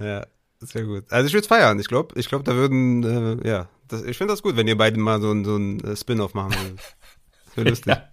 Ja, 0.00 0.24
sehr 0.60 0.84
gut. 0.84 1.04
Also 1.10 1.26
ich 1.26 1.32
würde 1.32 1.42
es 1.42 1.48
feiern. 1.48 1.78
Ich 1.78 1.88
glaube, 1.88 2.18
ich 2.18 2.28
glaube, 2.28 2.44
da 2.44 2.54
würden, 2.54 3.42
äh, 3.42 3.48
ja, 3.48 3.68
das, 3.88 4.02
ich 4.04 4.16
finde 4.16 4.32
das 4.32 4.42
gut, 4.42 4.56
wenn 4.56 4.68
ihr 4.68 4.76
beiden 4.76 5.02
mal 5.02 5.20
so, 5.20 5.32
ein 5.32 5.44
so 5.44 5.56
ein 5.56 5.80
äh, 5.80 5.96
Spin-off 5.96 6.34
machen 6.34 6.52
würdet. 6.52 6.78
Das 7.46 7.56
wäre 7.56 7.68
lustig. 7.70 7.96
ja. 7.96 8.08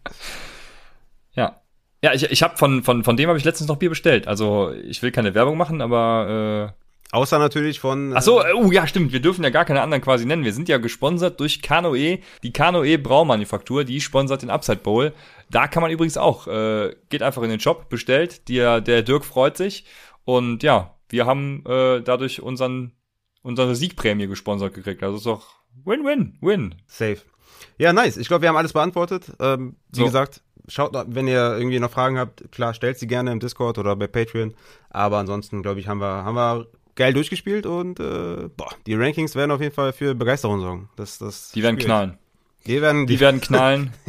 ja. 1.34 1.62
Ja, 2.04 2.14
ich, 2.14 2.30
ich 2.30 2.44
habe 2.44 2.56
von, 2.56 2.84
von, 2.84 3.04
von 3.04 3.18
dem 3.18 3.30
habe 3.30 3.40
ich 3.40 3.46
letztens 3.46 3.68
noch 3.68 3.78
Bier 3.78 3.90
bestellt. 3.90 4.28
Also 4.28 4.72
ich 4.72 5.02
will 5.02 5.12
keine 5.12 5.34
Werbung 5.34 5.58
machen, 5.58 5.82
aber 5.82 6.74
äh, 6.76 6.86
Außer 7.12 7.40
natürlich 7.40 7.80
von. 7.80 8.12
Äh 8.12 8.16
Ach 8.18 8.22
so, 8.22 8.44
oh 8.44 8.72
ja, 8.72 8.88
stimmt. 8.88 9.14
Wir 9.14 9.22
dürfen 9.22 9.44
ja 9.44 9.50
gar 9.50 9.66
keine 9.66 9.82
anderen 9.82 10.04
quasi 10.04 10.26
nennen. 10.26 10.44
Wir 10.44 10.54
sind 10.54 10.68
ja 10.68 10.78
gesponsert 10.78 11.40
durch 11.40 11.62
Kanoe, 11.62 12.20
die 12.44 12.54
Kanoe 12.54 12.98
Braumanufaktur, 12.98 13.86
die 13.86 14.02
sponsert 14.02 14.42
den 14.42 14.50
Upside 14.50 14.80
Bowl. 14.80 15.14
Da 15.50 15.68
kann 15.68 15.82
man 15.82 15.92
übrigens 15.92 16.18
auch, 16.18 16.48
äh, 16.48 16.94
geht 17.10 17.22
einfach 17.22 17.44
in 17.44 17.50
den 17.50 17.60
Shop, 17.60 17.90
bestellt. 17.90 18.50
Der, 18.50 18.82
der 18.82 19.02
Dirk 19.02 19.24
freut 19.24 19.56
sich. 19.56 19.86
Und 20.26 20.64
ja, 20.64 20.95
wir 21.10 21.26
haben 21.26 21.64
äh, 21.66 22.02
dadurch 22.02 22.42
unseren, 22.42 22.92
unsere 23.42 23.76
Siegprämie 23.76 24.28
gesponsert 24.28 24.74
gekriegt. 24.74 25.04
Also 25.04 25.18
ist 25.18 25.26
doch 25.26 25.56
Win-Win, 25.84 26.38
Win. 26.42 26.76
Safe. 26.88 27.20
Ja, 27.78 27.94
nice. 27.94 28.18
Ich 28.18 28.28
glaube, 28.28 28.44
wir 28.44 28.50
haben 28.50 28.58
alles 28.58 28.74
beantwortet. 28.74 29.32
Ähm, 29.40 29.76
wie 29.92 30.00
so. 30.00 30.06
gesagt, 30.06 30.42
schaut, 30.68 30.94
wenn 31.08 31.28
ihr 31.28 31.58
irgendwie 31.58 31.80
noch 31.80 31.92
Fragen 31.92 32.18
habt, 32.18 32.52
klar, 32.52 32.74
stellt 32.74 32.98
sie 32.98 33.08
gerne 33.08 33.32
im 33.32 33.40
Discord 33.40 33.78
oder 33.78 33.96
bei 33.96 34.08
Patreon. 34.08 34.54
Aber 34.90 35.18
ansonsten, 35.18 35.62
glaube 35.62 35.80
ich, 35.80 35.88
haben 35.88 36.00
wir, 36.00 36.24
haben 36.24 36.36
wir 36.36 36.68
geil 36.96 37.14
durchgespielt 37.14 37.66
und 37.66 38.00
äh, 38.00 38.50
boah, 38.56 38.70
die 38.88 38.96
Rankings 38.96 39.36
werden 39.36 39.52
auf 39.52 39.62
jeden 39.62 39.76
Fall 39.76 39.94
für 39.94 40.16
Begeisterung 40.16 40.62
sorgen. 40.62 40.90
Das, 40.96 41.18
das 41.18 41.52
die 41.52 41.62
werden 41.62 41.78
knallen. 41.78 42.18
Die 42.66 42.82
werden, 42.82 43.06
die, 43.06 43.16
die 43.16 43.20
werden 43.20 43.42
knallen. 43.42 43.94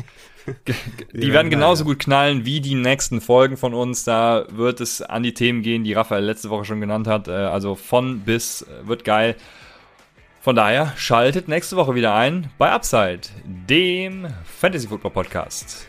die, 1.12 1.20
die 1.20 1.32
werden 1.32 1.50
genauso 1.50 1.84
gut 1.84 1.98
knallen 1.98 2.44
wie 2.44 2.60
die 2.60 2.74
nächsten 2.74 3.20
Folgen 3.20 3.56
von 3.56 3.74
uns. 3.74 4.04
Da 4.04 4.46
wird 4.50 4.80
es 4.80 5.02
an 5.02 5.22
die 5.22 5.34
Themen 5.34 5.62
gehen, 5.62 5.84
die 5.84 5.92
Raphael 5.92 6.24
letzte 6.24 6.50
Woche 6.50 6.64
schon 6.64 6.80
genannt 6.80 7.06
hat. 7.06 7.28
Äh, 7.28 7.32
also 7.32 7.74
von 7.74 8.20
bis 8.20 8.62
äh, 8.62 8.86
wird 8.86 9.04
geil. 9.04 9.36
Von 10.40 10.54
daher 10.54 10.92
schaltet 10.96 11.48
nächste 11.48 11.76
Woche 11.76 11.96
wieder 11.96 12.14
ein 12.14 12.50
bei 12.56 12.70
Upside, 12.70 13.22
dem 13.44 14.28
Fantasy 14.44 14.86
Football 14.86 15.10
Podcast. 15.10 15.88